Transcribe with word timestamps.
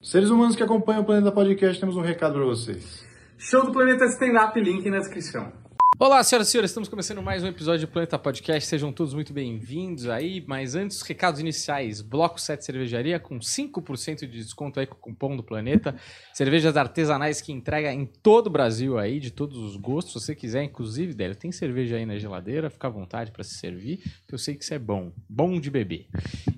Seres 0.00 0.30
humanos 0.30 0.54
que 0.54 0.62
acompanham 0.62 1.02
o 1.02 1.04
Planeta 1.04 1.32
Podcast, 1.32 1.80
temos 1.80 1.96
um 1.96 2.00
recado 2.00 2.34
para 2.34 2.44
vocês. 2.44 3.04
Show 3.36 3.66
do 3.66 3.72
Planeta 3.72 4.04
Stand-Up, 4.04 4.60
link 4.60 4.88
na 4.88 4.98
descrição. 4.98 5.52
Olá, 6.00 6.22
senhoras 6.22 6.46
e 6.46 6.52
senhores, 6.52 6.70
estamos 6.70 6.88
começando 6.88 7.20
mais 7.20 7.42
um 7.42 7.48
episódio 7.48 7.88
do 7.88 7.90
Planeta 7.90 8.16
Podcast. 8.16 8.68
Sejam 8.68 8.92
todos 8.92 9.12
muito 9.12 9.32
bem-vindos 9.32 10.08
aí. 10.08 10.44
Mas 10.46 10.76
antes, 10.76 11.02
recados 11.02 11.40
iniciais: 11.40 12.00
Bloco 12.00 12.40
7 12.40 12.64
Cervejaria 12.64 13.18
com 13.18 13.40
5% 13.40 14.20
de 14.20 14.28
desconto 14.28 14.78
aí 14.78 14.86
com 14.86 14.94
o 14.94 14.98
cupom 14.98 15.36
do 15.36 15.42
Planeta. 15.42 15.96
Cervejas 16.32 16.76
artesanais 16.76 17.40
que 17.40 17.50
entrega 17.50 17.92
em 17.92 18.06
todo 18.06 18.46
o 18.46 18.50
Brasil 18.50 18.96
aí, 18.96 19.18
de 19.18 19.32
todos 19.32 19.58
os 19.58 19.74
gostos. 19.74 20.12
Se 20.12 20.20
você 20.20 20.36
quiser, 20.36 20.62
inclusive, 20.62 21.12
Délio, 21.14 21.34
tem 21.34 21.50
cerveja 21.50 21.96
aí 21.96 22.06
na 22.06 22.16
geladeira, 22.16 22.70
fica 22.70 22.86
à 22.86 22.90
vontade 22.90 23.32
para 23.32 23.42
se 23.42 23.54
servir, 23.54 23.96
que 24.24 24.32
eu 24.32 24.38
sei 24.38 24.54
que 24.54 24.62
isso 24.62 24.74
é 24.74 24.78
bom. 24.78 25.12
Bom 25.28 25.58
de 25.58 25.68
beber. 25.68 26.06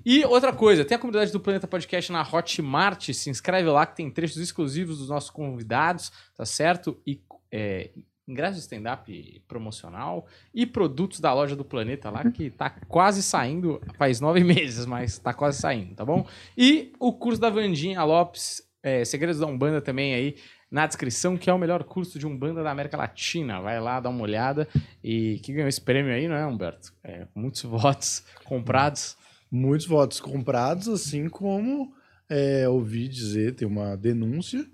E 0.05 0.23
outra 0.23 0.53
coisa, 0.53 0.85
tem 0.85 0.95
a 0.95 0.99
comunidade 0.99 1.31
do 1.31 1.39
Planeta 1.39 1.67
Podcast 1.67 2.11
na 2.11 2.21
Hotmart. 2.21 3.09
Se 3.11 3.31
inscreve 3.31 3.67
lá 3.69 3.87
que 3.87 3.95
tem 3.95 4.11
trechos 4.11 4.37
exclusivos 4.37 4.99
dos 4.99 5.09
nossos 5.09 5.31
convidados, 5.31 6.11
tá 6.37 6.45
certo? 6.45 7.01
E. 7.07 7.19
É, 7.53 7.89
ingresso 8.31 8.55
de 8.55 8.61
stand-up 8.61 9.43
promocional 9.47 10.25
e 10.53 10.65
produtos 10.65 11.19
da 11.19 11.33
loja 11.33 11.55
do 11.55 11.65
Planeta 11.65 12.09
lá, 12.09 12.29
que 12.31 12.49
tá 12.49 12.69
quase 12.69 13.21
saindo, 13.21 13.81
faz 13.97 14.19
nove 14.19 14.41
meses, 14.45 14.85
mas 14.85 15.17
tá 15.19 15.33
quase 15.33 15.59
saindo, 15.59 15.95
tá 15.95 16.05
bom? 16.05 16.25
E 16.57 16.93
o 16.99 17.13
curso 17.13 17.39
da 17.39 17.49
Vandinha 17.49 18.03
Lopes, 18.03 18.61
é, 18.81 19.05
Segredos 19.05 19.39
da 19.39 19.45
Umbanda 19.45 19.81
também 19.81 20.13
aí 20.13 20.35
na 20.71 20.87
descrição, 20.87 21.37
que 21.37 21.49
é 21.49 21.53
o 21.53 21.59
melhor 21.59 21.83
curso 21.83 22.17
de 22.17 22.25
Umbanda 22.25 22.63
da 22.63 22.71
América 22.71 22.95
Latina. 22.95 23.59
Vai 23.59 23.79
lá, 23.81 23.99
dá 23.99 24.09
uma 24.09 24.23
olhada. 24.23 24.67
E 25.03 25.37
que 25.43 25.51
ganhou 25.51 25.67
esse 25.67 25.81
prêmio 25.81 26.13
aí, 26.13 26.29
não 26.29 26.35
é, 26.35 26.45
Humberto? 26.45 26.93
É, 27.03 27.27
muitos 27.35 27.61
votos 27.63 28.23
comprados. 28.45 29.17
Muitos 29.51 29.85
votos 29.85 30.21
comprados, 30.21 30.87
assim 30.87 31.27
como 31.27 31.93
é, 32.29 32.69
ouvi 32.69 33.09
dizer, 33.09 33.53
tem 33.53 33.67
uma 33.67 33.97
denúncia 33.97 34.65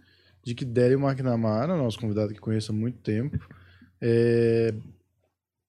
de 0.47 0.55
que 0.55 0.63
Délio 0.63 0.97
McNamara, 0.97 1.75
nosso 1.75 1.99
convidado 1.99 2.33
que 2.33 2.39
conheço 2.39 2.71
há 2.71 2.76
muito 2.76 2.99
tempo, 2.99 3.37
é, 3.99 4.73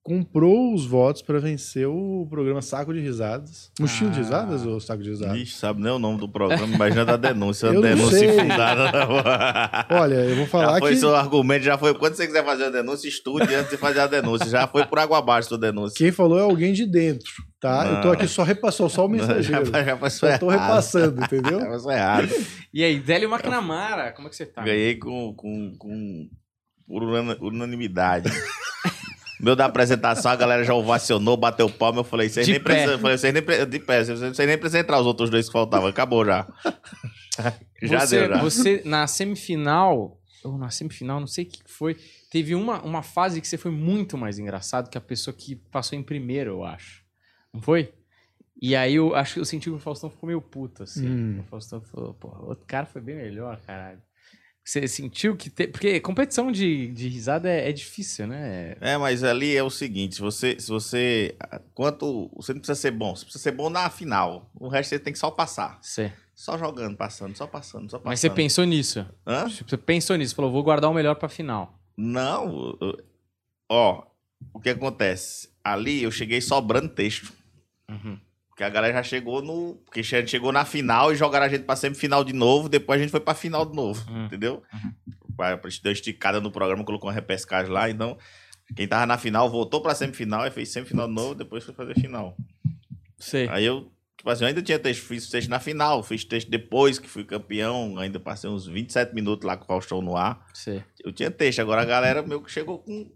comprou 0.09 0.73
os 0.75 0.87
votos 0.87 1.21
para 1.23 1.39
vencer 1.39 1.87
o 1.87 2.27
programa 2.31 2.63
Saco 2.63 2.93
de 2.95 3.01
Risadas. 3.01 3.71
Mochila 3.79 4.11
de 4.11 4.19
Ah. 4.21 4.23
Risadas 4.23 4.65
ou 4.67 4.81
Saco 4.81 5.03
de 5.03 5.11
Risadas? 5.11 5.37
Ixi, 5.37 5.55
sabe 5.57 5.83
nem 5.83 5.93
o 5.93 5.99
nome 5.99 6.19
do 6.19 6.29
programa, 6.29 6.67
imagina 6.75 7.05
da 7.05 7.17
denúncia. 7.17 7.67
Eu 7.67 7.75
não 7.75 7.81
denúncia 7.83 8.19
sei. 8.19 8.29
infundada. 8.31 9.87
Olha, 9.91 10.15
eu 10.15 10.37
vou 10.37 10.47
falar 10.47 10.75
já 10.75 10.79
foi 10.81 10.91
que... 10.93 10.97
seu 10.97 11.15
argumento, 11.15 11.63
já 11.65 11.77
foi. 11.77 11.95
Quando 11.95 12.15
você 12.15 12.27
quiser 12.27 12.45
fazer 12.45 12.65
a 12.65 12.71
denúncia, 12.71 13.07
estude 13.09 13.55
antes 13.55 13.71
de 13.71 13.77
fazer 13.77 14.01
a 14.01 14.07
denúncia. 14.07 14.49
Já 14.49 14.67
foi 14.67 14.85
por 14.87 14.99
água 14.99 15.19
abaixo 15.19 15.49
sua 15.49 15.59
denúncia. 15.59 15.97
Quem 15.99 16.11
falou 16.11 16.39
é 16.39 16.43
alguém 16.43 16.73
de 16.73 16.87
dentro, 16.87 17.31
tá? 17.61 17.87
Eu 17.87 18.01
tô 18.01 18.07
Não. 18.09 18.15
aqui 18.15 18.27
só 18.27 18.43
repassou, 18.43 18.89
só 18.89 19.07
o 19.07 19.09
já, 19.09 19.13
mensageiro. 19.27 19.67
já 19.67 19.97
passou 19.97 20.31
Só 20.31 20.39
tô 20.39 20.51
errado. 20.51 20.69
repassando, 20.69 21.23
entendeu? 21.23 21.61
Já 21.61 21.67
passou 21.69 21.93
errado. 21.93 22.29
E 22.73 22.83
aí, 22.83 22.99
Délio 22.99 23.29
McNamara, 23.33 24.13
como 24.13 24.29
é 24.29 24.31
que 24.31 24.37
você 24.37 24.47
tá? 24.47 24.63
Ganhei 24.63 24.97
com, 24.97 25.35
com, 25.35 25.75
com 25.79 26.29
por 26.87 27.03
una- 27.03 27.37
unanimidade. 27.41 28.31
Meu 29.41 29.55
da 29.55 29.67
apresentação, 29.67 30.31
a 30.33 30.37
galera 30.37 30.65
já 30.65 30.75
ovacionou, 30.75 31.37
bateu 31.37 31.69
palma. 31.71 32.01
Eu 32.01 32.05
falei, 32.05 32.29
vocês 32.29 32.45
De 32.47 32.53
nem 32.53 32.61
precisam. 32.61 32.99
falei, 32.99 33.17
Vocês 33.17 33.33
nem, 33.33 33.43
pre- 33.43 33.67
de 33.67 33.79
pé, 33.79 34.05
vocês 34.05 34.39
nem 34.49 34.59
precisam 34.59 34.81
entrar 34.81 35.01
os 35.01 35.07
outros 35.07 35.31
dois 35.31 35.47
que 35.47 35.53
faltavam. 35.53 35.89
Acabou 35.89 36.25
já. 36.25 36.47
já 37.83 38.01
você, 38.01 38.19
deu, 38.21 38.29
já. 38.29 38.43
Você, 38.43 38.83
na 38.85 39.07
semifinal, 39.07 40.21
ou 40.45 40.59
na 40.59 40.71
semifinal, 40.71 41.21
não 41.21 41.27
sei 41.27 41.45
o 41.45 41.49
que 41.49 41.61
foi, 41.67 41.97
teve 42.31 42.55
uma, 42.55 42.83
uma 42.83 43.03
fase 43.03 43.41
que 43.41 43.47
você 43.49 43.57
foi 43.57 43.71
muito 43.71 44.19
mais 44.19 44.39
engraçado 44.39 44.91
que 44.91 44.99
a 44.99 45.01
pessoa 45.01 45.35
que 45.35 45.55
passou 45.55 45.97
em 45.99 46.03
primeiro, 46.03 46.51
eu 46.53 46.65
acho. 46.65 47.05
Não 47.53 47.61
foi? 47.61 47.93
E 48.61 48.75
aí 48.75 48.97
eu 48.97 49.15
acho 49.15 49.35
que 49.35 49.41
eu 49.41 49.45
senti 49.45 49.71
que 49.71 49.77
o 49.77 49.79
Faustão 49.79 50.11
ficou 50.11 50.27
meio 50.27 50.43
puto, 50.43 50.83
assim. 50.83 51.07
Hum. 51.09 51.41
O 51.41 51.43
Faustão 51.45 51.81
falou, 51.81 52.13
pô, 52.15 52.29
o 52.29 52.49
outro 52.49 52.65
cara 52.67 52.87
foi 52.87 53.01
bem 53.01 53.15
melhor, 53.15 53.61
caralho. 53.65 54.01
Você 54.69 54.87
sentiu 54.87 55.35
que. 55.35 55.49
Te... 55.49 55.67
Porque 55.67 55.99
competição 55.99 56.53
de, 56.53 56.89
de 56.89 57.09
risada 57.09 57.49
é, 57.49 57.71
é 57.71 57.73
difícil, 57.73 58.27
né? 58.27 58.77
É, 58.83 58.99
mas 58.99 59.25
ali 59.25 59.57
é 59.57 59.63
o 59.63 59.71
seguinte, 59.71 60.17
se 60.17 60.21
você, 60.21 60.61
se 60.61 60.69
você, 60.69 61.35
quanto, 61.73 62.31
você 62.37 62.53
não 62.53 62.61
precisa 62.61 62.79
ser 62.79 62.91
bom, 62.91 63.17
você 63.17 63.25
precisa 63.25 63.43
ser 63.45 63.53
bom 63.53 63.71
na 63.71 63.89
final, 63.89 64.51
o 64.55 64.69
resto 64.69 64.91
você 64.91 64.99
tem 64.99 65.11
que 65.11 65.19
só 65.19 65.31
passar, 65.31 65.79
Você. 65.81 66.13
só 66.35 66.59
jogando, 66.59 66.99
passando, 66.99 67.35
só 67.35 67.47
passando, 67.47 67.91
só 67.91 67.97
passando. 67.97 68.11
Mas 68.11 68.21
você 68.21 68.29
pensou 68.29 68.67
nisso. 68.67 69.07
Hã? 69.27 69.49
Tipo, 69.49 69.71
Você 69.71 69.79
pensou 69.79 70.17
nisso, 70.17 70.35
falou, 70.35 70.53
vou 70.53 70.63
guardar 70.63 70.91
o 70.91 70.95
melhor 70.95 71.15
pra 71.15 71.31
final. 71.31 71.81
Não, 71.97 72.77
ó, 73.71 74.05
o 74.53 74.61
que 74.61 74.69
acontece, 74.69 75.49
ali 75.65 76.03
eu 76.03 76.11
cheguei 76.11 76.43
sobrando 76.43 76.91
texto, 76.91 77.33
Uhum. 77.91 78.21
Porque 78.59 78.65
a 78.65 78.71
galera 78.71 78.93
já 78.95 79.05
chegou 79.05 79.41
no, 79.41 79.77
porque 79.85 80.01
a 80.01 80.03
gente 80.03 80.33
chegou 80.33 80.51
na 80.51 80.65
final 80.65 81.13
e 81.13 81.17
jogaram 81.17 81.47
a 81.47 81.49
gente 81.49 81.63
pra 81.63 81.77
semifinal 81.77 82.25
de 82.25 82.33
novo, 82.33 82.69
depois 82.69 82.99
a 82.99 83.03
gente 83.05 83.13
foi 83.13 83.21
pra 83.21 83.33
final 83.33 83.65
de 83.65 83.73
novo, 83.77 84.05
Uhum. 84.11 84.25
entendeu? 84.25 84.65
Vai, 85.37 85.53
A 85.53 85.69
gente 85.69 85.81
deu 85.81 85.93
esticada 85.93 86.41
no 86.41 86.51
programa, 86.51 86.83
colocou 86.85 87.09
uma 87.09 87.15
repescagem 87.15 87.71
lá, 87.73 87.89
então 87.89 88.19
quem 88.75 88.89
tava 88.89 89.07
na 89.07 89.17
final 89.17 89.49
voltou 89.49 89.81
pra 89.81 89.95
semifinal 89.95 90.45
e 90.45 90.51
fez 90.51 90.71
semifinal 90.71 91.07
de 91.07 91.15
novo, 91.15 91.37
depois 91.37 91.63
foi 91.63 91.73
fazer 91.73 91.95
final. 91.95 92.37
Sei. 93.17 93.49
Aí 93.49 93.65
eu, 93.65 93.93
tipo 94.17 94.29
assim, 94.29 94.43
eu 94.43 94.49
ainda 94.49 94.61
tinha 94.61 94.79
texto, 94.81 95.03
fiz 95.05 95.29
texto 95.31 95.49
na 95.49 95.61
final, 95.61 96.03
fiz 96.03 96.25
texto 96.25 96.51
depois 96.51 96.99
que 96.99 97.07
fui 97.09 97.23
campeão, 97.23 97.97
ainda 97.97 98.19
passei 98.19 98.51
uns 98.51 98.67
27 98.67 99.15
minutos 99.15 99.47
lá 99.47 99.57
com 99.57 99.63
o 99.63 99.67
Faustão 99.69 100.03
no 100.03 100.17
ar. 100.17 100.45
Sei. 100.53 100.83
Eu 101.05 101.13
tinha 101.13 101.31
texto, 101.31 101.61
agora 101.61 101.83
a 101.83 101.85
galera 101.85 102.23
meio 102.23 102.43
que 102.43 102.51
chegou 102.51 102.81
com. 102.81 103.09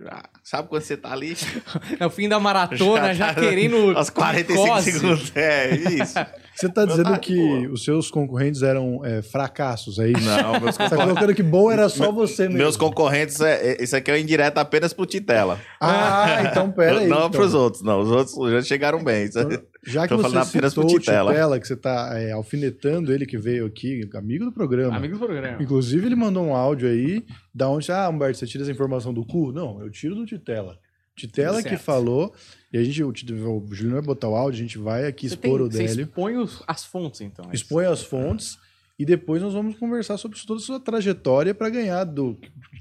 Já- 0.00 0.22
sabe 0.42 0.68
quando 0.68 0.82
você 0.82 0.96
tá 0.96 1.12
ali? 1.12 1.36
É 1.98 2.06
o 2.06 2.10
fim 2.10 2.28
da 2.28 2.38
maratona, 2.40 3.14
já, 3.14 3.32
tá 3.34 3.40
querendo. 3.40 3.92
Aos 3.96 4.10
45 4.10 4.62
glicose. 4.62 4.92
segundos. 4.92 5.32
É, 5.36 5.74
isso. 5.74 6.14
Você 6.54 6.68
tá 6.68 6.84
dizendo 6.84 7.12
Ah, 7.12 7.18
que 7.18 7.34
pô. 7.34 7.72
os 7.72 7.84
seus 7.84 8.10
concorrentes 8.10 8.62
eram 8.62 9.04
é, 9.04 9.22
fracassos, 9.22 9.98
é 9.98 10.08
isso? 10.08 10.20
Não, 10.22 10.52
meus 10.60 10.76
Você 10.76 10.78
tá 10.78 10.84
concorrentes. 10.90 10.98
colocando 11.14 11.34
que 11.34 11.42
bom 11.42 11.70
era 11.70 11.88
só 11.88 12.12
você 12.12 12.44
mesmo. 12.44 12.58
Meus 12.58 12.76
concorrentes, 12.76 13.40
é, 13.40 13.72
é- 13.72 13.82
isso 13.82 13.96
aqui 13.96 14.10
é 14.10 14.14
um 14.14 14.18
indireto 14.18 14.58
apenas 14.58 14.92
pro 14.92 15.04
Titela. 15.04 15.58
Ah, 15.80 16.44
então 16.48 16.70
pera 16.70 17.00
aí. 17.00 17.06
não 17.08 17.18
então. 17.26 17.30
pros 17.30 17.54
outros, 17.54 17.82
não. 17.82 18.00
Os 18.00 18.10
outros 18.10 18.52
já 18.52 18.62
chegaram 18.62 19.02
bem. 19.02 19.24
Isso- 19.24 19.38
Já 19.86 20.08
que 20.08 20.16
Tô 20.16 20.22
você 20.22 20.68
citou 20.68 20.84
o 20.84 20.98
Titela. 20.98 21.30
Titela, 21.32 21.60
que 21.60 21.66
você 21.68 21.76
tá 21.76 22.10
é, 22.18 22.32
alfinetando 22.32 23.12
ele 23.12 23.26
que 23.26 23.36
veio 23.38 23.66
aqui, 23.66 24.08
amigo 24.14 24.44
do 24.44 24.52
programa. 24.52 24.96
Amigo 24.96 25.18
do 25.18 25.24
programa. 25.24 25.62
Inclusive, 25.62 26.06
ele 26.06 26.14
mandou 26.16 26.44
um 26.44 26.54
áudio 26.54 26.88
aí, 26.88 27.24
da 27.54 27.68
onde, 27.68 27.90
ah, 27.92 28.08
Humberto, 28.08 28.38
você 28.38 28.46
tira 28.46 28.64
essa 28.64 28.72
informação 28.72 29.12
do 29.12 29.24
cu? 29.24 29.52
Não, 29.52 29.80
eu 29.82 29.90
tiro 29.90 30.14
do 30.14 30.24
Titela. 30.26 30.78
Titela 31.16 31.62
que 31.62 31.76
falou, 31.76 32.34
e 32.72 32.78
a 32.78 32.82
gente, 32.82 33.02
o, 33.04 33.08
o 33.10 33.66
Juliano 33.74 33.94
vai 33.98 34.02
botar 34.02 34.28
o 34.28 34.34
áudio, 34.34 34.58
a 34.58 34.62
gente 34.62 34.78
vai 34.78 35.06
aqui 35.06 35.28
Você, 35.28 35.34
expor 35.34 35.58
tem, 35.58 35.66
o 35.68 35.70
você 35.70 35.84
Délio, 35.86 36.02
expõe 36.06 36.36
os- 36.36 36.62
as 36.66 36.84
fontes, 36.84 37.20
então. 37.20 37.44
é 37.44 37.48
isso. 37.54 37.62
expõe 37.62 37.86
as 37.86 38.02
fontes, 38.02 38.58
e 38.98 39.04
depois 39.04 39.42
nós 39.42 39.52
vamos 39.52 39.76
conversar 39.76 40.16
sobre 40.18 40.38
toda 40.46 40.60
a 40.60 40.62
sua 40.62 40.78
trajetória 40.78 41.54
para 41.54 41.68
ganhar 41.68 42.04
do 42.04 42.38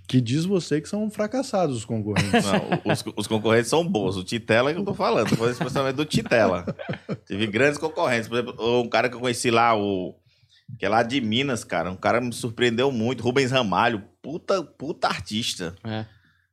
que 0.07 0.22
diz 0.22 0.46
você 0.46 0.79
que 0.79 0.88
são 0.88 1.09
fracassados 1.09 1.78
os 1.78 1.85
concorrentes. 1.85 2.31
Não, 2.46 2.91
os, 2.91 3.03
os 3.16 3.28
concorrentes 3.28 3.69
são 3.69 3.88
bons. 3.88 4.16
O 4.18 4.23
Titela 4.23 4.73
que 4.73 4.79
eu 4.79 4.85
tô 4.85 4.94
falando. 4.94 5.29
Tô 5.29 5.35
falando 5.35 5.53
especialmente 5.53 5.96
do 5.96 6.06
Titela. 6.06 6.66
Tive 7.25 7.47
grandes 7.47 7.79
concorrentes. 7.79 8.28
Por 8.28 8.38
exemplo, 8.38 8.81
um 8.81 8.88
cara 8.88 9.09
que 9.09 9.16
eu 9.16 9.19
conheci 9.19 9.50
lá, 9.50 9.75
o. 9.75 10.16
Que 10.78 10.85
é 10.85 10.90
lá 10.90 11.03
de 11.03 11.19
Minas, 11.19 11.63
cara. 11.63 11.91
Um 11.91 11.96
cara 11.96 12.22
me 12.22 12.34
surpreendeu 12.34 12.91
muito. 12.91 13.23
Rubens 13.23 13.52
Ramalho. 13.52 14.03
Puta, 14.22 14.62
puta 14.62 15.07
artista. 15.07 15.75
É. 15.84 16.06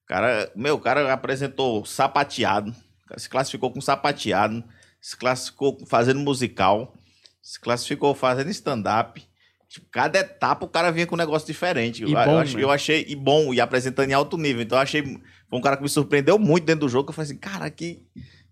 Cara, 0.07 0.51
meu, 0.57 0.77
o 0.77 0.81
cara 0.81 1.13
apresentou 1.13 1.85
sapateado. 1.85 2.75
Se 3.17 3.29
classificou 3.29 3.71
com 3.71 3.81
sapateado. 3.81 4.65
Se 5.01 5.17
classificou 5.17 5.79
fazendo 5.87 6.21
musical. 6.21 6.95
Se 7.43 7.61
classificou 7.61 8.15
fazendo 8.15 8.51
stand-up. 8.51 9.23
Tipo, 9.71 9.87
cada 9.91 10.19
etapa 10.19 10.67
o 10.67 10.69
cara 10.69 10.91
vinha 10.91 11.07
com 11.07 11.15
um 11.15 11.19
negócio 11.19 11.47
diferente. 11.47 12.01
E 12.01 12.03
eu, 12.03 12.09
eu 12.19 12.25
bom, 12.25 12.39
ach- 12.39 12.55
né? 12.55 12.63
eu 12.65 12.71
achei 12.73 13.07
e 13.09 13.15
bom, 13.15 13.55
e 13.55 13.61
apresentando 13.61 14.11
em 14.11 14.13
alto 14.13 14.37
nível. 14.37 14.61
Então 14.63 14.77
eu 14.77 14.83
achei. 14.83 15.01
Foi 15.03 15.59
um 15.59 15.63
cara 15.63 15.77
que 15.77 15.83
me 15.85 15.89
surpreendeu 15.89 16.39
muito 16.41 16.65
dentro 16.65 16.81
do 16.81 16.89
jogo. 16.89 17.05
que 17.05 17.11
Eu 17.11 17.15
falei 17.15 17.31
assim, 17.31 17.39
cara, 17.39 17.71
que, 17.71 18.03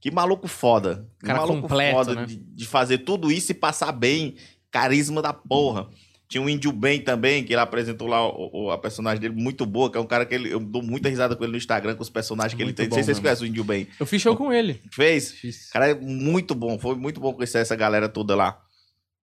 que 0.00 0.10
maluco 0.12 0.46
foda. 0.46 1.08
Que 1.18 1.26
Cara 1.26 1.40
maluco 1.40 1.62
completo, 1.62 1.92
foda 1.96 2.14
né? 2.14 2.24
de, 2.24 2.36
de 2.36 2.66
fazer 2.66 2.98
tudo 2.98 3.32
isso 3.32 3.50
e 3.50 3.54
passar 3.54 3.90
bem. 3.90 4.36
Carisma 4.70 5.20
da 5.20 5.32
porra. 5.32 5.88
Tinha 6.28 6.42
um 6.42 6.48
Índio 6.48 6.70
Bem 6.72 7.00
também, 7.00 7.42
que 7.42 7.54
ele 7.54 7.60
apresentou 7.62 8.06
lá 8.06 8.22
o, 8.28 8.66
o- 8.66 8.70
a 8.70 8.76
personagem 8.76 9.18
dele 9.18 9.34
muito 9.34 9.64
boa, 9.64 9.90
que 9.90 9.96
é 9.96 10.00
um 10.00 10.06
cara 10.06 10.26
que 10.26 10.34
ele, 10.34 10.52
eu 10.52 10.60
dou 10.60 10.82
muita 10.82 11.08
risada 11.08 11.34
com 11.34 11.42
ele 11.42 11.52
no 11.52 11.56
Instagram, 11.58 11.94
com 11.96 12.02
os 12.02 12.10
personagens 12.10 12.54
que 12.54 12.62
Muito 12.62 12.78
ele 12.80 12.88
tem. 12.88 12.88
Não 12.88 12.92
sei 12.94 13.00
bom 13.00 13.04
se 13.06 13.06
vocês 13.14 13.18
conhecem 13.18 13.46
o 13.46 13.48
Índio 13.48 13.64
Bem. 13.64 13.88
Eu 13.98 14.04
fiz 14.04 14.20
show 14.20 14.36
com 14.36 14.52
ele. 14.52 14.80
Fez? 14.92 15.32
Fiz. 15.32 15.70
Cara, 15.70 15.88
é 15.90 15.94
muito 15.94 16.54
bom. 16.54 16.78
Foi 16.78 16.94
muito 16.96 17.18
bom 17.18 17.32
conhecer 17.32 17.58
essa 17.58 17.74
galera 17.74 18.08
toda 18.10 18.36
lá. 18.36 18.60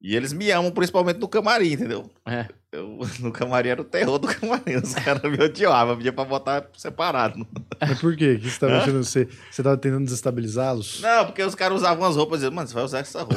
E 0.01 0.15
eles 0.15 0.33
me 0.33 0.51
amam, 0.51 0.71
principalmente 0.71 1.19
no 1.19 1.27
camarim, 1.27 1.73
entendeu? 1.73 2.09
É. 2.27 2.47
Eu, 2.71 2.99
no 3.19 3.31
camarim 3.31 3.69
era 3.69 3.81
o 3.81 3.85
terror 3.85 4.19
do 4.19 4.27
camarim. 4.27 4.75
Os 4.75 4.93
caras 4.93 5.23
me 5.23 5.43
odiavam, 5.43 5.95
pedia 5.97 6.13
pra 6.13 6.25
botar 6.25 6.69
separado. 6.77 7.47
Mas 7.79 7.99
por 7.99 8.15
quê? 8.15 8.33
O 8.33 8.39
que 8.39 8.49
você 8.49 8.59
tava 8.59 8.77
achando? 8.77 9.03
Você, 9.03 9.27
você 9.49 9.63
tava 9.63 9.77
tentando 9.77 10.03
desestabilizá-los? 10.05 11.01
Não, 11.01 11.25
porque 11.25 11.41
os 11.41 11.55
caras 11.55 11.77
usavam 11.79 12.05
as 12.05 12.15
roupas 12.15 12.37
e 12.37 12.39
diziam, 12.41 12.53
mano, 12.53 12.67
você 12.67 12.73
vai 12.73 12.83
usar 12.83 12.99
essa 12.99 13.19
roupa. 13.19 13.35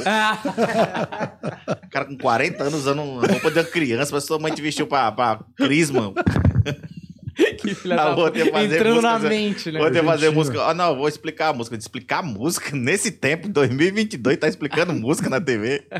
O 1.85 1.89
cara 1.89 2.05
com 2.05 2.17
40 2.17 2.63
anos 2.63 2.79
usando 2.79 3.01
uma 3.01 3.25
roupa 3.25 3.49
de 3.49 3.59
uma 3.59 3.65
criança, 3.65 4.11
mas 4.13 4.25
sua 4.25 4.37
mãe 4.37 4.53
te 4.53 4.61
vestiu 4.61 4.85
pra, 4.85 5.11
pra 5.11 5.39
Crisma. 5.55 6.13
que 7.59 7.73
filha 7.75 7.95
Não, 7.95 8.03
da 8.05 8.15
vou 8.15 8.29
ter 8.31 8.45
que 8.45 8.51
fazer 8.51 8.75
Entrando 8.75 9.01
na 9.01 9.11
música- 9.13 9.29
mente, 9.29 9.71
né? 9.71 9.79
Vou 9.79 9.91
ter 9.91 9.99
que 9.99 10.05
fazer 10.05 10.29
música. 10.29 10.63
Ah, 10.63 10.73
não, 10.73 10.95
vou 10.95 11.07
explicar 11.07 11.47
a 11.49 11.53
música. 11.53 11.75
Explicar 11.75 12.19
a 12.19 12.23
música 12.23 12.75
nesse 12.75 13.11
tempo, 13.11 13.47
em 13.47 13.51
2022, 13.51 14.37
tá 14.37 14.47
explicando 14.47 14.93
música 14.99 15.29
na 15.29 15.39
TV. 15.41 15.87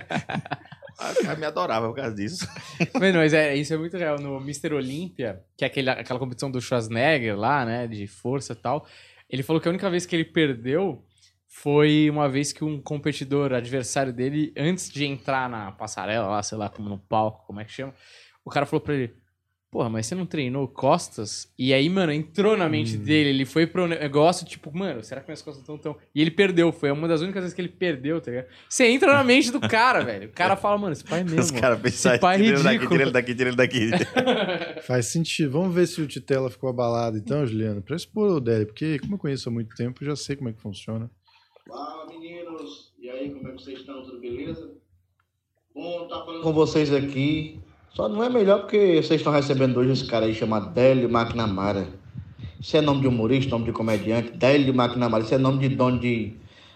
O 1.00 1.24
cara 1.24 1.38
me 1.38 1.45
adorava 1.45 1.88
por 1.88 1.95
causa 1.95 2.13
disso. 2.13 2.45
Mano, 3.00 3.19
mas 3.19 3.33
é, 3.33 3.56
isso 3.56 3.74
é 3.74 3.77
muito 3.77 3.95
real. 3.95 4.19
No 4.19 4.36
Mr. 4.41 4.74
Olympia, 4.74 5.39
que 5.57 5.63
é 5.63 5.68
aquele, 5.68 5.89
aquela 5.89 6.19
competição 6.19 6.51
do 6.51 6.59
Schwarzenegger 6.59 7.38
lá, 7.39 7.63
né? 7.63 7.88
De 7.88 8.06
força 8.06 8.51
e 8.51 8.56
tal. 8.57 8.86
Ele 9.30 9.41
falou 9.41 9.62
que 9.62 9.69
a 9.69 9.71
única 9.71 9.89
vez 9.89 10.06
que 10.06 10.13
ele 10.13 10.25
perdeu 10.25 11.01
foi 11.47 12.09
uma 12.09 12.27
vez 12.27 12.51
que 12.51 12.65
um 12.65 12.81
competidor 12.81 13.53
adversário 13.53 14.12
dele, 14.12 14.51
antes 14.57 14.89
de 14.89 15.06
entrar 15.06 15.50
na 15.50 15.71
passarela 15.71 16.27
lá, 16.27 16.44
sei 16.44 16.57
lá, 16.57 16.68
como 16.68 16.89
no 16.89 16.97
palco, 17.00 17.45
como 17.47 17.62
é 17.62 17.63
que 17.63 17.71
chama, 17.71 17.94
o 18.44 18.50
cara 18.50 18.65
falou 18.65 18.81
pra 18.81 18.94
ele. 18.95 19.13
Porra, 19.71 19.88
mas 19.88 20.07
você 20.07 20.16
não 20.16 20.25
treinou 20.25 20.68
costas? 20.68 21.48
E 21.57 21.71
aí, 21.75 21.88
mano, 21.88 22.12
entrou 22.12 22.57
na 22.57 22.68
mente 22.68 22.98
dele, 22.98 23.30
ele 23.30 23.45
foi 23.45 23.68
pro 23.68 23.88
negócio, 23.88 24.44
tipo, 24.44 24.75
mano, 24.75 25.04
será 25.04 25.21
que 25.21 25.27
minhas 25.27 25.44
costas 25.44 25.62
estão 25.62 25.77
tão. 25.77 25.95
E 26.13 26.19
ele 26.19 26.31
perdeu, 26.31 26.71
foi 26.71 26.89
uma 26.89 27.07
das 27.07 27.21
únicas 27.21 27.44
vezes 27.44 27.54
que 27.54 27.62
ele 27.62 27.69
perdeu, 27.69 28.19
tá 28.19 28.31
ligado? 28.31 28.48
Você 28.68 28.88
entra 28.88 29.13
na 29.13 29.24
mente 29.24 29.51
do 29.51 29.60
cara, 29.60 30.01
velho. 30.04 30.30
O 30.30 30.31
cara 30.31 30.56
fala, 30.56 30.75
mano, 30.75 30.94
esse 30.94 31.04
pai 31.04 31.19
é 31.19 31.24
mesmo. 31.24 31.39
Os 31.39 31.51
caras 31.51 31.80
pensaram, 31.80 32.16
é 32.16 32.38
tira 32.38 32.57
ele 32.57 32.63
daqui, 32.63 32.88
tira 32.88 33.04
ele 33.04 33.12
daqui, 33.12 33.36
tira 33.36 33.50
ele 33.50 33.56
daqui. 33.56 34.81
Faz 34.88 35.06
sentido. 35.06 35.51
Vamos 35.51 35.75
ver 35.75 35.88
se 35.88 36.01
o 36.01 36.07
Titela 36.07 36.50
ficou 36.50 36.72
abalado 36.72 37.15
então, 37.18 37.45
Juliano. 37.45 37.83
Pra 37.83 37.95
expor 37.95 38.38
o 38.38 38.39
Délio, 38.39 38.65
porque 38.65 38.98
como 38.98 39.15
eu 39.15 39.19
conheço 39.19 39.50
há 39.50 39.51
muito 39.51 39.75
tempo, 39.75 40.04
já 40.04 40.15
sei 40.15 40.36
como 40.36 40.50
é 40.50 40.54
que 40.54 40.62
funciona. 40.62 41.12
Fala 41.68 42.07
meninos, 42.07 42.92
e 42.98 43.07
aí, 43.07 43.30
como 43.30 43.48
é 43.48 43.51
que 43.51 43.62
vocês 43.62 43.81
estão? 43.81 44.01
Tudo 44.01 44.19
beleza? 44.19 44.74
Bom 45.75 46.06
estar 46.06 46.25
falando 46.25 46.42
com 46.42 46.54
vocês 46.54 46.92
aqui. 46.92 47.60
Só 47.94 48.07
não 48.07 48.24
é 48.24 48.30
melhor 48.30 48.62
porque 48.62 49.01
vocês 49.01 49.19
estão 49.19 49.33
recebendo 49.33 49.77
hoje 49.77 49.91
esse 49.91 50.06
cara 50.06 50.25
aí 50.25 50.33
chamado 50.33 50.69
Délio 50.74 51.09
McNamara. 51.09 51.88
Isso 52.59 52.75
é 52.77 52.81
nome 52.81 53.01
de 53.01 53.07
humorista, 53.07 53.51
nome 53.51 53.65
de 53.65 53.71
comediante. 53.71 54.31
Délio 54.31 54.74
McNamara, 54.74 55.24
isso 55.24 55.33
é 55.33 55.38
nome 55.38 55.59
de 55.68 55.75
dono 55.75 56.00
de 56.00 56.33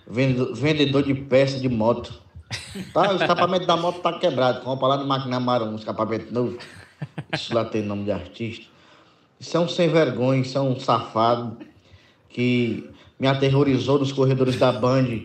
vendedor, 0.08 1.04
de 1.04 1.14
peça 1.14 1.60
de 1.60 1.70
moto. 1.70 2.22
Tá, 2.94 3.12
o 3.12 3.16
escapamento 3.16 3.66
da 3.66 3.76
moto 3.76 4.00
tá 4.02 4.14
quebrado. 4.14 4.62
Compra 4.62 4.88
lá 4.88 4.98
no 4.98 5.12
McNamara 5.12 5.64
um 5.66 5.76
escapamento 5.76 6.34
novo. 6.34 6.58
Isso 7.34 7.54
lá 7.54 7.66
tem 7.66 7.82
nome 7.82 8.06
de 8.06 8.12
artista. 8.12 8.66
Isso 9.40 9.58
é 9.58 9.60
um 9.60 9.68
sem 9.68 9.90
vergonha, 9.90 10.42
isso 10.42 10.58
é 10.58 10.62
um 10.62 10.80
safado 10.80 11.58
que 12.30 12.90
me 13.20 13.28
aterrorizou 13.28 14.00
nos 14.00 14.12
corredores 14.12 14.58
da 14.58 14.72
Band, 14.72 15.22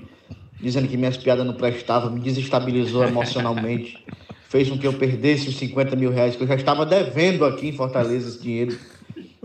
dizendo 0.60 0.88
que 0.88 0.96
minhas 0.96 1.16
piadas 1.16 1.46
não 1.46 1.54
prestavam, 1.54 2.10
me 2.10 2.20
desestabilizou 2.20 3.04
emocionalmente, 3.04 4.04
fez 4.48 4.68
com 4.68 4.78
que 4.78 4.86
eu 4.86 4.94
perdesse 4.94 5.48
os 5.48 5.56
50 5.58 5.94
mil 5.94 6.10
reais 6.10 6.34
que 6.34 6.42
eu 6.42 6.46
já 6.46 6.54
estava 6.54 6.84
devendo 6.84 7.44
aqui 7.44 7.68
em 7.68 7.72
Fortaleza 7.72 8.28
esse 8.28 8.42
dinheiro. 8.42 8.76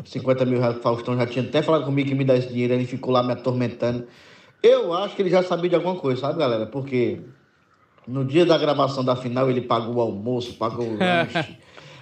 50 0.04 0.46
mil 0.46 0.60
reais 0.60 0.76
que 0.76 0.80
o 0.80 0.84
Faustão 0.84 1.16
já 1.16 1.28
tinha 1.28 1.46
até 1.46 1.62
falado 1.62 1.86
comigo 1.86 2.10
que 2.10 2.16
me 2.16 2.24
dá 2.24 2.36
esse 2.36 2.48
dinheiro, 2.48 2.74
ele 2.74 2.86
ficou 2.86 3.14
lá 3.14 3.22
me 3.22 3.34
atormentando. 3.34 4.08
Eu 4.62 4.94
acho 4.94 5.16
que 5.16 5.22
ele 5.22 5.30
já 5.30 5.44
sabia 5.44 5.70
de 5.70 5.76
alguma 5.76 5.96
coisa, 5.96 6.22
sabe, 6.22 6.40
galera? 6.40 6.66
Porque 6.66 7.20
no 8.08 8.24
dia 8.24 8.46
da 8.46 8.58
gravação 8.58 9.04
da 9.04 9.16
final 9.16 9.50
ele 9.50 9.62
pagou 9.62 9.96
o 9.96 10.02
almoço, 10.02 10.54
pagou 10.56 10.88
o 10.88 10.96
lanche, 10.98 11.58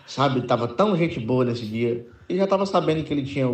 sabe? 0.05 0.41
Tava 0.43 0.67
tão 0.67 0.95
gente 0.95 1.19
boa 1.19 1.43
nesse 1.43 1.65
dia. 1.65 2.05
E 2.29 2.37
já 2.37 2.45
tava 2.45 2.65
sabendo 2.65 3.03
que 3.03 3.11
ele 3.11 3.23
tinha 3.23 3.47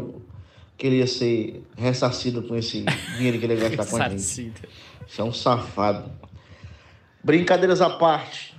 que 0.77 0.85
ele 0.85 0.97
ia 0.97 1.07
ser 1.07 1.63
ressarcido 1.75 2.43
com 2.43 2.55
esse 2.55 2.85
dinheiro 3.15 3.39
que 3.39 3.45
ele 3.45 3.55
ia 3.55 3.69
gastar 3.69 3.85
com 3.85 4.03
a 4.03 4.09
gente. 4.09 4.53
Isso 5.07 5.21
é 5.21 5.23
um 5.23 5.33
safado. 5.33 6.11
Brincadeiras 7.23 7.81
à 7.81 7.89
parte. 7.89 8.56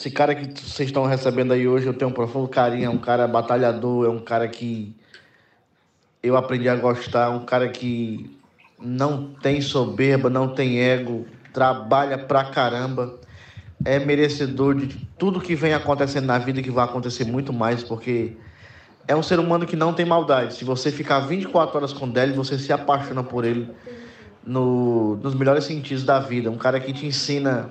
Esse 0.00 0.10
cara 0.10 0.34
que 0.34 0.58
vocês 0.58 0.88
estão 0.88 1.04
recebendo 1.04 1.52
aí 1.52 1.68
hoje, 1.68 1.86
eu 1.86 1.92
tenho 1.92 2.10
um 2.10 2.14
profundo 2.14 2.48
carinho. 2.48 2.86
É 2.86 2.88
um 2.88 2.96
cara 2.96 3.28
batalhador, 3.28 4.06
é 4.06 4.08
um 4.08 4.18
cara 4.18 4.48
que 4.48 4.96
eu 6.22 6.38
aprendi 6.38 6.70
a 6.70 6.74
gostar. 6.74 7.28
Um 7.28 7.44
cara 7.44 7.68
que 7.68 8.34
não 8.80 9.34
tem 9.42 9.60
soberba, 9.60 10.30
não 10.30 10.54
tem 10.54 10.80
ego, 10.80 11.26
trabalha 11.52 12.16
pra 12.16 12.44
caramba. 12.44 13.20
É 13.84 13.98
merecedor 13.98 14.74
de 14.74 14.86
tudo 15.18 15.38
que 15.38 15.54
vem 15.54 15.74
acontecendo 15.74 16.24
na 16.24 16.38
vida 16.38 16.60
e 16.60 16.62
que 16.62 16.70
vai 16.70 16.86
acontecer 16.86 17.26
muito 17.26 17.52
mais, 17.52 17.84
porque 17.84 18.38
é 19.06 19.14
um 19.14 19.22
ser 19.22 19.38
humano 19.38 19.66
que 19.66 19.76
não 19.76 19.92
tem 19.92 20.06
maldade. 20.06 20.54
Se 20.54 20.64
você 20.64 20.90
ficar 20.90 21.20
24 21.20 21.76
horas 21.76 21.92
com 21.92 22.08
Délio, 22.08 22.34
você 22.34 22.58
se 22.58 22.72
apaixona 22.72 23.22
por 23.22 23.44
ele 23.44 23.68
no, 24.42 25.16
nos 25.16 25.34
melhores 25.34 25.64
sentidos 25.64 26.04
da 26.04 26.18
vida. 26.18 26.50
Um 26.50 26.56
cara 26.56 26.80
que 26.80 26.90
te 26.90 27.04
ensina 27.04 27.68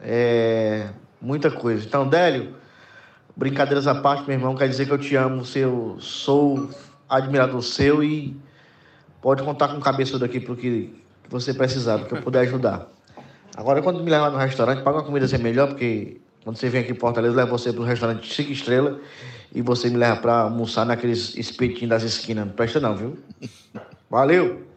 é, 0.00 0.90
muita 1.24 1.50
coisa. 1.50 1.84
Então, 1.84 2.06
Délio, 2.06 2.54
brincadeiras 3.34 3.86
à 3.86 3.94
parte, 3.94 4.24
meu 4.26 4.36
irmão, 4.36 4.54
quer 4.54 4.68
dizer 4.68 4.86
que 4.86 4.92
eu 4.92 4.98
te 4.98 5.16
amo, 5.16 5.44
seu, 5.44 5.96
sou 5.98 6.68
admirador 7.08 7.62
seu 7.62 8.02
e 8.02 8.36
pode 9.22 9.42
contar 9.42 9.68
com 9.68 9.78
o 9.78 9.80
cabeçudo 9.80 10.24
aqui 10.24 10.38
pro 10.38 10.54
que 10.54 10.94
você 11.28 11.54
precisar, 11.54 11.96
do 11.96 12.06
que 12.06 12.14
eu 12.14 12.22
puder 12.22 12.40
ajudar. 12.40 12.86
Agora, 13.56 13.80
quando 13.80 14.02
me 14.02 14.10
levar 14.10 14.30
no 14.30 14.36
restaurante, 14.36 14.82
paga 14.82 14.98
uma 14.98 15.04
comida 15.04 15.26
ser 15.26 15.38
melhor, 15.38 15.68
porque 15.68 16.20
quando 16.42 16.56
você 16.56 16.68
vem 16.68 16.82
aqui 16.82 16.92
em 16.92 16.96
Fortaleza, 16.96 17.32
eu 17.32 17.36
levo 17.36 17.50
você 17.56 17.72
para 17.72 17.82
um 17.82 17.86
restaurante 17.86 18.32
cinco 18.32 18.52
estrelas 18.52 18.98
e 19.54 19.62
você 19.62 19.88
me 19.88 19.96
leva 19.96 20.16
para 20.16 20.40
almoçar 20.40 20.84
naqueles 20.84 21.36
espetinhos 21.36 21.88
das 21.88 22.02
esquinas. 22.02 22.46
Não 22.46 22.52
presta 22.52 22.80
não, 22.80 22.94
viu? 22.94 23.18
Valeu! 24.10 24.73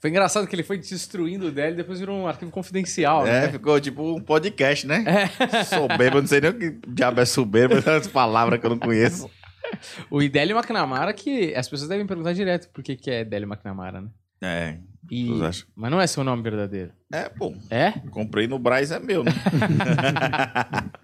Foi 0.00 0.08
engraçado 0.10 0.46
que 0.46 0.56
ele 0.56 0.62
foi 0.62 0.78
destruindo 0.78 1.48
o 1.48 1.52
dele 1.52 1.74
e 1.74 1.76
depois 1.76 2.00
virou 2.00 2.18
um 2.18 2.26
arquivo 2.26 2.50
confidencial, 2.50 3.26
É, 3.26 3.42
né? 3.42 3.52
ficou 3.52 3.78
tipo 3.80 4.16
um 4.16 4.20
podcast, 4.20 4.86
né? 4.86 5.04
Soberbo, 5.68 6.18
eu 6.18 6.22
não 6.22 6.28
sei 6.28 6.40
nem 6.40 6.50
o 6.50 6.58
que 6.58 6.78
diabo 6.88 7.20
é 7.20 7.24
soberbo, 7.26 7.74
essas 7.76 8.08
palavras 8.08 8.58
que 8.58 8.64
eu 8.66 8.70
não 8.70 8.78
conheço. 8.78 9.30
O 10.10 10.22
Idélio 10.22 10.56
McNamara, 10.56 11.12
que 11.12 11.54
as 11.54 11.68
pessoas 11.68 11.88
devem 11.90 12.06
perguntar 12.06 12.32
direto 12.32 12.70
por 12.72 12.82
que, 12.82 12.96
que 12.96 13.10
é 13.10 13.20
Idélio 13.20 13.46
McNamara, 13.46 14.00
né? 14.00 14.08
É, 14.42 14.78
E... 15.10 15.28
Mas 15.76 15.90
não 15.90 16.00
é 16.00 16.06
seu 16.06 16.24
nome 16.24 16.42
verdadeiro. 16.42 16.92
é, 17.12 17.28
pô, 17.28 17.54
É? 17.70 17.92
comprei 18.10 18.46
no 18.46 18.58
Braz, 18.58 18.90
é 18.90 18.98
meu, 18.98 19.22
né? 19.22 19.32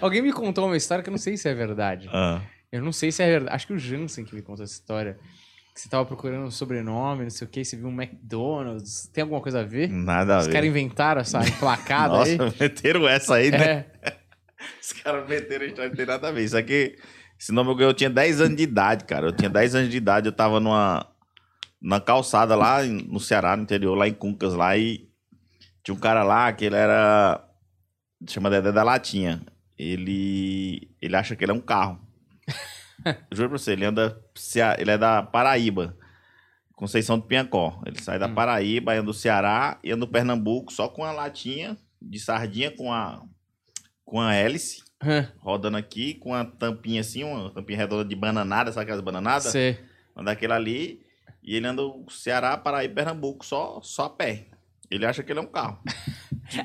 Alguém 0.00 0.22
me 0.22 0.32
contou 0.32 0.66
uma 0.66 0.76
história 0.76 1.02
que 1.02 1.08
eu 1.08 1.12
não 1.12 1.18
sei 1.18 1.36
se 1.36 1.48
é 1.48 1.54
verdade. 1.54 2.08
Ah, 2.12 2.40
Eu 2.70 2.82
não 2.82 2.92
sei 2.92 3.10
se 3.10 3.22
é 3.22 3.26
verdade. 3.26 3.54
Acho 3.56 3.66
que 3.68 3.72
o 3.72 3.78
Jansen 3.78 4.24
que 4.24 4.34
me 4.34 4.42
contou 4.42 4.64
essa 4.64 4.74
história. 4.74 5.18
Que 5.74 5.80
você 5.80 5.88
tava 5.88 6.06
procurando 6.06 6.46
um 6.46 6.50
sobrenome, 6.52 7.24
não 7.24 7.30
sei 7.30 7.46
o 7.46 7.50
que, 7.50 7.64
você 7.64 7.76
viu 7.76 7.88
um 7.88 8.00
McDonald's. 8.00 9.08
Tem 9.12 9.22
alguma 9.22 9.40
coisa 9.40 9.60
a 9.60 9.64
ver? 9.64 9.88
nada 9.90 10.36
a 10.36 10.38
Os 10.38 10.46
ver. 10.46 10.52
caras 10.52 10.68
inventaram 10.68 11.20
essa 11.20 11.40
emplacada 11.48 12.14
Nossa, 12.18 12.30
aí. 12.30 12.54
meteram 12.60 13.08
essa 13.08 13.34
aí, 13.34 13.50
né? 13.50 13.86
É. 14.00 14.16
Os 14.80 14.92
caras 14.92 15.28
meteram 15.28 15.66
não 15.76 15.90
tem 15.90 16.06
nada 16.06 16.28
a 16.28 16.30
ver. 16.32 16.44
Isso 16.44 16.56
aqui, 16.56 16.96
esse 17.38 17.50
nome 17.50 17.70
eu 17.70 17.74
ganhei, 17.74 17.90
eu 17.90 17.94
tinha 17.94 18.08
10 18.08 18.40
anos 18.40 18.56
de 18.56 18.62
idade, 18.62 19.04
cara. 19.04 19.26
Eu 19.26 19.32
tinha 19.32 19.50
10 19.50 19.74
anos 19.74 19.90
de 19.90 19.96
idade, 19.96 20.28
eu 20.28 20.32
tava 20.32 20.60
numa, 20.60 21.06
numa 21.82 22.00
calçada 22.00 22.54
lá 22.54 22.82
no 22.84 23.18
Ceará, 23.18 23.56
no 23.56 23.64
interior, 23.64 23.96
lá 23.96 24.06
em 24.06 24.14
Cuncas, 24.14 24.54
lá, 24.54 24.76
e 24.78 25.08
tinha 25.82 25.94
um 25.94 25.98
cara 25.98 26.22
lá 26.22 26.52
que 26.52 26.64
ele 26.64 26.76
era. 26.76 27.44
Chama 28.28 28.48
Dedé 28.48 28.70
da 28.72 28.82
Latinha. 28.84 29.42
Ele. 29.76 30.88
Ele 31.02 31.16
acha 31.16 31.34
que 31.34 31.44
ele 31.44 31.52
é 31.52 31.54
um 31.54 31.60
carro. 31.60 31.98
Eu 33.04 33.14
Juro 33.36 33.48
pra 33.50 33.58
você, 33.58 33.72
ele 33.72 33.84
anda. 33.84 34.20
Ele 34.78 34.90
é 34.90 34.98
da 34.98 35.22
Paraíba. 35.22 35.96
Conceição 36.74 37.18
do 37.18 37.24
Piancó. 37.26 37.80
Ele 37.86 38.00
sai 38.02 38.18
da 38.18 38.28
Paraíba, 38.28 38.92
anda 38.92 39.02
do 39.04 39.14
Ceará 39.14 39.78
e 39.82 39.90
anda 39.92 40.04
do 40.06 40.10
Pernambuco 40.10 40.72
só 40.72 40.88
com 40.88 41.04
a 41.04 41.12
latinha 41.12 41.76
de 42.02 42.18
sardinha 42.18 42.70
com 42.70 42.92
a 42.92 43.22
com 44.04 44.20
a 44.20 44.34
hélice 44.34 44.82
rodando 45.38 45.76
aqui 45.78 46.14
com 46.14 46.34
a 46.34 46.44
tampinha 46.44 47.00
assim, 47.00 47.24
uma 47.24 47.50
tampinha 47.50 47.78
redonda 47.78 48.04
de 48.04 48.14
bananada, 48.14 48.70
sabe 48.72 48.84
aquelas 48.84 49.00
bananadas? 49.02 49.52
Sei. 49.52 49.78
Anda 50.16 50.32
aquele 50.32 50.52
ali 50.52 51.00
e 51.42 51.56
ele 51.56 51.66
anda 51.66 51.82
o 51.82 52.06
Ceará, 52.10 52.56
Paraíba, 52.56 52.92
e 52.92 52.94
Pernambuco 52.96 53.44
só 53.46 53.80
só 53.82 54.04
a 54.06 54.10
pé. 54.10 54.48
Ele 54.90 55.06
acha 55.06 55.22
que 55.22 55.30
ele 55.32 55.38
é 55.38 55.42
um 55.42 55.46
carro. 55.46 55.78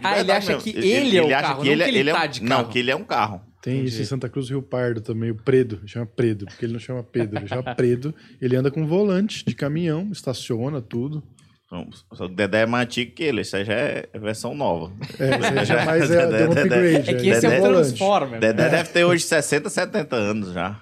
Ah, 0.03 0.19
ele 0.19 0.29
acha 0.31 0.57
mesmo. 0.57 0.61
que 0.63 0.77
ele 0.77 1.17
é 1.17 1.21
o 1.23 1.27
acha 1.27 1.41
carro, 1.41 1.55
não 1.57 1.63
que 1.63 1.69
ele 1.69 2.09
é 2.09 2.13
tá 2.13 2.25
um- 2.25 2.27
de 2.27 2.43
Não, 2.43 2.65
que 2.69 2.79
ele 2.79 2.91
é 2.91 2.95
um 2.95 3.03
carro. 3.05 3.41
Tem 3.61 3.75
Entendi. 3.75 3.89
isso 3.89 4.01
em 4.01 4.05
Santa 4.05 4.29
Cruz 4.29 4.49
Rio 4.49 4.61
Pardo 4.61 5.01
também, 5.01 5.31
o 5.31 5.35
Predo, 5.35 5.81
chama 5.85 6.05
Predo, 6.05 6.45
porque 6.45 6.65
ele 6.65 6.73
não 6.73 6.79
chama 6.79 7.03
Pedro, 7.03 7.39
ele 7.39 7.47
chama 7.47 7.75
Predo. 7.75 8.15
Ele 8.41 8.55
anda 8.55 8.71
com 8.71 8.87
volante 8.87 9.43
de 9.45 9.53
caminhão, 9.53 10.09
estaciona 10.11 10.81
tudo. 10.81 11.21
Então, 11.65 11.87
o 12.19 12.27
Dedé 12.27 12.61
é 12.61 12.65
mais 12.65 12.85
antigo 12.85 13.13
que 13.13 13.21
ele, 13.21 13.41
isso 13.41 13.55
aí 13.55 13.63
já 13.63 13.73
é 13.73 14.09
versão 14.15 14.55
nova. 14.55 14.91
É, 15.19 15.35
esse 15.37 15.59
aí 15.59 15.65
já 15.65 15.85
mais 15.85 16.09
é, 16.09 16.27
deu 16.27 16.49
um 16.49 16.51
upgrade. 16.51 17.09
É 17.09 17.13
que 17.13 17.27
esse 17.27 17.45
é 17.45 17.49
Dedé 17.49 17.57
um 17.57 17.61
volante. 17.61 17.87
Transformer. 17.89 18.39
Dedé 18.39 18.63
né? 18.63 18.69
deve 18.69 18.89
ter 18.89 19.03
hoje 19.03 19.23
60, 19.23 19.69
70 19.69 20.15
anos 20.15 20.53
já. 20.53 20.81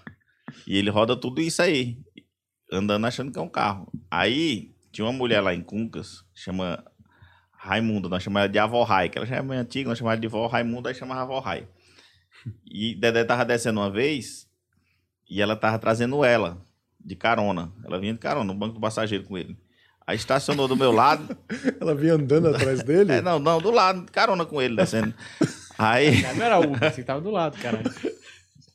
E 0.65 0.77
ele 0.77 0.89
roda 0.89 1.19
tudo 1.19 1.41
isso 1.41 1.61
aí. 1.61 1.97
Andando 2.71 3.05
achando 3.05 3.31
que 3.31 3.39
é 3.39 3.41
um 3.41 3.49
carro. 3.49 3.91
Aí, 4.09 4.71
tinha 4.93 5.03
uma 5.03 5.13
mulher 5.13 5.41
lá 5.41 5.53
em 5.53 5.61
Cuncas, 5.61 6.23
chama 6.33 6.81
Raimundo, 7.57 8.07
nós 8.07 8.23
chamamos 8.23 8.45
ela 8.45 8.51
de 8.51 8.59
Avó 8.59 8.83
Rai, 8.83 9.09
que 9.09 9.17
ela 9.17 9.27
já 9.27 9.37
é 9.37 9.41
meio 9.41 9.59
antiga, 9.59 9.89
nós 9.89 9.97
chamamos 9.97 10.13
ela 10.13 10.21
de 10.21 10.27
Vó 10.27 10.47
Raimundo, 10.47 10.87
aí 10.87 10.95
chamava 10.95 11.21
Avó 11.21 11.39
Rai. 11.39 11.67
E 12.65 12.95
Dedé 12.95 13.23
tava 13.23 13.45
descendo 13.45 13.79
uma 13.79 13.89
vez, 13.89 14.47
e 15.29 15.41
ela 15.41 15.55
tava 15.55 15.79
trazendo 15.79 16.23
ela, 16.23 16.61
de 16.99 17.15
carona. 17.15 17.71
Ela 17.83 17.99
vinha 17.99 18.13
de 18.13 18.19
carona, 18.19 18.45
no 18.45 18.57
banco 18.57 18.75
do 18.75 18.81
passageiro 18.81 19.23
com 19.23 19.37
ele. 19.37 19.57
Aí 20.05 20.15
estacionou 20.15 20.67
do 20.67 20.75
meu 20.75 20.91
lado, 20.91 21.37
Ela 21.81 21.93
vinha 21.93 22.13
andando 22.13 22.47
atrás 22.47 22.81
dele. 22.81 23.11
é, 23.11 23.21
não, 23.21 23.39
não, 23.39 23.59
do 23.59 23.71
lado, 23.71 24.05
de 24.05 24.11
carona 24.11 24.45
com 24.45 24.61
ele, 24.61 24.75
descendo. 24.75 25.13
Aí... 25.77 26.21
Não 26.35 26.45
era 26.45 26.59
Uber, 26.59 26.93
você 26.93 27.03
tava 27.03 27.21
do 27.21 27.29
lado, 27.29 27.57
caralho. 27.59 27.93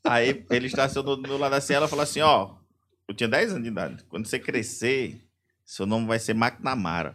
Aí 0.05 0.45
ele 0.51 0.67
estacionou 0.67 1.17
do 1.17 1.23
meu 1.23 1.39
lado 1.39 1.55
assim, 1.55 1.73
ela 1.73 1.89
falou 1.89 2.03
assim, 2.03 2.21
ó, 2.21 2.55
eu 3.09 3.15
tinha 3.15 3.29
10 3.29 3.53
anos 3.53 3.63
de 3.63 3.69
idade. 3.69 4.05
Quando 4.05 4.27
você 4.27 4.39
crescer, 4.39 5.21
seu 5.65 5.87
nome 5.87 6.07
vai 6.07 6.19
ser 6.19 6.33
McNamara. 6.33 7.15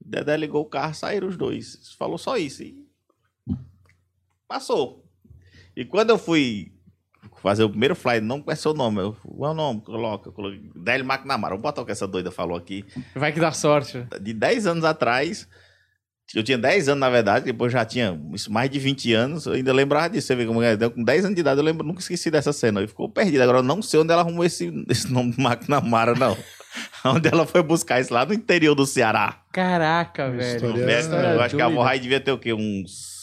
Dedé 0.00 0.36
ligou 0.36 0.62
o 0.62 0.68
carro, 0.68 0.94
saíram 0.94 1.28
os 1.28 1.36
dois. 1.36 1.94
Falou 1.96 2.18
só 2.18 2.36
isso. 2.36 2.62
E 2.62 2.86
passou. 4.46 5.05
E 5.76 5.84
quando 5.84 6.10
eu 6.10 6.18
fui 6.18 6.72
fazer 7.42 7.64
o 7.64 7.68
primeiro 7.70 7.94
fly, 7.94 8.20
não 8.20 8.40
conhece 8.40 8.62
seu 8.62 8.72
nome. 8.74 9.00
Eu, 9.00 9.12
qual 9.22 9.50
é 9.50 9.54
o 9.54 9.56
nome? 9.56 9.80
Coloca, 9.82 10.30
coloca. 10.32 10.56
Délio 10.74 11.04
McNamara. 11.06 11.54
Vou 11.54 11.62
botar 11.62 11.82
o 11.82 11.84
que 11.86 11.92
essa 11.92 12.06
doida 12.06 12.30
falou 12.30 12.56
aqui. 12.56 12.84
Vai 13.14 13.32
que 13.32 13.40
dá 13.40 13.52
sorte. 13.52 14.06
De 14.20 14.32
10 14.32 14.66
anos 14.66 14.84
atrás, 14.84 15.46
eu 16.34 16.42
tinha 16.42 16.56
10 16.58 16.88
anos, 16.88 17.00
na 17.00 17.10
verdade, 17.10 17.44
depois 17.44 17.72
já 17.72 17.84
tinha 17.84 18.18
isso, 18.32 18.50
mais 18.50 18.70
de 18.70 18.78
20 18.78 19.12
anos, 19.12 19.46
eu 19.46 19.52
ainda 19.52 19.72
lembrava 19.72 20.08
disso. 20.10 20.26
Você 20.28 20.34
vê 20.34 20.46
como 20.46 20.62
é. 20.62 20.76
Com 20.88 21.04
10 21.04 21.24
anos 21.26 21.34
de 21.34 21.40
idade, 21.40 21.60
eu 21.60 21.64
lembro, 21.64 21.86
nunca 21.86 22.00
esqueci 22.00 22.30
dessa 22.30 22.52
cena. 22.52 22.82
E 22.82 22.86
ficou 22.86 23.08
perdida. 23.08 23.42
Agora 23.44 23.58
eu 23.58 23.62
não 23.62 23.82
sei 23.82 24.00
onde 24.00 24.12
ela 24.12 24.22
arrumou 24.22 24.44
esse, 24.44 24.72
esse 24.88 25.12
nome 25.12 25.32
de 25.32 25.40
McNamara, 25.40 26.14
não. 26.14 26.36
onde 27.04 27.28
ela 27.28 27.46
foi 27.46 27.62
buscar 27.62 28.00
isso 28.00 28.12
lá 28.14 28.24
no 28.24 28.32
interior 28.34 28.74
do 28.74 28.86
Ceará. 28.86 29.42
Caraca, 29.52 30.30
velho. 30.30 30.42
história- 30.98 31.34
eu 31.34 31.40
acho 31.42 31.54
que 31.56 31.62
a. 31.62 31.68
Morrai 31.70 31.98
devia 32.00 32.20
ter 32.20 32.32
o 32.32 32.38
quê? 32.38 32.52
Uns. 32.52 33.15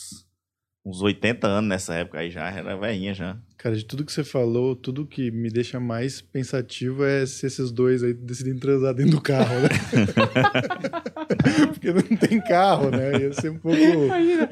Uns 0.86 1.02
80 1.02 1.48
anos 1.48 1.70
nessa 1.70 1.94
época 1.96 2.20
aí 2.20 2.30
já, 2.30 2.50
era 2.52 2.76
velhinha 2.76 3.14
já. 3.14 3.38
Cara, 3.58 3.74
de 3.74 3.86
tudo 3.86 4.04
que 4.04 4.12
você 4.12 4.22
falou, 4.22 4.76
tudo 4.76 5.06
que 5.06 5.32
me 5.32 5.50
deixa 5.50 5.80
mais 5.80 6.20
pensativo 6.20 7.06
é 7.06 7.26
se 7.26 7.46
esses 7.48 7.72
dois 7.72 8.04
aí 8.04 8.14
decidem 8.14 8.60
transar 8.60 8.94
dentro 8.94 9.12
do 9.12 9.22
carro, 9.22 9.62
né? 9.62 9.70
Porque 11.72 11.94
não 11.94 12.18
tem 12.18 12.42
carro, 12.42 12.90
né? 12.92 13.14
Ia 13.22 13.32
ser 13.34 13.52
um 13.52 13.58
pouco. 13.58 13.78
Imagina. 13.80 14.50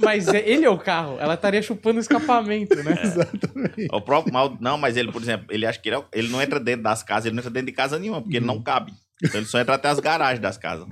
Mas- 0.00 0.28
é- 0.28 0.48
ele 0.48 0.64
é 0.64 0.70
o 0.70 0.78
carro, 0.78 1.16
ela 1.20 1.34
estaria 1.34 1.60
chupando 1.60 1.98
o 1.98 2.00
escapamento, 2.00 2.76
né? 2.76 2.96
Exatamente. 3.02 3.88
O 3.92 4.00
próprio 4.00 4.32
mal. 4.32 4.56
Não, 4.60 4.78
mas 4.78 4.96
ele, 4.96 5.10
por 5.10 5.20
exemplo, 5.20 5.46
ele 5.50 5.66
acha 5.66 5.80
que 5.80 5.88
ele, 5.88 5.96
é 5.96 5.98
o- 5.98 6.04
ele 6.12 6.28
não 6.28 6.40
entra 6.40 6.60
dentro 6.60 6.84
das 6.84 7.02
casas, 7.02 7.26
ele 7.26 7.34
não 7.34 7.40
entra 7.40 7.50
dentro 7.50 7.66
de 7.66 7.72
casa 7.72 7.98
nenhuma, 7.98 8.22
porque 8.22 8.36
ele 8.36 8.46
não 8.46 8.62
cabe. 8.62 8.92
Então 9.22 9.40
ele 9.40 9.46
só 9.46 9.60
entra 9.60 9.74
até 9.76 9.88
as 9.88 10.00
garagens 10.00 10.40
das 10.40 10.56
casas. 10.58 10.86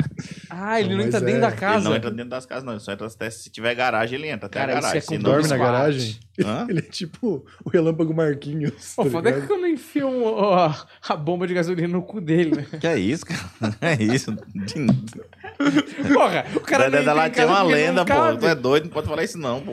Ah, 0.49 0.79
ele 0.81 0.91
não, 0.91 0.97
Mas 0.99 1.07
entra 1.07 1.19
é, 1.19 1.23
dentro 1.23 1.41
da 1.41 1.47
ele 1.49 1.55
Ele 1.57 1.61
casa. 1.61 1.89
não 1.89 1.97
entra 1.97 2.11
dentro 2.11 2.31
das 2.31 2.47
casas, 2.47 2.65
não. 2.65 2.73
Ele 2.75 2.81
só 2.81 2.93
entra 2.93 3.07
até 3.07 3.29
se 3.31 3.51
tiver 3.51 3.75
garagem, 3.75 4.19
ele 4.19 4.29
entra 4.29 4.47
até 4.47 4.61
Cara, 4.61 4.73
a 4.75 4.79
isso 4.79 4.87
é 4.89 4.91
garagem. 4.93 5.09
com 5.19 5.23
Dorme 5.23 5.43
na 5.43 5.57
Squat. 5.57 5.59
garagem? 5.61 6.21
Hã? 6.45 6.67
Ele 6.71 6.79
é 6.79 6.83
tipo 6.83 7.45
o 7.65 7.69
relâmpago 7.69 8.15
Marquinhos. 8.15 8.95
Pô, 8.97 9.05
tá 9.05 9.11
foda 9.11 9.29
é 9.29 9.33
que 9.33 9.41
ligado? 9.41 9.49
quando 9.59 9.67
enfia 9.67 10.07
um, 10.07 10.23
ó, 10.25 10.73
a 11.09 11.17
bomba 11.17 11.47
de 11.47 11.53
gasolina 11.55 11.89
no 11.89 12.03
cu 12.03 12.21
dele, 12.21 12.57
né? 12.57 12.67
Que 12.81 12.87
é 12.87 12.99
isso, 12.99 13.27
cara? 13.27 13.41
É 13.83 14.03
isso. 14.03 14.35
Porra, 16.13 16.47
o 16.55 16.61
cara 16.61 16.85
não 16.85 16.91
da 16.93 17.01
entra 17.01 17.13
lá 17.13 17.31
tinha 17.31 17.47
casa 17.47 17.53
uma 17.59 17.61
não 17.65 17.71
lenda, 17.71 18.05
pô. 18.05 18.37
Tu 18.39 18.47
é 18.47 18.55
doido, 18.55 18.85
não 18.85 18.91
pode 18.91 19.07
falar 19.09 19.25
isso, 19.25 19.39
não, 19.39 19.61
pô. 19.61 19.73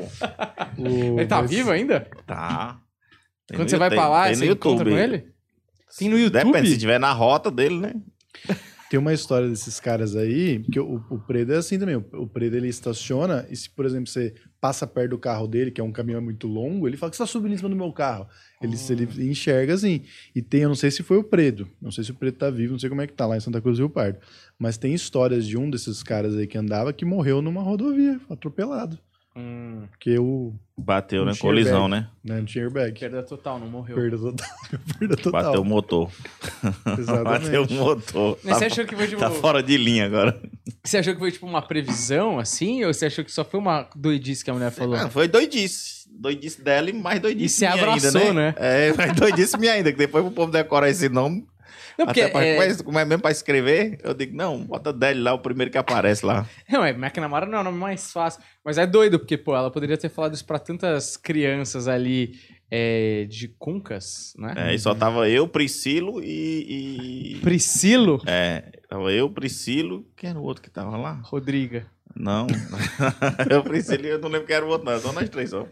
Ele 0.77 1.25
tá 1.25 1.41
mas- 1.41 1.49
vivo 1.49 1.71
ainda? 1.71 2.07
Tá. 2.25 2.77
Tem 3.47 3.57
Quando 3.57 3.69
você 3.69 3.77
vai 3.77 3.89
tem- 3.89 3.97
pra 3.97 4.09
lá, 4.09 4.25
tem 4.25 4.35
você 4.35 4.49
encontra 4.51 4.89
com 4.89 4.97
ele? 4.97 5.25
Tem 5.97 6.09
no 6.09 6.19
YouTube? 6.19 6.43
Depende, 6.43 6.69
se 6.69 6.77
tiver 6.77 6.99
na 6.99 7.11
rota 7.13 7.49
dele, 7.49 7.77
né? 7.79 7.93
Tem 8.89 8.98
uma 8.98 9.13
história 9.13 9.50
desses 9.50 9.82
caras 9.82 10.15
aí, 10.15 10.63
que 10.72 10.79
o, 10.79 11.03
o 11.10 11.20
Predo 11.20 11.53
é 11.53 11.58
assim 11.58 11.77
também. 11.77 11.98
O, 11.98 12.06
o 12.13 12.25
Predo 12.27 12.56
ele 12.56 12.70
estaciona 12.70 13.46
e 13.50 13.56
se, 13.56 13.70
por 13.70 13.86
exemplo, 13.86 14.08
você 14.08 14.34
passa 14.62 14.88
perto 14.88 15.10
do 15.10 15.17
carro 15.17 15.46
dele, 15.46 15.72
que 15.72 15.82
é 15.82 15.84
um 15.84 15.91
caminhão 15.91 16.22
muito 16.22 16.48
longo, 16.48 16.88
ele 16.88 16.96
fala 16.96 17.10
que 17.10 17.17
você 17.17 17.24
tá 17.24 17.27
subindo 17.27 17.53
em 17.53 17.58
cima 17.58 17.67
do 17.67 17.75
meu 17.75 17.91
carro. 17.91 18.27
Ele, 18.62 18.75
Ah. 18.77 18.91
ele 18.94 19.29
enxerga 19.29 19.74
assim. 19.74 20.03
E 20.34 20.41
tem, 20.41 20.62
eu 20.62 20.70
não 20.70 20.75
sei 20.75 20.89
se 20.89 21.03
foi 21.03 21.17
o 21.17 21.24
Predo, 21.24 21.67
não 21.82 21.91
sei 21.91 22.06
se 22.06 22.12
o 22.12 22.15
Predo 22.15 22.38
tá 22.38 22.50
vivo, 22.50 22.72
não 22.72 22.79
sei 22.79 22.88
como 22.88 23.01
é 23.01 23.08
que 23.08 23.13
tá 23.13 23.25
lá 23.25 23.36
em 23.36 23.41
Santa 23.41 23.60
Cruz 23.60 23.77
do 23.77 23.82
Rio 23.82 23.89
Pardo. 23.89 24.20
Mas 24.58 24.77
tem 24.77 24.94
histórias 24.94 25.46
de 25.46 25.58
um 25.58 25.70
desses 25.70 26.01
caras 26.01 26.34
aí 26.38 26.48
que 26.48 26.58
andava 26.58 26.94
que 26.94 27.03
morreu 27.03 27.41
numa 27.41 27.62
rodovia, 27.62 28.22
atropelado. 28.29 28.98
Hum, 29.38 29.84
Porque 29.91 30.17
o. 30.17 30.53
Bateu, 30.79 31.24
Não 31.25 31.32
né? 31.32 31.38
Colisão, 31.39 31.84
airbag. 31.84 31.89
né? 32.01 32.10
Né, 32.24 32.38
não 32.39 32.46
tinha 32.46 32.63
airbag. 32.63 33.00
perda 33.00 33.22
total, 33.24 33.60
não 33.60 33.67
morreu. 33.67 33.96
Perda 33.96 34.17
total. 34.17 34.48
Perda 35.00 35.15
total. 35.17 35.44
Bateu 35.44 35.62
o 35.62 35.65
motor. 35.65 36.12
Exatamente. 36.98 37.24
Bateu 37.24 37.63
o 37.63 37.74
motor. 37.74 38.39
Mas 38.44 38.53
Tá, 38.53 38.60
você 38.60 38.65
achou 38.65 38.86
que 38.86 38.96
foi 38.96 39.08
tipo. 39.08 39.20
tá 39.20 39.29
fora 39.29 39.62
de 39.62 39.77
linha 39.77 40.06
agora. 40.06 40.39
Você 40.84 40.98
achou 40.98 41.13
que 41.13 41.20
foi 41.20 41.32
tipo 41.32 41.46
uma 41.46 41.62
previsão, 41.62 42.39
assim? 42.39 42.84
Ou 42.84 42.94
você 42.94 43.06
achou 43.08 43.24
que 43.24 43.32
só 43.32 43.44
foi 43.46 43.60
uma 43.60 43.88
doidice 43.96 44.44
que 44.44 44.50
a 44.50 44.53
mulher 44.53 44.72
falou? 44.72 44.96
Ah, 44.96 45.10
foi 45.10 45.27
doidice. 45.27 46.08
Doidice 46.10 46.63
dela 46.63 46.89
e 46.89 46.94
mais 46.94 47.20
doidice 47.20 47.63
E 47.63 47.67
minha 47.70 47.84
abraçou, 47.84 48.22
ainda, 48.22 48.34
né? 48.34 48.56
É, 48.58 48.94
mais 48.94 49.13
doidice 49.13 49.58
minha 49.60 49.74
ainda, 49.74 49.91
que 49.91 49.98
depois 50.00 50.25
o 50.25 50.32
povo 50.32 50.51
decora 50.51 50.89
esse 50.89 51.10
nome. 51.10 51.46
Não, 51.98 52.06
porque. 52.06 52.22
Até 52.22 52.32
pra, 52.32 52.46
é... 52.46 52.58
Mas, 52.58 52.82
como 52.82 53.00
é 53.00 53.06
mesmo 53.06 53.22
pra 53.22 53.32
escrever, 53.32 54.00
eu 54.04 54.13
digo, 54.13 54.36
não, 54.36 54.63
bota 54.63 54.94
Deli 54.94 55.22
lá, 55.22 55.34
o 55.34 55.39
primeiro 55.39 55.72
que 55.72 55.77
aparece 55.77 56.25
lá. 56.25 56.48
Não, 56.70 56.84
é, 56.84 56.92
McNamara 56.92 57.46
não 57.46 57.58
é 57.58 57.62
o 57.62 57.63
nome 57.63 57.77
mais 57.77 58.12
fácil. 58.12 58.42
Mas 58.63 58.77
é 58.77 58.86
doido, 58.86 59.18
porque, 59.18 59.38
pô, 59.38 59.56
ela 59.56 59.72
poderia 59.72 59.98
ter 59.98 60.10
falado 60.10 60.34
isso 60.34 60.46
pra 60.46 60.60
tantas 60.60 61.18
crianças 61.18 61.88
ali 61.88 62.39
é, 62.70 63.25
de 63.30 63.48
Cuncas, 63.48 64.34
né? 64.38 64.54
É, 64.58 64.75
e 64.75 64.80
só 64.80 64.94
tava 64.94 65.30
eu, 65.30 65.48
Priscilo 65.48 66.22
e. 66.24 67.36
e- 67.36 67.39
Priscilo 67.42 68.22
É, 68.25 68.63
tava 68.89 69.12
eu, 69.12 69.30
Priscilo. 69.30 70.06
Quem 70.16 70.30
era 70.30 70.39
o 70.39 70.44
outro 70.44 70.62
que 70.62 70.70
tava 70.70 70.98
lá? 70.98 71.20
Rodriga. 71.24 71.88
Não. 72.16 72.48
eu, 73.50 73.63
Priscilo, 73.63 74.06
e 74.06 74.10
eu 74.10 74.20
não 74.20 74.30
lembro 74.30 74.48
quem 74.48 74.56
era 74.56 74.66
o 74.66 74.70
outro, 74.70 74.89
não. 74.89 75.00
Só 75.00 75.12
nós 75.13 75.30
três 75.30 75.51
só. 75.51 75.68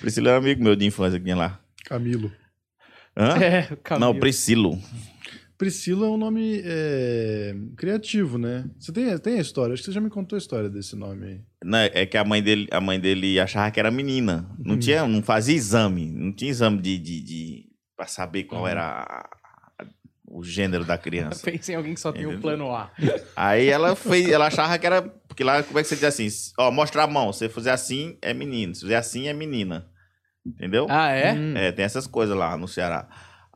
Priscilo 0.00 0.28
era 0.28 0.38
um 0.38 0.42
amigo 0.42 0.62
meu 0.62 0.74
de 0.74 0.86
infância 0.86 1.18
que 1.18 1.24
tinha 1.24 1.36
lá. 1.36 1.60
Camilo. 1.84 2.32
Hã? 3.16 3.36
É, 3.38 3.68
o 3.72 3.76
Camilo. 3.76 4.12
Não, 4.12 4.18
Priscilo. 4.18 4.78
Priscila 5.62 6.06
é 6.06 6.10
um 6.10 6.16
nome 6.16 6.60
é, 6.64 7.54
criativo, 7.76 8.36
né? 8.36 8.64
Você 8.80 8.90
tem, 8.92 9.16
tem 9.18 9.38
a 9.38 9.40
história, 9.40 9.72
acho 9.72 9.82
que 9.82 9.86
você 9.86 9.92
já 9.92 10.00
me 10.00 10.10
contou 10.10 10.36
a 10.36 10.38
história 10.38 10.68
desse 10.68 10.96
nome 10.96 11.24
aí. 11.26 11.40
Não, 11.64 11.78
é 11.78 12.04
que 12.04 12.16
a 12.16 12.24
mãe 12.24 12.42
dele, 12.42 12.66
a 12.72 12.80
mãe 12.80 12.98
dele 12.98 13.38
achava 13.38 13.70
que 13.70 13.78
era 13.78 13.88
menina. 13.90 14.50
Não 14.58 14.74
Uhum. 14.74 14.80
tinha, 14.80 15.06
não 15.06 15.22
fazia 15.22 15.54
exame, 15.54 16.10
não 16.10 16.32
tinha 16.32 16.50
exame 16.50 16.82
de, 16.82 16.98
de, 16.98 17.20
de 17.22 17.66
para 17.96 18.08
saber 18.08 18.42
qual 18.44 18.62
Uhum. 18.62 18.66
era 18.68 18.82
a- 18.82 19.28
a- 19.78 19.86
o 20.26 20.42
gênero 20.42 20.84
da 20.84 20.98
criança. 20.98 21.48
Pensa 21.48 21.70
em 21.70 21.76
alguém 21.76 21.94
que 21.94 22.00
só 22.00 22.10
tem 22.10 22.22
o 22.26 22.30
Entendeu? 22.30 22.40
plano 22.40 22.74
A. 22.74 22.90
Aí 23.36 23.68
ela 23.68 23.94
fez, 23.94 24.28
ela 24.30 24.48
achava 24.48 24.76
que 24.76 24.84
era, 24.86 25.00
porque 25.00 25.44
lá 25.44 25.62
como 25.62 25.78
é 25.78 25.82
que 25.82 25.88
você 25.88 25.94
diz 25.94 26.04
assim, 26.04 26.26
ó, 26.58 26.72
mostra 26.72 27.04
a 27.04 27.06
mão, 27.06 27.32
se 27.32 27.38
você 27.38 27.48
fizer 27.48 27.70
assim 27.70 28.18
é 28.20 28.34
menino, 28.34 28.74
se 28.74 28.80
fizer 28.80 28.96
assim 28.96 29.28
é 29.28 29.32
menina. 29.32 29.86
Entendeu? 30.44 30.88
Ah, 30.90 31.10
é? 31.12 31.34
Hum. 31.34 31.56
É, 31.56 31.70
tem 31.70 31.84
essas 31.84 32.08
coisas 32.08 32.36
lá 32.36 32.56
no 32.56 32.66
Ceará. 32.66 33.08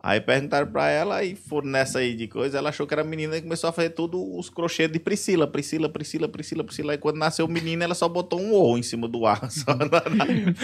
Aí 0.07 0.21
perguntaram 0.21 0.69
pra 0.69 0.89
ela 0.89 1.25
e 1.25 1.35
foram 1.35 1.69
nessa 1.69 1.99
aí 1.99 2.15
de 2.15 2.29
coisa. 2.29 2.59
Ela 2.59 2.69
achou 2.69 2.87
que 2.87 2.95
era 2.95 3.03
menina 3.03 3.37
e 3.37 3.43
começou 3.43 3.69
a 3.69 3.73
fazer 3.73 3.91
tudo 3.91 4.39
os 4.39 4.49
crochês 4.49 4.89
de 4.89 5.01
Priscila, 5.01 5.49
Priscila, 5.49 5.89
Priscila, 5.89 6.29
Priscila, 6.29 6.63
Priscila. 6.63 6.93
Aí 6.93 6.99
quando 6.99 7.17
nasceu 7.17 7.45
o 7.45 7.49
menino, 7.49 7.83
ela 7.83 7.93
só 7.93 8.09
botou 8.09 8.41
um 8.41 8.55
O 8.55 8.79
em 8.79 8.85
cima 8.85 9.09
do 9.09 9.27
A. 9.27 9.35
Só 9.51 9.75
na, 9.75 9.87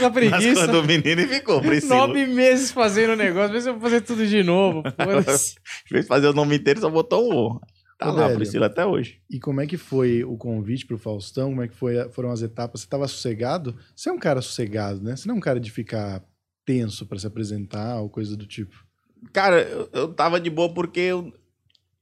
na, 0.01 0.11
preguiça. 0.13 0.69
do 0.69 0.85
menino 0.85 1.23
e 1.23 1.27
ficou 1.27 1.61
Priscila. 1.61 2.07
Nove 2.07 2.25
meses 2.25 2.71
fazendo 2.71 3.15
o 3.15 3.17
negócio, 3.17 3.53
mas 3.53 3.67
eu 3.67 3.73
vou 3.73 3.83
fazer 3.83 4.03
tudo 4.03 4.25
de 4.25 4.45
novo. 4.45 4.85
Em 4.97 5.23
vez 5.23 5.57
de 5.91 6.03
fazer 6.05 6.29
o 6.29 6.33
nome 6.33 6.55
inteiro, 6.55 6.79
só 6.79 6.89
botou 6.89 7.29
um 7.29 7.37
O. 7.37 7.61
Tá 7.99 8.13
Ô, 8.13 8.15
lá, 8.15 8.27
velho. 8.29 8.39
Priscila, 8.39 8.67
até 8.67 8.87
hoje. 8.87 9.19
E 9.29 9.41
como 9.41 9.61
é 9.61 9.67
que 9.67 9.77
foi 9.77 10.23
o 10.23 10.37
convite 10.37 10.87
pro 10.87 10.97
Faustão? 10.97 11.49
Como 11.49 11.63
é 11.65 11.67
que 11.67 11.75
foi, 11.75 12.09
foram 12.11 12.31
as 12.31 12.43
etapas? 12.43 12.83
Você 12.83 12.87
tava 12.87 13.09
sossegado? 13.09 13.77
Você 13.97 14.09
é 14.09 14.13
um 14.13 14.21
cara 14.21 14.41
sossegado, 14.41 15.03
né? 15.03 15.17
Você 15.17 15.27
não 15.27 15.35
é 15.35 15.39
um 15.39 15.41
cara 15.41 15.59
de 15.59 15.69
ficar 15.69 16.23
tenso 16.65 17.05
pra 17.07 17.19
se 17.19 17.27
apresentar 17.27 18.01
ou 18.01 18.09
coisa 18.09 18.37
do 18.37 18.47
tipo. 18.47 18.92
Cara, 19.33 19.61
eu, 19.63 19.89
eu 19.93 20.15
tava 20.15 20.41
de 20.41 20.49
boa 20.51 20.73
porque 20.73 21.01
eu, 21.01 21.33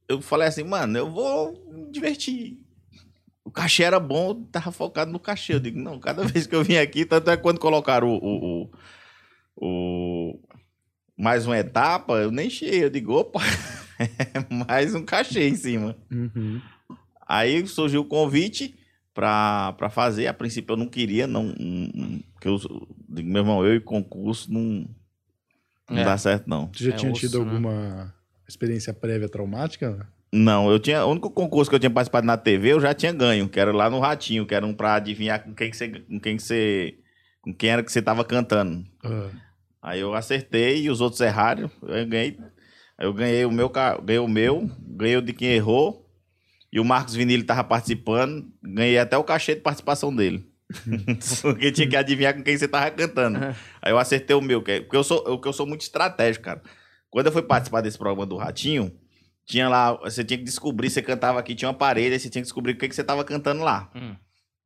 eu 0.09 0.21
falei 0.21 0.49
assim, 0.49 0.63
mano, 0.65 0.97
eu 0.99 1.11
vou 1.11 1.53
me 1.73 1.91
divertir. 1.91 2.59
O 3.45 3.51
cachê 3.51 3.83
era 3.83 3.99
bom, 3.99 4.29
eu 4.31 4.35
tava 4.53 4.71
focado 4.71 5.11
no 5.11 5.19
cachê. 5.19 5.55
Eu 5.55 5.61
digo, 5.61 5.79
não, 5.79 5.99
cada 5.99 6.23
vez 6.27 6.47
que 6.47 6.55
eu 6.55 6.63
vim 6.65 6.77
aqui, 6.77 7.05
tanto 7.05 7.31
é 7.31 7.37
quando 7.37 7.59
colocaram 7.59 8.09
o, 8.09 8.17
o, 8.17 8.63
o- 8.63 8.71
o- 9.57 10.41
mais 11.17 11.47
uma 11.47 11.59
etapa, 11.59 12.15
eu 12.15 12.31
nem 12.31 12.49
cheguei. 12.49 12.85
Eu 12.85 12.91
digo, 12.91 13.13
opa, 13.15 13.41
mais 14.69 14.95
um 14.95 15.05
cachê 15.05 15.49
em 15.49 15.55
cima. 15.55 15.97
Uhum. 16.11 16.61
Aí 17.27 17.67
surgiu 17.67 18.01
o 18.01 18.05
convite 18.07 18.75
pra, 19.13 19.73
pra 19.75 19.91
fazer. 19.91 20.27
A 20.27 20.35
princípio 20.35 20.73
eu 20.73 20.77
não 20.79 20.87
queria, 20.87 21.27
não. 21.27 21.45
não- 21.59 22.21
que 22.41 22.49
eu 22.49 22.57
digo, 23.09 23.29
meu 23.29 23.43
irmão, 23.43 23.65
eu 23.67 23.75
e 23.75 23.81
concurso 23.81 24.51
não, 24.53 24.89
não 25.91 25.99
É. 25.99 26.05
dá 26.05 26.17
certo, 26.17 26.49
não. 26.49 26.71
Você 26.73 26.85
já 26.85 26.91
É 26.91 26.97
tinha 26.97 27.13
osso, 27.13 27.21
tido 27.21 27.39
né? 27.45 27.51
alguma 27.51 28.15
experiência 28.49 28.93
prévia 28.95 29.29
traumática? 29.29 30.07
Não, 30.33 30.71
eu 30.71 30.79
tinha. 30.79 31.05
O 31.05 31.11
único 31.11 31.29
concurso 31.31 31.69
que 31.69 31.75
eu 31.75 31.81
tinha 31.81 31.91
participado 31.91 32.27
na 32.27 32.37
TV, 32.37 32.73
eu 32.73 32.81
já 32.81 32.95
tinha 32.95 33.13
ganho, 33.13 33.49
que 33.49 33.59
era 33.59 33.73
lá 33.73 33.91
no 33.91 33.99
Ratinho, 33.99 34.47
que 34.47 34.55
era 34.55 34.65
um 34.65 34.73
pra 34.73 34.95
adivinhar 34.95 35.43
com 35.43 35.53
quem 35.55 35.71
que 35.71 35.77
você. 35.77 35.89
Com 35.89 36.21
quem 36.21 36.37
que 36.37 36.43
você. 36.43 36.95
Com 37.43 37.53
quem 37.53 37.71
era 37.71 37.83
que 37.83 37.91
você 37.91 38.01
tava 38.01 38.25
cantando. 38.25 38.85
Ah, 39.03 39.29
Aí 39.83 40.01
eu 40.01 40.15
acertei 40.15 40.83
e 40.83 40.91
os 40.91 41.01
outros 41.01 41.21
erraram. 41.21 41.71
Eu 41.83 42.07
ganhei. 42.07 42.39
Eu 42.99 43.15
ganhei 43.15 43.45
o 43.47 43.51
meu, 43.51 43.69
ganhei 43.71 44.19
o 44.19 44.29
meu, 44.29 44.71
ganhei 44.87 45.17
o 45.17 45.23
de 45.23 45.33
quem 45.33 45.49
errou. 45.49 46.07
E 46.73 46.79
o 46.79 46.85
Marcos 46.85 47.15
Vinili 47.15 47.43
tava 47.43 47.65
participando. 47.65 48.47
Ganhei 48.63 48.99
até 48.99 49.17
o 49.17 49.25
cachê 49.25 49.55
de 49.55 49.63
participação 49.63 50.15
dele. 50.15 50.47
Porque 51.43 51.73
tinha 51.73 51.89
que 51.89 51.97
adivinhar 51.97 52.35
com 52.35 52.43
quem 52.43 52.57
você 52.57 52.69
tava 52.69 52.91
cantando. 52.91 53.39
Uhum. 53.39 53.55
Aí 53.83 53.93
eu 53.93 53.99
acertei 53.99 54.37
o 54.37 54.41
meu, 54.41 54.63
é- 54.67 54.81
porque 54.81 54.97
eu 54.97 55.05
sou, 55.05 55.25
eu, 55.27 55.39
que 55.39 55.49
eu 55.49 55.53
sou 55.53 55.67
muito 55.67 55.83
estratégico, 55.83 56.45
cara. 56.45 56.63
Quando 57.11 57.27
eu 57.27 57.33
fui 57.33 57.43
participar 57.43 57.81
desse 57.81 57.99
programa 57.99 58.25
do 58.25 58.37
Ratinho, 58.37 58.93
tinha 59.45 59.69
lá, 59.69 59.95
você 59.95 60.23
tinha 60.25 60.39
que 60.39 60.45
descobrir, 60.45 60.91
você 60.91 61.03
cantava 61.03 61.41
aqui, 61.41 61.55
tinha 61.55 61.69
uma 61.69 61.75
parede, 61.75 62.15
aí 62.15 62.21
você 62.21 62.31
tinha 62.31 62.41
que 62.41 62.47
descobrir 62.47 62.73
o 62.73 62.77
que, 62.79 62.89
que 62.89 62.95
você 62.95 63.03
tava 63.03 63.25
cantando 63.25 63.63
lá. 63.63 63.91
Hum. 63.95 64.15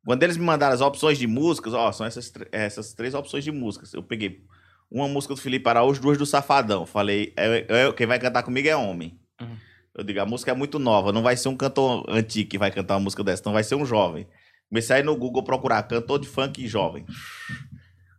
Quando 0.05 0.23
eles 0.23 0.37
me 0.37 0.45
mandaram 0.45 0.75
as 0.75 0.83
opções 0.83 1.17
de 1.17 1.27
músicas, 1.27 1.73
ó, 1.73 1.91
são 1.91 2.05
essas, 2.05 2.31
essas 2.53 2.93
três 2.93 3.15
opções 3.15 3.43
de 3.43 3.51
músicas. 3.51 3.95
Eu 3.95 4.03
peguei 4.03 4.43
uma 4.91 5.09
música 5.09 5.35
do 5.35 5.41
Felipe 5.41 5.67
Araújo, 5.69 6.03
duas 6.03 6.19
do 6.19 6.27
Safadão. 6.27 6.85
Falei, 6.85 7.33
é, 7.37 7.65
é- 7.69 7.93
quem 7.93 8.07
vai 8.07 8.19
cantar 8.19 8.43
comigo 8.43 8.69
é 8.69 8.77
homem. 8.77 9.19
Uhum. 9.41 9.57
Eu 9.97 10.05
digo, 10.05 10.21
a 10.21 10.27
música 10.27 10.51
é 10.51 10.55
muito 10.55 10.79
nova, 10.79 11.13
não 11.13 11.23
vai 11.23 11.37
ser 11.37 11.49
um 11.49 11.57
cantor 11.57 12.05
antigo 12.09 12.51
que 12.51 12.59
vai 12.59 12.71
cantar 12.71 12.95
uma 12.95 13.01
música 13.01 13.25
dessa, 13.25 13.43
não 13.47 13.53
vai 13.53 13.65
ser 13.65 13.77
um 13.77 13.87
jovem. 13.87 14.27
Comecei 14.75 14.97
a 14.97 14.99
ir 14.99 15.05
no 15.05 15.15
Google 15.17 15.45
procurar 15.45 15.85
cantor 15.85 16.19
de 16.19 16.27
funk 16.27 16.67
jovem. 16.67 17.07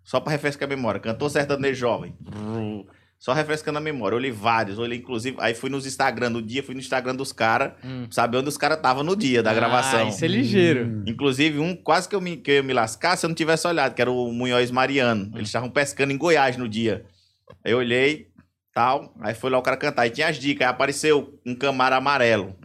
Só 0.06 0.22
pra 0.22 0.32
refrescar 0.32 0.66
a 0.66 0.70
memória. 0.74 1.02
Cantor 1.02 1.30
sertanejo 1.30 1.78
jovem. 1.78 2.16
Só 3.20 3.34
refrescando 3.34 3.78
a 3.78 3.82
memória. 3.82 4.14
Eu 4.16 4.20
olhei 4.20 4.32
vários. 4.32 4.80
Olhei, 4.80 5.00
inclusive, 5.00 5.36
aí 5.42 5.54
fui 5.54 5.70
nos 5.70 5.86
Instagram 5.86 6.30
no 6.30 6.42
dia, 6.42 6.64
fui 6.64 6.74
no 6.74 6.80
Instagram 6.80 7.14
dos 7.14 7.34
caras, 7.34 7.74
Hum. 7.84 8.08
saber 8.10 8.38
onde 8.38 8.48
os 8.48 8.58
caras 8.58 8.78
estavam 8.78 9.04
no 9.04 9.18
dia 9.18 9.44
da 9.44 9.54
gravação. 9.54 10.06
Ah, 10.06 10.08
isso 10.08 10.24
é 10.24 10.30
ligeiro. 10.30 10.86
Hum. 10.86 11.04
Inclusive, 11.06 11.60
um 11.60 11.76
quase 11.76 12.08
que 12.08 12.16
eu, 12.16 12.22
me, 12.22 12.38
que 12.38 12.52
eu 12.52 12.56
ia 12.56 12.64
me 12.64 12.72
lascar 12.72 13.18
se 13.18 13.26
eu 13.26 13.28
não 13.28 13.36
tivesse 13.36 13.68
olhado, 13.68 13.94
que 13.94 14.02
era 14.02 14.10
o 14.10 14.32
Munhoz 14.32 14.72
Mariano. 14.72 15.30
Eles 15.36 15.50
estavam 15.50 15.70
pescando 15.70 16.14
em 16.14 16.18
Goiás 16.18 16.56
no 16.56 16.70
dia. 16.70 17.04
Aí 17.66 17.74
eu 17.74 17.80
olhei, 17.80 18.28
tal, 18.74 19.14
aí 19.20 19.34
foi 19.36 19.50
lá 19.50 19.58
o 19.58 19.62
cara 19.62 19.76
cantar. 19.76 20.04
Aí 20.04 20.10
tinha 20.10 20.30
as 20.30 20.38
dicas, 20.38 20.66
aí 20.66 20.72
apareceu 20.72 21.38
um 21.46 21.54
camaro 21.54 21.96
amarelo. 21.96 22.56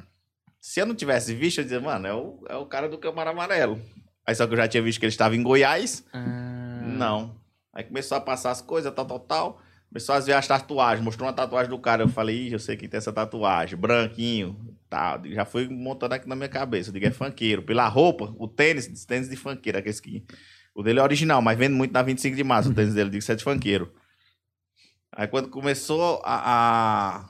Se 0.60 0.80
eu 0.80 0.86
não 0.86 0.94
tivesse 0.94 1.34
visto, 1.34 1.58
eu 1.58 1.64
dizia, 1.64 1.80
mano, 1.80 2.06
é 2.06 2.14
o, 2.14 2.44
é 2.48 2.56
o 2.56 2.66
cara 2.66 2.88
do 2.88 2.98
camaro 2.98 3.30
amarelo. 3.30 3.80
Aí 4.26 4.34
só 4.34 4.46
que 4.46 4.52
eu 4.52 4.58
já 4.58 4.68
tinha 4.68 4.82
visto 4.82 4.98
que 4.98 5.06
ele 5.06 5.10
estava 5.10 5.34
em 5.34 5.42
Goiás. 5.42 6.04
Ah. 6.12 6.82
Não. 6.82 7.34
Aí 7.72 7.82
começou 7.82 8.18
a 8.18 8.20
passar 8.20 8.50
as 8.50 8.60
coisas, 8.60 8.92
tal, 8.92 9.06
tal, 9.06 9.20
tal. 9.20 9.62
Começou 9.88 10.14
a 10.14 10.20
ver 10.20 10.34
as 10.34 10.46
tatuagens, 10.46 11.04
mostrou 11.04 11.26
uma 11.26 11.32
tatuagem 11.32 11.70
do 11.70 11.78
cara. 11.78 12.02
Eu 12.02 12.08
falei, 12.08 12.48
Ih, 12.48 12.52
eu 12.52 12.58
sei 12.58 12.76
quem 12.76 12.88
tem 12.88 12.98
essa 12.98 13.12
tatuagem, 13.12 13.78
branquinho, 13.78 14.76
tal. 14.88 15.22
Já 15.24 15.44
foi 15.44 15.66
montando 15.68 16.14
aqui 16.14 16.28
na 16.28 16.36
minha 16.36 16.48
cabeça. 16.48 16.90
Eu 16.90 16.94
digo, 16.94 17.06
é 17.06 17.10
funkeiro. 17.10 17.62
Pela 17.62 17.88
roupa, 17.88 18.34
o 18.38 18.46
tênis, 18.46 19.04
tênis 19.06 19.28
de 19.28 19.36
funkeiro, 19.36 19.78
aqueles 19.78 19.98
que. 19.98 20.24
O 20.74 20.82
dele 20.82 21.00
é 21.00 21.02
original, 21.02 21.42
mas 21.42 21.58
vende 21.58 21.74
muito 21.74 21.92
na 21.92 22.02
25 22.02 22.36
de 22.36 22.44
março, 22.44 22.70
o 22.70 22.74
tênis 22.74 22.94
dele, 22.94 23.08
eu 23.08 23.10
digo 23.10 23.18
que 23.18 23.24
isso 23.24 23.32
é 23.32 23.34
de 23.34 23.42
funkeiro. 23.42 23.92
Aí 25.12 25.26
quando 25.26 25.48
começou 25.48 26.22
a, 26.24 27.24
a, 27.24 27.28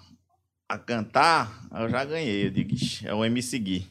a 0.75 0.79
cantar, 0.79 1.61
eu 1.79 1.89
já 1.89 2.05
ganhei. 2.05 2.47
Eu 2.47 2.50
digo, 2.50 2.75
"Ixi, 2.75 3.07
é 3.09 3.15
o 3.15 3.25
MC 3.25 3.59
Gui. 3.59 3.87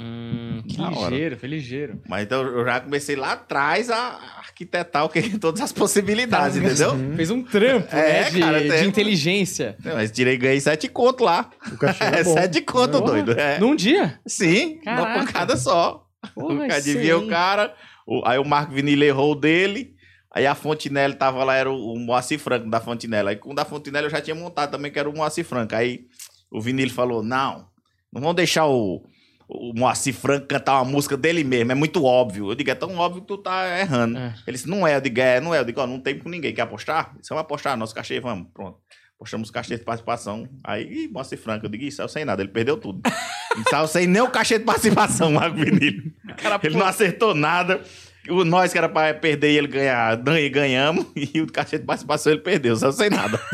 Hum, 0.00 0.62
que 0.68 0.80
hora. 0.80 1.10
ligeiro, 1.10 1.36
foi 1.36 1.48
ligeiro. 1.48 2.00
Mas 2.08 2.22
então 2.24 2.40
eu 2.42 2.64
já 2.64 2.78
comecei 2.80 3.16
lá 3.16 3.32
atrás 3.32 3.90
a 3.90 3.96
arquitetar 4.38 5.04
o 5.04 5.08
que, 5.08 5.20
todas 5.40 5.60
as 5.60 5.72
possibilidades, 5.72 6.56
Cara, 6.60 6.66
entendeu? 6.72 7.16
Fez 7.16 7.30
um 7.32 7.42
trampo, 7.42 7.88
É, 7.96 8.22
né? 8.24 8.30
De, 8.30 8.38
cara, 8.38 8.60
de 8.78 8.86
inteligência. 8.86 9.76
Não, 9.84 9.94
Mas 9.94 10.12
tirei, 10.12 10.36
ganhei 10.36 10.60
sete 10.60 10.86
conto 10.88 11.24
lá. 11.24 11.50
O 11.66 11.76
É 12.14 12.22
bom. 12.22 12.32
sete 12.32 12.60
conto, 12.60 12.92
Porra. 13.00 13.06
doido. 13.22 13.32
É. 13.32 13.58
Num 13.58 13.74
dia? 13.74 14.20
Sim, 14.24 14.74
uma 14.86 14.96
Caraca. 14.96 15.18
pancada 15.26 15.56
só. 15.56 16.06
Porra, 16.32 16.66
Adivinha 16.76 17.18
o 17.18 17.26
cara. 17.26 17.74
o- 18.06 18.22
aí 18.24 18.38
o 18.38 18.44
Marco 18.44 18.72
Vinil 18.72 19.02
errou 19.02 19.32
o 19.32 19.34
dele. 19.34 19.96
Aí 20.38 20.46
a 20.46 20.54
Fontinelli 20.54 21.14
tava 21.14 21.42
lá, 21.42 21.56
era 21.56 21.68
o, 21.68 21.94
o 21.94 21.98
Moacir 21.98 22.38
Franco 22.38 22.70
da 22.70 22.80
Fontinelli. 22.80 23.30
Aí 23.30 23.36
com 23.36 23.50
o 23.50 23.54
da 23.54 23.64
Fontinelli 23.64 24.06
eu 24.06 24.10
já 24.10 24.20
tinha 24.20 24.36
montado 24.36 24.70
também, 24.70 24.92
que 24.92 24.96
era 24.96 25.10
o 25.10 25.12
Moacir 25.12 25.44
Franco. 25.44 25.74
Aí 25.74 26.06
o 26.48 26.60
Vinil 26.60 26.88
falou: 26.90 27.24
não, 27.24 27.66
não 28.12 28.20
vamos 28.20 28.36
deixar 28.36 28.64
o, 28.68 29.02
o 29.48 29.72
Moacir 29.74 30.14
Franco 30.14 30.46
cantar 30.46 30.74
uma 30.74 30.84
música 30.84 31.16
dele 31.16 31.42
mesmo, 31.42 31.72
é 31.72 31.74
muito 31.74 32.04
óbvio. 32.04 32.52
Eu 32.52 32.54
digo, 32.54 32.70
é 32.70 32.74
tão 32.76 32.94
óbvio 32.96 33.22
que 33.22 33.26
tu 33.26 33.36
tá 33.36 33.80
errando. 33.80 34.16
É. 34.16 34.32
Ele 34.46 34.56
disse, 34.56 34.68
não 34.68 34.86
é, 34.86 34.94
eu 34.94 35.00
digo, 35.00 35.20
é, 35.20 35.40
não 35.40 35.52
é. 35.52 35.58
Eu 35.58 35.64
digo, 35.64 35.80
ó, 35.80 35.88
não 35.88 35.98
tem 35.98 36.16
com 36.16 36.28
ninguém. 36.28 36.54
Quer 36.54 36.62
apostar? 36.62 37.16
Você 37.20 37.34
vai 37.34 37.40
apostar, 37.40 37.76
nosso 37.76 37.92
cachê, 37.92 38.20
vamos, 38.20 38.46
pronto. 38.54 38.78
Postamos 39.18 39.48
o 39.48 39.52
cachê 39.52 39.76
de 39.76 39.82
participação. 39.82 40.48
Aí, 40.62 40.84
ih, 40.84 41.08
Moacir 41.08 41.36
Franco, 41.36 41.66
eu 41.66 41.70
digo, 41.70 41.82
ih, 41.82 41.90
saiu 41.90 42.08
sem 42.08 42.24
nada, 42.24 42.40
ele 42.40 42.52
perdeu 42.52 42.76
tudo. 42.76 43.00
Não 43.56 43.64
saiu 43.68 43.88
sem 43.88 44.06
nem 44.06 44.22
o 44.22 44.30
cachê 44.30 44.56
de 44.56 44.64
participação, 44.64 45.32
Marco 45.32 45.56
Vinil. 45.56 46.12
Cara, 46.36 46.60
Ele 46.62 46.74
pô, 46.74 46.78
não 46.78 46.86
acertou 46.86 47.34
nada. 47.34 47.82
O, 48.30 48.44
nós 48.44 48.72
que 48.72 48.78
era 48.78 48.88
pra 48.88 49.12
perder 49.14 49.52
e 49.52 49.58
ele 49.58 49.68
ganhar, 49.68 50.16
dan- 50.16 50.48
ganhamos. 50.50 51.06
E 51.16 51.40
o 51.40 51.46
cachê 51.50 51.78
de 51.78 51.84
participação 51.84 52.32
ele 52.32 52.42
perdeu, 52.42 52.76
saiu 52.76 52.92
sem 52.92 53.10
nada. 53.10 53.38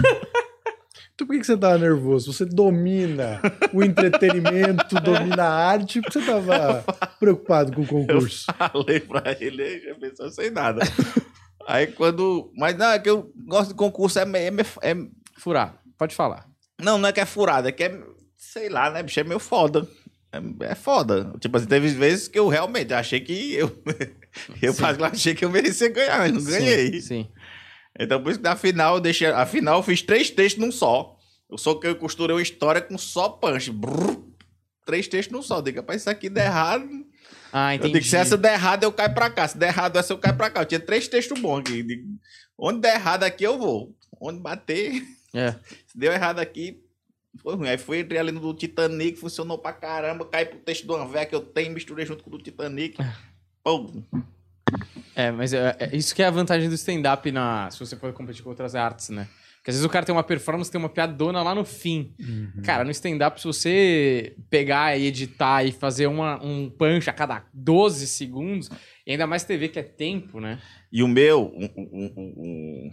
Então 1.15 1.29
por 1.29 1.35
que 1.35 1.41
que 1.41 1.47
você 1.47 1.57
tava 1.57 1.79
nervoso? 1.79 2.33
Você 2.33 2.45
domina 2.45 3.41
o 3.73 3.85
entretenimento, 3.85 4.97
domina 5.01 5.45
a 5.45 5.69
arte, 5.69 6.01
por 6.01 6.11
que 6.11 6.19
você 6.21 6.27
tava 6.27 6.85
preocupado 7.21 7.73
com 7.73 7.83
o 7.83 7.87
concurso? 7.87 8.47
Falei 8.59 8.99
pra 8.99 9.23
ele, 9.39 9.63
ele 9.63 9.81
já 9.81 9.95
pensou 9.95 10.29
sem 10.31 10.51
nada. 10.51 10.83
Aí 11.69 11.87
quando. 11.87 12.51
Mas 12.57 12.77
não, 12.77 12.87
é 12.91 12.99
que 12.99 13.09
eu 13.09 13.31
gosto 13.47 13.69
de 13.69 13.75
concurso, 13.77 14.19
é, 14.19 14.23
é, 14.25 14.91
é 14.91 14.97
Furar, 15.39 15.79
pode 15.97 16.17
falar. 16.17 16.49
Não, 16.83 16.99
não 16.99 17.09
é 17.09 17.13
que 17.13 17.21
é 17.21 17.27
furada, 17.27 17.69
é 17.69 17.73
que 17.73 17.85
é, 17.85 17.97
sei 18.37 18.69
lá, 18.69 18.91
né, 18.91 19.01
bicho, 19.01 19.21
é 19.21 19.25
meio 19.25 19.39
foda. 19.39 19.87
É, 20.33 20.71
é 20.73 20.75
foda. 20.75 21.33
Tipo 21.39 21.57
assim, 21.59 21.67
teve 21.67 21.87
vezes 21.91 22.27
que 22.27 22.41
eu 22.41 22.49
realmente 22.49 22.93
achei 22.93 23.21
que 23.21 23.55
eu. 23.55 23.69
eu 24.63 24.73
Sim. 24.73 24.83
achei 25.01 25.35
que 25.35 25.45
eu 25.45 25.51
merecia 25.51 25.89
ganhar, 25.89 26.19
mas 26.19 26.33
não 26.33 26.45
ganhei. 26.45 26.93
Sim, 26.95 27.01
sim. 27.01 27.29
Então, 27.99 28.23
por 28.23 28.31
isso 28.31 28.41
que 28.41 28.45
na 28.49 28.57
final 28.57 28.97
eu 28.97 29.01
deixei. 29.01 29.29
A 29.29 29.47
final 29.47 29.79
eu 29.79 29.83
fiz 29.83 30.03
três 30.03 30.31
textos 30.31 30.63
num 30.65 30.73
só. 30.73 31.17
Eu 31.51 31.57
só 31.59 31.75
que 31.75 31.87
eu 31.87 31.95
costurei 31.97 32.35
uma 32.35 32.43
história 32.43 32.81
com 32.81 32.99
só 32.99 33.29
punch. 33.29 33.71
Brrr. 33.71 34.17
três 34.85 35.07
textos 35.07 35.33
num 35.33 35.43
só. 35.43 35.59
Eu 35.59 35.63
Digo, 35.63 35.79
rapaz, 35.79 36.01
isso 36.01 36.11
aqui 36.11 36.29
der 36.29 36.47
errado. 36.47 36.89
Ah, 37.53 37.73
Eu 37.73 37.77
entendi. 37.77 37.95
digo, 37.95 38.05
se 38.07 38.17
essa 38.17 38.37
der 38.37 38.55
errado, 38.55 38.83
eu 38.83 38.91
caio 38.91 39.15
pra 39.15 39.31
cá. 39.31 39.47
Se 39.47 39.57
der 39.57 39.69
errado, 39.69 39.97
essa 39.97 40.13
eu 40.13 40.19
caio 40.19 40.37
pra 40.37 40.51
cá. 40.51 40.63
Eu 40.63 40.67
tinha 40.67 40.81
três 40.81 41.07
textos 41.07 41.39
bons 41.41 41.61
aqui. 41.61 41.79
Eu 41.81 41.87
Digo, 41.87 42.09
onde 42.59 42.81
der 42.81 42.97
errado 42.97 43.23
aqui, 43.23 43.45
eu 43.45 43.57
vou. 43.57 43.95
Onde 44.21 44.41
bater. 44.41 45.01
É. 45.33 45.53
Se 45.87 45.97
deu 45.97 46.13
errado 46.13 46.41
aqui, 46.41 46.81
foi 47.41 47.55
ruim. 47.55 47.69
Aí 47.69 47.79
fui 47.79 48.01
entrei 48.01 48.19
ali 48.19 48.33
no 48.33 48.41
do 48.41 48.55
Titanic, 48.55 49.17
funcionou 49.21 49.57
pra 49.59 49.73
caramba. 49.73 50.25
Caí 50.25 50.47
pro 50.47 50.59
texto 50.59 50.85
do 50.87 50.97
Anvé 50.97 51.25
que 51.27 51.35
eu 51.35 51.41
tenho, 51.41 51.73
misturei 51.73 52.05
junto 52.05 52.25
com 52.25 52.31
o 52.31 52.39
do 52.39 52.43
Titanic. 52.43 52.97
É, 55.17 55.31
mas 55.31 55.53
é, 55.53 55.77
é 55.79 55.97
isso 55.97 56.15
que 56.15 56.23
é 56.23 56.27
a 56.27 56.31
vantagem 56.31 56.69
do 56.69 56.75
stand-up 56.75 57.31
na, 57.31 57.71
se 57.71 57.79
você 57.79 57.97
for 57.97 58.13
competir 58.13 58.43
com 58.43 58.51
outras 58.51 58.75
artes, 58.75 59.11
né? 59.11 59.29
Porque 59.57 59.71
às 59.71 59.77
vezes 59.77 59.87
o 59.87 59.89
cara 59.89 60.05
tem 60.05 60.15
uma 60.15 60.23
performance, 60.23 60.71
tem 60.71 60.79
uma 60.79 60.91
piadona 60.91 61.43
lá 61.43 61.55
no 61.55 61.65
fim. 61.65 62.13
Uhum. 62.21 62.63
Cara, 62.65 62.85
no 62.85 62.91
stand-up, 62.91 63.41
se 63.41 63.47
você 63.47 64.37
pegar 64.51 64.99
e 64.99 65.07
editar 65.07 65.65
e 65.65 65.73
fazer 65.73 66.07
uma, 66.07 66.43
um 66.45 66.69
punch 66.69 67.09
a 67.09 67.13
cada 67.15 67.47
12 67.55 68.07
segundos, 68.07 68.69
e 69.07 69.13
ainda 69.13 69.27
mais 69.27 69.43
TV 69.45 69.69
que 69.69 69.79
é 69.79 69.83
tempo, 69.83 70.39
né? 70.39 70.59
E 70.93 71.03
o 71.03 71.09
meu, 71.09 71.51
um- 71.57 71.71
um- 71.77 72.13
um- 72.17 72.35
um- 72.37 72.91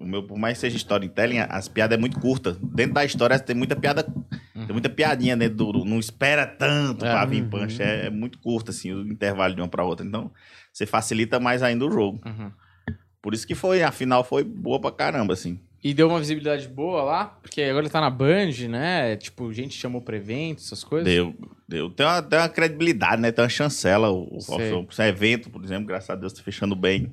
o 0.00 0.06
meu, 0.06 0.22
por 0.22 0.38
mais 0.38 0.54
que 0.56 0.62
seja 0.62 0.76
storytelling, 0.78 1.38
as 1.38 1.68
piadas 1.68 1.96
é 1.96 2.00
muito 2.00 2.18
curta. 2.18 2.56
Dentro 2.62 2.94
da 2.94 3.04
história 3.04 3.38
tem 3.38 3.54
muita 3.54 3.76
piada, 3.76 4.02
tem 4.02 4.72
muita 4.72 4.88
piadinha 4.88 5.36
dentro 5.36 5.56
do, 5.72 5.84
não 5.84 5.98
espera 5.98 6.46
tanto 6.46 7.04
É. 7.04 7.10
pra 7.10 7.24
vir 7.26 7.42
Uhum. 7.42 7.50
punch. 7.50 7.80
É, 7.82 8.06
é 8.06 8.10
muito 8.10 8.38
curto, 8.38 8.70
assim, 8.70 8.92
o 8.92 9.02
intervalo 9.06 9.54
de 9.54 9.60
uma 9.60 9.68
pra 9.68 9.84
outra. 9.84 10.04
Então, 10.06 10.30
você 10.72 10.86
facilita 10.86 11.38
mais 11.38 11.62
ainda 11.62 11.84
o 11.86 11.90
jogo. 11.92 12.20
Uhum. 12.26 12.50
Por 13.22 13.34
isso 13.34 13.46
que 13.46 13.54
foi, 13.54 13.82
a 13.82 13.92
final 13.92 14.24
foi 14.24 14.42
boa 14.42 14.80
pra 14.80 14.90
caramba, 14.90 15.34
assim. 15.34 15.60
E 15.82 15.94
deu 15.94 16.08
uma 16.08 16.18
visibilidade 16.18 16.68
boa 16.68 17.02
lá, 17.02 17.24
porque 17.24 17.62
agora 17.62 17.84
ele 17.84 17.90
tá 17.92 18.00
na 18.02 18.10
Band, 18.10 18.50
né? 18.68 19.16
Tipo, 19.16 19.50
gente 19.52 19.74
chamou 19.78 20.00
pra 20.02 20.16
evento, 20.16 20.58
essas 20.58 20.84
coisas. 20.84 21.06
Deu, 21.10 21.34
deu. 21.66 21.88
Tem 21.90 22.04
uma, 22.04 22.22
tem 22.22 22.38
uma 22.38 22.48
credibilidade, 22.50 23.20
né? 23.22 23.32
Tem 23.32 23.42
uma 23.42 23.48
chancela. 23.48 24.10
O, 24.10 24.36
o 24.36 24.40
Sei. 24.42 24.56
Faustão. 24.58 24.86
Esse 24.90 25.02
evento, 25.02 25.48
por 25.48 25.64
exemplo, 25.64 25.86
graças 25.86 26.10
a 26.10 26.14
Deus, 26.14 26.32
tá 26.34 26.42
fechando 26.42 26.76
bem. 26.76 27.10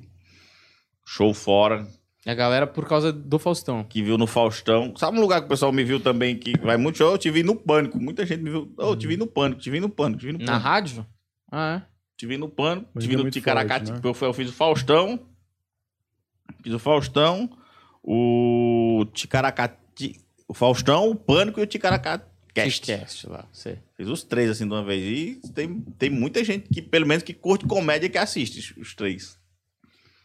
Show 1.06 1.32
fora. 1.32 1.86
A 2.30 2.34
galera 2.34 2.66
por 2.66 2.86
causa 2.86 3.10
do 3.12 3.38
Faustão. 3.38 3.82
que 3.84 4.02
viu 4.02 4.18
no 4.18 4.26
Faustão. 4.26 4.94
Sabe 4.96 5.16
um 5.18 5.20
lugar 5.22 5.40
que 5.40 5.46
o 5.46 5.48
pessoal 5.48 5.72
me 5.72 5.82
viu 5.82 5.98
também 5.98 6.36
que 6.36 6.58
vai 6.58 6.76
muito 6.76 6.98
show? 6.98 7.10
Eu 7.12 7.18
te 7.18 7.30
vi 7.30 7.42
no 7.42 7.56
Pânico. 7.56 7.98
Muita 7.98 8.26
gente 8.26 8.42
me 8.42 8.50
viu. 8.50 8.70
Oh, 8.76 8.88
eu 8.88 8.96
te 8.96 9.06
vi 9.06 9.16
no 9.16 9.26
Pânico, 9.26 9.60
te 9.60 9.70
vi 9.70 9.80
no 9.80 9.88
Pânico, 9.88 10.20
te 10.20 10.26
vi 10.26 10.32
no 10.32 10.38
Na 10.40 10.44
Pânico. 10.46 10.62
rádio? 10.64 11.06
Ah, 11.50 11.82
Te 12.18 12.26
vi 12.26 12.36
no 12.36 12.48
Pânico, 12.48 12.88
Mas 12.92 13.04
te 13.04 13.08
vi 13.08 13.14
é 13.14 13.16
no 13.18 13.30
Ticaracati. 13.30 13.86
forte, 13.86 14.02
né? 14.04 14.10
eu, 14.10 14.12
fui- 14.14 14.28
eu 14.28 14.32
fiz 14.34 14.50
o 14.50 14.52
Faustão. 14.52 15.20
Fiz 16.62 16.74
o 16.74 16.78
Faustão, 16.78 17.48
o 18.02 19.06
Ticaracati. 19.14 20.20
O 20.46 20.52
Faustão, 20.54 21.08
o 21.10 21.14
Pânico 21.14 21.60
e 21.60 21.62
o 21.62 21.66
Ticaracati. 21.66 22.24
é. 22.24 22.28
Cast. 22.64 22.84
Cast 22.86 23.26
lá, 23.28 23.46
sei. 23.52 23.78
Fiz 23.96 24.08
os 24.08 24.22
três 24.24 24.50
assim 24.50 24.66
de 24.66 24.72
uma 24.74 24.82
vez. 24.84 25.02
E 25.44 25.52
tem, 25.52 25.80
tem 25.96 26.10
muita 26.10 26.42
gente 26.42 26.68
que, 26.68 26.82
pelo 26.82 27.06
menos, 27.06 27.22
que 27.22 27.32
curte 27.32 27.64
comédia 27.66 28.08
que 28.08 28.18
assiste 28.18 28.78
os 28.80 28.94
três. 28.94 29.37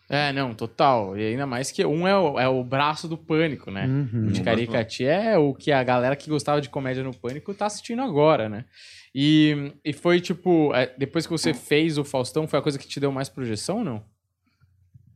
É, 0.10 0.34
não, 0.34 0.54
total. 0.54 1.18
E 1.18 1.26
ainda 1.26 1.46
mais 1.46 1.72
que 1.72 1.86
um 1.86 2.08
é 2.08 2.18
o, 2.18 2.40
é 2.40 2.48
o 2.48 2.64
braço 2.64 3.08
do 3.08 3.18
pânico, 3.18 3.72
né? 3.72 3.86
Uhum. 3.86 4.28
O 4.28 4.32
de 4.32 4.44
Caricati 4.44 5.06
é 5.06 5.38
o 5.38 5.54
que 5.54 5.72
a 5.72 5.84
galera 5.84 6.16
que 6.16 6.30
gostava 6.30 6.62
de 6.62 6.70
comédia 6.70 7.04
no 7.04 7.14
Pânico 7.14 7.54
tá 7.54 7.66
assistindo 7.66 8.02
agora, 8.02 8.50
né? 8.50 8.66
E, 9.16 9.72
e 9.84 9.94
foi 9.94 10.20
tipo, 10.20 10.74
é, 10.74 10.94
depois 10.98 11.26
que 11.26 11.32
você 11.32 11.54
fez 11.54 11.98
o 11.98 12.04
Faustão, 12.04 12.48
foi 12.48 12.60
a 12.60 12.62
coisa 12.62 12.78
que 12.78 12.88
te 12.88 13.00
deu 13.00 13.12
mais 13.12 13.30
projeção 13.30 13.78
ou 13.78 13.84
não? 13.84 14.04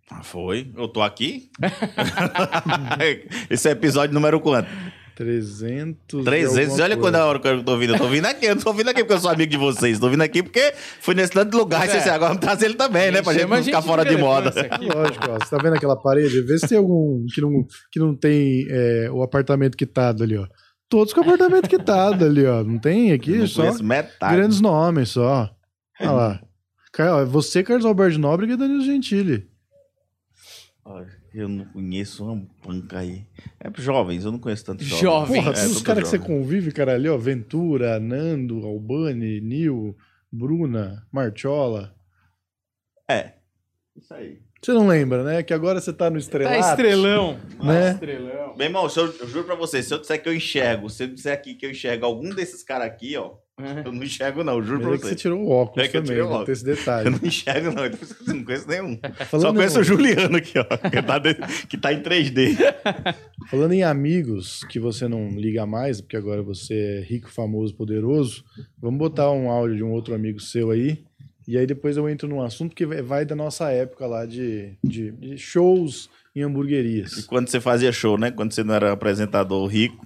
Ah, 0.10 0.23
foi? 0.23 0.71
Eu 0.76 0.88
tô 0.88 1.02
aqui? 1.02 1.52
Esse 3.50 3.67
é 3.67 3.71
episódio 3.71 4.13
número 4.13 4.39
quanto? 4.39 4.69
300. 5.17 6.21
e 6.21 6.23
300. 6.23 6.58
alguma 6.60 6.73
Olha 6.73 6.77
coisa. 6.77 6.97
quando 6.97 7.15
é 7.15 7.19
a 7.19 7.25
hora 7.25 7.39
que 7.39 7.47
eu 7.47 7.63
tô 7.63 7.77
vindo. 7.77 7.93
Eu 7.95 7.97
tô 7.97 8.08
vindo 8.08 8.25
aqui. 8.27 8.45
Eu 8.45 8.56
não 8.56 8.62
tô 8.62 8.71
vindo 8.71 8.89
aqui 8.89 8.99
porque 8.99 9.13
eu 9.13 9.19
sou 9.19 9.32
amigo 9.32 9.49
de 9.49 9.58
vocês. 9.58 9.99
Tô 9.99 10.10
vindo 10.10 10.21
aqui 10.21 10.43
porque 10.43 10.73
fui 11.01 11.15
nesse 11.15 11.32
tanto 11.32 11.58
lugar. 11.58 11.82
É. 11.82 11.86
E 11.86 11.89
vocês 11.89 12.08
agora 12.08 12.34
vamos 12.34 12.41
trazer 12.41 12.65
ele 12.65 12.75
também, 12.75 13.12
né? 13.12 13.23
Pra 13.23 13.34
gente 13.34 13.47
não 13.47 13.63
ficar 13.63 13.82
fora 13.82 14.06
de 14.06 14.15
moda. 14.15 14.49
aqui. 14.49 14.86
Lógico, 14.88 15.32
ó, 15.32 15.39
você 15.39 15.49
tá 15.49 15.58
vendo 15.58 15.75
aquela 15.75 15.95
parede? 15.95 16.41
Vê 16.41 16.60
se 16.60 16.67
tem 16.67 16.77
algum 16.77 17.25
que 17.34 17.41
não, 17.41 17.65
que 17.91 17.99
não 17.99 18.15
tem 18.15 18.67
é, 18.69 19.10
o 19.12 19.23
apartamento 19.23 19.75
quitado 19.75 20.23
ali, 20.23 20.38
ó. 20.38 20.45
Todos 20.88 21.13
com 21.13 21.21
apartamento 21.21 21.67
quitado 21.67 22.23
ali, 22.23 22.45
ó. 22.45 22.63
Não 22.63 22.77
tem 22.77 23.12
aqui, 23.12 23.39
não 23.39 23.47
só 23.47 23.73
metade. 23.82 24.36
grandes 24.36 24.62
nomes, 24.62 25.10
só. 25.10 25.49
Olha 25.99 26.12
lá. 26.12 26.41
Cara, 26.93 27.17
ó, 27.17 27.25
você, 27.25 27.63
Carlos 27.63 27.86
Alberto 27.86 28.19
Nóbrega 28.19 28.53
e 28.53 28.58
Danilo 28.58 28.84
Gentili. 28.84 29.49
Olha, 30.86 31.16
Eu 31.38 31.47
não 31.47 31.65
conheço 31.65 32.26
uma 32.26 32.47
panca 32.63 32.97
aí. 32.97 33.23
É 33.60 33.69
jovens, 33.80 34.26
eu 34.26 34.32
não 34.32 34.39
conheço 34.39 34.65
tanto 34.65 34.84
jovens. 34.84 35.02
Jovem. 35.02 35.43
Porra, 35.43 35.52
É, 35.52 35.54
todos 35.54 35.69
os 35.69 35.78
tudo 35.78 35.86
caras 35.86 36.04
que 36.04 36.10
você 36.10 36.17
convive, 36.17 36.71
cara, 36.71 36.95
ali, 36.95 37.08
ó. 37.08 37.15
Ventura, 37.15 38.00
Nando, 38.00 38.65
Albani, 38.65 39.39
Nil, 39.39 39.95
Bruna, 40.32 41.08
Marchola. 41.12 41.95
É. 43.08 43.34
Isso 43.95 44.12
aí. 44.15 44.39
Você 44.60 44.73
não 44.73 44.88
lembra, 44.88 45.23
né? 45.23 45.43
Que 45.43 45.54
agora 45.54 45.80
você 45.80 45.93
tá 45.93 46.10
no 46.10 46.17
estrelato. 46.17 46.60
Tá 46.60 46.69
estrelão. 46.71 47.39
Né? 47.63 47.91
Estrelão. 47.91 48.56
Meu 48.58 48.65
irmão, 48.65 48.88
eu, 48.95 49.06
eu 49.06 49.28
juro 49.28 49.45
pra 49.45 49.54
você, 49.54 49.84
se 49.84 49.93
eu 49.93 50.00
disser 50.00 50.21
que 50.21 50.28
eu 50.28 50.36
enxergo, 50.36 50.89
se 50.89 51.04
eu 51.04 51.08
disser 51.08 51.34
aqui 51.34 51.54
que 51.54 51.67
eu 51.67 51.69
enxergo 51.69 52.04
algum 52.04 52.34
desses 52.34 52.63
caras 52.63 52.88
aqui, 52.88 53.15
ó, 53.15 53.36
eu 53.84 53.91
não 53.91 54.04
enxergo 54.04 54.43
não, 54.43 54.62
juro 54.62 54.82
pra 54.82 54.89
É 54.89 54.98
que 54.98 55.02
você. 55.04 55.10
você 55.10 55.15
tirou 55.15 55.41
o 55.41 55.50
óculos 55.50 55.84
É 55.84 55.89
que 55.89 55.98
eu 55.98 56.04
também, 56.04 56.46
tem 56.46 56.54
esse 56.54 56.63
Eu 56.70 56.76
detalhe. 56.76 57.10
não 57.10 57.20
enxergo 57.24 57.72
não, 57.72 57.86
eu 57.86 57.91
não 58.28 58.43
conheço 58.43 58.67
nenhum. 58.67 59.00
Só 59.17 59.26
Falando, 59.26 59.56
conheço 59.56 59.80
o 59.80 59.84
Juliano 59.84 60.38
aqui, 60.38 60.60
ó, 60.60 60.63
que 60.63 61.02
tá, 61.02 61.17
de- 61.17 61.36
que 61.67 61.76
tá 61.78 61.91
em 61.91 62.02
3D. 62.04 62.56
falando 63.50 63.74
em 63.74 63.84
amigos 63.84 64.63
que 64.65 64.80
você 64.80 65.08
não 65.08 65.30
liga 65.32 65.65
mais, 65.65 66.00
porque 66.00 66.15
agora 66.15 66.43
você 66.43 66.74
é 66.76 67.02
rico, 67.02 67.32
famoso, 67.32 67.74
poderoso, 67.76 68.43
vamos 68.80 69.00
botar 69.00 69.32
um 69.32 69.50
áudio 69.50 69.78
de 69.78 69.84
um 69.84 69.91
outro 69.91 70.13
amigo 70.13 70.39
seu 70.39 70.70
aí. 70.70 71.04
E 71.48 71.58
aí 71.58 71.65
depois 71.65 71.98
eu 71.98 72.08
entro 72.08 72.28
num 72.28 72.41
assunto 72.43 72.76
que 72.76 72.86
vai- 72.86 73.02
vai 73.02 73.26
da 73.26 73.36
nossa 73.36 73.72
época 73.72 74.06
lá 74.06 74.26
de, 74.26 74.74
de, 74.84 75.12
de 75.13 75.38
shows 75.38 76.10
em 76.38 76.41
E 76.41 76.43
hamburguerias. 76.43 77.26
quando 77.26 77.50
você 77.50 77.60
fazia 77.60 77.91
show, 77.91 78.17
né? 78.17 78.32
Quando 78.32 78.54
você 78.54 78.63
não 78.63 78.73
era 78.73 78.91
apresentador 78.91 79.65
rico. 79.67 79.97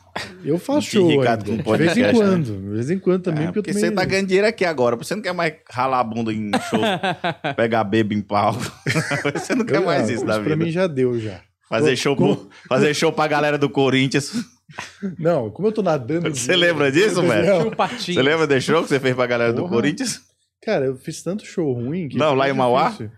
Eu 0.43 0.57
faço 0.57 0.87
show 0.89 1.07
Ricardo 1.07 1.49
ainda, 1.51 1.63
com 1.63 1.71
de 1.73 1.77
vez 1.77 1.97
em 1.97 2.01
né? 2.01 2.11
quando. 2.13 2.43
De 2.61 2.69
vez 2.69 2.89
em 2.89 2.99
quando 2.99 3.23
também, 3.23 3.43
É, 3.43 3.45
porque 3.47 3.59
eu 3.59 3.63
porque 3.63 3.73
também... 3.73 3.89
você 3.89 3.95
tá 3.95 4.05
ganhando 4.05 4.27
dinheiro 4.27 4.47
aqui 4.47 4.65
agora. 4.65 4.95
Você 4.95 5.15
não 5.15 5.21
quer 5.21 5.33
mais 5.33 5.53
ralar 5.69 5.99
a 5.99 6.03
bunda 6.03 6.31
em 6.33 6.49
show, 6.69 6.79
pegar 7.55 7.83
bebo 7.83 8.13
em 8.13 8.21
pau. 8.21 8.53
Você 9.33 9.55
não 9.55 9.65
quer 9.65 9.77
Eu- 9.77 9.85
mais 9.85 10.09
isso 10.09 10.25
da 10.25 10.33
pra 10.35 10.43
vida. 10.43 10.55
mim 10.57 10.71
já 10.71 10.87
deu, 10.87 11.19
já. 11.19 11.41
Fazer 11.69 11.95
show, 11.95 12.15
co- 12.17 12.35
pro- 12.35 12.49
fazer 12.67 12.93
show 12.93 13.13
pra 13.13 13.27
galera 13.27 13.57
do 13.57 13.69
Corinthians. 13.69 14.31
Não, 15.19 15.49
como 15.49 15.67
eu 15.67 15.71
tô 15.73 15.81
nadando... 15.81 16.29
Você 16.33 16.55
lembra 16.55 16.89
disso, 16.91 17.21
velho? 17.21 17.71
Você 17.97 18.21
lembra 18.21 18.47
desse 18.47 18.67
show 18.67 18.81
que 18.83 18.87
você 18.89 18.99
fez 19.01 19.13
pra 19.15 19.25
galera 19.25 19.51
do 19.53 19.61
Porra. 19.63 19.73
Corinthians? 19.75 20.21
Cara, 20.63 20.85
eu 20.85 20.95
fiz 20.95 21.21
tanto 21.21 21.45
show 21.45 21.73
ruim 21.73 22.07
que. 22.07 22.17
Não, 22.17 22.33
lá 22.33 22.49
em 22.49 22.53
Mauá? 22.53 22.85
difícil. 22.89 23.11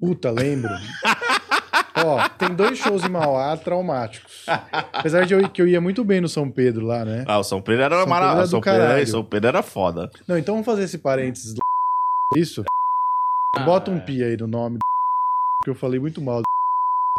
Puta, 0.00 0.30
lembro. 0.30 0.70
Ó, 2.04 2.28
tem 2.30 2.54
dois 2.54 2.78
shows 2.78 3.04
em 3.04 3.08
Mauá 3.08 3.56
traumáticos. 3.56 4.44
Apesar 4.92 5.26
de 5.26 5.34
eu, 5.34 5.48
que 5.48 5.60
eu 5.62 5.66
ia 5.68 5.80
muito 5.80 6.04
bem 6.04 6.20
no 6.20 6.28
São 6.28 6.50
Pedro 6.50 6.86
lá, 6.86 7.04
né? 7.04 7.24
Ah, 7.26 7.38
o 7.38 7.44
São 7.44 7.60
Pedro 7.60 7.82
era 7.84 7.98
São 8.00 8.06
maravilhoso. 8.06 8.50
São, 8.50 8.60
Pedro 8.60 8.82
era-. 8.82 9.06
São 9.06 9.24
Pedro 9.24 9.48
era 9.48 9.62
foda. 9.62 10.10
Não, 10.26 10.36
então 10.38 10.54
vamos 10.54 10.66
fazer 10.66 10.84
esse 10.84 10.98
parênteses. 10.98 11.54
Isso? 12.34 12.64
Ah, 13.56 13.60
Bota 13.64 13.90
um 13.90 13.96
é. 13.96 14.00
pi 14.00 14.22
aí 14.22 14.36
no 14.36 14.46
nome 14.46 14.76
do. 14.76 14.80
Porque 15.60 15.70
eu 15.70 15.74
falei 15.74 15.98
muito 15.98 16.20
mal. 16.20 16.42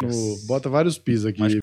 No... 0.01 0.37
Bota 0.47 0.69
vários 0.69 0.97
pis 0.97 1.25
aqui. 1.25 1.39
Mas- 1.39 1.53
Não 1.53 1.59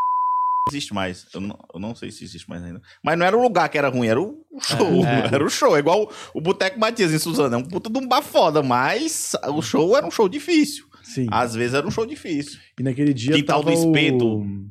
existe 0.70 0.92
mais. 0.92 1.26
Eu 1.32 1.40
não, 1.40 1.58
eu 1.72 1.80
não 1.80 1.94
sei 1.94 2.10
se 2.10 2.24
existe 2.24 2.50
mais 2.50 2.62
ainda. 2.62 2.82
Mas 3.02 3.16
não 3.16 3.24
era 3.24 3.36
o 3.36 3.40
lugar 3.40 3.68
que 3.68 3.78
era 3.78 3.88
ruim, 3.88 4.08
era 4.08 4.20
o 4.20 4.36
show. 4.60 5.04
É. 5.06 5.26
Era 5.34 5.44
o 5.44 5.48
show. 5.48 5.76
É 5.76 5.78
igual 5.78 6.10
o 6.34 6.40
Boteco 6.40 6.78
Matias 6.78 7.12
em 7.12 7.18
Suzano. 7.18 7.54
É 7.54 7.58
um 7.58 7.64
puta 7.64 7.88
de 7.88 7.98
um 7.98 8.06
bar 8.06 8.20
foda, 8.22 8.62
mas 8.62 9.32
o 9.54 9.62
show 9.62 9.96
era 9.96 10.06
um 10.06 10.10
show 10.10 10.28
difícil. 10.28 10.84
Sim. 11.14 11.26
Às 11.30 11.54
vezes 11.54 11.74
era 11.74 11.86
um 11.86 11.90
show 11.90 12.04
difícil. 12.06 12.58
E 12.78 12.82
naquele 12.82 13.14
dia. 13.14 13.34
Quintal 13.34 13.62
do 13.62 13.70
tava 13.70 13.74
Espeto. 13.78 14.26
O... 14.40 14.66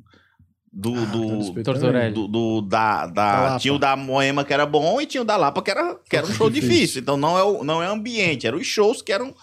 Do, 0.78 0.94
Ah, 0.94 1.06
do, 1.06 1.40
Espeto 1.40 1.74
do, 2.14 2.28
do- 2.28 2.62
da, 2.62 3.06
Da 3.08 3.58
tinha 3.58 3.74
o 3.74 3.80
da 3.80 3.96
Moema 3.96 4.44
que 4.44 4.54
era 4.54 4.66
bom 4.66 5.00
e 5.00 5.06
tinha 5.06 5.22
o 5.22 5.26
da 5.26 5.38
Lapa 5.38 5.62
que 5.62 5.72
era, 5.72 5.96
que 6.10 6.18
era 6.18 6.28
um 6.28 6.32
show 6.34 6.50
Difícil. 6.50 6.76
difícil. 6.76 7.02
Então 7.02 7.16
não 7.16 7.38
é, 7.40 7.44
o, 7.44 7.64
não 7.64 7.82
é 7.82 7.88
ambiente, 7.88 8.46
eram 8.46 8.58
os 8.58 8.68
shows 8.68 9.02
que 9.02 9.14
eram 9.14 9.34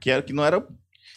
que, 0.00 0.10
era, 0.10 0.22
que 0.22 0.32
não 0.32 0.42
era 0.42 0.66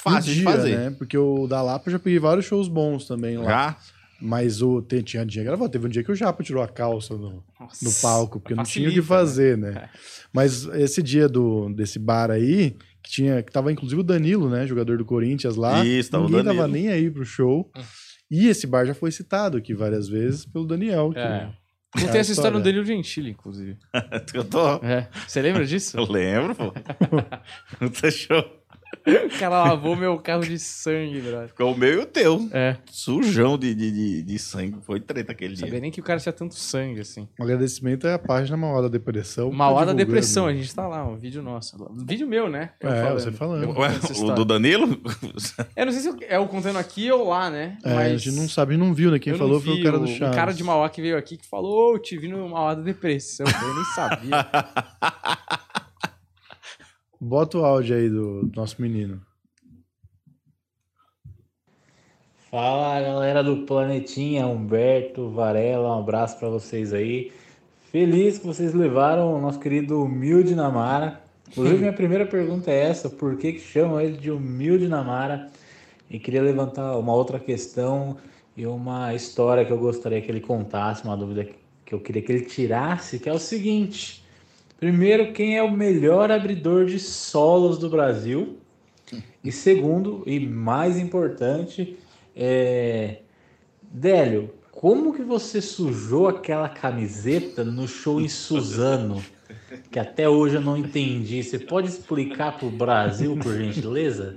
fácil 0.04 0.34
de 0.34 0.42
dia, 0.42 0.44
fazer. 0.52 0.78
né? 0.78 0.90
Porque 0.98 1.18
o 1.18 1.48
da 1.48 1.62
Lapa 1.62 1.88
eu 1.88 1.94
já 1.94 2.00
peguei 2.00 2.20
vários 2.20 2.46
shows 2.46 2.68
bons 2.68 3.08
também 3.08 3.38
lá. 3.38 3.46
Já? 3.46 3.78
Mas 4.22 4.62
o, 4.62 4.82
tinha 4.82 5.26
dia 5.26 5.44
gravado. 5.44 5.70
Teve 5.72 5.86
um 5.88 5.90
dia 5.90 6.04
que 6.04 6.12
o 6.12 6.16
Japa 6.16 6.44
tirou 6.44 6.62
a 6.64 6.68
calça 6.68 7.16
no, 7.16 7.42
Nossa. 7.60 7.84
no 7.86 7.92
palco, 8.02 8.40
porque 8.40 8.56
não 8.56 8.64
tinha 8.64 8.90
o 8.90 8.92
que 8.92 9.02
Facilita, 9.02 9.08
fazer, 9.08 9.58
né? 9.58 9.90
Mas 10.34 10.66
esse 10.74 11.02
dia 11.04 11.28
do, 11.30 11.70
desse 11.74 11.98
bar 12.00 12.30
aí, 12.32 12.76
que 13.06 13.12
tinha 13.12 13.42
que 13.44 13.52
tava 13.52 13.72
inclusive 13.72 14.02
o 14.02 14.04
Danilo, 14.04 14.50
né, 14.50 14.66
jogador 14.66 14.98
do 14.98 15.06
Corinthians 15.06 15.56
lá. 15.56 15.86
Isso, 15.86 16.10
tava 16.12 16.24
o 16.26 16.28
ninguém 16.28 16.44
tava 16.44 16.62
Danilo. 16.68 16.74
nem 16.78 16.90
aí 16.92 17.10
pro 17.12 17.24
show. 17.24 17.72
E 18.30 18.48
esse 18.48 18.66
bar 18.66 18.86
já 18.86 18.94
foi 18.96 19.12
citado 19.12 19.56
aqui 19.58 19.74
várias 19.74 20.10
vezes 20.10 20.46
pelo 20.46 20.66
Daniel. 20.66 21.12
que- 21.12 21.20
É. 21.20 21.50
É 21.98 22.02
Não 22.02 22.12
tem 22.12 22.20
essa 22.20 22.32
história 22.34 22.58
no. 22.58 22.62
Danilo 22.64 22.84
Gentili, 22.84 23.30
inclusive. 23.30 23.78
Eu 24.34 24.44
tô. 24.44 24.76
É. 24.84 25.08
Você 25.26 25.42
lembra 25.42 25.66
disso? 25.66 25.96
Eu 25.98 26.04
lembro, 26.12 26.54
pô. 26.54 26.74
Puta 27.80 28.12
show. 28.12 28.44
O 29.06 29.40
cara 29.40 29.64
lavou 29.64 29.96
meu 29.96 30.18
carro 30.20 30.42
de 30.44 30.58
sangue, 30.60 31.22
brother. 31.22 31.48
Ficou 31.50 31.74
o 31.74 31.78
meu 31.78 31.94
e 31.94 31.98
o 31.98 32.06
teu. 32.06 32.48
É. 32.52 32.78
Sujão 32.92 33.58
de, 33.58 33.74
de, 33.76 33.92
de, 33.92 34.24
de 34.24 34.40
sangue. 34.40 34.78
Foi 34.86 35.00
treta 35.00 35.32
aquele 35.32 35.50
Não 35.50 35.56
dia. 35.58 35.66
sabia 35.68 35.80
nem 35.80 35.92
que 35.92 36.00
o 36.00 36.04
cara 36.04 36.20
tinha 36.20 36.34
tanto 36.34 36.56
sangue, 36.56 37.00
assim. 37.02 37.28
Um 37.40 37.44
agradecimento 37.44 38.08
é 38.08 38.14
a 38.14 38.20
página 38.20 38.56
Mauá 38.58 38.82
da 38.82 38.88
Depressão. 38.88 39.50
Uma 39.50 39.74
tá 39.74 39.86
da 39.86 39.94
depressão, 39.94 40.48
a 40.48 40.54
gente 40.54 40.74
tá 40.74 40.88
lá, 40.88 41.06
um 41.06 41.16
vídeo 41.16 41.42
nosso. 41.42 41.76
Um 41.84 42.06
vídeo 42.06 42.28
meu, 42.28 42.50
né? 42.50 42.72
Eu 42.80 42.90
É, 42.90 43.12
você 43.14 43.32
falando. 43.32 43.68
Ué, 43.78 43.90
contando 43.94 44.12
essa 44.12 44.26
o 44.26 44.32
do 44.34 44.46
Danilo? 44.46 45.00
Eu 45.76 45.86
não 45.86 45.92
sei 45.94 46.02
se 46.02 46.24
é 46.28 46.40
o 46.40 46.48
contando 46.48 46.78
aqui 46.78 47.12
ou 47.12 47.30
lá, 47.30 47.50
né? 47.50 47.78
É, 47.84 47.94
Mas 47.94 48.12
a 48.14 48.18
gente 48.18 48.32
não 48.36 48.48
sabe, 48.50 48.78
não 48.78 48.94
viu, 48.94 49.12
né? 49.12 49.20
Quem 49.20 49.34
eu 49.34 49.40
falou 49.40 49.60
foi 49.60 49.80
o 49.80 49.84
cara 49.84 49.98
do 50.00 50.06
o- 50.06 50.08
Chaves. 50.08 50.30
Um 50.34 50.38
cara 50.38 50.54
de 50.54 50.64
Mauá 50.64 50.90
que 50.90 51.02
veio 51.02 51.18
aqui 51.18 51.38
que 51.38 51.46
falou, 51.48 51.92
"Ô, 51.92 51.96
eu 51.96 52.00
te 52.00 52.18
vi 52.18 52.28
no 52.28 52.48
Mauá 52.50 52.74
da 52.76 52.82
depressão. 52.82 53.46
Eu 53.46 53.76
nem 53.76 53.86
sabia. 53.96 54.46
Bota 57.20 57.58
o 57.58 57.66
áudio 57.66 57.96
aí 57.96 58.10
do 58.10 58.52
nosso 58.56 58.82
menino. 58.82 59.22
Fala 62.50 63.02
galera 63.02 63.44
do 63.44 63.66
Planetinha, 63.66 64.48
Humberto, 64.48 65.30
Varela, 65.30 65.96
um 65.96 66.00
abraço 66.00 66.40
pra 66.40 66.50
vocês 66.50 66.94
aí. 66.94 67.32
Feliz 67.92 68.38
que 68.38 68.46
vocês 68.46 68.74
levaram 68.74 69.34
o 69.34 69.42
nosso 69.42 69.60
querido 69.60 70.02
Humilde 70.02 70.56
Namara. 70.56 71.22
Inclusive, 71.50 71.80
minha 71.80 71.94
primeira 71.94 72.26
pergunta 72.26 72.72
é 72.72 72.90
essa: 72.90 73.10
por 73.10 73.38
que, 73.38 73.54
que 73.54 73.60
chamam 73.60 74.00
ele 74.02 74.18
de 74.18 74.32
Humilde 74.32 74.88
Namara? 74.88 75.50
E 76.10 76.20
queria 76.20 76.42
levantar 76.42 76.98
uma 76.98 77.14
outra 77.14 77.40
questão 77.40 78.18
e 78.56 78.66
uma 78.66 79.14
história 79.14 79.66
que 79.66 79.72
eu 79.72 79.78
gostaria 79.78 80.22
que 80.22 80.30
ele 80.30 80.42
contasse, 80.42 81.04
uma 81.04 81.16
dúvida 81.18 81.48
que 81.86 81.94
eu 81.94 82.00
queria 82.00 82.22
que 82.22 82.32
ele 82.32 82.46
tirasse, 82.46 83.20
que 83.20 83.30
é 83.30 83.34
o 83.34 83.40
seguinte. 83.40 84.25
Primeiro, 84.78 85.32
quem 85.32 85.58
é 85.58 85.64
o 85.64 85.72
melhor 85.72 86.32
abridor 86.32 86.86
de 86.86 87.00
solos 87.00 87.78
do 87.78 87.90
Brasil? 87.90 88.58
E 89.44 89.52
segundo, 89.52 90.24
e 90.26 90.40
mais 90.40 90.98
importante, 90.98 91.98
é... 92.36 93.20
Délio, 93.82 94.54
como 94.72 95.14
que 95.14 95.22
você 95.22 95.62
sujou 95.62 96.28
aquela 96.28 96.68
camiseta 96.68 97.64
no 97.64 97.88
show 97.88 98.20
em 98.20 98.28
Suzano? 98.28 99.24
Que 99.90 100.00
até 100.00 100.28
hoje 100.28 100.56
eu 100.56 100.62
não 100.62 100.76
entendi. 100.76 101.42
Você 101.42 101.58
pode 101.58 101.88
explicar 101.88 102.58
pro 102.58 102.70
Brasil, 102.70 103.38
por 103.38 103.54
gentileza? 103.56 104.36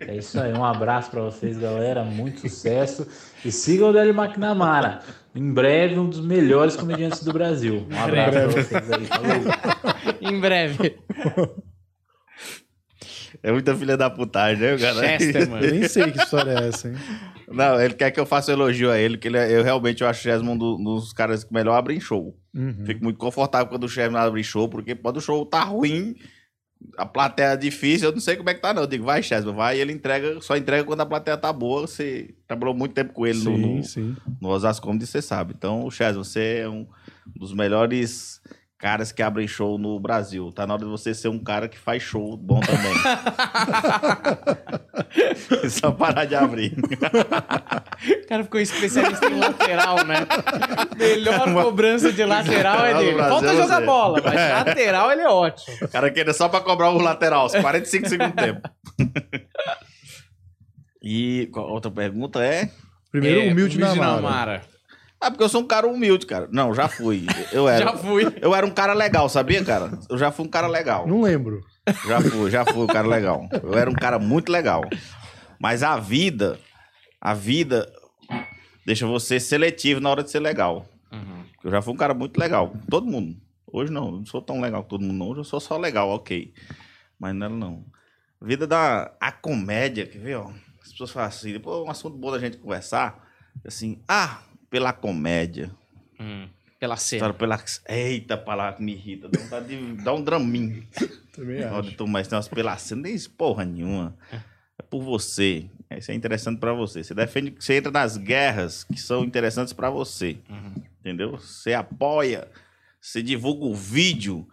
É 0.00 0.16
isso 0.16 0.38
aí, 0.40 0.52
um 0.52 0.64
abraço 0.64 1.10
para 1.10 1.22
vocês, 1.22 1.58
galera. 1.58 2.04
Muito 2.04 2.40
sucesso. 2.40 3.06
E 3.44 3.50
sigam 3.50 3.90
o 3.90 3.92
Délio 3.92 4.14
McNamara. 4.14 5.00
Em 5.34 5.52
breve, 5.52 5.98
um 5.98 6.08
dos 6.08 6.20
melhores 6.20 6.76
comediantes 6.76 7.22
do 7.24 7.32
Brasil. 7.32 7.86
Um 7.90 7.98
abraço 7.98 8.30
para 8.32 8.46
vocês 8.48 8.90
aí. 8.92 9.06
Falou. 9.06 10.32
em 10.32 10.40
breve. 10.40 10.98
É 13.42 13.52
muita 13.52 13.74
filha 13.76 13.96
da 13.96 14.08
putagem, 14.10 14.62
né, 14.62 14.76
cara? 14.78 14.94
Chester, 15.18 15.42
Eu 15.42 15.50
mano. 15.50 15.66
nem 15.66 15.86
sei 15.88 16.10
que 16.10 16.18
história 16.18 16.50
é 16.52 16.68
essa, 16.68 16.88
hein? 16.88 16.94
Não, 17.48 17.80
ele 17.80 17.94
quer 17.94 18.10
que 18.10 18.18
eu 18.18 18.26
faça 18.26 18.50
um 18.50 18.54
elogio 18.54 18.90
a 18.90 18.98
ele, 18.98 19.16
que 19.16 19.28
ele 19.28 19.36
é- 19.36 19.56
eu 19.56 19.62
realmente 19.62 20.02
eu 20.02 20.08
acho 20.08 20.20
o 20.20 20.22
Chesman 20.22 20.52
um 20.54 20.58
do- 20.58 20.76
dos 20.76 21.12
caras 21.12 21.44
que 21.44 21.52
melhor 21.52 21.74
abrem 21.76 22.00
show. 22.00 22.36
Uhum. 22.54 22.84
Fico 22.84 23.02
muito 23.04 23.18
confortável 23.18 23.68
quando 23.68 23.84
o 23.84 23.88
Chesman 23.88 24.20
abre 24.20 24.42
show, 24.42 24.68
porque 24.68 24.94
pode 24.94 25.18
o 25.18 25.20
show 25.20 25.44
tá 25.46 25.60
ruim, 25.62 26.16
a 26.96 27.06
plateia 27.06 27.48
é 27.48 27.56
difícil, 27.56 28.08
eu 28.08 28.12
não 28.12 28.20
sei 28.20 28.36
como 28.36 28.50
é 28.50 28.54
que 28.54 28.60
tá 28.60 28.72
não. 28.72 28.82
Eu 28.82 28.86
digo, 28.86 29.04
vai 29.04 29.22
Chesman, 29.22 29.54
vai, 29.54 29.76
e 29.78 29.80
ele 29.80 29.92
entrega, 29.92 30.40
só 30.40 30.56
entrega 30.56 30.84
quando 30.84 31.00
a 31.00 31.06
plateia 31.06 31.36
tá 31.36 31.52
boa, 31.52 31.82
você 31.82 32.34
trabalhou 32.46 32.74
muito 32.74 32.92
tempo 32.94 33.12
com 33.12 33.26
ele 33.26 33.38
no, 33.38 33.56
Sim, 33.56 33.76
no, 33.76 33.84
sim. 33.84 34.16
no 34.40 34.48
Osasco 34.48 34.86
Comedy, 34.86 35.06
você 35.06 35.22
sabe. 35.22 35.54
Então, 35.56 35.84
o 35.84 35.90
Chesman, 35.90 36.24
você 36.24 36.60
é 36.62 36.68
um 36.68 36.86
dos 37.36 37.52
melhores 37.52 38.40
caras 38.78 39.10
que 39.10 39.22
abrem 39.22 39.48
show 39.48 39.76
no 39.76 39.98
Brasil. 39.98 40.52
Tá 40.52 40.66
na 40.66 40.74
hora 40.74 40.84
de 40.84 40.90
você 40.90 41.12
ser 41.14 41.28
um 41.28 41.38
cara 41.38 41.68
que 41.68 41.78
faz 41.78 42.02
show 42.02 42.36
bom 42.36 42.60
também. 42.60 42.94
Só 45.68 45.90
parar 45.90 46.24
de 46.26 46.34
abrir. 46.36 46.74
O 46.78 48.26
cara 48.28 48.44
ficou 48.44 48.60
especialista 48.60 49.26
em 49.26 49.38
lateral, 49.38 50.04
né? 50.04 50.26
Melhor 50.96 51.52
cobrança 51.52 52.12
de 52.12 52.24
lateral 52.24 52.84
é 52.86 52.94
dele. 52.94 53.14
Brasil 53.14 53.32
Falta 53.32 53.52
é 53.52 53.56
jogar 53.56 53.80
você. 53.80 53.86
bola, 53.86 54.22
mas 54.24 54.34
lateral 54.66 55.10
ele 55.12 55.22
é 55.22 55.28
ótimo. 55.28 55.76
O 55.82 55.88
cara 55.88 56.10
queria 56.10 56.32
só 56.32 56.48
pra 56.48 56.60
cobrar 56.60 56.90
o 56.90 56.98
lateral, 57.02 57.46
os 57.46 57.52
45 57.54 58.08
segundos 58.08 58.34
tempo. 58.34 58.68
E 61.00 61.48
outra 61.54 61.90
pergunta 61.92 62.44
é? 62.44 62.68
Primeiro, 63.10 63.40
É, 63.42 63.52
humilde, 63.52 63.78
na 63.78 63.94
Namara. 63.94 64.20
Namara. 64.20 64.62
Ah, 65.20 65.30
porque 65.30 65.42
eu 65.42 65.48
sou 65.48 65.62
um 65.62 65.66
cara 65.66 65.86
humilde, 65.86 66.26
cara. 66.26 66.48
Não, 66.50 66.72
já 66.74 66.88
fui. 66.88 67.26
Eu 67.52 67.66
era. 67.68 67.84
Já 67.84 67.96
fui. 67.96 68.24
Eu 68.40 68.54
era 68.54 68.64
um 68.64 68.70
cara 68.70 68.92
legal, 68.94 69.28
sabia, 69.28 69.64
cara? 69.64 69.90
Eu 70.08 70.16
já 70.16 70.30
fui 70.30 70.46
um 70.46 70.48
cara 70.48 70.66
legal. 70.66 71.06
Não 71.06 71.22
lembro. 71.22 71.60
Já 72.06 72.20
fui, 72.20 72.50
já 72.50 72.64
fui 72.64 72.82
um 72.84 72.86
cara 72.86 73.08
legal. 73.08 73.48
Eu 73.62 73.76
era 73.76 73.90
um 73.90 73.94
cara 73.94 74.18
muito 74.18 74.52
legal. 74.52 74.82
Mas 75.58 75.82
a 75.82 75.98
vida, 75.98 76.58
a 77.20 77.34
vida 77.34 77.90
deixa 78.86 79.06
você 79.06 79.40
seletivo 79.40 80.00
na 80.00 80.10
hora 80.10 80.22
de 80.22 80.30
ser 80.30 80.40
legal. 80.40 80.86
Eu 81.64 81.70
já 81.70 81.82
fui 81.82 81.92
um 81.92 81.96
cara 81.96 82.14
muito 82.14 82.38
legal. 82.38 82.72
Todo 82.88 83.06
mundo. 83.06 83.36
Hoje 83.70 83.92
não, 83.92 84.06
eu 84.06 84.12
não 84.12 84.26
sou 84.26 84.40
tão 84.40 84.60
legal 84.60 84.84
que 84.84 84.88
todo 84.88 85.02
mundo, 85.02 85.18
não. 85.18 85.28
Hoje 85.28 85.40
eu 85.40 85.44
sou 85.44 85.60
só 85.60 85.76
legal, 85.76 86.08
ok. 86.08 86.54
Mas 87.18 87.34
não 87.34 87.46
era 87.46 87.54
não. 87.54 87.84
Vida 88.40 88.66
da 88.66 89.12
a 89.20 89.32
comédia, 89.32 90.06
quer 90.06 90.18
ver, 90.18 90.36
ó? 90.36 90.50
as 90.88 90.92
pessoas 90.92 91.10
falam 91.10 91.28
assim, 91.28 91.52
depois 91.52 91.76
é 91.76 91.80
um 91.82 91.90
assunto 91.90 92.16
bom 92.16 92.30
da 92.30 92.38
gente 92.38 92.56
conversar, 92.56 93.28
assim, 93.64 94.02
ah, 94.08 94.40
pela 94.70 94.92
comédia. 94.92 95.70
Hum, 96.20 96.48
pela 96.78 96.96
cena. 96.96 97.18
História 97.18 97.34
pela... 97.34 97.64
Eita, 97.88 98.36
palavra 98.36 98.76
que 98.76 98.82
me 98.82 98.92
irrita. 98.92 99.28
Dá 99.28 99.40
vontade 99.40 99.68
de 99.68 100.02
dar 100.02 100.14
um 100.14 100.22
draminho. 100.22 100.86
Também 101.32 101.64
Olha, 101.64 101.88
acho. 101.88 101.96
tu, 101.96 102.06
mas 102.06 102.26
tem 102.28 102.36
umas 102.36 102.48
pelações, 102.48 102.96
não 102.96 103.02
tem 103.02 103.14
isso 103.14 103.30
porra 103.30 103.64
nenhuma. 103.64 104.16
É 104.32 104.82
por 104.82 105.02
você. 105.02 105.66
Isso 105.96 106.10
é 106.10 106.14
interessante 106.14 106.58
pra 106.58 106.72
você. 106.72 107.02
Você 107.02 107.14
defende, 107.14 107.54
você 107.58 107.74
entra 107.74 107.90
nas 107.90 108.16
guerras 108.16 108.84
que 108.84 109.00
são 109.00 109.24
interessantes 109.24 109.72
pra 109.72 109.88
você. 109.90 110.38
Entendeu? 111.00 111.32
Você 111.38 111.74
apoia, 111.74 112.48
você 113.00 113.22
divulga 113.22 113.64
o 113.64 113.74
vídeo 113.74 114.46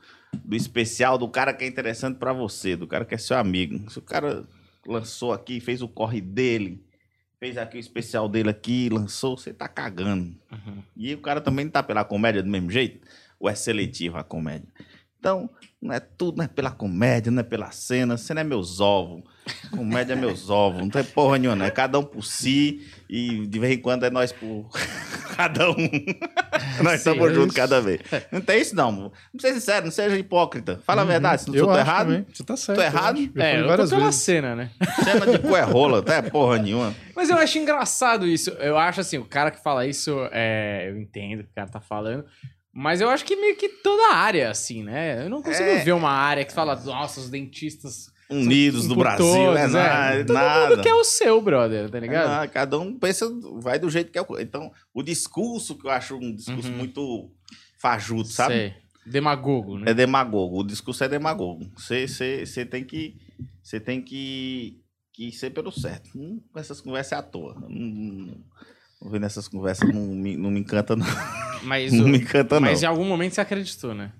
do 0.43 0.55
especial 0.55 1.17
do 1.17 1.27
cara 1.27 1.53
que 1.53 1.63
é 1.63 1.67
interessante 1.67 2.17
pra 2.17 2.33
você, 2.33 2.75
do 2.75 2.87
cara 2.87 3.03
que 3.05 3.15
é 3.15 3.17
seu 3.17 3.37
amigo. 3.37 3.89
Se 3.89 3.99
o 3.99 4.01
cara 4.01 4.45
lançou 4.85 5.33
aqui, 5.33 5.59
fez 5.59 5.81
o 5.81 5.87
corre 5.87 6.21
dele, 6.21 6.83
fez 7.39 7.57
aqui 7.57 7.77
o 7.77 7.79
especial 7.79 8.27
dele 8.29 8.49
aqui, 8.49 8.89
lançou, 8.89 9.37
você 9.37 9.53
tá 9.53 9.67
cagando. 9.67 10.35
E 10.95 11.13
o 11.13 11.21
cara 11.21 11.41
também 11.41 11.65
não 11.65 11.71
tá 11.71 11.83
pela 11.83 12.03
comédia 12.03 12.41
do 12.41 12.49
mesmo 12.49 12.71
jeito? 12.71 13.05
Ou 13.39 13.49
é 13.49 13.55
seletivo 13.55 14.17
a 14.17 14.23
comédia? 14.23 14.67
Então, 15.19 15.49
não 15.81 15.93
é 15.93 15.99
tudo, 15.99 16.37
não 16.37 16.45
é 16.45 16.47
pela 16.47 16.71
comédia, 16.71 17.31
não 17.31 17.39
é 17.39 17.43
pela 17.43 17.71
cena, 17.71 18.17
cena 18.17 18.41
é 18.41 18.43
meus 18.43 18.79
ovos. 18.79 19.23
Comédia 19.71 20.13
é 20.13 20.15
meus 20.15 20.49
ovos, 20.49 20.79
não 20.81 20.89
tem 20.89 21.03
porra 21.03 21.37
nenhuma, 21.37 21.55
não. 21.55 21.65
É 21.65 21.71
cada 21.71 21.99
um 21.99 22.03
por 22.03 22.23
si 22.23 22.81
e 23.09 23.45
de 23.45 23.59
vez 23.59 23.77
em 23.77 23.81
quando 23.81 24.03
é 24.05 24.09
nós 24.09 24.31
por 24.31 24.67
cada 25.35 25.69
um. 25.69 25.75
nós 26.83 26.91
Sim, 27.01 27.09
estamos 27.11 27.31
é 27.31 27.33
juntos 27.33 27.55
cada 27.55 27.81
vez. 27.81 28.01
Não 28.31 28.41
tem 28.41 28.61
isso, 28.61 28.75
não. 28.75 28.91
Não 28.91 29.11
seja 29.39 29.53
sincero, 29.55 29.85
não 29.85 29.91
seja 29.91 30.17
hipócrita. 30.17 30.79
Fala 30.85 31.01
a 31.03 31.05
verdade, 31.05 31.41
se 31.43 31.47
não 31.49 31.53
Uhum. 31.55 31.59
Eu 31.61 31.71
acho 31.71 31.79
errado, 31.79 32.07
também. 32.07 32.25
Você 32.33 32.43
tá 32.43 32.57
certo. 32.57 32.77
Tô 32.77 32.81
eu 32.83 32.87
errado? 32.87 33.17
acho. 33.17 33.31
Eu 33.35 33.41
É, 33.43 33.59
eu 33.59 33.67
tô 33.77 33.87
pela 33.89 34.05
vezes. 34.05 34.15
cena, 34.21 34.55
né? 34.55 34.71
cena 35.03 35.25
de 35.27 35.39
cu 35.39 35.55
é 35.55 35.61
rola, 35.61 36.03
não 36.05 36.13
é 36.13 36.21
porra 36.21 36.57
nenhuma. 36.57 36.95
Mas 37.15 37.29
eu 37.29 37.37
acho 37.37 37.57
engraçado 37.59 38.27
isso. 38.27 38.49
Eu 38.51 38.77
acho 38.77 39.01
assim, 39.01 39.17
o 39.17 39.25
cara 39.25 39.51
que 39.51 39.61
fala 39.61 39.85
isso, 39.85 40.15
é, 40.31 40.89
eu 40.89 40.97
entendo 40.99 41.41
o 41.41 41.43
que 41.43 41.51
o 41.51 41.55
cara 41.55 41.69
tá 41.69 41.79
falando. 41.79 42.25
Mas 42.73 42.99
eu 42.99 43.09
acho 43.09 43.23
que 43.23 43.35
meio 43.37 43.55
que 43.55 43.69
toda 43.69 44.15
área, 44.15 44.49
assim, 44.49 44.83
né? 44.83 45.23
Eu 45.23 45.29
não 45.29 45.41
consigo 45.41 45.69
É. 45.69 45.77
ver 45.83 45.93
uma 45.93 46.09
área 46.11 46.43
que 46.43 46.51
fala, 46.53 46.75
nossa, 46.75 47.19
os 47.21 47.29
dentistas. 47.29 48.13
Unidos 48.29 48.87
do 48.87 48.95
Brasil, 48.95 49.25
todos, 49.25 49.59
é, 49.59 49.67
nada. 49.67 50.25
Todo 50.25 50.33
nada. 50.33 50.69
mundo 50.75 50.81
quer 50.83 50.93
o 50.95 51.03
seu, 51.03 51.39
brother, 51.41 51.89
tá 51.89 51.99
ligado? 51.99 52.27
Ah, 52.43 52.47
cada 52.47 52.79
um 52.79 52.97
pensa, 52.97 53.27
vai 53.61 53.77
do 53.77 53.89
jeito 53.89 54.11
que 54.11 54.17
é. 54.17 54.21
o- 54.27 54.39
Então, 54.39 54.71
o 54.93 55.03
discurso, 55.03 55.75
que 55.77 55.85
eu 55.85 55.91
acho 55.91 56.15
um 56.15 56.33
discurso 56.35 56.69
Uhum. 56.69 56.77
muito 56.77 57.31
fajuto, 57.79 58.29
sabe? 58.29 58.53
Sei. 58.55 58.73
Demagogo, 59.05 59.77
né? 59.77 59.91
É 59.91 59.93
demagogo. 59.93 60.59
O 60.61 60.63
discurso 60.63 61.03
é 61.03 61.07
demagogo. 61.07 61.69
Você, 61.77 62.07
tem 62.69 62.83
que. 62.83 63.15
Você 63.61 63.79
tem 63.79 64.01
que, 64.01 64.79
que 65.13 65.31
ser 65.31 65.51
pelo 65.51 65.71
certo. 65.71 66.09
Hum, 66.15 66.41
essas 66.55 66.81
conversas 66.81 67.11
é 67.11 67.15
à 67.17 67.21
toa. 67.21 67.53
Não, 67.61 67.69
não 67.69 69.11
vendo 69.11 69.25
essas 69.27 69.47
conversas 69.47 69.87
não 69.93 70.01
me, 70.07 70.35
não 70.35 70.49
me 70.49 70.59
encanta, 70.61 70.95
não. 70.95 71.05
Mas, 71.63 71.93
Não 71.93 72.05
o- 72.05 72.07
me 72.07 72.17
encanta, 72.17 72.55
não. 72.59 72.67
mas 72.67 72.81
em 72.81 72.87
algum 72.87 73.05
momento 73.05 73.33
você 73.35 73.41
acreditou, 73.41 73.93
né? 73.93 74.11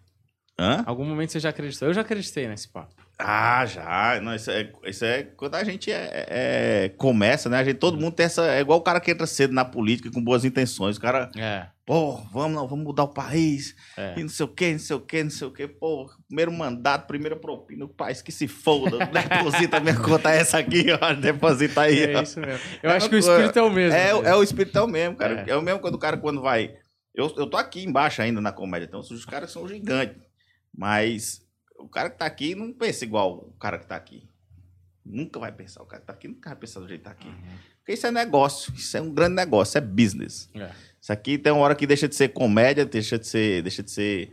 Hã? 0.60 0.84
Algum 0.86 1.04
momento 1.06 1.32
você 1.32 1.40
já 1.40 1.50
acreditou. 1.50 1.88
Eu 1.88 1.94
já 1.94 2.02
acreditei 2.02 2.48
nesse 2.48 2.68
papo. 2.70 2.94
Ah, 3.18 3.66
já. 3.66 4.20
Não, 4.22 4.36
isso, 4.36 4.52
é, 4.52 4.70
isso 4.86 5.06
é 5.06 5.24
quando 5.24 5.56
a 5.56 5.64
gente 5.64 5.90
é, 5.92 6.26
é- 6.28 6.90
começa, 6.98 7.48
né? 7.50 7.58
A 7.60 7.64
gente, 7.64 7.78
todo 7.78 7.98
mundo 7.98 8.14
tem 8.14 8.26
essa. 8.26 8.46
É 8.54 8.60
igual 8.60 8.80
o 8.80 8.82
cara 8.82 9.00
que 9.00 9.10
entra 9.10 9.26
cedo 9.26 9.54
na 9.54 9.64
política 9.64 10.12
com 10.12 10.22
boas 10.22 10.44
intenções. 10.44 10.98
O 10.98 11.02
cara, 11.02 11.32
É. 11.38 11.68
pô, 11.86 12.18
vamos, 12.34 12.70
vamos 12.70 12.84
mudar 12.86 13.04
o 13.04 13.08
país. 13.14 13.74
É. 13.98 14.16
E 14.18 14.22
não 14.22 14.28
sei 14.30 14.46
o 14.46 14.50
quê, 14.50 14.74
não 14.74 14.80
sei 14.80 14.96
o 14.98 15.00
quê, 15.00 15.24
não 15.24 15.30
sei 15.30 15.48
o 15.48 15.52
quê. 15.52 15.66
Pô, 15.66 16.10
primeiro 16.28 16.52
mandato, 16.52 17.08
primeira 17.08 17.38
propina, 17.38 17.86
o 17.86 17.90
país 17.90 18.22
que 18.22 18.34
se 18.34 18.50
foda. 18.50 18.98
Deposita 19.08 19.80
minha 19.80 19.98
conta 19.98 20.32
é 20.34 20.38
essa 20.40 20.58
aqui, 20.58 20.88
ó. 21.02 21.14
Deposita 21.14 21.82
aí, 21.84 22.04
É 22.12 22.18
ó. 22.18 22.22
isso 22.22 22.38
mesmo. 22.40 22.60
Eu 22.84 22.90
É 22.92 22.98
acho 22.98 23.10
que 23.10 23.16
o 23.16 23.20
espírito 23.20 23.58
é 23.58 23.62
o 23.62 23.70
mesmo. 23.72 23.96
É, 23.98 24.14
mesmo. 24.14 24.28
é 24.28 24.36
o 24.36 24.44
espírito 24.44 24.78
é 24.78 24.82
o 24.82 24.88
mesmo, 24.88 25.16
cara. 25.16 25.46
É. 25.48 25.52
É. 25.52 25.56
o 25.56 25.62
mesmo 25.62 25.80
quando 25.80 25.96
o 25.96 26.00
cara 26.00 26.18
quando 26.18 26.42
vai. 26.42 26.76
Eu, 27.16 27.34
eu 27.38 27.48
tô 27.48 27.56
aqui 27.56 27.82
embaixo 27.86 28.22
ainda 28.22 28.42
na 28.42 28.52
comédia, 28.52 28.88
então 28.88 29.00
os 29.00 29.24
caras 29.26 29.50
são 29.52 29.66
gigantes. 29.66 30.18
Mas 30.78 31.45
o 31.80 31.88
cara 31.88 32.10
que 32.10 32.18
tá 32.18 32.26
aqui 32.26 32.56
não 32.56 32.72
pensa 32.74 33.04
igual 33.06 33.38
o 33.50 33.54
cara 33.60 33.78
que 33.78 33.86
tá 33.88 33.96
aqui. 33.96 34.28
Nunca 35.06 35.40
vai 35.40 35.52
pensar. 35.52 35.84
O 35.84 35.86
cara 35.86 36.02
que 36.02 36.08
tá 36.08 36.14
aqui 36.14 36.28
nunca 36.28 36.50
vai 36.50 36.58
pensar 36.60 36.80
do 36.80 36.88
jeito 36.88 37.02
que 37.02 37.06
tá 37.06 37.12
aqui. 37.12 37.28
Porque 37.80 37.94
isso 37.94 38.08
é 38.08 38.12
negócio. 38.12 38.74
Isso 38.76 38.98
é 38.98 39.02
um 39.02 39.14
grande 39.14 39.36
negócio. 39.36 39.72
Isso 39.72 39.78
é 39.78 39.82
business. 39.82 40.50
É. 40.56 40.72
Isso 41.00 41.14
aqui 41.14 41.38
tem 41.38 41.54
uma 41.54 41.62
hora 41.62 41.76
que 41.76 41.86
deixa 41.86 42.08
de 42.08 42.16
ser 42.16 42.30
comédia, 42.30 42.86
deixa 42.86 43.20
de 43.20 43.28
ser. 43.28 43.62
Deixa 43.62 43.84
de 43.84 43.92
ser. 43.92 44.32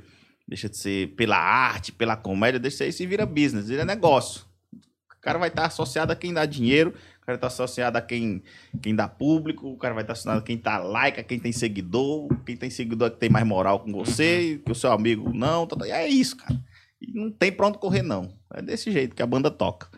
Deixa 0.49 0.69
de 0.69 0.77
ser 0.77 1.09
pela 1.15 1.37
arte, 1.37 1.93
pela 1.93 2.17
comédia, 2.17 2.59
deixa 2.59 2.75
de 2.79 2.79
ser 2.85 2.89
isso 2.89 3.03
e 3.03 3.07
vira 3.07 3.25
business, 3.25 3.69
vira 3.69 3.85
negócio. 3.85 4.45
O 4.75 5.21
cara 5.23 5.39
vai 5.39 5.49
estar 5.49 5.67
associado 5.67 6.11
a 6.13 6.17
quem 6.17 6.33
dá 6.35 6.45
dinheiro, 6.45 6.91
o 7.23 7.25
cara 7.25 7.37
estar 7.37 7.47
associado 7.47 7.97
a 7.97 8.03
quem, 8.03 8.43
quem 8.83 8.93
dá 8.95 9.07
público, 9.07 9.69
o 9.69 9.77
cara 9.79 9.95
vai 9.95 10.03
estar 10.03 10.15
associado 10.15 10.41
a 10.41 10.43
quem 10.43 10.59
tá 10.59 10.79
like, 10.79 11.21
a 11.21 11.23
quem 11.23 11.39
tem 11.39 11.53
seguidor, 11.53 12.29
quem 12.45 12.57
tem 12.57 12.69
seguidor 12.71 13.13
que 13.13 13.19
tem 13.19 13.31
mais 13.31 13.47
moral 13.47 13.79
com 13.81 13.93
você, 13.93 14.61
que 14.67 14.73
o 14.73 14.75
seu 14.75 14.91
amigo 14.91 15.33
não. 15.33 15.65
tá- 15.65 15.87
É 15.87 16.09
isso, 16.09 16.37
cara. 16.37 16.61
E 17.03 17.13
não 17.19 17.31
tem 17.31 17.51
pra 17.51 17.67
onde 17.67 17.79
correr, 17.79 18.03
não. 18.03 18.33
É 18.55 18.63
desse 18.63 18.91
jeito 18.93 19.15
que 19.17 19.23
a 19.23 19.27
banda 19.27 19.51
toca. 19.51 19.89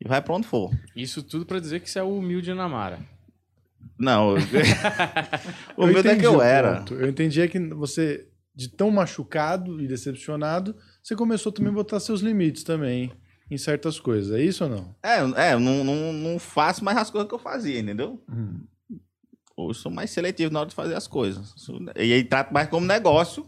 E 0.00 0.08
vai 0.08 0.20
pra 0.20 0.34
onde 0.34 0.46
for. 0.46 0.70
Isso 0.96 1.22
tudo 1.22 1.46
pra 1.46 1.60
dizer 1.60 1.80
que 1.80 1.88
você 1.90 1.98
é 1.98 2.02
o 2.02 2.16
humilde 2.18 2.52
Namara. 2.52 2.98
Não. 3.98 4.36
eu- 4.36 4.42
o 5.76 5.82
Eu 5.84 5.86
meu 5.92 5.98
é 6.12 6.16
que 6.16 6.26
eu 6.26 6.42
era. 6.42 6.78
ponto. 6.78 6.94
Eu 6.94 7.08
entendi 7.08 7.40
é 7.40 7.48
que 7.48 7.58
você, 7.58 8.28
de 8.54 8.68
tão 8.68 8.90
machucado 8.90 9.80
e 9.80 9.86
decepcionado, 9.88 10.76
você 11.02 11.14
começou 11.16 11.52
também 11.52 11.70
a 11.70 11.74
botar 11.74 12.00
seus 12.00 12.20
limites 12.20 12.62
também 12.64 13.12
em 13.50 13.56
certas 13.58 13.98
coisas. 13.98 14.36
É 14.38 14.42
isso 14.42 14.64
ou 14.64 14.70
não? 14.70 14.94
É, 15.02 15.18
é 15.48 15.54
eu 15.54 15.60
não, 15.60 15.82
não, 15.84 16.12
não 16.12 16.38
faço 16.38 16.84
mais 16.84 16.96
as 16.98 17.10
coisas 17.10 17.28
que 17.28 17.34
eu 17.34 17.38
fazia, 17.38 17.78
entendeu? 17.80 18.22
Hoje 19.56 19.70
eu 19.70 19.74
sou 19.74 19.90
mais 19.92 20.10
seletivo 20.10 20.52
na 20.52 20.60
hora 20.60 20.68
de 20.68 20.74
fazer 20.74 20.94
as 20.94 21.08
coisas. 21.08 21.54
E 21.96 22.12
aí 22.12 22.22
trato 22.24 22.52
mais 22.52 22.68
como 22.68 22.86
negócio, 22.86 23.46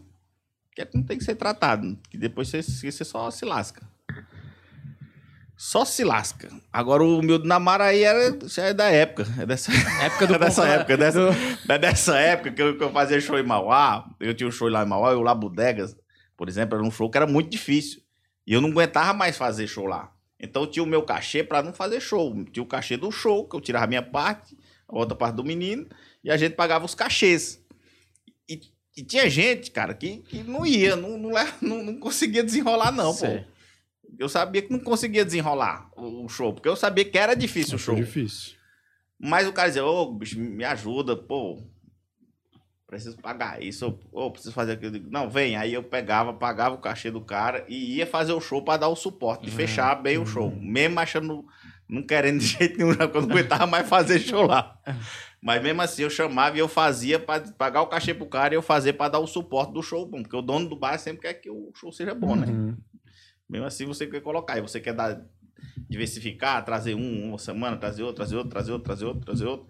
que 0.85 0.91
como 0.91 1.03
tem 1.03 1.17
que 1.17 1.23
ser 1.23 1.35
tratado. 1.35 1.97
Que 2.09 2.17
depois 2.17 2.49
você, 2.49 2.61
você 2.61 3.03
só 3.03 3.29
se 3.31 3.45
lasca. 3.45 3.81
Só 5.63 5.85
se 5.85 6.03
lasca. 6.03 6.49
Agora 6.73 7.03
o 7.03 7.21
meu 7.21 7.37
Namara 7.37 7.85
aí 7.85 8.01
era, 8.01 8.35
já 8.47 8.63
é 8.63 8.73
da 8.73 8.89
época. 8.89 9.27
É 9.39 9.45
dessa, 9.45 9.71
Época 10.03 10.25
do 10.25 10.33
é 10.33 10.39
dessa 10.39 10.67
época. 10.67 10.93
É 10.93 10.97
dessa, 10.97 11.19
é 11.69 11.77
dessa 11.77 12.17
época 12.17 12.51
que 12.51 12.61
eu, 12.61 12.77
que 12.77 12.83
eu 12.83 12.91
fazia 12.91 13.21
show 13.21 13.37
em 13.37 13.43
Mauá. 13.43 14.09
Eu 14.19 14.33
tinha 14.33 14.47
um 14.47 14.51
show 14.51 14.67
lá 14.67 14.83
em 14.83 14.87
Mauá, 14.87 15.11
eu 15.11 15.21
lá 15.21 15.35
Bodegas, 15.35 15.95
por 16.35 16.49
exemplo, 16.49 16.75
era 16.75 16.83
um 16.83 16.89
show 16.89 17.07
que 17.11 17.17
era 17.17 17.27
muito 17.27 17.51
difícil. 17.51 18.01
E 18.47 18.53
eu 18.53 18.59
não 18.59 18.69
aguentava 18.69 19.13
mais 19.13 19.37
fazer 19.37 19.67
show 19.67 19.85
lá. 19.85 20.11
Então 20.39 20.63
eu 20.63 20.67
tinha 20.67 20.81
o 20.81 20.87
meu 20.87 21.03
cachê 21.03 21.43
para 21.43 21.61
não 21.61 21.71
fazer 21.71 22.01
show. 22.01 22.33
Tinha 22.45 22.63
o 22.63 22.65
cachê 22.65 22.97
do 22.97 23.11
show, 23.11 23.47
que 23.47 23.55
eu 23.55 23.61
tirava 23.61 23.85
a 23.85 23.87
minha 23.87 24.01
parte, 24.01 24.57
a 24.87 24.97
outra 24.97 25.15
parte 25.15 25.35
do 25.35 25.43
menino, 25.43 25.87
e 26.23 26.31
a 26.31 26.37
gente 26.37 26.55
pagava 26.55 26.83
os 26.83 26.95
cachês. 26.95 27.60
E, 28.95 29.01
e 29.01 29.03
tinha 29.03 29.29
gente, 29.29 29.71
cara, 29.71 29.93
que, 29.93 30.17
que 30.19 30.43
não 30.43 30.65
ia, 30.65 30.95
não, 30.95 31.17
não, 31.17 31.31
não, 31.61 31.83
não 31.83 31.95
conseguia 31.99 32.43
desenrolar, 32.43 32.91
não, 32.91 33.13
Sei. 33.13 33.39
pô. 33.39 33.45
Eu 34.19 34.27
sabia 34.29 34.61
que 34.61 34.71
não 34.71 34.79
conseguia 34.79 35.23
desenrolar 35.25 35.89
o, 35.95 36.25
o 36.25 36.29
show, 36.29 36.53
porque 36.53 36.67
eu 36.69 36.75
sabia 36.75 37.05
que 37.05 37.17
era 37.17 37.33
difícil 37.33 37.75
o 37.75 37.79
show. 37.79 37.95
Difícil. 37.95 38.53
Mas 39.17 39.47
o 39.47 39.53
cara 39.53 39.69
dizia, 39.69 39.85
ô, 39.85 40.11
bicho, 40.13 40.39
me 40.39 40.63
ajuda, 40.65 41.15
pô. 41.15 41.61
Preciso 42.85 43.15
pagar 43.17 43.63
isso, 43.63 43.97
ô, 44.11 44.29
preciso 44.29 44.53
fazer 44.53 44.73
aquilo. 44.73 44.99
Não, 45.09 45.29
vem. 45.29 45.55
Aí 45.55 45.73
eu 45.73 45.81
pegava, 45.81 46.33
pagava 46.33 46.75
o 46.75 46.79
cachê 46.79 47.09
do 47.09 47.21
cara 47.21 47.63
e 47.69 47.95
ia 47.95 48.05
fazer 48.05 48.33
o 48.33 48.41
show 48.41 48.61
pra 48.61 48.75
dar 48.75 48.89
o 48.89 48.95
suporte, 48.97 49.45
de 49.45 49.49
Uhum. 49.51 49.55
fechar 49.55 49.95
bem 49.95 50.17
o 50.17 50.25
show. 50.25 50.51
Mesmo 50.59 50.99
achando, 50.99 51.45
não 51.87 52.03
querendo 52.03 52.39
de 52.41 52.47
jeito 52.47 52.77
nenhum, 52.77 52.93
já, 52.93 53.07
quando 53.07 53.23
eu 53.23 53.29
não 53.29 53.35
aguentava 53.37 53.65
mais 53.65 53.87
fazer 53.87 54.19
show 54.19 54.45
lá. 54.45 54.77
Mas 55.43 55.61
mesmo 55.63 55.81
assim, 55.81 56.03
eu 56.03 56.09
chamava 56.09 56.55
e 56.55 56.59
eu 56.59 56.67
fazia 56.67 57.17
pra 57.17 57.39
pagar 57.39 57.81
o 57.81 57.87
cachê 57.87 58.13
pro 58.13 58.27
cara 58.27 58.53
e 58.53 58.57
eu 58.57 58.61
fazia 58.61 58.93
pra 58.93 59.09
dar 59.09 59.19
o 59.19 59.25
suporte 59.25 59.73
do 59.73 59.81
show 59.81 60.05
bom. 60.05 60.21
Porque 60.21 60.35
o 60.35 60.41
dono 60.41 60.69
do 60.69 60.75
bar 60.75 60.97
sempre 60.99 61.21
quer 61.23 61.33
que 61.33 61.49
o 61.49 61.71
show 61.73 61.91
seja 61.91 62.13
bom, 62.13 62.35
né? 62.35 62.45
Uhum. 62.47 62.77
Mesmo 63.49 63.65
assim, 63.65 63.85
você 63.85 64.05
quer 64.05 64.21
colocar. 64.21 64.57
E 64.57 64.61
você 64.61 64.79
quer 64.79 64.93
dar, 64.93 65.19
diversificar, 65.89 66.63
trazer 66.63 66.95
um 66.95 67.29
uma 67.29 67.37
semana, 67.37 67.75
trazer 67.77 68.03
outro, 68.03 68.17
trazer 68.17 68.35
outro, 68.35 68.49
trazer 68.51 68.71
outro, 68.71 68.85
trazer 68.85 69.05
outro, 69.05 69.25
trazer 69.25 69.45
outro. 69.45 69.67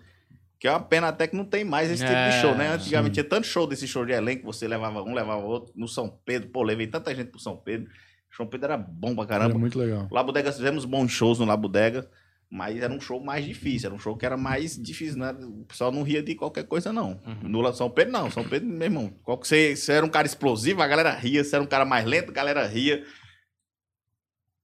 Que 0.60 0.68
é 0.68 0.72
uma 0.72 0.80
pena 0.80 1.08
até 1.08 1.26
que 1.26 1.36
não 1.36 1.46
tem 1.46 1.64
mais 1.64 1.90
esse 1.90 2.04
tipo 2.04 2.14
É, 2.16 2.30
de 2.30 2.42
show, 2.42 2.56
né? 2.56 2.70
Antigamente 2.74 3.16
sim. 3.16 3.22
tinha 3.22 3.30
tanto 3.30 3.48
show 3.48 3.66
desse 3.66 3.88
show 3.88 4.06
de 4.06 4.12
elenco, 4.12 4.46
você 4.46 4.68
levava 4.68 5.02
um, 5.02 5.14
levava 5.14 5.42
outro. 5.42 5.74
No 5.76 5.88
São 5.88 6.08
Pedro, 6.24 6.50
pô, 6.50 6.62
levei 6.64 6.86
tanta 6.86 7.16
gente 7.16 7.30
pro 7.32 7.40
São 7.40 7.58
Pedro. 7.58 7.90
São 8.36 8.46
Pedro 8.46 8.66
era 8.68 8.78
bom 8.78 9.16
pra 9.16 9.24
Era 9.24 9.28
caramba. 9.40 9.58
muito 9.58 9.80
legal. 9.80 10.08
Lá 10.12 10.22
Bodega, 10.22 10.52
fizemos 10.52 10.86
bons 10.86 11.12
shows 11.12 11.40
no 11.40 11.46
Labudega, 11.46 12.08
mas 12.54 12.78
era 12.82 12.92
um 12.94 13.00
show 13.00 13.24
mais 13.24 13.46
difícil, 13.46 13.88
era 13.88 13.96
um 13.96 14.00
show 14.00 14.18
que 14.18 14.26
era 14.26 14.36
mais 14.36 14.76
difícil, 14.78 15.18
né? 15.18 15.32
O 15.32 15.64
pessoal 15.64 15.90
não 15.92 16.04
ria 16.04 16.22
de 16.22 16.36
qualquer 16.36 16.66
coisa, 16.66 16.92
não. 16.92 17.18
No 17.42 17.62
La- 17.62 17.72
São 17.72 17.90
Pedro, 17.90 18.12
não. 18.12 18.30
São 18.30 18.44
Pedro, 18.44 18.68
meu 18.68 18.82
irmão. 18.86 19.10
Qual 19.24 19.38
que 19.38 19.48
você, 19.48 19.74
você 19.76 19.94
era 19.94 20.06
um 20.06 20.10
cara 20.10 20.28
explosivo, 20.28 20.82
a 20.82 20.88
galera 20.88 21.12
ria. 21.14 21.44
Se 21.46 21.56
era 21.56 21.64
um 21.64 21.68
cara 21.68 21.86
mais 21.86 22.06
lento, 22.06 22.30
a 22.30 22.34
galera 22.34 22.68
ria. 22.68 23.06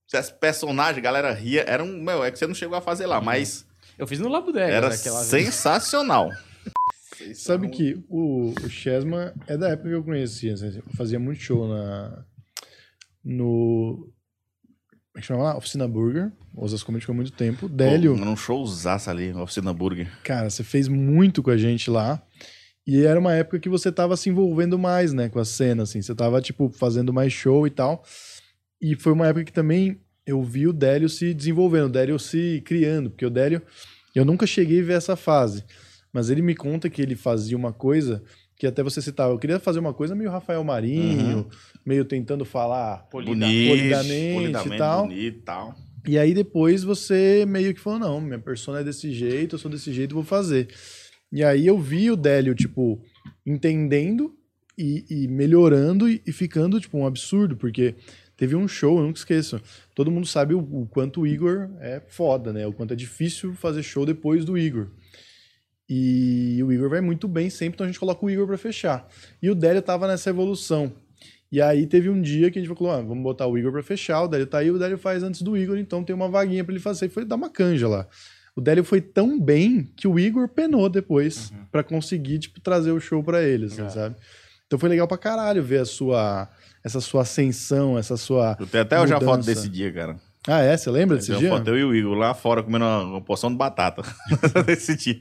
Se 0.05 0.17
esse 0.17 0.33
personagem, 0.33 0.99
a 0.99 1.03
galera 1.03 1.31
ria. 1.33 1.63
Era 1.67 1.81
um. 1.83 2.01
Meu, 2.03 2.23
é 2.23 2.29
que 2.31 2.37
você 2.37 2.45
não 2.47 2.53
chegou 2.55 2.77
a 2.77 2.81
fazer 2.81 3.05
lá, 3.05 3.21
mas 3.21 3.65
Eu 3.97 4.05
fiz 4.05 4.19
no 4.19 4.27
Labudega. 4.27 4.73
era 4.73 4.93
aquela 4.93 5.23
vez. 5.23 5.45
sensacional. 5.45 6.29
Sabe 7.35 7.69
que 7.69 8.03
o, 8.09 8.53
o 8.63 8.69
Chesma 8.69 9.33
é 9.47 9.57
da 9.57 9.69
época 9.69 9.89
que 9.89 9.95
eu 9.95 10.03
conhecia. 10.03 10.53
assim, 10.53 10.75
Eu 10.77 10.83
fazia 10.95 11.19
muito 11.19 11.41
show 11.41 11.67
na. 11.67 12.25
No. 13.23 14.11
Que 15.21 15.27
chama 15.27 15.43
lá? 15.43 15.57
Oficina 15.57 15.87
Burger. 15.87 16.31
Osas 16.55 16.81
Comedy 16.83 17.01
ficou 17.01 17.15
muito 17.15 17.31
tempo. 17.31 17.69
Délio, 17.69 18.17
Pô, 18.17 18.25
num 18.25 18.35
showzaço 18.35 19.09
ali, 19.09 19.31
oficina 19.33 19.73
burger. 19.73 20.07
cara, 20.23 20.49
você 20.49 20.63
fez 20.63 20.87
muito 20.87 21.43
com 21.43 21.51
a 21.51 21.57
gente 21.57 21.89
lá. 21.89 22.21
E 22.85 23.03
era 23.03 23.19
uma 23.19 23.33
época 23.33 23.59
que 23.59 23.67
você 23.69 23.91
tava 23.91 24.15
se 24.15 24.29
envolvendo 24.29 24.79
mais, 24.79 25.11
né, 25.13 25.27
com 25.29 25.39
a 25.39 25.45
cena, 25.45 25.83
assim. 25.83 26.01
Você 26.01 26.15
tava, 26.15 26.41
tipo, 26.41 26.69
fazendo 26.69 27.11
mais 27.13 27.33
show 27.33 27.67
e 27.67 27.69
tal. 27.69 28.03
E 28.81 28.95
foi 28.95 29.11
uma 29.11 29.27
época 29.27 29.43
que 29.45 29.51
também 29.53 29.99
eu 30.25 30.41
vi 30.41 30.67
o 30.67 30.73
Délio 30.73 31.09
se 31.09 31.33
desenvolvendo, 31.33 31.85
o 31.85 31.89
Délio 31.89 32.17
se 32.17 32.61
criando. 32.65 33.09
Porque 33.09 33.25
o 33.25 33.29
Délio, 33.29 33.61
eu 34.15 34.23
nunca 34.23 34.47
cheguei 34.47 34.81
a 34.81 34.83
ver 34.83 34.93
essa 34.93 35.15
fase. 35.15 35.63
Mas 36.13 36.29
ele 36.29 36.41
me 36.41 36.55
conta 36.55 36.89
que 36.89 37.01
ele 37.01 37.15
fazia 37.15 37.57
uma 37.57 37.73
coisa 37.73 38.23
que 38.57 38.65
até 38.65 38.81
você 38.81 39.01
citava. 39.01 39.33
Eu 39.33 39.39
queria 39.39 39.59
fazer 39.59 39.79
uma 39.79 39.93
coisa 39.93 40.15
meio 40.15 40.31
Rafael 40.31 40.63
Marinho, 40.63 41.47
meio 41.85 42.03
tentando 42.03 42.43
falar 42.43 43.07
Bonito, 43.11 43.27
polidamente 43.27 44.33
polidamente 44.33 44.75
e 44.75 44.77
tal. 44.77 45.07
bonito 45.07 45.37
e 45.37 45.41
tal. 45.41 45.75
E 46.07 46.17
aí 46.17 46.33
depois 46.33 46.83
você 46.83 47.45
meio 47.47 47.73
que 47.73 47.79
falou, 47.79 47.99
não, 47.99 48.21
minha 48.21 48.39
persona 48.39 48.79
é 48.79 48.83
desse 48.83 49.11
jeito, 49.11 49.55
eu 49.55 49.59
sou 49.59 49.69
desse 49.69 49.91
jeito, 49.91 50.15
vou 50.15 50.23
fazer. 50.23 50.69
E 51.31 51.43
aí 51.43 51.67
eu 51.67 51.77
vi 51.77 52.09
o 52.09 52.15
Délio, 52.15 52.55
tipo, 52.55 53.01
entendendo 53.45 54.33
e, 54.77 55.05
e 55.09 55.27
melhorando 55.27 56.09
e, 56.09 56.21
e 56.25 56.31
ficando, 56.31 56.79
tipo, 56.79 56.97
um 56.97 57.05
absurdo, 57.05 57.57
porque 57.57 57.95
teve 58.37 58.55
um 58.55 58.67
show, 58.67 58.97
eu 58.97 59.03
nunca 59.03 59.19
esqueço. 59.19 59.61
Todo 59.93 60.09
mundo 60.09 60.25
sabe 60.25 60.53
o, 60.53 60.59
o 60.59 60.87
quanto 60.87 61.21
o 61.21 61.27
Igor 61.27 61.69
é 61.81 61.99
foda, 62.07 62.53
né? 62.53 62.65
O 62.65 62.71
quanto 62.71 62.93
é 62.93 62.95
difícil 62.95 63.53
fazer 63.53 63.83
show 63.83 64.05
depois 64.05 64.45
do 64.45 64.57
Igor. 64.57 64.87
E 65.89 66.61
o 66.63 66.71
Igor 66.71 66.89
vai 66.89 67.01
muito 67.01 67.27
bem 67.27 67.49
sempre, 67.49 67.75
então 67.75 67.85
a 67.85 67.87
gente 67.87 67.99
coloca 67.99 68.25
o 68.25 68.29
Igor 68.29 68.45
pra 68.45 68.57
fechar. 68.57 69.07
E 69.41 69.49
o 69.49 69.55
Délio 69.55 69.81
tava 69.81 70.07
nessa 70.07 70.29
evolução. 70.29 70.91
E 71.49 71.61
aí 71.61 71.87
teve 71.87 72.09
um 72.09 72.21
dia 72.21 72.51
que 72.51 72.59
a 72.59 72.61
gente 72.61 72.75
falou, 72.75 72.91
ah, 72.91 73.01
vamos 73.01 73.23
botar 73.23 73.47
o 73.47 73.57
Igor 73.57 73.71
pra 73.71 73.81
fechar, 73.81 74.21
o 74.23 74.27
Délio 74.27 74.45
tá 74.47 74.57
aí, 74.57 74.69
o 74.69 74.77
Délio 74.77 74.97
faz 74.97 75.23
antes 75.23 75.41
do 75.41 75.55
Igor, 75.55 75.77
então 75.77 76.03
tem 76.03 76.13
uma 76.13 76.27
vaguinha 76.27 76.63
pra 76.63 76.73
ele 76.73 76.81
fazer. 76.81 77.05
E 77.05 77.09
foi 77.09 77.23
dar 77.23 77.35
uma 77.37 77.49
canja 77.49 77.87
lá. 77.87 78.05
O 78.53 78.59
Délio 78.59 78.83
foi 78.83 78.99
tão 78.99 79.39
bem 79.39 79.89
que 79.95 80.07
o 80.07 80.19
Igor 80.19 80.49
penou 80.49 80.89
depois 80.89 81.53
pra 81.71 81.83
conseguir, 81.83 82.39
tipo, 82.39 82.59
trazer 82.59 82.91
o 82.91 82.99
show 82.99 83.23
pra 83.23 83.41
ele, 83.43 83.67
assim, 83.67 83.83
É. 83.83 83.89
sabe? 83.89 84.15
Então 84.65 84.77
foi 84.77 84.89
legal 84.89 85.07
pra 85.07 85.17
caralho 85.17 85.63
ver 85.63 85.79
a 85.81 85.85
sua, 85.85 86.49
essa 86.83 86.99
sua 86.99 87.21
ascensão, 87.21 87.97
essa 87.97 88.17
sua 88.17 88.57
Eu 88.59 88.67
tenho 88.67 88.81
até 88.83 88.99
hoje 88.99 89.13
a 89.13 89.21
foto 89.21 89.45
desse 89.45 89.69
dia, 89.69 89.93
cara. 89.93 90.17
Ah, 90.45 90.59
é? 90.61 90.75
Você 90.75 90.89
lembra 90.91 91.15
desse 91.17 91.29
Tem 91.31 91.39
dia? 91.39 91.49
foto 91.49 91.69
eu 91.69 91.77
e 91.77 91.83
o 91.85 91.95
Igor 91.95 92.15
lá 92.17 92.33
fora 92.33 92.61
comendo 92.63 92.83
uma, 92.83 93.03
uma 93.03 93.21
porção 93.21 93.49
de 93.49 93.55
batata. 93.57 94.01
desse 94.65 94.97
dia. 94.97 95.19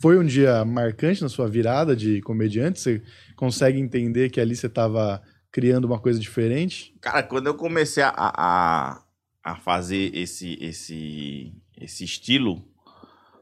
Foi 0.00 0.18
um 0.18 0.24
dia 0.24 0.64
marcante 0.64 1.20
na 1.22 1.28
sua 1.28 1.46
virada 1.46 1.94
de 1.94 2.22
comediante? 2.22 2.80
Você 2.80 3.02
consegue 3.36 3.78
entender 3.78 4.30
que 4.30 4.40
ali 4.40 4.56
você 4.56 4.68
tava 4.68 5.22
criando 5.52 5.84
uma 5.84 5.98
coisa 5.98 6.18
diferente? 6.18 6.94
Cara, 7.00 7.22
quando 7.22 7.48
eu 7.48 7.54
comecei 7.54 8.02
a, 8.02 8.12
a, 8.16 9.02
a 9.44 9.56
fazer 9.56 10.14
esse, 10.16 10.56
esse, 10.60 11.52
esse 11.78 12.04
estilo, 12.04 12.64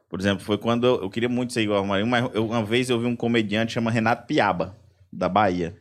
por 0.09 0.19
exemplo, 0.19 0.45
foi 0.45 0.59
quando 0.59 0.85
eu, 0.87 1.03
eu 1.03 1.11
queria 1.11 1.29
muito 1.29 1.53
ser 1.53 1.63
igual 1.63 1.79
ao 1.79 1.85
Marinho, 1.87 2.09
mas 2.09 2.29
eu- 2.35 2.47
uma 2.47 2.65
vez 2.65 2.91
eu 2.91 2.99
vi 2.99 3.07
um 3.07 3.15
comediante 3.15 3.75
chama 3.75 3.91
Renato 3.91 4.27
Piaba, 4.27 4.77
da 5.13 5.29
Bahia. 5.29 5.79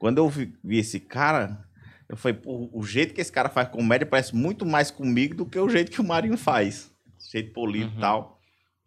Quando 0.00 0.18
eu 0.18 0.28
vi, 0.28 0.52
vi 0.64 0.78
esse 0.78 0.98
cara, 0.98 1.64
eu 2.08 2.16
falei, 2.16 2.36
pô, 2.36 2.68
o 2.72 2.82
jeito 2.82 3.14
que 3.14 3.20
esse 3.20 3.30
cara 3.30 3.48
faz 3.48 3.68
comédia 3.68 4.06
parece 4.06 4.34
muito 4.34 4.66
mais 4.66 4.90
comigo 4.90 5.34
do 5.36 5.46
que 5.46 5.58
o 5.58 5.68
jeito 5.68 5.90
que 5.92 6.00
o 6.00 6.04
Marinho 6.04 6.36
faz. 6.36 6.90
Jeito 7.30 7.52
polido 7.52 7.92
e 7.96 8.00
tal. 8.00 8.37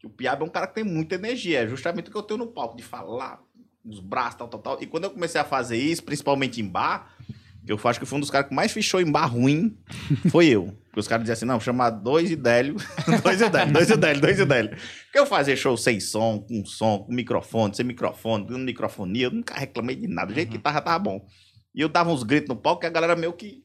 Que 0.02 0.08
o 0.08 0.10
Piaba 0.10 0.44
é 0.44 0.48
um 0.48 0.50
cara 0.50 0.66
que 0.66 0.74
tem 0.74 0.84
muita 0.84 1.14
energia, 1.14 1.60
é 1.60 1.68
justamente 1.68 2.10
o 2.10 2.12
que 2.12 2.18
eu 2.18 2.24
tenho 2.24 2.40
no 2.40 2.48
palco, 2.48 2.76
de 2.76 2.82
falar, 2.82 3.40
os 3.86 4.00
braços, 4.00 4.40
tal, 4.40 4.48
tal, 4.48 4.60
tal. 4.60 4.82
E 4.82 4.88
quando 4.88 5.04
eu 5.04 5.12
comecei 5.12 5.40
a 5.40 5.44
fazer 5.44 5.78
isso, 5.78 6.04
principalmente 6.04 6.60
em 6.60 6.68
bar, 6.68 7.16
que 7.64 7.72
eu 7.72 7.80
acho 7.84 8.00
que 8.00 8.06
foi 8.08 8.18
um 8.18 8.20
dos 8.20 8.32
caras 8.32 8.48
que 8.50 8.56
mais 8.56 8.72
fechou 8.72 9.00
em 9.00 9.12
bar 9.12 9.28
ruim, 9.28 9.78
foi 10.32 10.48
eu. 10.48 10.76
Porque 10.86 11.00
os 11.00 11.08
caras 11.08 11.24
diziam 11.24 11.34
assim, 11.34 11.46
não, 11.46 11.60
chamar 11.60 11.92
dois 11.92 12.32
e 12.32 12.36
Délio, 12.36 12.76
dois 13.24 13.40
e 13.40 13.48
Délio, 13.48 13.74
dois 13.74 13.90
e 13.92 13.96
Délio, 13.96 14.22
dois 14.22 14.40
e 14.40 14.46
Délio. 14.46 14.72
Porque 14.72 15.20
eu 15.20 15.26
fazia 15.28 15.56
show 15.56 15.78
sem 15.78 16.00
som, 16.00 16.40
com 16.40 16.66
som, 16.66 17.04
com 17.04 17.14
microfone, 17.14 17.76
sem 17.76 17.86
microfone, 17.86 18.48
com 18.48 18.58
microfonia, 18.58 19.28
eu 19.28 19.32
nunca 19.32 19.54
reclamei 19.54 19.96
de 19.96 20.08
nada, 20.08 20.28
do 20.28 20.34
jeito 20.34 20.52
que 20.52 20.58
tava, 20.58 20.82
tava 20.82 20.98
bom. 20.98 21.24
E 21.76 21.82
eu 21.82 21.88
dava 21.88 22.10
uns 22.10 22.24
gritos 22.24 22.50
no 22.50 22.56
palco 22.56 22.82
que 22.82 22.88
a 22.88 22.90
galera 22.90 23.16
meio 23.16 23.34
que 23.34 23.64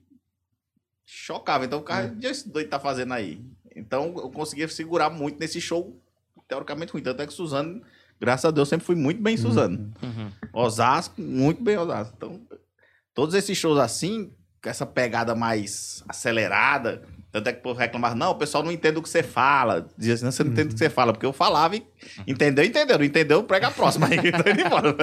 chocava. 1.07 1.65
Então 1.65 1.79
o 1.79 1.83
cara, 1.83 2.09
o 2.09 2.19
que 2.19 2.27
esse 2.27 2.49
doido 2.49 2.69
tá 2.69 2.79
fazendo 2.79 3.15
aí? 3.15 3.41
Então 3.75 4.15
eu 4.17 4.31
conseguia 4.31 4.69
segurar 4.69 5.11
muito 5.11 5.39
nesse 5.39 5.61
show, 5.61 6.01
teoricamente 6.49 6.93
ruim. 6.93 7.03
Tanto 7.03 7.23
é 7.23 7.27
que 7.27 7.33
Suzano, 7.33 7.81
graças 8.21 8.45
a 8.45 8.51
Deus, 8.51 8.69
sempre 8.69 8.87
fui 8.87 8.95
muito 8.97 9.23
bem 9.23 9.37
Suzano. 9.37 9.93
Uhum. 10.03 10.31
Osasco, 10.53 11.21
muito 11.21 11.63
bem 11.63 11.77
Osasco. 11.77 12.15
Então, 12.17 12.41
todos 13.15 13.35
esses 13.35 13.57
shows 13.57 13.79
assim, 13.79 14.33
com 14.63 14.69
essa 14.69 14.87
pegada 14.87 15.35
mais 15.35 16.03
acelerada, 16.09 17.03
tanto 17.33 17.49
é 17.49 17.53
que 17.53 17.59
o 17.59 17.63
povo 17.63 17.79
reclamava, 17.79 18.15
não, 18.15 18.31
o 18.31 18.35
pessoal 18.37 18.65
não 18.65 18.73
entende 18.73 18.99
o 18.99 19.03
que 19.03 19.09
você 19.09 19.23
fala. 19.23 19.87
Dizia 19.99 20.15
assim, 20.15 20.25
não, 20.25 20.33
você 20.33 20.43
não 20.45 20.53
entende 20.53 20.69
o 20.69 20.73
que 20.73 20.79
você 20.79 20.89
fala, 20.89 21.13
porque 21.13 21.27
eu 21.27 21.33
falava 21.33 21.77
e 21.77 21.87
entendeu, 22.27 22.65
entendeu, 22.65 22.97
não 22.99 23.05
entendeu, 23.05 23.43
prega 23.45 23.69
a 23.69 23.71
próxima 23.71 24.07
aí. 24.09 24.17
Embora. 24.65 24.97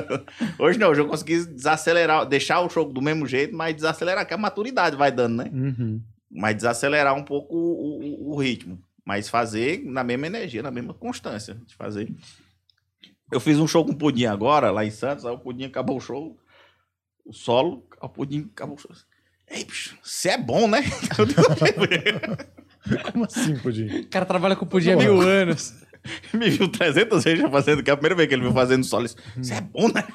Hoje 0.57 0.79
não, 0.79 0.89
hoje 0.89 1.01
eu 1.01 1.07
consegui 1.07 1.45
desacelerar, 1.45 2.25
deixar 2.25 2.61
o 2.61 2.69
show 2.69 2.91
do 2.91 3.01
mesmo 3.01 3.27
jeito, 3.27 3.55
mas 3.55 3.75
desacelerar, 3.75 4.25
que 4.27 4.33
a 4.33 4.37
maturidade 4.37 4.95
vai 4.95 5.11
dando, 5.11 5.35
né? 5.43 5.51
Uhum. 5.53 6.01
Mas 6.31 6.55
desacelerar 6.55 7.13
um 7.13 7.23
pouco 7.23 7.55
o, 7.55 7.99
o- 8.31 8.31
o 8.33 8.39
ritmo. 8.41 8.79
Mas 9.05 9.29
fazer 9.29 9.83
na 9.85 10.03
mesma 10.03 10.27
energia, 10.27 10.63
na 10.63 10.71
mesma 10.71 10.93
constância 10.93 11.55
de 11.65 11.75
fazer. 11.75 12.13
Eu 13.31 13.39
fiz 13.39 13.59
um 13.59 13.67
show 13.67 13.85
com 13.85 13.91
o 13.91 13.97
Pudim 13.97 14.25
agora, 14.25 14.71
lá 14.71 14.85
em 14.85 14.91
Santos, 14.91 15.25
aí 15.25 15.33
o 15.33 15.39
Pudim 15.39 15.65
acabou 15.65 15.97
o 15.97 16.01
show, 16.01 16.37
o 17.25 17.33
solo, 17.33 17.87
aí 17.99 18.07
o 18.07 18.09
Pudim 18.09 18.49
acabou 18.51 18.75
o 18.75 18.79
show. 18.79 18.91
Ei, 19.49 19.65
bicho, 19.65 19.97
você 20.01 20.29
é 20.29 20.37
bom, 20.37 20.67
né? 20.67 20.81
Como 23.11 23.25
assim, 23.25 23.57
Pudim? 23.57 24.01
O 24.01 24.09
cara 24.09 24.25
trabalha 24.25 24.55
com 24.55 24.65
pudim 24.65 24.91
há 24.91 24.97
mil 24.97 25.21
anos. 25.21 25.73
me 26.33 26.49
viu 26.49 26.67
300 26.67 27.23
vezes 27.23 27.39
já 27.39 27.49
fazendo, 27.49 27.83
que 27.83 27.89
é 27.89 27.93
a 27.93 27.97
primeira 27.97 28.15
vez 28.15 28.27
que 28.27 28.35
ele 28.35 28.43
viu 28.43 28.53
fazendo 28.53 28.83
solo. 28.83 29.07
Você 29.07 29.53
é 29.53 29.61
bom, 29.61 29.87
né? 29.87 30.05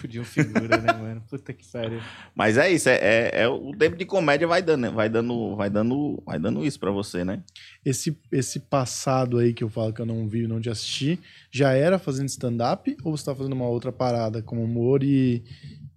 Pudim 0.00 0.22
figura, 0.24 0.78
né, 0.80 0.92
mano? 0.92 1.22
Puta 1.28 1.52
que 1.52 1.66
pariu. 1.70 2.00
Mas 2.34 2.56
é 2.56 2.70
isso, 2.72 2.88
é, 2.88 2.96
é- 2.96 3.30
é 3.42 3.48
o 3.48 3.72
tempo 3.76 3.96
de 3.96 4.04
comédia 4.04 4.46
vai 4.46 4.62
dando, 4.62 4.82
né? 4.82 4.90
vai 4.90 5.08
dando, 5.08 5.54
vai 5.56 5.68
dando, 5.70 6.22
vai 6.24 6.38
dando 6.38 6.64
isso 6.64 6.78
pra 6.78 6.90
você, 6.90 7.24
né? 7.24 7.42
Esse, 7.84 8.16
esse 8.32 8.60
passado 8.60 9.38
aí 9.38 9.52
que 9.52 9.64
eu 9.64 9.68
falo 9.68 9.92
que 9.92 10.00
eu 10.00 10.06
não 10.06 10.26
vi, 10.28 10.46
não 10.46 10.60
te 10.60 10.68
assisti, 10.70 11.18
já 11.50 11.72
era 11.72 11.98
fazendo 11.98 12.28
stand-up 12.28 12.96
ou 13.02 13.16
você 13.16 13.24
tá 13.24 13.34
fazendo 13.34 13.52
uma 13.52 13.68
outra 13.68 13.92
parada 13.92 14.42
como 14.42 14.62
humor 14.62 15.02
e, 15.02 15.42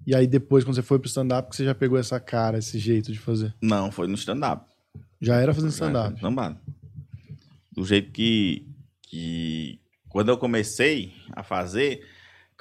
e 0.05 0.15
aí 0.15 0.27
depois, 0.27 0.63
quando 0.63 0.75
você 0.75 0.81
foi 0.81 0.99
pro 0.99 1.07
stand-up, 1.07 1.49
que 1.49 1.55
você 1.55 1.65
já 1.65 1.75
pegou 1.75 1.97
essa 1.97 2.19
cara, 2.19 2.57
esse 2.57 2.77
jeito 2.79 3.11
de 3.11 3.19
fazer? 3.19 3.53
Não, 3.61 3.91
foi 3.91 4.07
no 4.07 4.15
stand-up. 4.15 4.65
Já 5.21 5.37
era 5.37 5.53
fazendo 5.53 5.71
stand-up. 5.71 6.15
Stand-up. 6.15 6.59
Do 7.71 7.83
jeito 7.85 8.11
que, 8.11 8.67
que 9.01 9.79
quando 10.09 10.29
eu 10.29 10.37
comecei 10.37 11.13
a 11.31 11.41
fazer, 11.41 12.05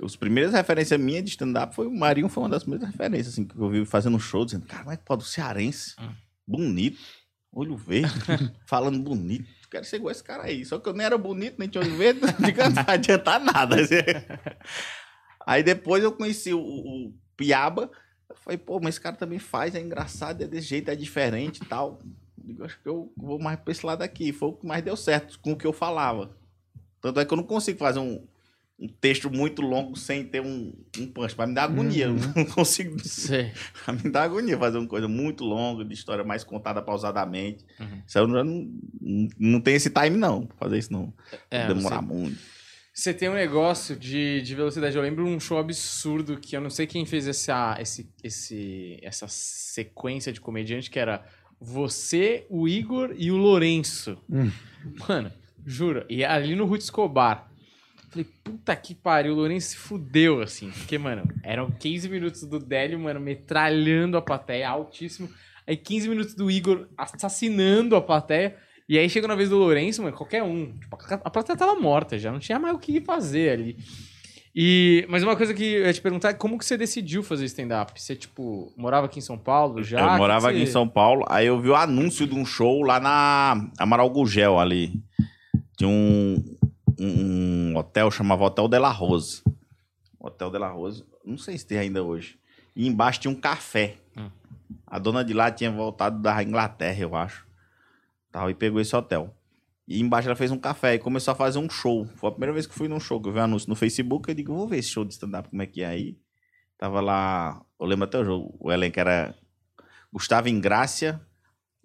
as 0.05 0.17
primeiras 0.17 0.53
referências 0.53 0.99
minhas 1.01 1.25
de 1.25 1.31
stand-up 1.31 1.75
foi 1.75 1.87
o 1.87 1.91
Marinho, 1.95 2.29
foi 2.29 2.43
uma 2.43 2.49
das 2.51 2.63
primeiras 2.65 2.89
referências, 2.91 3.29
assim, 3.35 3.45
que 3.45 3.57
eu 3.57 3.69
vi 3.71 3.85
fazendo 3.85 4.17
um 4.17 4.21
show, 4.21 4.45
dizendo, 4.45 4.67
cara, 4.67 4.85
mas 4.85 4.99
pode 5.05 5.23
o 5.23 5.27
cearense, 5.27 5.95
Hum. 6.01 6.11
bonito, 6.47 6.99
olho 7.53 7.77
verde, 7.77 8.13
falando 8.67 8.99
bonito. 9.01 9.49
Quero 9.71 9.85
ser 9.85 9.97
igual 9.97 10.11
esse 10.13 10.23
cara 10.23 10.45
aí. 10.45 10.65
Só 10.65 10.79
que 10.79 10.89
eu 10.89 10.93
nem 10.93 11.07
era 11.07 11.17
bonito, 11.17 11.57
nem 11.59 11.69
tinha 11.69 11.83
olho 11.83 11.97
verde, 11.97 12.21
não 12.39 12.85
adiantar 12.87 13.41
nada. 13.41 13.77
Aí 15.47 15.63
depois 15.63 16.03
eu 16.05 16.13
conheci 16.13 16.53
o, 16.53 16.61
o 16.61 17.13
Piaba. 17.37 17.91
Eu 18.29 18.37
falei, 18.37 18.59
pô, 18.59 18.79
mas 18.81 18.95
esse 18.95 19.01
cara 19.01 19.17
também 19.17 19.39
faz, 19.39 19.75
é 19.75 19.81
engraçado, 19.81 20.43
é 20.43 20.47
desse 20.47 20.69
jeito, 20.69 20.91
é 20.91 20.97
diferente 20.97 21.63
e 21.63 21.65
tal. 21.67 22.01
Eu 22.39 22.45
digo, 22.47 22.65
acho 22.65 22.81
que 22.81 22.89
eu 22.89 23.13
vou 23.17 23.39
mais 23.39 23.59
pra 23.61 23.73
esse 23.73 23.85
lado 23.85 24.03
aqui. 24.03 24.33
Foi 24.33 24.49
o 24.51 24.53
que 24.53 24.67
mais 24.67 24.83
deu 24.85 24.97
certo 24.97 25.39
com 25.41 25.53
o 25.53 25.57
que 25.57 25.67
eu 25.67 25.73
falava. 25.73 26.35
Tanto 27.01 27.19
é 27.21 27.25
que 27.25 27.33
eu 27.33 27.37
não 27.37 27.45
consigo 27.45 27.79
fazer 27.79 27.99
um, 27.99 28.25
um 28.83 28.89
texto 29.01 29.31
muito 29.31 29.63
longo 29.63 29.97
sem 29.97 30.25
ter 30.25 30.41
um, 30.43 30.73
um 30.99 31.07
punch. 31.07 31.35
Pra 31.37 31.47
me 31.47 31.55
dar 31.55 31.65
agonia. 31.65 32.07
Eu 32.07 32.15
não 32.35 32.45
consigo. 32.45 32.97
Pra 33.85 33.93
me 33.95 34.11
dar 34.11 34.25
agonia 34.25 34.59
fazer 34.59 34.79
uma 34.79 34.89
coisa 34.89 35.07
muito 35.07 35.45
longa, 35.45 35.85
de 35.85 35.95
história 35.95 36.25
mais 36.25 36.43
contada 36.43 36.83
pausadamente. 36.83 37.65
Uhum. 37.79 38.03
Isso 38.07 38.19
eu 38.19 38.27
não, 38.27 38.45
não, 39.01 39.29
não 39.39 39.61
tem 39.61 39.75
esse 39.77 39.89
time, 39.89 40.17
não, 40.17 40.47
pra 40.47 40.57
fazer 40.57 40.79
isso 40.79 40.93
não. 40.93 41.13
É, 41.51 41.69
Demorar 41.69 42.01
você- 42.01 42.07
muito. 42.15 42.39
Você 42.95 43.15
tem 43.15 43.31
um 43.31 43.35
negócio 43.35 43.97
de, 43.97 44.43
de 44.43 44.55
velocidade. 44.55 44.95
Eu 44.95 45.03
lembro 45.03 45.25
um 45.27 45.41
show 45.41 45.57
absurdo 45.59 46.37
que 46.39 46.55
eu 46.55 46.61
não 46.61 46.69
sei 46.69 46.87
quem 46.87 47.07
fez 47.07 47.27
essa, 47.27 47.75
esse, 47.81 48.11
esse, 48.23 48.99
essa 49.01 49.27
sequência 49.29 50.31
de 50.31 50.41
comediante 50.43 50.91
que 50.91 50.99
era 50.99 51.25
você, 51.59 52.45
o 52.51 52.69
Igor 52.69 53.15
e 53.17 53.31
o 53.31 53.37
Lourenço. 53.37 54.19
Hum. 54.29 54.51
Mano, 55.09 55.33
juro. 55.65 56.05
E 56.09 56.25
ali 56.25 56.55
no 56.55 56.67
Ruth 56.67 56.83
Escobar. 56.83 57.51
Falei, 58.13 58.27
puta 58.45 58.77
que 58.77 58.95
pariu, 58.95 59.33
o 59.33 59.37
Lourenço 59.37 59.71
se 59.71 59.77
fudeu, 59.79 60.43
assim. 60.43 60.71
Porque, 60.71 60.99
mano, 60.99 61.23
eram 61.43 61.71
15 61.71 62.09
minutos 62.11 62.43
do 62.45 62.59
Délio, 62.59 62.99
mano, 63.01 63.19
metralhando 63.19 64.19
a 64.19 64.23
plateia, 64.23 64.69
altíssimo. 64.69 65.31
Aí 65.67 65.77
15 65.77 66.09
minutos 66.11 66.35
do 66.35 66.51
Igor 66.51 66.87
assassinando 66.97 67.97
a 67.97 68.03
plateia. 68.03 68.55
E 68.89 68.99
aí 68.99 69.09
chegou 69.09 69.29
na 69.29 69.35
vez 69.35 69.49
do 69.49 69.57
Lourenço, 69.57 70.03
mano, 70.03 70.15
qualquer 70.15 70.43
um. 70.43 70.73
Tipo, 70.79 70.99
a 71.25 71.31
plateia 71.31 71.57
tava 71.57 71.75
morta 71.81 72.19
já, 72.19 72.31
não 72.31 72.39
tinha 72.39 72.59
mais 72.59 72.75
o 72.75 72.79
que 72.79 73.01
fazer 73.01 73.51
ali. 73.51 73.77
E, 74.55 75.07
mas 75.09 75.23
uma 75.23 75.35
coisa 75.35 75.55
que 75.55 75.65
eu 75.65 75.87
ia 75.87 75.93
te 75.95 76.03
perguntar 76.03 76.29
é 76.31 76.35
como 76.35 76.59
que 76.59 76.67
você 76.67 76.77
decidiu 76.77 77.23
fazer 77.23 77.47
stand-up? 77.47 77.99
Você, 77.99 78.15
tipo, 78.15 78.71
morava 78.77 79.07
aqui 79.07 79.19
em 79.19 79.23
São 79.23 79.39
Paulo 79.39 79.83
já? 79.83 79.99
eu 79.99 80.19
morava 80.19 80.49
que 80.49 80.55
aqui 80.57 80.63
em 80.65 80.67
você- 80.67 80.73
São 80.73 80.87
Paulo, 80.87 81.25
aí 81.31 81.47
eu 81.47 81.59
vi 81.59 81.71
o 81.71 81.75
anúncio 81.75 82.27
de 82.27 82.35
um 82.35 82.45
show 82.45 82.83
lá 82.83 83.01
na 83.01 83.71
Amaral 83.79 84.11
Gugel 84.11 84.59
ali. 84.59 84.93
Tinha 85.79 85.89
um, 85.89 86.45
um, 87.03 87.73
um 87.73 87.77
hotel, 87.77 88.11
chamava 88.11 88.45
Hotel 88.45 88.69
de 88.69 88.79
la 88.79 88.91
Rose. 88.91 89.43
Hotel 90.19 90.51
de 90.51 90.59
la 90.59 90.71
Rose, 90.71 91.05
não 91.25 91.37
sei 91.37 91.59
se 91.59 91.67
tem 91.67 91.79
ainda 91.79 92.03
hoje. 92.03 92.39
E 92.75 92.87
embaixo 92.87 93.21
tinha 93.21 93.31
um 93.31 93.41
café. 93.41 93.97
Hum. 94.17 94.31
A 94.87 94.99
dona 94.99 95.25
de 95.25 95.33
lá 95.33 95.51
tinha 95.51 95.71
voltado 95.71 96.21
da 96.21 96.43
Inglaterra, 96.43 97.01
eu 97.01 97.15
acho. 97.17 97.47
Tal, 98.31 98.51
e 98.51 98.55
pegou 98.55 98.81
esse 98.81 98.95
hotel. 98.95 99.35
E 99.87 100.01
embaixo 100.01 100.29
ela 100.29 100.37
fez 100.37 100.51
um 100.51 100.59
café 100.59 100.95
e 100.95 100.99
começou 100.99 101.33
a 101.33 101.35
fazer 101.35 101.59
um 101.59 101.69
show. 101.69 102.07
Foi 102.17 102.29
a 102.29 102.33
primeira 102.33 102.53
vez 102.53 102.67
que 102.67 102.73
eu 102.73 102.77
fui 102.77 102.89
num 102.89 103.01
show, 103.01 103.21
que 103.21 103.29
eu 103.29 103.33
vi 103.33 103.41
um 103.41 103.43
anúncio 103.43 103.69
no 103.69 103.75
Facebook. 103.75 104.29
Eu 104.29 104.35
digo, 104.35 104.55
vou 104.55 104.69
ver 104.69 104.79
esse 104.79 104.89
show 104.89 105.05
de 105.05 105.13
stand-up, 105.13 105.49
como 105.51 105.63
é 105.63 105.67
que 105.67 105.83
é 105.83 105.87
aí. 105.87 106.19
Tava 106.79 107.01
lá, 107.01 107.61
eu 107.79 107.87
lembro 107.87 108.05
até 108.05 108.19
o 108.19 108.25
jogo, 108.25 108.57
o 108.59 108.73
elenco 108.73 108.99
era 108.99 109.35
Gustavo 110.13 110.49
Ingrácia, 110.49 111.21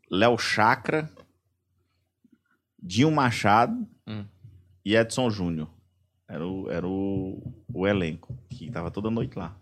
Léo 0.09 0.38
Chakra, 0.38 1.11
Dinho 2.82 3.11
Machado 3.11 3.88
Hum. 4.07 4.26
E 4.91 4.95
Edson 4.95 5.29
Júnior. 5.29 5.67
Era, 6.29 6.45
o, 6.45 6.69
era 6.69 6.85
o, 6.88 7.53
o 7.73 7.88
elenco, 7.88 8.38
que 8.49 8.69
tava 8.69 8.91
toda 8.91 9.09
noite 9.09 9.38
lá. 9.38 9.55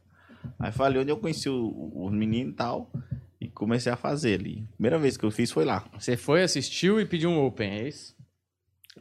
Aí 0.60 0.72
falei 0.72 1.00
onde 1.02 1.12
eu 1.12 1.18
conheci 1.18 1.48
o- 1.50 1.92
os 1.96 2.12
meninos 2.12 2.54
e 2.54 2.56
tal, 2.56 2.92
e 3.40 3.48
comecei 3.48 3.92
a 3.92 3.96
fazer 3.96 4.40
ali. 4.40 4.68
Primeira 4.74 4.98
vez 4.98 5.16
que 5.18 5.24
eu 5.24 5.32
fiz 5.32 5.52
foi 5.52 5.64
lá. 5.66 5.84
Você 6.00 6.18
foi, 6.18 6.42
assistiu 6.44 7.00
e 7.00 7.06
pediu 7.06 7.30
um 7.30 7.44
open, 7.46 7.70
é 7.70 7.88
isso? 7.88 8.16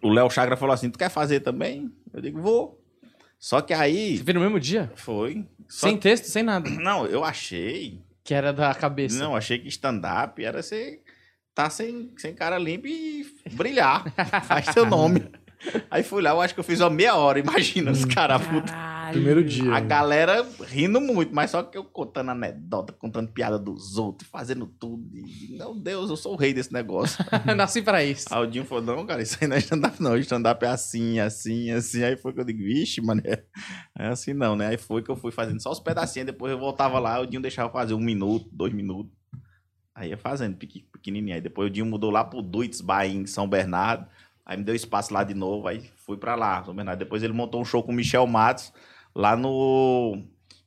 O 0.03 0.11
Léo 0.11 0.29
Chakra 0.29 0.57
falou 0.57 0.75
assim: 0.75 0.91
Tu 0.91 0.99
quer 0.99 1.09
fazer 1.09 1.41
também? 1.41 1.91
Eu 2.12 2.20
digo, 2.20 2.41
vou. 2.41 2.81
Só 3.39 3.61
que 3.61 3.72
aí. 3.72 4.18
Você 4.18 4.25
fez 4.25 4.35
no 4.35 4.41
mesmo 4.43 4.61
dia? 4.61 4.91
Foi. 4.97 5.47
Só 5.68 5.87
Sem 5.89 5.97
texto, 5.97 6.25
sem 6.27 6.43
nada. 6.43 6.68
Não, 6.81 7.07
eu 7.07 7.25
achei. 7.25 8.03
Que 8.22 8.35
era 8.35 8.53
da 8.53 8.75
cabeça. 8.75 9.18
Não, 9.18 9.37
achei 9.37 9.59
que 9.59 9.68
stand-up 9.68 10.43
era 10.45 10.62
você 10.62 11.01
tá 11.55 11.68
sem, 11.70 12.11
sem 12.16 12.35
cara 12.35 12.59
limpa 12.59 12.89
e 12.89 13.27
brilhar. 13.53 14.05
Faz 14.45 14.66
seu 14.66 14.85
nome. 14.87 15.22
Aí 15.91 16.03
fui 16.03 16.23
lá, 16.23 16.31
eu 16.31 16.41
acho 16.41 16.55
que 16.55 16.61
eu 16.61 16.65
fiz 16.65 16.81
uma 16.81 16.91
meia 16.91 17.15
hora, 17.15 17.39
imagina 17.39 17.91
os 17.91 18.05
caras. 18.05 18.43
puta. 18.47 18.73
Primeiro 19.11 19.45
dia. 19.45 19.73
A 19.73 19.81
galera 19.81 20.45
rindo 20.67 21.01
muito, 21.01 21.35
mas 21.35 21.51
só 21.51 21.62
que 21.62 21.77
eu 21.77 21.85
contando 21.85 22.31
anedota, 22.31 22.93
contando 22.93 23.31
piada 23.31 23.59
dos 23.59 23.97
outros, 23.97 24.29
fazendo 24.29 24.67
tudo. 24.67 25.05
E, 25.17 25.57
meu 25.57 25.75
Deus, 25.75 26.11
eu 26.11 26.17
sou 26.17 26.33
o 26.33 26.37
rei 26.37 26.53
desse 26.53 26.73
negócio. 26.73 27.25
Nasci 27.57 27.83
pra 27.83 28.03
isso. 28.03 28.27
Aí 28.31 28.43
o 28.43 28.47
Dinho 28.47 28.65
falou, 28.65 28.83
não, 28.83 29.07
cara, 29.07 29.23
isso 29.23 29.37
aí 29.41 29.47
não 29.47 29.57
é 29.57 29.59
stand-up 29.59 30.03
não, 30.03 30.17
stand-up 30.17 30.65
é 30.65 30.69
assim, 30.69 31.21
assim, 31.21 31.71
assim. 31.71 32.03
Aí 32.03 32.17
foi 32.17 32.33
que 32.33 32.41
eu 32.41 32.45
digo, 32.45 32.59
vixe, 32.59 33.01
mano, 33.01 33.23
é 33.25 33.45
é 33.99 34.09
assim 34.09 34.33
não, 34.35 34.57
né? 34.57 34.69
Aí 34.69 34.77
foi 34.77 35.03
que 35.03 35.11
eu 35.11 35.17
fui 35.17 35.31
fazendo 35.31 35.62
só 35.62 35.71
os 35.71 35.81
pedacinhos, 35.81 36.27
depois 36.27 36.51
eu 36.51 36.59
voltava 36.59 36.99
lá, 36.99 37.21
o 37.21 37.27
Dinho 37.27 37.43
deixava 37.43 37.71
fazer 37.71 37.95
um 37.95 38.01
minuto, 38.01 38.49
dois 38.53 38.73
minutos. 38.73 39.12
Aí 39.95 40.11
ia 40.11 40.19
fazendo, 40.19 40.57
pequenininho. 40.57 41.37
Aí 41.37 41.41
depois 41.41 41.69
o 41.69 41.73
Dinho 41.73 41.87
mudou 41.87 42.11
lá 42.11 42.25
pro 42.25 42.43
Duitz 42.43 42.81
Bar 42.81 43.07
em 43.07 43.27
São 43.27 43.49
Bernardo, 43.49 44.07
aí 44.45 44.57
me 44.57 44.64
deu 44.64 44.74
espaço 44.74 45.12
lá 45.12 45.24
de 45.24 45.34
novo, 45.34 45.66
aí 45.68 45.82
fui 46.07 46.16
pra 46.16 46.34
lá. 46.34 46.62
Depois 46.99 47.22
ele 47.22 47.32
montou 47.32 47.61
um 47.61 47.64
show 47.64 47.82
com 47.82 47.92
o 47.92 47.95
Michel 47.95 48.26
Matos, 48.26 48.72
lá 49.14 49.36
no... 49.36 50.22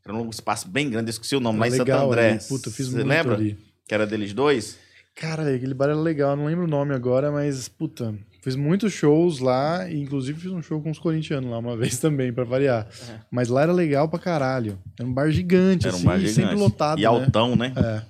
Era 0.06 0.16
um 0.16 0.30
espaço 0.30 0.70
bem 0.70 0.90
grande, 0.90 1.10
esqueci 1.10 1.36
o 1.36 1.40
nome, 1.42 1.60
lá 1.60 1.68
em 1.68 1.72
Santo 1.72 1.80
legal 1.80 2.08
André. 2.08 2.30
ali. 2.32 2.40
Puta, 2.48 2.72
fiz 2.72 2.88
Você 2.88 3.04
lembra? 3.04 3.36
ali. 3.36 3.58
Que 3.88 3.94
era 3.94 4.08
deles 4.08 4.34
dois? 4.34 4.78
Cara, 5.14 5.54
aquele 5.54 5.74
bar 5.74 5.86
era 5.86 5.96
legal, 5.96 6.36
não 6.36 6.46
lembro 6.46 6.64
o 6.66 6.68
nome 6.68 6.94
agora, 6.94 7.30
mas, 7.32 7.68
puta, 7.68 8.14
fiz 8.42 8.56
muitos 8.56 8.94
shows 8.94 9.40
lá, 9.40 9.90
e 9.90 10.00
inclusive 10.00 10.40
fiz 10.40 10.52
um 10.52 10.62
show 10.62 10.80
com 10.82 10.92
os 10.92 11.00
corintianos 11.00 11.50
lá 11.50 11.58
uma 11.58 11.76
vez 11.78 11.98
também, 12.00 12.32
pra 12.32 12.44
variar. 12.46 12.88
É. 13.10 13.20
Mas 13.30 13.50
lá 13.50 13.64
era 13.64 13.74
legal 13.74 14.08
pra 14.08 14.20
caralho. 14.20 14.78
Era 14.98 15.10
um 15.10 15.12
bar 15.14 15.30
gigante, 15.32 15.88
Era 15.88 15.96
um 15.96 15.98
assim, 15.98 16.06
bar 16.06 16.18
e 16.22 16.28
sempre 16.30 16.52
gigante. 16.52 16.62
lotado, 16.62 17.00
E 17.00 17.02
né? 17.02 17.08
altão, 17.08 17.56
né? 17.56 17.74
É. 17.76 18.02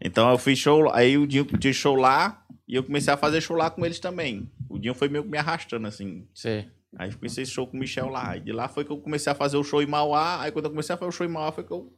Então 0.00 0.30
eu 0.30 0.38
fiz 0.38 0.58
show, 0.58 0.90
aí 0.92 1.18
o 1.18 1.26
Dinho 1.26 1.44
tinha 1.44 1.72
show 1.72 1.96
lá 1.96 2.42
e 2.66 2.74
eu 2.76 2.82
comecei 2.82 3.12
a 3.12 3.16
fazer 3.16 3.40
show 3.40 3.56
lá 3.56 3.68
com 3.68 3.84
eles 3.84 3.98
também. 3.98 4.48
O 4.72 4.78
Dinho 4.78 4.94
foi 4.94 5.08
meio 5.08 5.22
que 5.24 5.30
me 5.30 5.38
arrastando 5.38 5.86
assim. 5.86 6.26
Sei. 6.34 6.68
Aí 6.96 7.10
eu 7.10 7.16
comecei 7.16 7.42
esse 7.42 7.52
show 7.52 7.66
com 7.66 7.76
o 7.76 7.80
Michel 7.80 8.08
lá. 8.08 8.36
E 8.36 8.40
de 8.40 8.52
lá 8.52 8.68
foi 8.68 8.84
que 8.84 8.90
eu 8.90 8.98
comecei 8.98 9.30
a 9.30 9.34
fazer 9.34 9.56
o 9.56 9.64
show 9.64 9.82
em 9.82 9.86
Mauá. 9.86 10.42
Aí 10.42 10.50
quando 10.50 10.66
eu 10.66 10.70
comecei 10.70 10.94
a 10.94 10.98
fazer 10.98 11.08
o 11.08 11.12
show 11.12 11.26
em 11.26 11.30
Mauá 11.30 11.52
foi 11.52 11.64
que 11.64 11.70
eu 11.70 11.92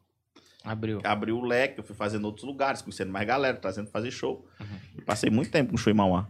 Abriu. 0.63 1.01
abri 1.05 1.33
o 1.33 1.43
leque, 1.43 1.81
eu 1.81 1.85
fui 1.85 1.95
fazendo 1.95 2.25
outros 2.25 2.45
lugares, 2.45 2.81
conhecendo 2.81 3.13
mais 3.13 3.27
galera, 3.27 3.57
trazendo 3.57 3.91
fazer 3.91 4.11
show. 4.11 4.47
E 4.97 5.03
passei 5.03 5.31
muito 5.31 5.51
tempo 5.51 5.73
com 5.73 5.77
show 5.77 5.93
em 5.93 5.97
Mauá. 5.97 6.29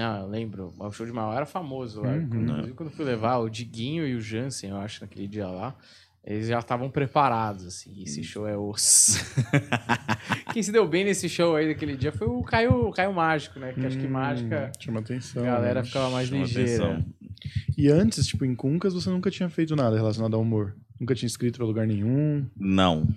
Ah, 0.00 0.20
eu 0.22 0.28
lembro. 0.28 0.72
O 0.78 0.90
show 0.90 1.04
de 1.04 1.12
Mauá 1.12 1.36
era 1.36 1.46
famoso 1.46 2.00
lá. 2.00 2.12
Uhum. 2.12 2.22
Inclusive, 2.22 2.72
quando 2.72 2.88
eu 2.90 2.96
fui 2.96 3.04
levar 3.04 3.38
o 3.38 3.48
Diguinho 3.50 4.06
e 4.06 4.14
o 4.14 4.20
Jansen, 4.20 4.70
eu 4.70 4.76
acho, 4.76 5.02
naquele 5.02 5.28
dia 5.28 5.46
lá, 5.46 5.76
eles 6.24 6.46
já 6.46 6.58
estavam 6.60 6.88
preparados, 6.90 7.66
assim. 7.66 8.02
Esse 8.02 8.22
show 8.22 8.46
é 8.46 8.56
osso. 8.56 9.18
Quem 10.52 10.62
se 10.62 10.70
deu 10.70 10.86
bem 10.86 11.04
nesse 11.04 11.28
show 11.28 11.56
aí 11.56 11.66
daquele 11.68 11.96
dia 11.96 12.12
foi 12.12 12.28
o 12.28 12.42
Caio, 12.42 12.88
o 12.88 12.92
Caio 12.92 13.12
Mágico, 13.12 13.58
né? 13.58 13.72
Que 13.72 13.84
acho 13.86 13.98
que 13.98 14.06
Hum, 14.06 14.10
Mágica, 14.10 14.70
Chama 14.78 15.00
atenção. 15.00 15.42
a 15.42 15.46
galera 15.46 15.80
né? 15.80 15.86
ficava 15.86 16.10
mais 16.10 16.28
Chama 16.28 16.42
ligeira. 16.42 16.84
atenção. 16.86 17.04
E 17.76 17.88
antes, 17.88 18.26
tipo, 18.26 18.44
em 18.44 18.54
Cuncas, 18.54 18.94
você 18.94 19.10
nunca 19.10 19.30
tinha 19.30 19.48
feito 19.48 19.74
nada 19.74 19.96
relacionado 19.96 20.34
ao 20.34 20.42
humor? 20.42 20.76
Nunca 21.00 21.14
tinha 21.14 21.26
escrito 21.26 21.56
pra 21.56 21.66
lugar 21.66 21.86
nenhum? 21.86 22.46
Não. 22.56 23.08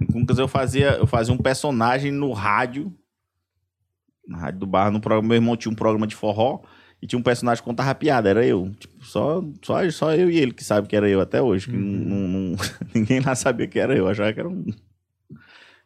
Em 0.00 0.06
Cuncas 0.06 0.38
eu 0.38 0.48
fazia, 0.48 0.92
eu 0.92 1.06
fazia 1.06 1.34
um 1.34 1.38
personagem 1.38 2.10
no 2.10 2.32
rádio. 2.32 2.94
Na 4.26 4.38
rádio 4.38 4.60
do 4.60 4.66
bar, 4.66 4.90
no 4.90 5.00
programa. 5.00 5.28
Meu 5.28 5.36
irmão 5.36 5.56
tinha 5.56 5.70
um 5.72 5.74
programa 5.76 6.06
de 6.06 6.14
forró 6.14 6.60
e 7.00 7.06
tinha 7.06 7.18
um 7.18 7.22
personagem 7.22 7.62
que 7.62 7.68
contava 7.68 7.94
piada, 7.94 8.28
era 8.28 8.44
eu. 8.44 8.70
Tipo, 8.78 9.04
só, 9.04 9.44
só, 9.62 9.90
só 9.90 10.14
eu 10.14 10.30
e 10.30 10.38
ele 10.38 10.52
que 10.52 10.64
sabe 10.64 10.88
que 10.88 10.96
era 10.96 11.08
eu 11.08 11.20
até 11.20 11.40
hoje. 11.40 11.66
Que 11.68 11.76
não- 11.76 12.28
não- 12.28 12.56
ninguém 12.94 13.20
lá 13.20 13.34
sabia 13.34 13.66
que 13.68 13.78
era 13.78 13.96
eu. 13.96 14.08
Achava 14.08 14.32
que 14.32 14.40
era 14.40 14.48
um. 14.48 14.66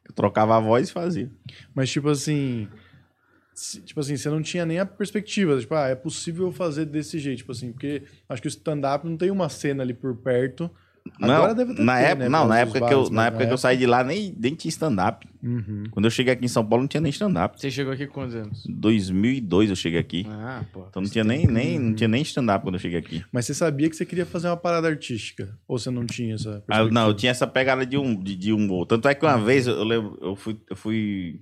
Eu 0.05 0.13
trocava 0.15 0.57
a 0.57 0.61
voz 0.61 0.89
e 0.89 0.93
fazia. 0.93 1.31
Mas, 1.75 1.91
tipo 1.91 2.09
assim. 2.09 2.69
Tipo 3.85 4.01
assim, 4.01 4.17
você 4.17 4.31
não 4.31 4.41
tinha 4.43 4.65
nem 4.65 4.79
a 4.79 4.87
perspectiva, 4.87 5.59
tipo, 5.61 5.75
ah, 5.75 5.89
é 5.89 5.95
possível 5.95 6.51
fazer 6.51 6.87
desse 6.87 7.19
jeito, 7.19 7.39
tipo 7.39 7.53
assim, 7.53 7.71
porque 7.71 8.03
acho 8.27 8.41
que 8.41 8.49
o 8.49 8.51
stand-up 8.51 9.07
não 9.07 9.15
tem 9.17 9.31
uma 9.31 9.49
cena 9.51 9.83
ali 9.83 9.93
por 9.93 10.17
perto. 10.17 10.71
Agora 11.21 11.49
não, 11.49 11.55
deve 11.55 11.75
ter, 11.75 11.83
na 11.83 11.97
ter, 11.97 12.03
época, 12.03 12.25
né, 12.25 12.29
não, 12.29 12.49
na 12.49 12.59
época, 12.59 12.81
dos 12.81 12.89
que 12.89 12.95
eu, 12.95 12.99
bares, 12.99 13.11
na 13.11 13.27
época 13.27 13.47
que 13.47 13.53
eu 13.53 13.59
saí 13.59 13.77
de 13.77 13.87
lá, 13.87 14.05
nem, 14.05 14.35
nem 14.39 14.55
tinha 14.55 14.71
stand-up. 14.71 15.27
Uhum. 15.43 15.85
Quando 15.91 16.05
eu 16.05 16.11
cheguei 16.11 16.33
aqui 16.33 16.45
em 16.45 16.49
São 16.49 16.65
Paulo, 16.65 16.83
não 16.83 16.89
tinha 16.89 17.01
nem 17.01 17.11
stand-up. 17.11 17.61
Você 17.61 17.71
chegou 17.71 17.93
aqui 17.93 18.07
quantos 18.07 18.35
anos? 18.35 18.67
Em 18.67 18.73
2002 18.73 19.71
eu 19.71 19.77
cheguei 19.77 19.99
aqui. 19.99 20.27
Ah, 20.29 20.65
pô. 20.73 20.87
Então 20.89 21.03
não 21.03 21.09
tinha 21.09 21.25
nem, 21.25 21.47
nem, 21.47 21.79
não 21.79 21.95
tinha 21.95 22.09
nem 22.09 22.23
stand-up 22.23 22.65
quando 22.65 22.77
eu 22.77 22.81
cheguei 22.81 22.99
aqui. 22.99 23.25
Mas 23.33 23.47
você 23.47 23.55
sabia 23.55 23.89
que 23.89 23.97
você 23.97 24.07
queria 24.07 24.27
fazer 24.27 24.49
uma 24.49 24.57
parada 24.57 24.89
artística? 24.89 25.57
Ou 25.67 25.79
você 25.79 25.91
não 25.91 26.07
tinha 26.07 26.35
essa 26.35 26.63
Ah, 26.69 26.85
não, 26.85 27.09
eu 27.09 27.15
tinha 27.15 27.31
essa 27.31 27.47
pegada 27.47 27.85
de 27.85 27.97
um, 27.99 28.15
de, 28.15 28.37
de 28.37 28.53
humor. 28.53 28.87
Tanto 28.87 29.09
é 29.09 29.15
que 29.15 29.25
uma 29.25 29.39
vez 29.39 29.67
eu 29.67 29.85
lembro, 29.85 30.19
eu 30.21 30.37
fui, 30.37 30.59
eu 30.69 30.77
fui 30.77 31.41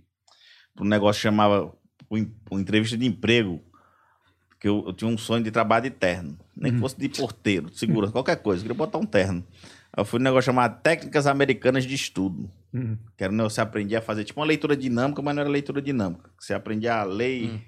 para 0.75 0.85
um 0.85 0.89
negócio 0.89 1.21
que 1.21 1.23
chamava 1.23 1.73
uma 2.11 2.61
entrevista 2.61 2.97
de 2.97 3.07
emprego, 3.07 3.63
que 4.61 4.69
eu, 4.69 4.85
eu 4.87 4.93
tinha 4.93 5.09
um 5.11 5.17
sonho 5.17 5.43
de 5.43 5.51
trabalho 5.51 5.85
de 5.85 5.91
terno. 5.91 6.39
Nem 6.55 6.75
que 6.75 6.79
fosse 6.79 6.97
de 6.99 7.09
porteiro, 7.09 7.71
de 7.71 7.79
segurança, 7.79 8.13
qualquer 8.13 8.37
coisa. 8.37 8.61
Eu 8.61 8.65
queria 8.65 8.77
botar 8.77 8.99
um 8.99 9.07
terno. 9.07 9.43
Aí 9.93 10.03
eu 10.03 10.05
fui 10.05 10.19
num 10.19 10.25
negócio 10.25 10.47
chamado 10.47 10.81
Técnicas 10.83 11.27
Americanas 11.27 11.85
de 11.85 11.95
Estudo. 11.95 12.51
Uhum. 12.73 12.97
Que 13.17 13.25
era, 13.25 13.33
você 13.33 13.61
aprendia 13.61 13.99
a 13.99 14.03
fazer 14.03 14.23
tipo 14.23 14.39
uma 14.39 14.47
leitura 14.47 14.77
dinâmica, 14.77 15.23
mas 15.23 15.35
não 15.35 15.41
era 15.41 15.51
leitura 15.51 15.81
dinâmica. 15.81 16.31
Você 16.39 16.53
aprendia 16.53 16.95
a 16.97 17.05
ler, 17.05 17.51
Hum. 17.51 17.61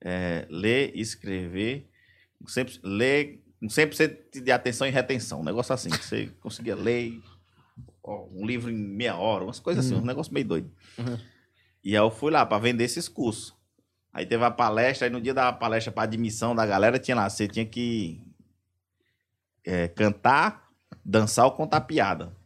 é, 0.00 0.46
ler, 0.48 0.92
escrever, 0.94 1.90
sempre 2.46 2.78
ler 2.82 3.42
com 3.58 3.66
100% 3.66 4.40
de 4.42 4.52
atenção 4.52 4.86
e 4.86 4.90
retenção. 4.90 5.40
Um 5.40 5.44
negócio 5.44 5.74
assim, 5.74 5.90
que 5.90 6.04
você 6.04 6.30
conseguia 6.40 6.76
ler 6.76 7.20
ó, 8.04 8.24
um 8.32 8.46
livro 8.46 8.70
em 8.70 8.76
meia 8.76 9.16
hora, 9.16 9.44
umas 9.44 9.58
coisas 9.58 9.84
assim, 9.84 9.96
um 9.96 10.04
negócio 10.06 10.32
meio 10.32 10.46
doido. 10.46 10.70
Uhum. 10.96 11.18
E 11.82 11.90
aí 11.96 12.02
eu 12.02 12.10
fui 12.10 12.30
lá 12.30 12.46
para 12.46 12.58
vender 12.58 12.84
esses 12.84 13.08
cursos. 13.08 13.52
Aí 14.12 14.26
teve 14.26 14.44
a 14.44 14.50
palestra, 14.50 15.06
aí 15.06 15.12
no 15.12 15.20
dia 15.20 15.32
da 15.32 15.52
palestra 15.52 15.92
para 15.92 16.02
admissão 16.02 16.54
da 16.54 16.66
galera, 16.66 16.98
tinha 16.98 17.16
lá, 17.16 17.30
você 17.30 17.46
tinha 17.46 17.64
que 17.64 18.20
é, 19.64 19.88
cantar, 19.88 20.68
dançar 21.04 21.44
ou 21.44 21.52
contar 21.52 21.82
piada. 21.82 22.36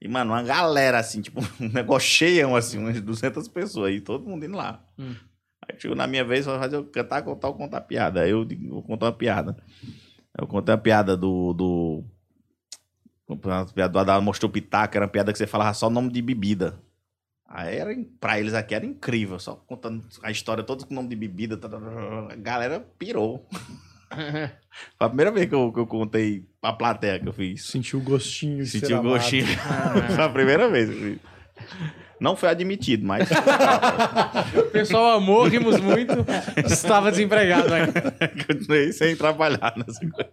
E, 0.00 0.06
mano, 0.06 0.32
uma 0.32 0.42
galera, 0.42 0.98
assim, 0.98 1.20
tipo, 1.20 1.40
um 1.60 1.68
negócio 1.68 2.08
cheião, 2.08 2.54
assim, 2.54 2.78
umas 2.78 3.00
200 3.00 3.48
pessoas, 3.48 3.90
aí 3.90 4.00
todo 4.00 4.28
mundo 4.28 4.44
indo 4.44 4.56
lá. 4.56 4.80
Hum. 4.98 5.16
Aí 5.68 5.78
chegou 5.78 5.96
na 5.96 6.06
minha 6.06 6.24
vez, 6.24 6.46
fazer 6.46 6.76
eu 6.76 6.84
cantar, 6.84 7.22
contar 7.22 7.48
ou 7.48 7.54
contar 7.54 7.80
piada. 7.80 8.22
Aí 8.22 8.30
eu 8.30 8.44
digo, 8.44 8.68
vou 8.68 8.82
contar 8.82 9.06
uma 9.06 9.12
piada. 9.12 9.56
Eu 10.38 10.46
contei 10.46 10.74
uma 10.74 10.80
piada 10.80 11.16
do. 11.16 11.52
do 11.52 12.04
uma 13.28 13.66
piada 13.66 13.92
do 13.92 13.98
Adão 13.98 14.22
mostrou 14.22 14.50
pitaco, 14.50 14.96
era 14.96 15.04
uma 15.04 15.10
piada 15.10 15.32
que 15.32 15.36
você 15.36 15.46
falava 15.46 15.74
só 15.74 15.88
o 15.88 15.90
nome 15.90 16.10
de 16.10 16.22
bebida. 16.22 16.80
Aí 17.48 17.76
era, 17.76 17.96
pra 18.20 18.38
eles 18.38 18.52
aqui 18.52 18.74
era 18.74 18.84
incrível, 18.84 19.38
só 19.38 19.54
contando 19.54 20.04
a 20.22 20.30
história 20.30 20.62
toda 20.62 20.84
com 20.84 20.92
o 20.92 20.94
nome 20.94 21.08
de 21.08 21.16
bebida. 21.16 21.56
tá, 21.56 21.66
tá, 21.66 21.80
tá, 21.80 22.28
A 22.32 22.36
galera 22.36 22.80
pirou. 22.98 23.48
Foi 24.10 25.06
a 25.06 25.08
primeira 25.08 25.30
vez 25.30 25.48
que 25.48 25.54
eu, 25.54 25.72
que 25.72 25.80
eu 25.80 25.86
contei 25.86 26.44
pra 26.60 26.72
plateia 26.74 27.18
que 27.18 27.28
eu 27.28 27.32
fiz. 27.32 27.64
Sentiu 27.64 28.00
o 28.00 28.02
gostinho 28.02 28.64
de 28.64 28.70
Senti 28.70 28.86
ser 28.86 28.94
o 28.94 29.02
gostinho. 29.02 29.46
Foi 30.14 30.24
a 30.24 30.28
primeira 30.28 30.68
vez 30.68 30.90
que 30.90 30.94
eu 30.94 31.00
fiz. 31.00 31.18
Não 32.20 32.34
foi 32.34 32.48
admitido, 32.48 33.06
mas 33.06 33.28
o 34.56 34.70
pessoal 34.70 35.16
amou, 35.16 35.44
rimos 35.44 35.78
muito. 35.78 36.12
Estava 36.66 37.12
desempregado 37.12 37.72
ainda. 37.72 38.12
continuei 38.44 38.92
sem 38.92 39.14
trabalhar 39.14 39.74
nessa 39.76 40.00
coisa. 40.00 40.30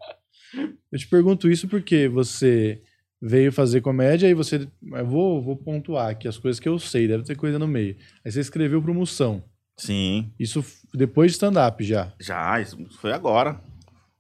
Eu 0.92 0.98
te 0.98 1.08
pergunto 1.08 1.48
isso 1.48 1.68
porque 1.68 2.08
você 2.08 2.82
veio 3.22 3.52
fazer 3.52 3.82
comédia, 3.82 4.28
aí 4.28 4.34
você. 4.34 4.68
Eu 4.94 5.06
vou, 5.06 5.42
vou 5.42 5.56
pontuar 5.56 6.10
aqui 6.10 6.28
as 6.28 6.38
coisas 6.38 6.60
que 6.60 6.68
eu 6.68 6.78
sei, 6.80 7.08
deve 7.08 7.24
ter 7.24 7.36
coisa 7.36 7.58
no 7.60 7.68
meio. 7.68 7.96
Aí 8.24 8.32
você 8.32 8.40
escreveu 8.40 8.82
pro 8.82 8.94
Moção. 8.94 9.44
Sim, 9.78 10.32
Isso 10.40 10.64
depois 10.94 11.32
de 11.32 11.36
stand-up 11.36 11.84
já. 11.84 12.14
já, 12.20 12.62
isso 12.62 12.78
foi 13.02 13.12
agora. 13.12 13.60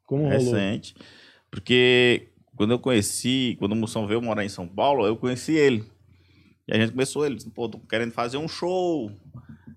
Como 0.05 0.23
rolou? 0.23 0.37
recente. 0.37 0.93
Porque 1.49 2.29
quando 2.55 2.71
eu 2.71 2.79
conheci, 2.79 3.55
quando 3.57 3.71
o 3.71 3.75
Moção 3.75 4.05
veio 4.05 4.21
morar 4.21 4.43
em 4.43 4.49
São 4.49 4.67
Paulo, 4.67 5.07
eu 5.07 5.15
conheci 5.15 5.53
ele. 5.53 5.85
E 6.67 6.73
a 6.75 6.77
gente 6.79 6.91
começou 6.91 7.25
ele, 7.25 7.35
disse, 7.35 7.49
pô, 7.49 7.69
tô 7.69 7.79
querendo 7.79 8.11
fazer 8.11 8.37
um 8.37 8.47
show, 8.47 9.09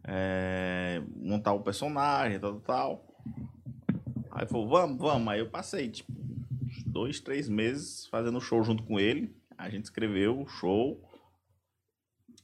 é, 0.04 1.00
montar 1.16 1.52
um 1.52 1.62
personagem, 1.62 2.40
tal, 2.40 2.54
tal, 2.54 2.60
tal. 2.60 3.08
Aí 4.32 4.46
falou, 4.46 4.68
vamos, 4.68 4.98
vamos. 4.98 5.28
Aí 5.28 5.38
eu 5.40 5.48
passei, 5.48 5.88
tipo, 5.88 6.12
dois, 6.98 7.20
três 7.20 7.48
meses 7.48 8.06
fazendo 8.06 8.40
show 8.40 8.62
junto 8.64 8.82
com 8.82 8.98
ele. 8.98 9.32
A 9.56 9.70
gente 9.70 9.84
escreveu 9.84 10.40
o 10.40 10.48
show 10.48 11.00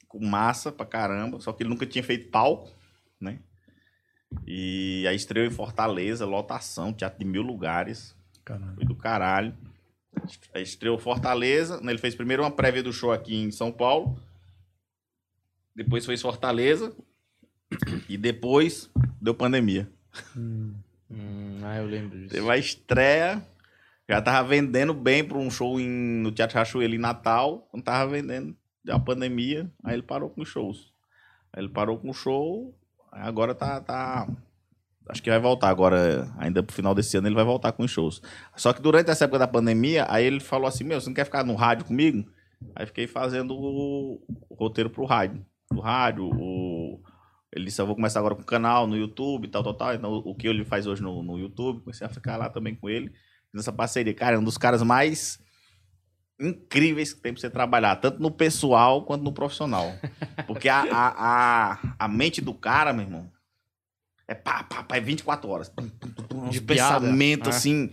com 0.07 0.25
massa 0.25 0.71
pra 0.71 0.87
caramba, 0.87 1.41
só 1.41 1.53
que 1.53 1.65
ele 1.65 1.71
nunca 1.71 1.85
tinha 1.85 2.05
feito 2.05 2.31
palco, 2.31 2.73
né? 3.21 3.41
E 4.47 5.05
aí 5.09 5.17
estreou 5.17 5.45
em 5.47 5.51
Fortaleza, 5.51 6.25
lotação, 6.25 6.93
teatro 6.93 7.19
de 7.19 7.25
mil 7.25 7.43
lugares. 7.43 8.17
Caralho. 8.45 8.75
Foi 8.77 8.85
do 8.85 8.95
caralho. 8.95 9.57
Aí 10.53 10.63
estreou 10.63 10.99
Fortaleza. 10.99 11.81
né, 11.81 11.91
Ele 11.91 11.99
fez 11.99 12.15
primeiro 12.15 12.43
uma 12.45 12.51
prévia 12.51 12.83
do 12.83 12.93
show 12.93 13.11
aqui 13.11 13.35
em 13.35 13.51
São 13.51 13.73
Paulo. 13.73 14.21
Depois 15.75 16.07
fez 16.07 16.23
Fortaleza. 16.23 16.95
E 18.09 18.17
depois 18.17 18.89
deu 19.21 19.35
pandemia. 19.35 19.91
Hum, 20.37 20.75
Hum, 21.11 21.61
ah, 21.63 21.77
eu 21.77 21.87
lembro 21.87 22.19
disso. 22.19 22.35
Teve 22.35 22.51
a 22.51 22.57
estreia. 22.57 23.47
Já 24.09 24.21
tava 24.21 24.49
vendendo 24.49 24.93
bem 24.93 25.25
para 25.25 25.39
um 25.39 25.51
show 25.51 25.81
em- 25.81 26.23
no 26.23 26.31
Teatro 26.31 26.59
Rachoelo 26.59 26.95
em 26.95 26.99
Natal. 26.99 27.67
Quando 27.71 27.85
tava 27.85 28.11
vendendo, 28.11 28.57
deu 28.85 28.97
a 28.97 29.01
pandemia. 29.01 29.71
Aí 29.83 29.95
ele 29.95 30.03
parou 30.03 30.29
com 30.31 30.43
os 30.43 30.49
shows. 30.49 30.93
Aí 31.53 31.63
ele 31.63 31.71
parou 31.71 31.99
com 31.99 32.11
o 32.11 32.15
show. 32.15 32.75
Agora 33.11 33.55
tá, 33.55 33.81
tá. 33.81 34.29
Acho 35.09 35.23
que 35.23 35.31
vai 35.31 35.39
voltar 35.39 35.69
agora. 35.69 36.31
Ainda 36.39 36.63
pro 36.63 36.75
final 36.75 36.95
desse 36.95 37.17
ano 37.17 37.29
ele 37.29 37.35
vai 37.35 37.45
voltar 37.45 37.73
com 37.73 37.85
os 37.85 37.91
shows. 37.91 38.21
Só 38.57 38.73
que 38.73 38.83
durante 38.83 39.11
essa 39.11 39.25
época 39.25 39.39
da 39.39 39.49
pandemia, 39.49 40.07
aí 40.09 40.25
ele 40.25 40.41
falou 40.41 40.67
assim: 40.67 40.85
Meu, 40.85 41.01
você 41.01 41.09
não 41.09 41.15
quer 41.15 41.25
ficar 41.25 41.45
no 41.45 41.55
rádio 41.55 41.87
comigo? 41.87 42.29
Aí 42.75 42.87
fiquei 42.87 43.07
fazendo 43.07 43.55
o, 43.55 44.23
o 44.49 44.55
roteiro 44.55 44.91
pro 44.91 45.05
rádio. 45.05 45.45
O 45.73 45.81
rádio, 45.81 46.25
o. 46.33 47.01
Ele 47.53 47.67
disse, 47.67 47.81
eu 47.81 47.87
vou 47.87 47.95
começar 47.95 48.19
agora 48.19 48.35
com 48.35 48.43
o 48.43 48.47
canal 48.47 48.85
no 48.87 48.97
YouTube, 48.97 49.47
tal, 49.47 49.63
tal, 49.63 49.75
tal. 49.75 49.95
Então, 49.95 50.13
o 50.13 50.35
que 50.35 50.49
ele 50.49 50.65
faz 50.65 50.89
hoje 50.89 51.01
no, 51.01 51.23
no 51.23 51.39
YouTube, 51.39 51.83
comecei 51.83 52.05
a 52.05 52.11
ficar 52.11 52.37
lá 52.37 52.49
também 52.51 52.75
com 52.75 52.89
ele. 52.89 53.13
Nessa 53.55 53.73
parceria. 53.73 54.13
Cara, 54.13 54.37
é 54.37 54.39
um 54.39 54.45
dos 54.45 54.59
caras 54.59 54.83
mais 54.83 55.39
incríveis 56.41 57.13
que 57.15 57.21
tem 57.21 57.33
pra 57.33 57.41
você 57.41 57.49
trabalhar, 57.49 57.97
tanto 57.97 58.21
no 58.21 58.31
pessoal 58.31 59.05
quanto 59.05 59.23
no 59.23 59.33
profissional. 59.33 59.95
Porque 60.47 60.69
a, 60.69 60.81
a, 60.83 61.73
a, 61.73 61.79
a 62.01 62.09
mente 62.09 62.41
do 62.41 62.53
cara, 62.53 62.93
meu 62.93 63.05
irmão, 63.05 63.31
é 64.27 64.35
pá, 64.35 64.65
pá, 64.65 64.83
pá, 64.83 64.97
é 64.97 65.01
24 65.01 65.49
horas. 65.49 65.69
Tum, 65.69 65.89
tum, 65.89 66.49
De 66.49 66.61
pensamentos 66.61 67.55
É. 67.55 67.57
assim. 67.57 67.91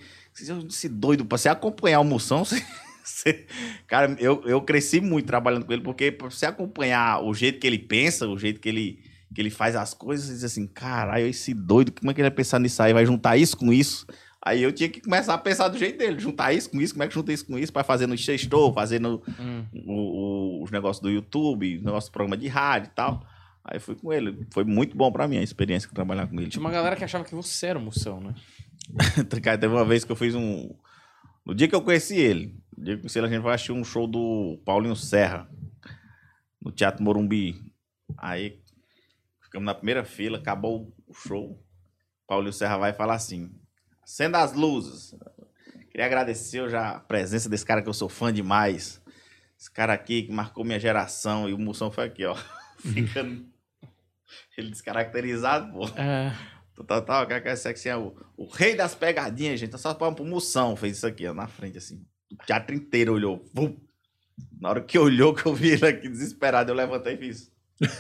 Esse 0.67 0.87
doido, 0.89 1.25
pra 1.25 1.37
você 1.37 1.49
acompanhar 1.49 1.99
o 1.99 2.03
Moção, 2.05 2.43
você. 2.45 2.63
você- 3.03 3.45
cara, 3.85 4.15
eu, 4.17 4.41
eu 4.45 4.61
cresci 4.61 4.99
muito 5.01 5.25
trabalhando 5.27 5.65
com 5.65 5.73
ele, 5.73 5.83
porque 5.83 6.11
pra 6.11 6.29
você 6.31 6.45
acompanhar 6.47 7.21
o 7.23 7.33
jeito 7.33 7.59
que 7.59 7.67
ele 7.67 7.77
pensa, 7.77 8.27
o 8.27 8.37
jeito 8.39 8.59
que 8.61 8.69
ele, 8.69 9.03
que 9.35 9.41
ele 9.41 9.49
faz 9.51 9.75
as 9.75 9.93
coisas, 9.93 10.25
você 10.27 10.33
diz 10.33 10.43
assim, 10.45 10.65
caralho, 10.65 11.27
esse 11.27 11.53
doido, 11.53 11.91
como 11.91 12.09
é 12.09 12.13
que 12.13 12.21
ele 12.21 12.29
vai 12.29 12.35
pensar 12.35 12.59
nisso 12.59 12.81
aí? 12.81 12.93
Vai 12.93 13.05
juntar 13.05 13.35
isso 13.37 13.55
com 13.57 13.71
isso? 13.73 14.07
Aí 14.43 14.63
eu 14.63 14.71
tinha 14.71 14.89
que 14.89 15.01
começar 15.01 15.33
a 15.35 15.37
pensar 15.37 15.67
do 15.67 15.77
jeito 15.77 15.99
dele, 15.99 16.19
juntar 16.19 16.51
isso 16.51 16.69
com 16.71 16.81
isso, 16.81 16.93
como 16.95 17.03
é 17.03 17.07
que 17.07 17.13
junta 17.13 17.31
isso 17.31 17.45
com 17.45 17.59
isso, 17.59 17.71
para 17.71 17.83
fazer 17.83 18.07
no 18.07 18.17
sextou, 18.17 18.73
fazer 18.73 18.99
no, 18.99 19.21
Hum. 19.39 19.65
o- 19.85 20.59
o- 20.59 20.63
os 20.63 20.71
negócios 20.71 21.01
do 21.01 21.09
YouTube, 21.11 21.77
do 21.77 21.91
programa 22.11 22.35
de 22.35 22.47
rádio 22.47 22.89
e 22.89 22.95
tal. 22.95 23.23
Aí 23.63 23.79
fui 23.79 23.93
com 23.93 24.11
ele. 24.11 24.47
Foi 24.51 24.63
muito 24.63 24.97
bom 24.97 25.11
pra 25.11 25.27
mim 25.27 25.37
a 25.37 25.43
experiência 25.43 25.87
de 25.87 25.93
trabalhar 25.93 26.25
com 26.27 26.39
ele. 26.39 26.49
Tinha 26.49 26.59
uma 26.61 26.71
galera 26.71 26.95
que 26.95 27.03
achava 27.03 27.23
que 27.23 27.35
você 27.35 27.67
era 27.67 27.77
o 27.77 27.81
Moção, 27.81 28.19
né? 28.19 28.33
Cara, 29.43 29.57
teve 29.59 29.71
uma 29.73 29.85
vez 29.85 30.03
que 30.03 30.11
eu 30.11 30.15
fiz 30.15 30.33
um. 30.33 30.73
No 31.45 31.53
dia 31.53 31.67
que 31.67 31.75
eu 31.75 31.81
conheci 31.81 32.17
ele, 32.17 32.55
no 32.75 32.83
dia 32.83 32.93
que 32.95 32.99
eu 32.99 33.01
conheci 33.03 33.19
ele, 33.19 33.27
a 33.27 33.29
gente 33.29 33.41
vai 33.43 33.53
assistir 33.53 33.71
um 33.71 33.83
show 33.83 34.07
do 34.07 34.59
Paulinho 34.65 34.95
Serra, 34.95 35.47
no 36.59 36.71
Teatro 36.71 37.03
Morumbi. 37.03 37.61
Aí 38.17 38.59
ficamos 39.43 39.65
na 39.67 39.75
primeira 39.75 40.03
fila, 40.03 40.39
acabou 40.39 40.91
o 41.07 41.13
show. 41.13 41.63
Paulinho 42.27 42.53
Serra 42.53 42.77
vai 42.79 42.93
falar 42.93 43.13
assim: 43.15 43.51
acenda 44.11 44.39
as 44.39 44.53
luzes. 44.53 45.15
Queria 45.89 46.05
agradecer 46.05 46.69
já 46.69 46.91
a 46.91 46.99
presença 46.99 47.47
desse 47.47 47.65
cara 47.65 47.81
que 47.81 47.87
eu 47.87 47.93
sou 47.93 48.09
fã 48.09 48.31
demais. 48.31 49.01
Esse 49.57 49.71
cara 49.71 49.93
aqui 49.93 50.23
que 50.23 50.31
marcou 50.31 50.65
minha 50.65 50.79
geração. 50.79 51.49
E 51.49 51.53
o 51.53 51.57
Moção 51.57 51.89
foi 51.89 52.05
aqui, 52.05 52.25
ó. 52.25 52.35
Ficando. 52.79 53.45
Ele 54.57 54.69
descaracterizado, 54.69 55.71
pô. 55.71 55.87
É. 55.97 56.35
Tal, 56.87 57.01
tal, 57.03 57.27
que 57.27 57.33
é 57.33 57.51
assim, 57.51 57.89
é 57.89 57.95
o, 57.95 58.15
o 58.35 58.47
rei 58.47 58.75
das 58.75 58.95
pegadinhas, 58.95 59.59
gente. 59.59 59.77
Só 59.77 59.93
para 59.93 60.11
promoção 60.11 60.75
fez 60.75 60.97
isso 60.97 61.07
aqui, 61.07 61.27
ó, 61.27 61.33
na 61.33 61.47
frente, 61.47 61.77
assim. 61.77 62.03
O 62.31 62.45
teatro 62.45 62.75
inteiro 62.75 63.13
olhou. 63.13 63.45
Vum. 63.53 63.77
Na 64.59 64.69
hora 64.69 64.81
que 64.81 64.97
olhou, 64.97 65.33
que 65.33 65.45
eu 65.45 65.53
vi 65.53 65.69
ele 65.69 65.85
aqui 65.85 66.09
desesperado, 66.09 66.71
eu 66.71 66.75
levantei 66.75 67.13
e 67.13 67.17
fiz. 67.17 67.51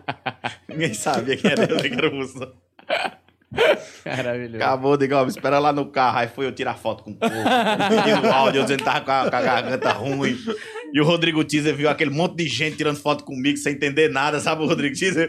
Ninguém 0.68 0.94
sabia 0.94 1.36
quem 1.36 1.50
era 1.50 1.64
eu, 1.64 1.78
que 1.78 1.88
era 1.88 2.08
o 2.08 2.14
moção. 2.14 2.62
Maravilhoso. 4.06 4.56
Acabou, 4.56 4.96
digo, 4.96 5.14
ó, 5.14 5.22
me 5.24 5.28
espera 5.30 5.58
lá 5.58 5.72
no 5.72 5.86
carro. 5.86 6.18
Aí 6.18 6.28
foi 6.28 6.46
eu 6.46 6.52
tirar 6.52 6.74
foto 6.74 7.04
com 7.04 7.10
o 7.10 7.14
povo. 7.14 7.32
Pedindo 7.34 8.26
áudio, 8.30 8.60
eu 8.60 8.62
dizendo 8.64 8.78
que 8.78 8.84
tava 8.84 9.00
com 9.02 9.10
a, 9.10 9.30
com 9.30 9.36
a 9.36 9.42
garganta 9.42 9.92
ruim. 9.92 10.36
E 10.92 11.00
o 11.00 11.04
Rodrigo 11.04 11.44
Teaser 11.44 11.74
viu 11.74 11.88
aquele 11.88 12.10
monte 12.10 12.36
de 12.36 12.48
gente 12.48 12.76
tirando 12.76 12.96
foto 12.96 13.24
comigo 13.24 13.56
sem 13.58 13.74
entender 13.74 14.08
nada, 14.10 14.40
sabe 14.40 14.62
o 14.62 14.66
Rodrigo 14.66 14.96
Teaser? 14.96 15.28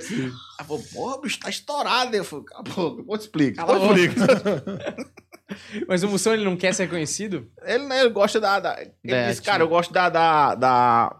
Aí 0.59 0.65
falou, 0.65 0.83
porra, 0.93 1.21
bicho, 1.21 1.39
tá 1.39 1.49
estourado. 1.49 2.15
Eu 2.15 2.23
falei, 2.23 2.45
cala 2.45 2.59
a 2.61 2.63
boca, 2.63 2.97
depois 3.01 3.21
te 3.23 3.29
a 3.59 3.65
depois 3.65 3.81
eu 3.81 4.05
explico. 4.05 5.13
Mas 5.87 6.01
o 6.03 6.07
Moção, 6.09 6.33
ele 6.33 6.45
não 6.45 6.55
quer 6.57 6.73
ser 6.73 6.89
conhecido? 6.89 7.47
Ele, 7.63 7.83
né, 7.85 7.99
ele 8.01 8.09
gosta 8.09 8.39
da. 8.39 8.59
da- 8.59 8.79
ele 8.81 8.91
Da- 9.03 9.29
disse, 9.29 9.41
cara, 9.41 9.61
eu 9.63 9.67
gosto 9.67 9.93
da. 9.93 10.09
da, 10.09 10.55
da- 10.55 11.15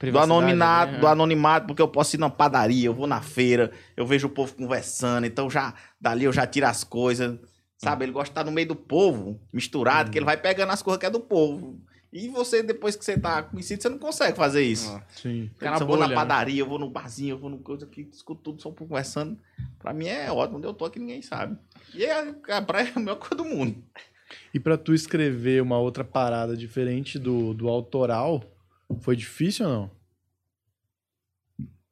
do 0.00 0.18
anonimato, 0.18 0.92
né? 0.92 0.98
do 0.98 1.06
anonimato, 1.06 1.66
porque 1.66 1.82
eu 1.82 1.88
posso 1.88 2.16
ir 2.16 2.18
na 2.18 2.30
padaria, 2.30 2.86
eu 2.86 2.94
vou 2.94 3.06
na 3.06 3.20
feira, 3.20 3.72
eu 3.96 4.06
vejo 4.06 4.28
o 4.28 4.30
povo 4.30 4.54
conversando, 4.54 5.26
então 5.26 5.50
já 5.50 5.74
dali 6.00 6.24
eu 6.24 6.32
já 6.32 6.46
tiro 6.46 6.66
as 6.66 6.84
coisas. 6.84 7.38
Sabe? 7.76 8.04
Ele 8.04 8.12
gosta 8.12 8.26
de 8.26 8.30
estar 8.32 8.44
no 8.44 8.50
meio 8.50 8.66
do 8.66 8.74
povo, 8.74 9.40
misturado, 9.52 10.10
que 10.10 10.18
ele 10.18 10.24
vai 10.24 10.36
pegando 10.36 10.72
as 10.72 10.82
coisas 10.82 10.98
que 10.98 11.06
é 11.06 11.10
do 11.10 11.20
povo. 11.20 11.80
E 12.12 12.26
você, 12.28 12.62
depois 12.62 12.96
que 12.96 13.04
você 13.04 13.18
tá 13.18 13.42
conhecido, 13.42 13.82
você 13.82 13.88
não 13.88 13.98
consegue 13.98 14.36
fazer 14.36 14.62
isso. 14.62 14.90
Ah. 14.90 15.02
sim. 15.10 15.50
Na 15.60 15.76
eu 15.76 15.86
vou 15.86 15.96
na 15.96 16.08
né? 16.08 16.14
padaria, 16.14 16.60
eu 16.60 16.66
vou 16.66 16.78
no 16.78 16.88
barzinho, 16.88 17.34
eu 17.34 17.38
vou 17.38 17.50
no 17.50 17.58
coisa 17.58 17.84
aqui, 17.84 18.08
escuto 18.10 18.42
tudo, 18.42 18.62
só 18.62 18.70
conversando. 18.72 19.38
Pra 19.78 19.92
mim 19.92 20.06
é 20.06 20.32
ótimo, 20.32 20.58
onde 20.58 20.66
eu 20.66 20.74
tô 20.74 20.86
aqui 20.86 20.98
ninguém 20.98 21.20
sabe. 21.20 21.56
E 21.94 22.04
é, 22.04 22.34
a 22.48 22.62
praia 22.62 22.88
é 22.88 22.92
a 22.96 22.98
melhor 22.98 23.16
coisa 23.16 23.36
do 23.36 23.44
mundo. 23.44 23.76
E 24.52 24.58
pra 24.58 24.78
tu 24.78 24.94
escrever 24.94 25.62
uma 25.62 25.78
outra 25.78 26.02
parada 26.02 26.56
diferente 26.56 27.18
do, 27.18 27.52
do 27.54 27.68
autoral, 27.68 28.42
foi 29.00 29.16
difícil 29.16 29.66
ou 29.66 29.72
não? 29.72 29.90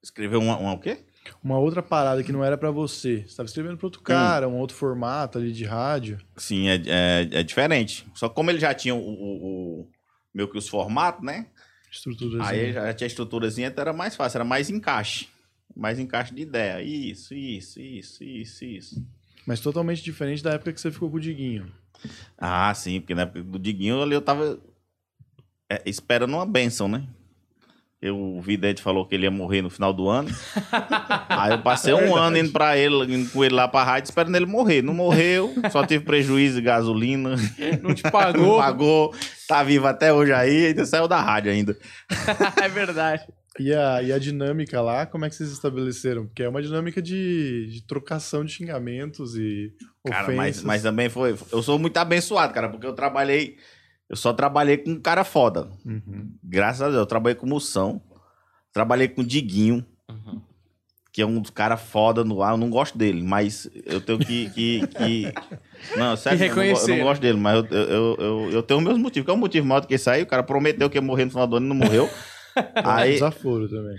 Escreveu 0.02 0.40
uma, 0.40 0.56
uma 0.58 0.72
o 0.74 0.78
quê? 0.78 0.98
Uma 1.42 1.58
outra 1.58 1.82
parada 1.82 2.22
que 2.22 2.30
não 2.32 2.44
era 2.44 2.56
pra 2.56 2.70
você. 2.70 3.24
Você 3.26 3.36
tava 3.36 3.46
escrevendo 3.48 3.76
pra 3.76 3.86
outro 3.86 4.00
cara, 4.00 4.48
um 4.48 4.56
outro 4.58 4.76
formato 4.76 5.38
ali 5.38 5.52
de 5.52 5.64
rádio. 5.64 6.18
Sim, 6.36 6.68
é, 6.68 6.74
é, 6.86 7.28
é 7.40 7.42
diferente. 7.42 8.06
Só 8.14 8.28
que 8.28 8.34
como 8.34 8.50
ele 8.50 8.60
já 8.60 8.72
tinha 8.72 8.94
o, 8.94 8.98
o- 9.00 9.80
o- 9.80 9.90
meio 10.32 10.48
que 10.48 10.56
os 10.56 10.68
formatos, 10.68 11.24
né? 11.24 11.46
Estrutura 11.90 12.44
Aí 12.44 12.72
já 12.72 12.92
tinha 12.94 13.06
estruturazinha, 13.06 13.68
então 13.68 13.82
era 13.82 13.92
mais 13.92 14.14
fácil, 14.14 14.36
era 14.38 14.44
mais 14.44 14.70
encaixe. 14.70 15.28
Mais 15.74 15.98
encaixe 15.98 16.32
de 16.34 16.42
ideia. 16.42 16.80
Isso, 16.82 17.34
isso, 17.34 17.80
isso, 17.80 18.22
isso, 18.22 18.64
isso. 18.64 19.06
Mas 19.46 19.60
totalmente 19.60 20.02
diferente 20.02 20.42
da 20.42 20.52
época 20.52 20.72
que 20.72 20.80
você 20.80 20.90
ficou 20.92 21.10
com 21.10 21.16
o 21.16 21.20
Diguinho. 21.20 21.72
Ah, 22.38 22.72
sim, 22.74 23.00
porque 23.00 23.14
na 23.14 23.22
época 23.22 23.42
do 23.42 23.58
Diguinho 23.58 24.00
ali 24.02 24.14
eu 24.14 24.22
tava 24.22 24.60
é, 25.70 25.82
esperando 25.86 26.34
uma 26.34 26.46
benção, 26.46 26.88
né? 26.88 27.04
Eu, 28.00 28.16
o 28.18 28.42
Vidente 28.42 28.82
falou 28.82 29.06
que 29.06 29.14
ele 29.14 29.24
ia 29.24 29.30
morrer 29.30 29.62
no 29.62 29.70
final 29.70 29.92
do 29.92 30.06
ano. 30.08 30.28
Aí 31.28 31.52
eu 31.52 31.62
passei 31.62 31.94
um 31.94 32.14
ano 32.14 32.36
indo 32.36 32.52
pra 32.52 32.76
ele, 32.76 33.14
indo 33.14 33.30
com 33.30 33.42
ele 33.42 33.54
lá 33.54 33.66
pra 33.66 33.82
rádio, 33.82 34.08
esperando 34.10 34.36
ele 34.36 34.44
morrer. 34.46 34.82
Não 34.82 34.92
morreu, 34.92 35.54
só 35.72 35.84
tive 35.84 36.04
prejuízo 36.04 36.56
de 36.56 36.62
gasolina. 36.62 37.36
Não 37.82 37.94
te 37.94 38.04
Não 38.04 38.10
pagou? 38.10 38.58
pagou, 38.58 39.14
tá 39.48 39.62
vivo 39.62 39.86
até 39.86 40.12
hoje 40.12 40.32
aí, 40.32 40.66
ainda 40.66 40.84
saiu 40.84 41.08
da 41.08 41.20
rádio 41.20 41.50
ainda. 41.50 41.76
é 42.62 42.68
verdade. 42.68 43.24
E 43.58 43.72
a, 43.72 44.02
e 44.02 44.12
a 44.12 44.18
dinâmica 44.18 44.82
lá, 44.82 45.06
como 45.06 45.24
é 45.24 45.30
que 45.30 45.34
vocês 45.34 45.50
estabeleceram? 45.50 46.26
Porque 46.26 46.42
é 46.42 46.48
uma 46.48 46.60
dinâmica 46.60 47.00
de, 47.00 47.66
de 47.72 47.82
trocação 47.86 48.44
de 48.44 48.52
xingamentos 48.52 49.34
e 49.36 49.72
Cara, 50.06 50.26
mas, 50.26 50.36
ofensas. 50.36 50.62
mas 50.64 50.82
também 50.82 51.08
foi. 51.08 51.34
Eu 51.50 51.62
sou 51.62 51.78
muito 51.78 51.96
abençoado, 51.96 52.52
cara, 52.52 52.68
porque 52.68 52.86
eu 52.86 52.92
trabalhei. 52.92 53.56
Eu 54.08 54.16
só 54.16 54.32
trabalhei 54.32 54.76
com 54.78 54.90
um 54.90 55.00
cara 55.00 55.24
foda. 55.24 55.68
Uhum. 55.84 56.32
Graças 56.42 56.82
a 56.82 56.86
Deus, 56.86 56.98
eu 56.98 57.06
trabalhei 57.06 57.34
com 57.34 57.46
Moção. 57.46 58.00
Trabalhei 58.72 59.08
com 59.08 59.24
Diguinho, 59.24 59.84
Uhum. 60.08 60.40
que 61.12 61.20
é 61.22 61.26
um 61.26 61.40
dos 61.40 61.50
caras 61.50 61.80
foda 61.80 62.22
no 62.22 62.42
ar. 62.42 62.52
Eu 62.52 62.56
não 62.58 62.70
gosto 62.70 62.96
dele, 62.96 63.22
mas 63.22 63.68
eu 63.84 64.00
tenho 64.00 64.18
que. 64.18 64.50
que, 64.50 64.86
que... 64.86 65.32
Não, 65.96 66.16
sério, 66.16 66.44
eu 66.46 66.54
não 66.56 66.62
eu, 66.62 66.88
não 66.88 66.96
né? 66.96 67.02
gosto 67.02 67.20
dele, 67.20 67.38
mas 67.38 67.56
eu, 67.56 67.64
eu, 67.76 68.16
eu, 68.18 68.50
eu 68.50 68.62
tenho 68.62 68.80
meus 68.80 68.98
motivos. 68.98 69.24
Que 69.24 69.30
é 69.30 69.34
um 69.34 69.38
motivo 69.38 69.66
maior 69.66 69.80
do 69.80 69.86
que 69.86 69.94
isso 69.94 70.08
aí. 70.10 70.22
O 70.22 70.26
cara 70.26 70.42
prometeu 70.42 70.88
que 70.90 70.96
ia 70.96 71.02
morrer 71.02 71.24
no 71.26 71.30
final 71.30 71.46
do 71.46 71.56
ano 71.56 71.66
e 71.66 71.68
não 71.68 71.76
morreu. 71.76 72.08
aí, 72.84 73.12
Desaforo 73.14 73.68
também. 73.68 73.96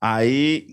aí. 0.00 0.66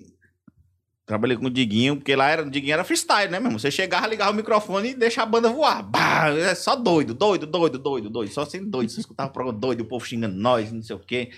Trabalhei 1.07 1.37
com 1.37 1.45
o 1.45 1.49
Diguinho, 1.49 1.95
porque 1.95 2.13
lá 2.17 2.29
era, 2.29 2.43
o 2.43 2.49
Diguinho 2.49 2.73
era 2.73 2.83
freestyle, 2.83 3.31
né, 3.31 3.39
meu 3.39 3.47
irmão? 3.47 3.57
Você 3.57 3.71
chegava, 3.71 4.05
ligava 4.05 4.31
o 4.31 4.35
microfone 4.35 4.89
e 4.89 4.93
deixava 4.93 5.25
a 5.25 5.31
banda 5.31 5.49
voar. 5.49 5.81
Bah, 5.81 6.27
é 6.31 6.53
só 6.53 6.75
doido, 6.75 7.13
doido, 7.13 7.47
doido, 7.47 7.79
doido, 7.79 8.09
doido. 8.09 8.33
Só 8.33 8.43
sendo 8.43 8.69
doido. 8.69 8.89
Você 8.89 8.99
escutava 8.99 9.29
o 9.29 9.31
programa 9.31 9.57
doido, 9.57 9.81
o 9.81 9.85
povo 9.85 10.05
xingando 10.05 10.35
nós, 10.35 10.69
não 10.69 10.83
sei 10.83 10.97
o 10.97 10.99
quê. 10.99 11.29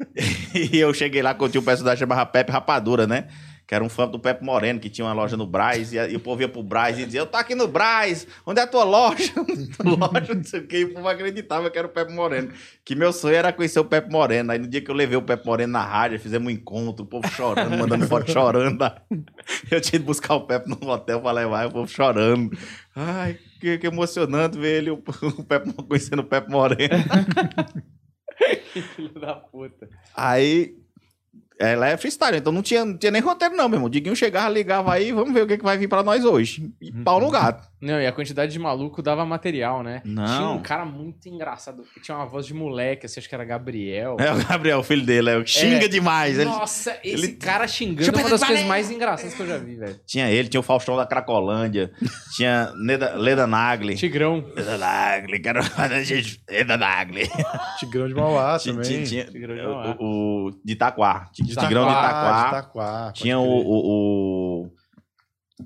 e 0.72 0.76
eu 0.76 0.92
cheguei 0.92 1.22
lá, 1.22 1.32
tinha 1.32 1.60
um 1.60 1.64
personagem 1.64 2.00
chamava 2.00 2.26
Pepe 2.26 2.50
Rapadura, 2.50 3.06
né? 3.06 3.28
Que 3.72 3.76
era 3.76 3.82
um 3.82 3.88
fã 3.88 4.06
do 4.06 4.18
Pepe 4.18 4.44
Moreno, 4.44 4.78
que 4.78 4.90
tinha 4.90 5.02
uma 5.02 5.14
loja 5.14 5.34
no 5.34 5.46
Braz, 5.46 5.94
e, 5.94 5.96
e 5.96 6.14
o 6.14 6.20
povo 6.20 6.42
ia 6.42 6.48
pro 6.48 6.62
Braz 6.62 6.98
e 6.98 7.06
dizia, 7.06 7.20
eu 7.20 7.26
tô 7.26 7.38
aqui 7.38 7.54
no 7.54 7.66
Braz, 7.66 8.26
onde 8.44 8.60
é 8.60 8.64
a 8.64 8.66
tua 8.66 8.84
loja? 8.84 9.32
loja, 9.82 10.34
não 10.34 10.44
sei 10.44 10.60
o 10.60 10.66
quê, 10.66 10.80
e 10.80 10.84
o 10.84 10.92
povo 10.92 11.08
acreditava 11.08 11.70
que 11.70 11.78
era 11.78 11.86
o 11.86 11.90
Pepe 11.90 12.12
Moreno. 12.12 12.52
Que 12.84 12.94
meu 12.94 13.14
sonho 13.14 13.34
era 13.34 13.50
conhecer 13.50 13.80
o 13.80 13.84
Pepe 13.86 14.12
Moreno. 14.12 14.52
Aí 14.52 14.58
no 14.58 14.68
dia 14.68 14.82
que 14.82 14.90
eu 14.90 14.94
levei 14.94 15.16
o 15.16 15.22
Pepe 15.22 15.46
Moreno 15.46 15.72
na 15.72 15.82
rádio, 15.82 16.20
fizemos 16.20 16.48
um 16.48 16.50
encontro, 16.50 17.06
o 17.06 17.08
povo 17.08 17.26
chorando, 17.28 17.74
mandando 17.74 18.06
foto 18.06 18.30
chorando. 18.30 18.84
Eu 19.70 19.80
tinha 19.80 19.98
ido 19.98 20.04
buscar 20.04 20.34
o 20.34 20.42
Pepe 20.42 20.68
no 20.68 20.90
hotel 20.90 21.22
pra 21.22 21.32
levar, 21.32 21.64
e 21.64 21.68
o 21.68 21.72
povo 21.72 21.88
chorando. 21.88 22.54
Ai, 22.94 23.38
que, 23.58 23.78
que 23.78 23.86
emocionante 23.86 24.58
ver 24.58 24.82
ele, 24.82 24.90
o, 24.90 25.02
o 25.38 25.44
Pepe, 25.44 25.72
conhecendo 25.72 26.20
o 26.20 26.26
Pepe 26.26 26.50
Moreno. 26.50 26.92
Filho 28.96 29.18
da 29.18 29.34
puta. 29.34 29.88
Aí, 30.14 30.76
ela 31.70 31.88
é 31.88 31.96
freestyle, 31.96 32.36
então 32.38 32.52
não 32.52 32.62
tinha, 32.62 32.84
não 32.84 32.96
tinha 32.96 33.10
nem 33.12 33.22
roteiro 33.22 33.54
não, 33.56 33.68
meu 33.68 33.76
irmão. 33.76 33.86
O 33.86 33.90
Diguinho 33.90 34.16
chegava, 34.16 34.48
ligava 34.48 34.92
aí, 34.92 35.12
vamos 35.12 35.32
ver 35.32 35.42
o 35.42 35.46
que, 35.46 35.58
que 35.58 35.64
vai 35.64 35.78
vir 35.78 35.88
pra 35.88 36.02
nós 36.02 36.24
hoje. 36.24 36.70
E 36.80 36.90
pau 36.92 37.20
no 37.20 37.30
gato. 37.30 37.70
Não, 37.80 38.00
e 38.00 38.06
a 38.06 38.12
quantidade 38.12 38.52
de 38.52 38.58
maluco 38.60 39.02
dava 39.02 39.24
material, 39.26 39.82
né? 39.82 40.02
Não. 40.04 40.24
Tinha 40.24 40.48
um 40.50 40.62
cara 40.62 40.84
muito 40.84 41.28
engraçado, 41.28 41.82
que 41.92 42.00
tinha 42.00 42.16
uma 42.16 42.26
voz 42.26 42.46
de 42.46 42.54
moleque, 42.54 43.06
assim, 43.06 43.18
acho 43.18 43.28
que 43.28 43.34
era 43.34 43.44
Gabriel. 43.44 44.16
É 44.20 44.32
o 44.32 44.36
Gabriel, 44.46 44.78
o 44.78 44.82
filho 44.84 45.04
dele, 45.04 45.30
é, 45.30 45.36
o 45.36 45.44
xinga 45.46 45.86
É. 45.86 45.88
demais. 45.88 46.38
Ele, 46.38 46.48
Nossa, 46.48 46.96
esse 47.02 47.24
ele- 47.24 47.32
cara 47.32 47.66
xingando 47.66 48.16
é 48.16 48.20
uma 48.22 48.30
das 48.30 48.44
coisas 48.44 48.64
mais 48.66 48.88
engraçadas 48.90 49.34
que 49.34 49.40
eu 49.42 49.46
já 49.48 49.58
vi, 49.58 49.74
velho. 49.76 49.98
tinha 50.06 50.30
ele, 50.30 50.48
tinha 50.48 50.60
o 50.60 50.62
Faustão 50.62 50.96
da 50.96 51.04
Cracolândia, 51.04 51.90
tinha 52.36 52.72
Neda, 52.76 53.14
Leda 53.16 53.46
Nagli. 53.48 53.96
Tigrão. 53.96 54.44
Leda 54.54 54.78
Nagli, 54.78 55.40
quero 55.40 55.64
fazer 55.64 56.04
gente. 56.04 56.40
Leda 56.48 56.76
Nagli. 56.76 57.28
Tigrão 57.80 58.06
de 58.06 58.14
Mauá 58.14 58.58
Tinha, 58.60 58.74
também. 58.76 59.02
tinha, 59.02 59.24
Tigrão 59.24 59.56
de 59.56 59.62
Mauá. 59.62 59.96
o, 59.98 60.46
o 60.46 60.50
de 60.64 60.72
Itaquá. 60.74 61.28
Tinha 61.32 61.48
De 61.54 61.60
Tigrão 61.60 61.84
de 61.86 61.90
Itaquá. 61.92 62.32
de 62.42 62.48
Itaquá, 62.48 63.02
pode 63.06 63.20
Tinha 63.20 63.38
o, 63.38 63.44
o, 63.44 64.62
o- 64.64 64.70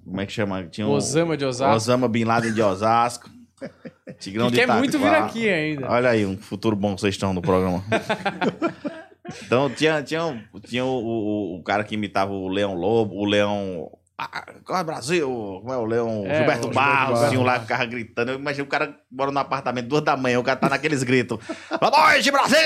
Como 0.05 0.21
é 0.21 0.27
que 0.27 0.33
chama? 0.33 0.65
Tinha 0.69 0.87
o 0.87 0.91
Osama 0.91 1.37
de 1.37 1.45
Osasco. 1.45 1.75
Osama 1.75 2.09
Bin 2.09 2.25
Laden 2.25 2.53
de 2.53 2.63
Osasco. 2.63 3.31
Tigrão 4.21 4.47
Que 4.47 4.53
de 4.53 4.57
quer 4.59 4.65
Itaquá. 4.65 4.79
muito 4.79 4.99
vir 4.99 5.09
aqui 5.15 5.49
ainda. 5.49 5.91
Olha 5.91 6.11
aí, 6.11 6.25
um 6.27 6.37
futuro 6.37 6.77
bom 6.77 6.95
que 6.95 7.01
vocês 7.01 7.15
estão 7.15 7.33
no 7.33 7.41
programa. 7.43 7.83
então, 9.45 9.69
tinha, 9.71 10.03
tinha, 10.03 10.45
tinha 10.65 10.85
o, 10.85 10.89
o, 11.05 11.57
o 11.59 11.63
cara 11.63 11.85
que 11.85 11.95
imitava 11.95 12.33
o 12.33 12.49
Leão 12.49 12.75
Lobo, 12.75 13.15
o 13.17 13.25
Leão. 13.25 13.91
Ah, 14.19 14.47
qual 14.65 14.81
é 14.81 14.85
Brasil? 14.85 15.29
Como 15.29 15.71
é 15.71 15.77
o 15.77 15.85
Leão? 15.85 16.25
É, 16.27 16.37
Gilberto 16.39 16.69
o 16.69 16.71
Barros, 16.71 17.19
Gilberto 17.21 17.43
lá 17.45 17.55
que 17.57 17.61
ficava 17.67 17.85
gritando. 17.85 18.31
Eu 18.31 18.39
imagino 18.39 18.65
o 18.65 18.69
cara 18.69 18.99
mora 19.11 19.31
no 19.31 19.39
apartamento 19.39 19.89
duas 19.89 20.03
da 20.03 20.17
manhã, 20.17 20.41
o 20.41 20.43
cara 20.43 20.59
tá 20.59 20.71
naqueles 20.71 21.03
gritos. 21.03 21.39
Boa 21.79 21.91
noite, 22.13 22.31
Brasil! 22.31 22.59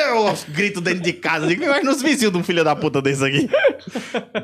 Grito 0.50 0.80
dentro 0.80 1.02
de 1.02 1.12
casa. 1.12 1.46
Eu 1.46 1.48
digo, 1.48 1.64
imagina 1.64 1.90
os 1.90 2.00
vizinhos 2.02 2.32
de 2.32 2.38
um 2.38 2.44
filho 2.44 2.62
da 2.62 2.76
puta 2.76 3.02
desse 3.02 3.24
aqui. 3.24 3.48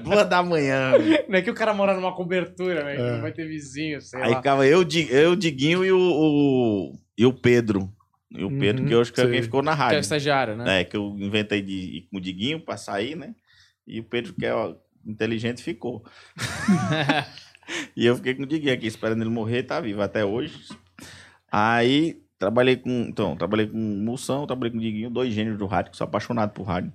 duas 0.03 0.29
da 0.29 0.43
manhã. 0.43 0.95
Não 1.29 1.39
é 1.39 1.43
que 1.43 1.51
o 1.51 1.55
cara 1.55 1.73
mora 1.73 1.95
numa 1.95 2.13
cobertura, 2.13 2.83
né? 2.83 2.97
É. 2.97 3.13
não 3.13 3.21
vai 3.21 3.31
ter 3.33 3.47
vizinho, 3.47 4.01
sei 4.01 4.21
Aí 4.23 4.31
lá. 4.33 4.37
ficava 4.39 4.67
eu, 4.67 4.83
Di- 4.83 5.07
eu 5.09 5.37
Diguinho 5.37 5.85
e 5.85 5.93
o, 5.93 5.99
o- 6.01 6.93
e 7.17 7.25
o 7.25 7.33
Pedro. 7.33 7.89
E 8.33 8.45
o 8.45 8.51
Pedro, 8.51 8.83
Uhum, 8.83 8.89
que 8.89 8.95
eu 8.95 9.01
acho 9.01 9.13
que 9.13 9.21
é 9.21 9.29
quem 9.31 9.43
ficou 9.43 9.63
na 9.63 9.73
Que 9.75 9.79
é 9.81 9.81
o 9.81 9.87
rádio. 9.87 10.01
estagiário, 10.01 10.57
né? 10.57 10.81
É, 10.81 10.85
que 10.85 10.97
eu 10.97 11.15
inventei 11.19 11.63
de 11.63 11.73
ir 11.73 12.09
com 12.11 12.17
o 12.19 12.21
Diguinho 12.21 12.59
pra 12.61 12.77
sair, 12.77 13.15
né? 13.17 13.33
E 13.87 14.01
o 14.01 14.03
Pedro, 14.05 14.35
que 14.35 14.45
é 14.45 14.53
inteligente, 15.07 15.63
ficou. 15.63 16.05
e 17.97 18.07
eu 18.07 18.17
fiquei 18.17 18.35
com 18.35 18.43
o 18.43 18.47
Diguinho 18.47 18.73
aqui, 18.75 18.87
esperando 18.87 19.23
ele 19.23 19.31
morrer, 19.31 19.63
tá 19.65 19.81
vivo 19.81 20.03
até 20.03 20.25
hoje. 20.25 20.69
Aí, 21.51 22.21
trabalhei 22.39 22.77
com. 22.77 22.91
Então, 23.09 23.37
trabalhei 23.37 23.67
com 23.67 23.77
o 23.79 24.05
Moção, 24.05 24.47
trabalhei 24.47 24.73
com 24.73 24.79
o 24.79 24.81
Diguinho, 24.81 25.11
dois 25.11 25.33
gênios 25.33 25.59
do 25.59 25.67
rádio, 25.67 25.91
que 25.93 25.97
sou 25.97 26.05
apaixonado 26.07 26.51
por 26.53 26.65
rádio. 26.65 26.93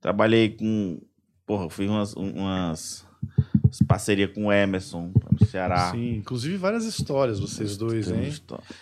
Trabalhei 0.00 0.50
com. 0.50 1.00
Porra, 1.46 1.68
fiz 1.68 1.88
umas, 1.90 2.14
umas, 2.14 3.06
umas 3.62 3.78
parcerias 3.86 4.32
com 4.32 4.46
o 4.46 4.52
Emerson, 4.52 5.12
no 5.38 5.46
Ceará. 5.46 5.90
Sim, 5.90 6.16
inclusive 6.16 6.56
várias 6.56 6.84
histórias, 6.84 7.38
vocês 7.38 7.76
dois, 7.76 8.10
hein? 8.10 8.30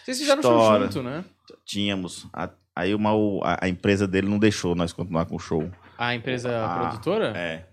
Vocês 0.05 0.19
fizeram 0.19 0.43
show 0.43 0.81
junto, 0.81 1.03
né? 1.03 1.25
Tínhamos. 1.67 2.27
A- 2.33 2.51
aí 2.75 2.95
uma, 2.95 3.11
a, 3.45 3.67
a 3.67 3.69
empresa 3.69 4.07
dele 4.07 4.29
não 4.29 4.39
deixou 4.39 4.75
nós 4.77 4.93
continuar 4.93 5.27
com 5.27 5.35
o 5.37 5.41
show. 5.41 5.69
A 5.99 6.15
empresa 6.15 6.65
Ah, 6.65 6.79
produtora? 6.79 7.33
É, 7.37 7.67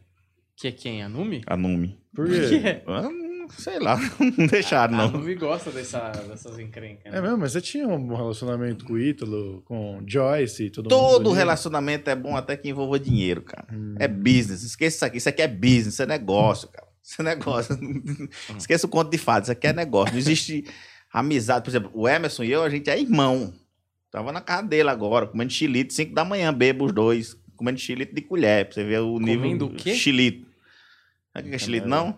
Que 0.59 0.67
é 0.67 0.71
quem? 0.71 1.01
A 1.01 1.07
Numi? 1.09 1.41
a 1.47 1.55
Numi. 1.55 1.97
Por 2.13 2.27
Por 2.27 2.35
quê? 2.49 2.81
Ah, 2.85 3.09
sei 3.57 3.79
lá, 3.79 3.97
não 4.37 4.45
deixaram, 4.47 4.93
A 4.93 4.97
não. 5.07 5.11
Numi 5.11 5.35
gosta 5.35 5.71
dessa, 5.71 6.09
dessas 6.09 6.59
encrencas. 6.59 7.11
né? 7.11 7.17
É 7.17 7.21
mesmo, 7.21 7.37
mas 7.37 7.53
você 7.53 7.61
tinha 7.61 7.87
um 7.87 8.13
relacionamento 8.15 8.83
com 8.83 8.93
o 8.93 8.99
Ítalo, 8.99 9.61
com 9.65 10.03
Joyce 10.05 10.65
e 10.65 10.69
todo 10.69 10.85
mundo. 10.85 10.89
Todo 10.89 11.29
ali? 11.29 11.37
relacionamento 11.37 12.09
é 12.09 12.15
bom 12.15 12.35
até 12.35 12.57
que 12.57 12.67
envolva 12.69 12.99
dinheiro, 12.99 13.41
cara. 13.41 13.67
É 13.97 14.07
business. 14.07 14.63
Esqueça 14.63 14.95
isso 14.97 15.05
aqui. 15.05 15.17
Isso 15.17 15.29
aqui 15.29 15.41
é 15.41 15.47
business, 15.47 15.93
isso 15.93 16.03
é 16.03 16.05
negócio, 16.05 16.67
cara. 16.67 16.87
Isso 17.01 17.21
é 17.21 17.23
negócio. 17.23 17.79
Esqueça 18.57 18.85
o 18.85 18.89
conto 18.89 19.09
de 19.09 19.17
fadas, 19.17 19.45
isso 19.47 19.51
aqui 19.53 19.67
é 19.67 19.73
negócio. 19.73 20.11
Não 20.11 20.19
existe 20.19 20.65
amizade. 21.11 21.63
Por 21.63 21.69
exemplo, 21.71 21.91
o 21.93 22.07
Emerson 22.07 22.43
e 22.43 22.51
eu, 22.51 22.63
a 22.63 22.69
gente 22.69 22.89
é 22.89 22.99
irmão. 22.99 23.53
Tava 24.11 24.31
na 24.33 24.41
casa 24.41 24.67
dele 24.67 24.89
agora, 24.89 25.25
comendo 25.25 25.53
chilito, 25.53 25.93
5 25.93 26.13
da 26.13 26.25
manhã, 26.25 26.53
bebo 26.53 26.85
os 26.85 26.91
dois, 26.91 27.37
comendo 27.55 27.79
chilito 27.79 28.13
de 28.13 28.21
colher, 28.21 28.65
pra 28.65 28.73
você 28.73 28.83
ver 28.83 28.99
o 28.99 29.19
nível. 29.19 29.41
Comendo 29.41 29.65
o 29.67 29.69
quê? 29.73 29.93
Chilito. 29.95 30.48
Sabe 31.39 31.47
o 31.47 31.49
que 31.51 31.55
é 31.55 31.59
chilito, 31.59 31.87
não? 31.87 32.17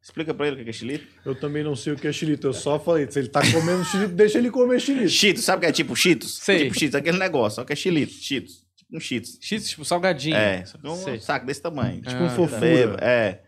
Explica 0.00 0.32
pra 0.32 0.46
ele 0.46 0.60
o 0.60 0.64
que 0.64 0.70
é 0.70 0.72
chilito. 0.72 1.06
Eu 1.24 1.34
também 1.34 1.62
não 1.64 1.74
sei 1.74 1.92
o 1.92 1.96
que 1.96 2.06
é 2.06 2.12
xilito, 2.12 2.46
eu 2.46 2.52
só 2.52 2.78
falei, 2.78 3.10
se 3.10 3.18
ele 3.18 3.28
tá 3.28 3.40
comendo 3.52 3.84
xilito, 3.84 4.12
deixa 4.14 4.38
ele 4.38 4.50
comer 4.50 4.80
xilito. 4.80 5.08
Cheetos, 5.08 5.44
sabe 5.44 5.58
o 5.58 5.60
que 5.60 5.66
é 5.66 5.72
tipo 5.72 5.94
Cheetos? 5.96 6.38
Sei. 6.38 6.64
Tipo 6.64 6.78
Cheetos, 6.78 6.94
aquele 6.94 7.18
negócio, 7.18 7.56
só 7.56 7.64
que 7.64 7.72
é 7.72 7.76
chilito, 7.76 8.12
Cheetos. 8.12 8.64
Tipo 8.76 8.96
um 8.96 9.00
Cheetos. 9.00 9.38
Cheetos, 9.40 9.68
tipo 9.68 9.84
salgadinho. 9.84 10.36
É, 10.36 10.64
só 10.64 10.78
que 10.78 10.86
é 10.86 10.90
um 10.90 10.96
Sei. 10.96 11.18
saco 11.20 11.44
desse 11.46 11.60
tamanho. 11.60 12.00
Tipo 12.00 12.14
Ah, 12.14 12.22
um 12.26 12.30
fofura. 12.30 12.60
Bebo, 12.60 12.96
é. 13.00 13.42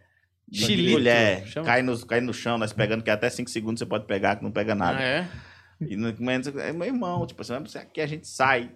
De 0.48 0.64
Chilito, 0.66 0.92
colher, 0.94 1.46
chama? 1.46 1.64
cai 1.66 1.80
no, 1.82 2.06
cai 2.06 2.20
no 2.20 2.34
chão, 2.34 2.58
nós 2.58 2.72
pegando, 2.72 3.04
que 3.04 3.10
até 3.10 3.30
5 3.30 3.48
segundos 3.48 3.78
você 3.78 3.86
pode 3.86 4.04
pegar, 4.06 4.34
que 4.34 4.42
não 4.42 4.50
pega 4.50 4.74
nada. 4.74 4.98
Ah, 4.98 5.02
é? 5.02 5.28
E 5.80 5.96
no 5.96 6.12
momento, 6.18 6.58
é 6.58 6.72
meu 6.72 6.88
irmão, 6.88 7.24
tipo 7.24 7.40
assim, 7.40 7.52
"Mas 7.60 7.76
aqui 7.76 8.00
a 8.00 8.06
gente 8.06 8.26
sai. 8.26 8.72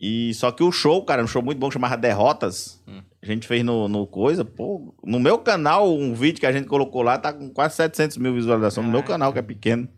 E 0.00 0.32
só 0.34 0.52
que 0.52 0.62
o 0.62 0.70
show, 0.70 1.04
cara, 1.04 1.22
um 1.24 1.26
show 1.26 1.42
muito 1.42 1.58
bom, 1.58 1.70
chamava 1.70 1.96
Derrotas. 1.96 2.80
Hum. 2.86 3.02
A 3.20 3.26
gente 3.26 3.48
fez 3.48 3.64
no, 3.64 3.88
no 3.88 4.06
coisa, 4.06 4.44
pô. 4.44 4.94
No 5.04 5.18
meu 5.18 5.38
canal, 5.38 5.92
um 5.92 6.14
vídeo 6.14 6.38
que 6.38 6.46
a 6.46 6.52
gente 6.52 6.68
colocou 6.68 7.02
lá, 7.02 7.18
tá 7.18 7.32
com 7.32 7.50
quase 7.50 7.74
700 7.76 8.16
mil 8.18 8.32
visualizações. 8.32 8.86
No 8.86 8.92
meu 8.92 9.00
Caraca. 9.00 9.14
canal, 9.14 9.32
que 9.32 9.38
é 9.40 9.42
pequeno. 9.42 9.88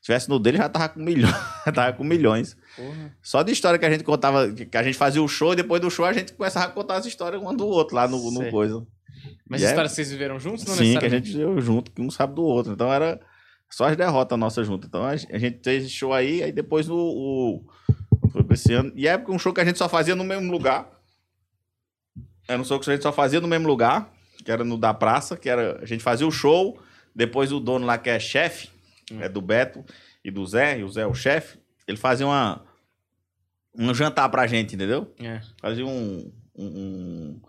Se 0.00 0.06
tivesse 0.06 0.28
no 0.28 0.38
dele, 0.38 0.56
já 0.56 0.68
tava 0.68 0.88
com 0.88 1.00
milhões. 1.00 1.34
tava 1.74 1.92
com 1.92 2.04
milhões. 2.04 2.56
Porra. 2.76 3.16
Só 3.20 3.42
de 3.42 3.52
história 3.52 3.78
que 3.78 3.84
a 3.84 3.90
gente 3.90 4.04
contava, 4.04 4.50
que 4.52 4.76
a 4.76 4.82
gente 4.82 4.96
fazia 4.96 5.22
o 5.22 5.28
show, 5.28 5.52
e 5.52 5.56
depois 5.56 5.80
do 5.80 5.90
show 5.90 6.04
a 6.04 6.12
gente 6.12 6.32
começava 6.32 6.66
a 6.66 6.70
contar 6.70 6.96
as 6.96 7.06
histórias 7.06 7.42
um 7.42 7.54
do 7.54 7.66
outro 7.66 7.96
lá 7.96 8.06
no, 8.06 8.30
no 8.30 8.50
coisa. 8.50 8.86
Mas 9.48 9.60
E 9.60 9.64
é- 9.64 9.68
histórias 9.68 9.92
que 9.92 9.96
vocês 9.96 10.10
viveram 10.12 10.38
juntos? 10.38 10.64
Não 10.64 10.74
Sim, 10.74 10.96
que 10.96 11.04
a 11.04 11.08
gente 11.08 11.36
deu 11.36 11.60
junto, 11.60 11.90
que 11.90 12.00
um 12.00 12.10
sabe 12.10 12.34
do 12.34 12.42
outro. 12.44 12.72
Então 12.72 12.90
era 12.90 13.20
só 13.68 13.86
as 13.86 13.96
derrotas 13.96 14.38
nossas 14.38 14.66
juntas. 14.66 14.88
Então 14.88 15.04
a 15.04 15.16
gente 15.16 15.60
fez 15.62 15.84
esse 15.84 15.92
show 15.92 16.14
aí, 16.14 16.42
aí 16.42 16.52
depois 16.52 16.86
no. 16.86 16.96
O, 16.96 17.64
esse 18.54 18.72
ano. 18.72 18.92
E 18.94 19.06
é 19.06 19.16
um 19.28 19.38
show 19.38 19.52
que 19.52 19.60
a 19.60 19.64
gente 19.64 19.78
só 19.78 19.88
fazia 19.88 20.14
no 20.14 20.24
mesmo 20.24 20.50
lugar. 20.50 20.88
Era 22.48 22.60
um 22.60 22.64
show 22.64 22.80
que 22.80 22.90
a 22.90 22.92
gente 22.92 23.02
só 23.02 23.12
fazia 23.12 23.40
no 23.40 23.46
mesmo 23.46 23.68
lugar, 23.68 24.12
que 24.44 24.50
era 24.50 24.64
no 24.64 24.76
da 24.76 24.92
praça, 24.92 25.36
que 25.36 25.48
era. 25.48 25.80
A 25.80 25.86
gente 25.86 26.02
fazia 26.02 26.26
o 26.26 26.32
show, 26.32 26.80
depois 27.14 27.52
o 27.52 27.60
dono 27.60 27.86
lá 27.86 27.96
que 27.96 28.10
é 28.10 28.18
chefe, 28.18 28.68
é 29.20 29.28
do 29.28 29.40
Beto 29.40 29.84
e 30.24 30.30
do 30.30 30.44
Zé, 30.44 30.78
e 30.78 30.84
o 30.84 30.88
Zé 30.88 31.02
é 31.02 31.06
o 31.06 31.14
chefe, 31.14 31.58
ele 31.86 31.96
fazia 31.96 32.26
uma. 32.26 32.64
Um 33.72 33.94
jantar 33.94 34.28
pra 34.28 34.48
gente, 34.48 34.74
entendeu? 34.74 35.14
É. 35.20 35.40
Fazia 35.60 35.86
um. 35.86 36.32
um, 36.56 36.66
um 36.66 37.40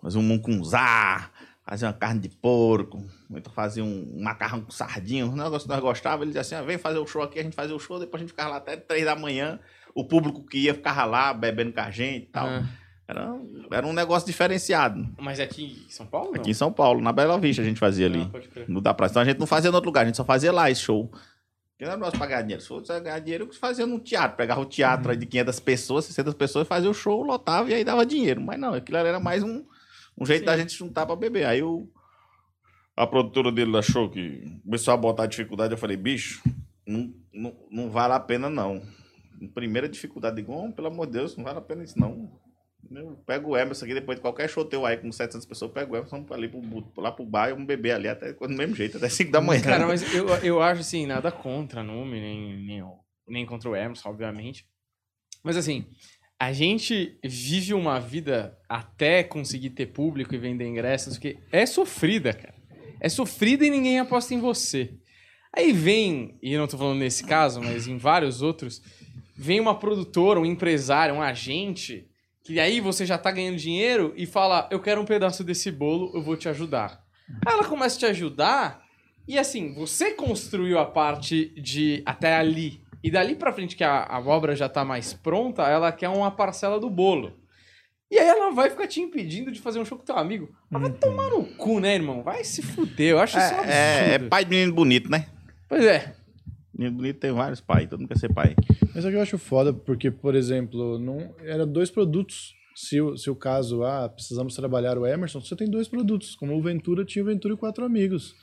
fazia 0.00 0.20
um 0.20 0.22
muncunzá, 0.22 1.30
fazia 1.64 1.88
uma 1.88 1.94
carne 1.94 2.20
de 2.20 2.28
porco, 2.28 3.04
então 3.30 3.52
fazia 3.52 3.84
um, 3.84 4.12
um 4.14 4.22
macarrão 4.22 4.60
com 4.60 4.70
sardinha, 4.70 5.26
um 5.26 5.34
negócio 5.34 5.68
que 5.68 5.74
nós 5.74 5.80
gostávamos. 5.80 6.22
Ele 6.22 6.30
dizia 6.30 6.42
assim: 6.42 6.54
ah, 6.54 6.62
vem 6.62 6.78
fazer 6.78 6.98
o 6.98 7.06
show 7.06 7.20
aqui, 7.20 7.40
a 7.40 7.42
gente 7.42 7.56
fazia 7.56 7.74
o 7.74 7.80
show, 7.80 7.98
depois 7.98 8.20
a 8.20 8.24
gente 8.24 8.30
ficava 8.30 8.50
lá 8.50 8.56
até 8.58 8.76
três 8.76 9.04
da 9.04 9.16
manhã. 9.16 9.58
O 9.94 10.04
público 10.04 10.44
que 10.44 10.58
ia 10.58 10.74
ficava 10.74 11.04
lá 11.04 11.34
bebendo 11.34 11.72
com 11.72 11.80
a 11.80 11.90
gente 11.90 12.24
e 12.24 12.26
tal. 12.26 12.46
Ah. 12.46 12.64
Era, 13.08 13.40
era 13.72 13.86
um 13.86 13.92
negócio 13.94 14.26
diferenciado. 14.26 15.08
Mas 15.18 15.40
é 15.40 15.44
aqui 15.44 15.86
em 15.86 15.90
São 15.90 16.06
Paulo? 16.06 16.34
Aqui 16.34 16.50
em 16.50 16.54
São 16.54 16.70
Paulo, 16.70 17.00
na 17.00 17.10
Bela 17.10 17.38
Vista, 17.38 17.62
a 17.62 17.64
gente 17.64 17.80
fazia 17.80 18.04
ali. 18.04 18.20
Ah, 18.20 18.28
pode 18.30 18.48
crer. 18.48 18.68
No 18.68 18.82
da 18.82 18.92
praça. 18.92 19.12
Então 19.12 19.22
a 19.22 19.24
gente 19.24 19.40
não 19.40 19.46
fazia 19.46 19.70
em 19.70 19.74
outro 19.74 19.88
lugar, 19.88 20.02
a 20.02 20.04
gente 20.04 20.16
só 20.18 20.24
fazia 20.26 20.52
lá 20.52 20.70
esse 20.70 20.82
show. 20.82 21.10
Porque 21.78 21.84
não 21.84 21.92
era 21.92 21.96
nós 21.96 22.12
pagar 22.18 22.42
dinheiro. 22.42 22.60
Se 22.60 22.68
fosse 22.68 23.00
ganhar 23.00 23.18
dinheiro, 23.20 23.44
eu 23.44 23.54
fazia 23.54 23.86
no 23.86 23.98
teatro. 23.98 24.36
Pegava 24.36 24.60
o 24.60 24.66
teatro 24.66 25.10
aí 25.10 25.16
de 25.16 25.24
500 25.24 25.60
pessoas, 25.60 26.04
600 26.04 26.34
pessoas, 26.34 26.68
fazia 26.68 26.90
o 26.90 26.94
show, 26.94 27.22
lotava 27.22 27.70
e 27.70 27.74
aí 27.74 27.82
dava 27.82 28.04
dinheiro. 28.04 28.42
Mas 28.42 28.58
não, 28.58 28.74
aquilo 28.74 28.98
era 28.98 29.18
mais 29.18 29.42
um, 29.42 29.64
um 30.18 30.26
jeito 30.26 30.40
Sim. 30.40 30.46
da 30.46 30.56
gente 30.58 30.76
juntar 30.76 31.06
pra 31.06 31.16
beber. 31.16 31.46
Aí 31.46 31.62
o, 31.62 31.88
a 32.94 33.06
produtora 33.06 33.50
dele 33.50 33.74
achou 33.78 34.10
que 34.10 34.60
começou 34.64 34.92
a 34.92 34.96
botar 34.96 35.26
dificuldade. 35.26 35.72
Eu 35.72 35.78
falei, 35.78 35.96
bicho, 35.96 36.42
não, 36.86 37.14
não, 37.32 37.56
não 37.70 37.90
vale 37.90 38.12
a 38.12 38.20
pena 38.20 38.50
não. 38.50 38.82
Primeira 39.54 39.88
dificuldade, 39.88 40.44
"Oh, 40.48 40.72
pelo 40.72 40.88
amor 40.88 41.06
de 41.06 41.12
Deus, 41.12 41.36
não 41.36 41.44
vale 41.44 41.58
a 41.58 41.62
pena 41.62 41.84
isso 41.84 41.98
não. 41.98 42.30
Eu 42.90 43.18
pego 43.26 43.50
o 43.50 43.56
Emerson 43.56 43.84
aqui, 43.84 43.94
depois 43.94 44.16
de 44.16 44.22
qualquer 44.22 44.48
show 44.48 44.66
aí 44.86 44.96
com 44.96 45.10
700 45.10 45.46
pessoas, 45.46 45.68
eu 45.68 45.74
pego 45.74 45.94
o 45.94 45.96
Emerson 45.96 46.24
ali 46.30 46.48
pro, 46.48 46.62
lá 46.96 47.12
pro 47.12 47.26
bar 47.26 47.48
e 47.48 47.52
vamos 47.52 47.66
beber 47.66 47.92
ali 47.92 48.08
até 48.08 48.32
do 48.32 48.48
mesmo 48.48 48.74
jeito, 48.74 48.96
até 48.96 49.08
5 49.08 49.30
da 49.30 49.40
manhã. 49.40 49.62
Cara, 49.62 49.86
mas 49.86 50.14
eu, 50.14 50.28
eu 50.36 50.62
acho 50.62 50.80
assim, 50.80 51.04
nada 51.04 51.30
contra 51.30 51.82
Numi, 51.82 52.20
nem, 52.20 52.56
nem, 52.64 52.84
nem 53.28 53.46
contra 53.46 53.68
o 53.68 53.76
Emerson, 53.76 54.08
obviamente. 54.08 54.64
Mas 55.42 55.56
assim, 55.56 55.86
a 56.38 56.52
gente 56.52 57.18
vive 57.24 57.74
uma 57.74 57.98
vida 57.98 58.56
até 58.68 59.24
conseguir 59.24 59.70
ter 59.70 59.86
público 59.86 60.34
e 60.34 60.38
vender 60.38 60.66
ingressos 60.66 61.18
que 61.18 61.36
é 61.50 61.66
sofrida, 61.66 62.32
cara. 62.32 62.54
É 63.00 63.08
sofrida 63.08 63.66
e 63.66 63.70
ninguém 63.70 63.98
aposta 63.98 64.34
em 64.34 64.40
você. 64.40 64.94
Aí 65.54 65.72
vem, 65.72 66.38
e 66.42 66.56
não 66.56 66.68
tô 66.68 66.78
falando 66.78 66.98
nesse 66.98 67.24
caso, 67.24 67.60
mas 67.60 67.88
em 67.88 67.96
vários 67.96 68.40
outros, 68.42 68.82
vem 69.38 69.60
uma 69.60 69.78
produtora, 69.78 70.40
um 70.40 70.44
empresário, 70.44 71.14
um 71.14 71.22
agente, 71.22 72.08
que 72.42 72.58
aí 72.58 72.80
você 72.80 73.06
já 73.06 73.16
tá 73.16 73.30
ganhando 73.30 73.56
dinheiro 73.56 74.12
e 74.16 74.26
fala: 74.26 74.68
Eu 74.68 74.80
quero 74.80 75.00
um 75.00 75.04
pedaço 75.04 75.44
desse 75.44 75.70
bolo, 75.70 76.10
eu 76.12 76.20
vou 76.20 76.36
te 76.36 76.48
ajudar. 76.48 77.04
Aí 77.46 77.52
ela 77.52 77.64
começa 77.64 77.96
a 77.96 77.98
te 78.00 78.06
ajudar, 78.06 78.82
e 79.28 79.38
assim, 79.38 79.72
você 79.74 80.10
construiu 80.12 80.78
a 80.78 80.84
parte 80.84 81.50
de 81.60 82.02
até 82.04 82.34
ali. 82.34 82.82
E 83.04 83.12
dali 83.12 83.36
pra 83.36 83.52
frente, 83.52 83.76
que 83.76 83.84
a, 83.84 84.04
a 84.04 84.18
obra 84.18 84.56
já 84.56 84.68
tá 84.68 84.84
mais 84.84 85.12
pronta, 85.12 85.62
ela 85.62 85.92
quer 85.92 86.08
uma 86.08 86.32
parcela 86.32 86.80
do 86.80 86.90
bolo. 86.90 87.38
E 88.10 88.18
aí 88.18 88.26
ela 88.26 88.50
vai 88.50 88.70
ficar 88.70 88.88
te 88.88 89.00
impedindo 89.00 89.52
de 89.52 89.60
fazer 89.60 89.78
um 89.78 89.84
show 89.84 89.96
com 89.96 90.04
teu 90.04 90.16
amigo. 90.16 90.48
Mas 90.68 90.82
vai 90.82 90.90
tomar 90.92 91.28
no 91.30 91.44
cu, 91.44 91.78
né, 91.78 91.94
irmão? 91.94 92.22
Vai 92.22 92.42
se 92.42 92.62
fuder. 92.62 93.10
Eu 93.10 93.20
acho 93.20 93.38
isso 93.38 93.54
um 93.54 93.58
absurdo. 93.58 93.70
É, 93.70 94.14
é 94.14 94.18
pai 94.18 94.44
de 94.44 94.50
menino 94.50 94.72
bonito, 94.72 95.10
né? 95.10 95.26
Pois 95.68 95.84
é. 95.84 96.16
Menino 96.78 96.96
bonito 96.96 97.18
tem 97.18 97.32
vários 97.32 97.60
pais, 97.60 97.88
todo 97.88 97.98
mundo 97.98 98.08
quer 98.08 98.18
ser 98.18 98.32
pai. 98.32 98.54
Mas 98.94 99.04
é 99.04 99.10
que 99.10 99.16
eu 99.16 99.20
acho 99.20 99.36
foda, 99.36 99.72
porque, 99.72 100.10
por 100.12 100.36
exemplo, 100.36 100.98
não 100.98 101.34
era 101.42 101.66
dois 101.66 101.90
produtos. 101.90 102.54
Se 102.74 103.00
o, 103.00 103.16
se 103.16 103.28
o 103.28 103.34
caso, 103.34 103.82
ah, 103.82 104.08
precisamos 104.08 104.54
trabalhar 104.54 104.96
o 104.96 105.04
Emerson, 105.04 105.40
você 105.40 105.56
tem 105.56 105.68
dois 105.68 105.88
produtos. 105.88 106.36
Como 106.36 106.56
o 106.56 106.62
Ventura 106.62 107.04
tinha 107.04 107.24
o 107.24 107.26
Ventura 107.26 107.54
e 107.54 107.56
quatro 107.56 107.84
amigos. 107.84 108.36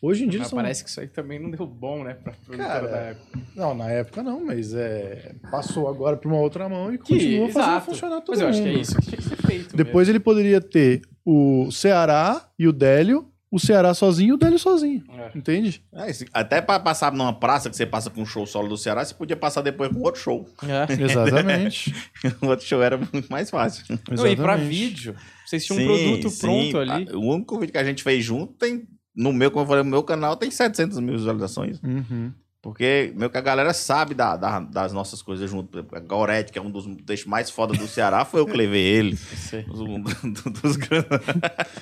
Hoje 0.00 0.24
em 0.24 0.28
dia 0.28 0.40
Mas 0.40 0.48
são... 0.48 0.56
parece 0.56 0.84
que 0.84 0.90
isso 0.90 1.00
aí 1.00 1.08
também 1.08 1.40
não 1.40 1.50
deu 1.50 1.66
bom, 1.66 2.04
né? 2.04 2.14
Pra 2.14 2.32
produtora 2.32 2.68
Cara, 2.68 2.88
da 2.88 2.96
época. 2.98 3.38
Não, 3.56 3.74
na 3.74 3.90
época 3.90 4.22
não, 4.22 4.44
mas 4.44 4.74
é... 4.74 5.34
passou 5.50 5.88
agora 5.88 6.16
para 6.16 6.28
uma 6.28 6.38
outra 6.38 6.68
mão 6.68 6.92
e 6.92 6.98
Que, 6.98 7.14
continua 7.14 7.48
fazendo 7.48 7.70
exato. 7.70 7.86
funcionar 7.86 8.20
todo 8.20 8.34
Mas 8.36 8.40
eu 8.40 8.48
acho 8.48 8.62
que 8.62 8.68
é 8.68 8.70
mundo. 8.72 8.80
isso 8.80 8.96
que 8.96 9.02
tinha 9.02 9.16
que 9.16 9.22
ser 9.24 9.36
feito. 9.36 9.76
Depois 9.76 10.08
ele 10.08 10.20
poderia 10.20 10.60
ter 10.60 11.02
o 11.24 11.70
Ceará 11.72 12.48
e 12.58 12.68
o 12.68 12.72
Délio, 12.72 13.26
o 13.54 13.58
Ceará 13.60 13.94
sozinho 13.94 14.30
e 14.30 14.32
o 14.32 14.36
Délio 14.36 14.58
sozinho. 14.58 15.04
É. 15.16 15.38
Entende? 15.38 15.80
É, 15.92 16.10
até 16.32 16.60
pra 16.60 16.80
passar 16.80 17.12
numa 17.12 17.32
praça 17.32 17.70
que 17.70 17.76
você 17.76 17.86
passa 17.86 18.10
com 18.10 18.22
um 18.22 18.26
show 18.26 18.44
solo 18.46 18.68
do 18.68 18.76
Ceará, 18.76 19.04
você 19.04 19.14
podia 19.14 19.36
passar 19.36 19.60
depois 19.62 19.92
com 19.92 20.00
outro 20.00 20.20
show. 20.20 20.48
É. 20.64 20.90
Exatamente. 21.00 21.94
o 22.42 22.46
outro 22.50 22.66
show 22.66 22.82
era 22.82 22.96
muito 22.96 23.30
mais 23.30 23.50
fácil. 23.50 23.84
Não, 24.10 24.26
e 24.26 24.34
pra 24.34 24.54
Exatamente. 24.54 24.68
vídeo, 24.68 25.14
vocês 25.46 25.64
tinham 25.64 25.78
um 25.78 25.80
Sim, 25.80 25.86
produto 25.86 26.30
sim. 26.30 26.40
pronto 26.40 26.78
ali. 26.78 27.08
O 27.12 27.20
único 27.20 27.60
vídeo 27.60 27.70
que 27.70 27.78
a 27.78 27.84
gente 27.84 28.02
fez 28.02 28.24
junto 28.24 28.54
tem. 28.54 28.88
No 29.14 29.32
meu, 29.32 29.48
como 29.52 29.62
eu 29.62 29.68
falei, 29.68 29.84
no 29.84 29.90
meu 29.90 30.02
canal 30.02 30.36
tem 30.36 30.50
700 30.50 30.98
mil 30.98 31.16
visualizações. 31.16 31.80
Uhum. 31.80 32.32
Porque 32.64 33.12
meio 33.14 33.30
que 33.30 33.36
a 33.36 33.42
galera 33.42 33.74
sabe 33.74 34.14
da- 34.14 34.36
da- 34.38 34.60
das 34.60 34.90
nossas 34.90 35.20
coisas 35.20 35.50
junto. 35.50 35.86
A 35.92 36.00
Gorete, 36.00 36.50
que 36.50 36.58
é 36.58 36.62
um 36.62 36.70
dos 36.70 36.86
textos 37.04 37.26
mais 37.28 37.50
foda 37.50 37.74
do 37.74 37.86
Ceará, 37.86 38.24
foi 38.24 38.40
eu 38.40 38.46
que 38.46 38.56
levei 38.56 38.82
ele. 38.82 39.16
Sei. 39.18 39.66
Um 39.68 40.00
do- 40.00 40.50
dos. 40.50 40.78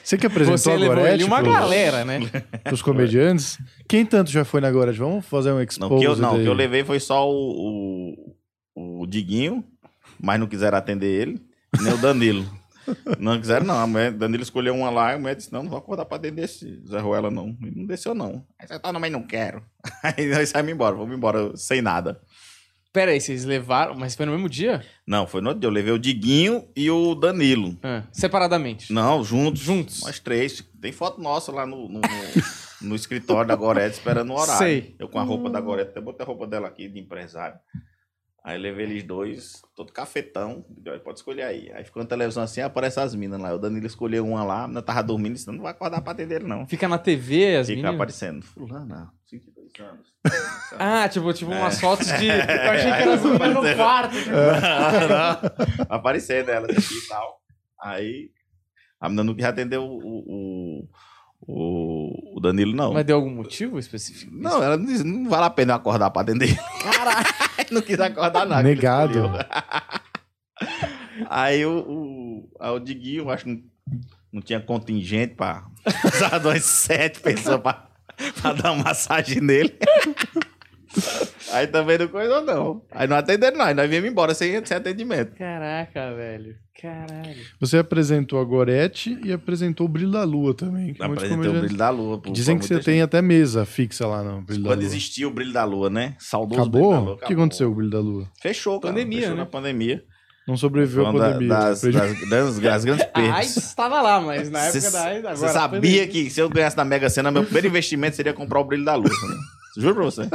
Você 0.02 0.18
que 0.18 0.26
apresentou 0.26 0.58
Você 0.58 0.72
a 0.72 0.74
levou 0.74 0.96
Gorete 0.96 1.14
ele 1.14 1.24
uma 1.24 1.40
pros- 1.40 1.54
galera, 1.54 2.04
né? 2.04 2.18
pros 2.64 2.82
comediantes? 2.82 3.58
Quem 3.88 4.04
tanto 4.04 4.30
já 4.32 4.44
foi 4.44 4.60
na 4.60 4.72
Gorete? 4.72 4.98
Vamos 4.98 5.24
fazer 5.24 5.52
um 5.52 5.54
Não, 5.54 5.62
expose 5.62 6.00
que 6.00 6.04
eu, 6.04 6.16
não, 6.16 6.34
daí. 6.34 6.42
que 6.42 6.48
eu 6.48 6.52
levei 6.52 6.82
foi 6.82 6.98
só 6.98 7.30
o, 7.30 8.34
o, 8.74 9.02
o 9.02 9.06
Diguinho, 9.06 9.64
mas 10.20 10.40
não 10.40 10.48
quiseram 10.48 10.76
atender 10.78 11.06
ele, 11.06 11.40
nem 11.80 11.92
o 11.92 11.98
Danilo. 11.98 12.44
Não 13.18 13.38
quiseram, 13.40 13.66
não. 13.66 13.78
A 13.78 13.86
mulher, 13.86 14.12
Danilo 14.12 14.42
escolheu 14.42 14.74
uma 14.74 14.90
lá 14.90 15.12
e 15.12 15.14
a 15.14 15.18
mulher 15.18 15.36
disse: 15.36 15.52
Não, 15.52 15.62
não 15.62 15.70
vou 15.70 15.78
acordar 15.78 16.04
pra 16.04 16.18
dentro 16.18 16.36
desse 16.36 16.80
Zé 16.88 16.98
Ruela, 16.98 17.30
não. 17.30 17.56
E 17.62 17.70
não 17.70 17.86
desceu, 17.86 18.14
não. 18.14 18.44
Aí 18.58 18.66
você 18.66 18.78
tá, 18.78 18.92
não, 18.92 19.00
mas 19.00 19.12
não 19.12 19.22
quero. 19.22 19.62
Aí 20.02 20.26
nós 20.28 20.48
saímos 20.48 20.72
embora, 20.72 20.94
vamos 20.96 21.16
embora 21.16 21.56
sem 21.56 21.80
nada. 21.82 22.20
Pera 22.92 23.12
aí, 23.12 23.20
vocês 23.22 23.46
levaram, 23.46 23.94
mas 23.94 24.14
foi 24.14 24.26
no 24.26 24.32
mesmo 24.32 24.50
dia? 24.50 24.84
Não, 25.06 25.26
foi 25.26 25.40
no 25.40 25.48
outro 25.48 25.60
dia. 25.60 25.66
Eu 25.68 25.72
levei 25.72 25.92
o 25.94 25.98
Diguinho 25.98 26.68
e 26.76 26.90
o 26.90 27.14
Danilo. 27.14 27.78
Ah, 27.82 28.02
separadamente. 28.12 28.92
Não, 28.92 29.24
juntos. 29.24 29.62
Juntos. 29.62 30.02
Nós 30.02 30.18
três. 30.18 30.62
Tem 30.78 30.92
foto 30.92 31.18
nossa 31.18 31.50
lá 31.50 31.64
no, 31.64 31.88
no, 31.88 32.00
no- 32.00 32.88
no 32.88 32.94
escritório 32.94 33.48
da 33.48 33.54
Gorete 33.56 33.94
esperando 33.96 34.30
o 34.30 34.34
horário. 34.38 34.58
Sei. 34.58 34.94
Eu 34.98 35.08
com 35.08 35.18
a 35.18 35.22
roupa 35.22 35.48
da 35.48 35.58
Gorete, 35.60 35.90
até 35.92 36.00
botei 36.02 36.22
a 36.22 36.26
roupa 36.26 36.46
dela 36.46 36.68
aqui 36.68 36.86
de 36.86 36.98
empresário. 37.00 37.56
Aí 38.44 38.58
levei 38.58 38.86
eles 38.86 39.04
dois, 39.04 39.62
todo 39.76 39.92
cafetão. 39.92 40.64
Pode 41.04 41.18
escolher 41.20 41.42
aí. 41.44 41.70
Aí 41.72 41.84
ficou 41.84 42.02
na 42.02 42.08
televisão 42.08 42.42
assim, 42.42 42.60
aparece 42.60 42.98
as 42.98 43.14
minas 43.14 43.40
lá. 43.40 43.54
O 43.54 43.58
Danilo 43.58 43.86
escolheu 43.86 44.26
uma 44.26 44.42
lá, 44.42 44.62
a 44.64 44.66
menina 44.66 44.82
tava 44.82 45.00
dormindo, 45.02 45.34
disse: 45.34 45.46
Não 45.50 45.62
vai 45.62 45.70
acordar 45.70 46.00
pra 46.02 46.10
atender 46.12 46.36
ele, 46.40 46.48
não. 46.48 46.66
Fica 46.66 46.88
na 46.88 46.98
TV 46.98 47.56
as 47.58 47.66
Fica 47.68 47.76
meninas? 47.76 47.94
aparecendo. 47.94 48.42
Fulana, 48.42 49.12
52 49.26 49.72
anos. 49.88 50.12
Ah, 50.78 51.06
tipo, 51.08 51.30
tipo 51.34 51.52
É. 51.52 51.58
umas 51.58 51.78
fotos 51.78 52.06
de... 52.06 52.26
Eu 52.26 52.32
achei 52.70 52.90
que 52.90 53.02
era 53.02 53.14
as 53.14 53.22
meninas 53.22 53.54
no 53.54 53.76
quarto. 53.76 54.16
tipo. 54.16 54.30
Não, 54.30 55.08
não. 55.08 55.86
Aparecendo 55.88 56.48
ela 56.48 56.66
aqui 56.66 56.80
e 56.80 57.08
tal. 57.08 57.40
Aí 57.80 58.30
a 58.98 59.08
menina 59.08 59.24
não 59.24 59.34
quis 59.34 59.44
atender 59.44 59.76
o, 59.78 59.84
o, 59.84 60.88
o, 61.46 62.36
o 62.36 62.40
Danilo, 62.40 62.74
não. 62.74 62.92
Mas 62.92 63.04
deu 63.04 63.16
algum 63.16 63.30
motivo 63.30 63.78
específico? 63.78 64.32
Não, 64.34 64.62
ela 64.62 64.76
não 64.76 64.86
disse, 64.86 65.04
não 65.04 65.28
vale 65.28 65.46
a 65.46 65.50
pena 65.50 65.72
eu 65.72 65.76
acordar 65.76 66.10
pra 66.10 66.22
atender. 66.22 66.56
Caralho! 66.82 67.26
não 67.70 67.82
quis 67.82 67.98
acordar 67.98 68.46
nada. 68.46 68.62
Negado. 68.62 69.30
Aí 71.28 71.64
o, 71.66 71.78
o, 71.80 72.48
aí 72.60 72.70
o 72.70 72.78
Diguinho, 72.78 73.24
eu 73.24 73.30
acho 73.30 73.44
que 73.44 73.50
não, 73.50 73.62
não 74.32 74.42
tinha 74.42 74.60
contingente 74.60 75.34
pra 75.34 75.64
usar 76.04 76.40
umas 76.40 76.64
sete 76.64 77.20
pessoas 77.20 77.60
pra, 77.60 77.88
pra 78.40 78.52
dar 78.52 78.72
uma 78.72 78.84
massagem 78.84 79.40
nele. 79.40 79.76
Aí 81.52 81.66
também 81.66 81.98
não 81.98 82.08
coisa 82.08 82.40
não. 82.40 82.82
Aí 82.90 83.06
não 83.06 83.16
atenderam 83.16 83.58
não, 83.58 83.66
aí 83.66 83.74
nós 83.74 83.88
viemos 83.88 84.08
embora 84.10 84.34
sem, 84.34 84.64
sem 84.64 84.76
atendimento. 84.76 85.34
Caraca, 85.36 86.14
velho. 86.14 86.54
Caralho. 86.80 87.36
Você 87.60 87.76
apresentou 87.78 88.40
a 88.40 88.44
Gorete 88.44 89.18
e 89.22 89.32
apresentou 89.32 89.86
o 89.86 89.88
Brilho 89.88 90.10
da 90.10 90.24
Lua 90.24 90.54
também. 90.54 90.94
que 90.94 91.00
muitos 91.06 91.24
Apresentei 91.24 91.50
o 91.50 91.60
Brilho 91.60 91.76
da 91.76 91.90
Lua. 91.90 92.18
pô, 92.20 92.30
Dizem 92.32 92.58
que 92.58 92.64
você 92.64 92.74
muita 92.74 92.84
tem 92.86 92.94
gente. 92.94 93.02
até 93.04 93.20
mesa 93.20 93.64
fixa 93.66 94.06
lá 94.06 94.22
no 94.22 94.40
Brilho 94.42 94.62
da 94.62 94.70
Quando 94.70 94.78
Lua. 94.80 94.86
existiu 94.88 95.28
o 95.28 95.30
Brilho 95.32 95.52
da 95.52 95.64
Lua, 95.64 95.90
né? 95.90 96.14
Saudoso 96.18 96.68
Brilho 96.70 96.72
da 96.72 96.78
Acabou? 96.96 97.04
Lua. 97.04 97.14
O 97.22 97.26
que 97.26 97.32
aconteceu 97.34 97.66
com 97.68 97.72
o 97.72 97.76
Brilho 97.76 97.90
da 97.90 98.00
Lua? 98.00 98.28
Fechou, 98.40 98.80
cara. 98.80 98.94
Pandemia, 98.94 99.18
Fechou 99.20 99.34
né? 99.34 99.40
na 99.40 99.46
pandemia. 99.46 100.04
Não 100.48 100.56
sobreviveu 100.56 101.06
à 101.06 101.12
da- 101.12 101.18
pandemia. 101.18 101.48
das, 101.48 101.80
Preju- 101.82 101.98
das, 101.98 102.28
das- 102.30 102.58
das 102.58 102.84
grandes 102.84 103.04
A 103.04 103.08
perdas. 103.12 103.34
AIDS 103.36 103.56
estava 103.58 104.00
lá, 104.02 104.20
mas 104.20 104.50
na 104.50 104.60
época 104.64 104.80
Cê- 104.80 104.90
da 104.90 105.04
AIDS. 105.04 105.38
Você 105.40 105.48
sabia 105.50 106.08
que 106.08 106.30
se 106.30 106.40
eu 106.40 106.48
ganhasse 106.48 106.76
na 106.76 106.84
Mega 106.84 107.08
Sena, 107.10 107.30
meu 107.30 107.44
primeiro 107.44 107.68
investimento 107.68 108.16
seria 108.16 108.32
comprar 108.32 108.58
o 108.60 108.64
Brilho 108.64 108.84
da 108.84 108.94
Lua. 108.96 109.04
né? 109.08 109.36
Juro 109.78 109.94
pra 109.94 110.04
você. 110.04 110.28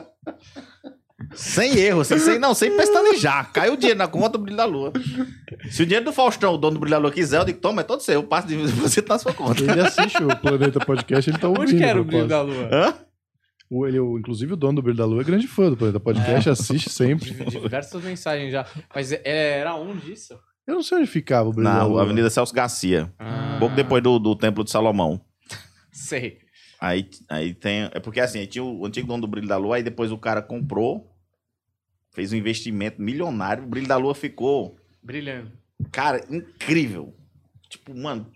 Sem 1.34 1.76
erro, 1.80 2.02
assim, 2.02 2.18
sem, 2.20 2.38
não, 2.38 2.54
sem 2.54 2.76
pestanejar. 2.78 3.52
Caiu 3.52 3.74
o 3.74 3.78
dinheiro 3.78 3.98
na 3.98 4.08
conta 4.08 4.38
do 4.38 4.40
Brilho 4.40 4.58
da 4.58 4.66
Lua. 4.66 4.94
Se 5.72 5.82
o 5.82 5.86
dinheiro 5.86 6.06
do 6.06 6.14
Faustão, 6.14 6.54
o 6.54 6.58
dono 6.58 6.76
do 6.76 6.80
Brilho 6.80 6.92
da 6.96 7.00
Lua, 7.00 7.12
quiser, 7.12 7.40
eu 7.40 7.46
digo, 7.46 7.60
toma, 7.60 7.82
é 7.82 7.84
todo 7.84 8.02
seu. 8.02 8.16
Eu 8.16 8.24
passo 8.24 8.48
de 8.48 8.56
você 8.78 9.04
na 9.08 9.18
sua 9.18 9.34
conta. 9.34 9.62
Ele 9.64 9.80
assiste 9.80 10.24
o 10.24 10.28
Planeta 10.38 10.80
Podcast, 10.80 11.30
ele 11.30 11.40
tá 11.40 11.48
ouvindo. 11.48 11.64
Onde 11.64 11.78
que 11.78 11.84
era 11.84 12.00
o 12.00 12.04
brilho 12.04 12.28
da 12.28 12.42
lua? 12.42 12.70
Hã? 12.72 12.94
O, 13.70 13.86
ele, 13.88 14.00
o- 14.00 14.18
inclusive 14.18 14.54
o 14.54 14.56
dono 14.56 14.76
do 14.76 14.82
Brilho 14.82 14.98
da 14.98 15.06
Lua 15.06 15.22
é 15.22 15.26
grande 15.26 15.48
fã 15.48 15.70
do 15.70 15.76
Planeta 15.76 16.00
Podcast, 16.00 16.50
assiste 16.50 16.90
sempre. 16.90 17.32
Diversas 17.32 18.02
mensagens 18.04 18.52
já. 18.52 18.66
Mas 18.96 19.12
é- 19.12 19.22
era 19.60 19.76
onde 19.76 20.12
isso? 20.14 20.38
Eu 20.66 20.76
não 20.76 20.84
sei 20.84 21.00
onde 21.00 21.08
ficava 21.08 21.50
o 21.50 21.52
Brilho 21.52 21.68
da 21.70 21.76
Na 21.80 21.84
Lua. 21.84 22.02
Avenida 22.04 22.30
Celso 22.30 22.54
Garcia. 22.54 23.12
Ah, 23.20 23.56
Um 23.56 23.60
pouco 23.60 23.76
depois 23.76 24.02
do, 24.04 24.20
do 24.20 24.36
Templo 24.36 24.64
de 24.64 24.70
Salomão. 24.72 25.20
Sei. 25.92 26.38
Aí, 26.80 27.10
aí 27.28 27.54
tem. 27.54 27.90
É 27.94 28.00
porque 28.00 28.20
assim, 28.20 28.46
tinha 28.46 28.64
o 28.64 28.86
antigo 28.86 29.08
dono 29.08 29.22
do 29.22 29.28
Brilho 29.28 29.48
da 29.48 29.58
Lua, 29.58 29.78
aí 29.78 29.84
depois 29.84 30.12
o 30.12 30.18
cara 30.18 30.42
comprou, 30.42 31.12
fez 32.12 32.32
um 32.32 32.36
investimento 32.36 33.02
milionário, 33.02 33.64
o 33.64 33.68
Brilho 33.68 33.88
da 33.88 33.98
Lua 33.98 34.14
ficou, 34.14 34.78
Brilhando. 35.02 35.52
cara, 35.92 36.24
incrível. 36.30 37.16
Tipo, 37.70 37.96
mano, 37.96 38.32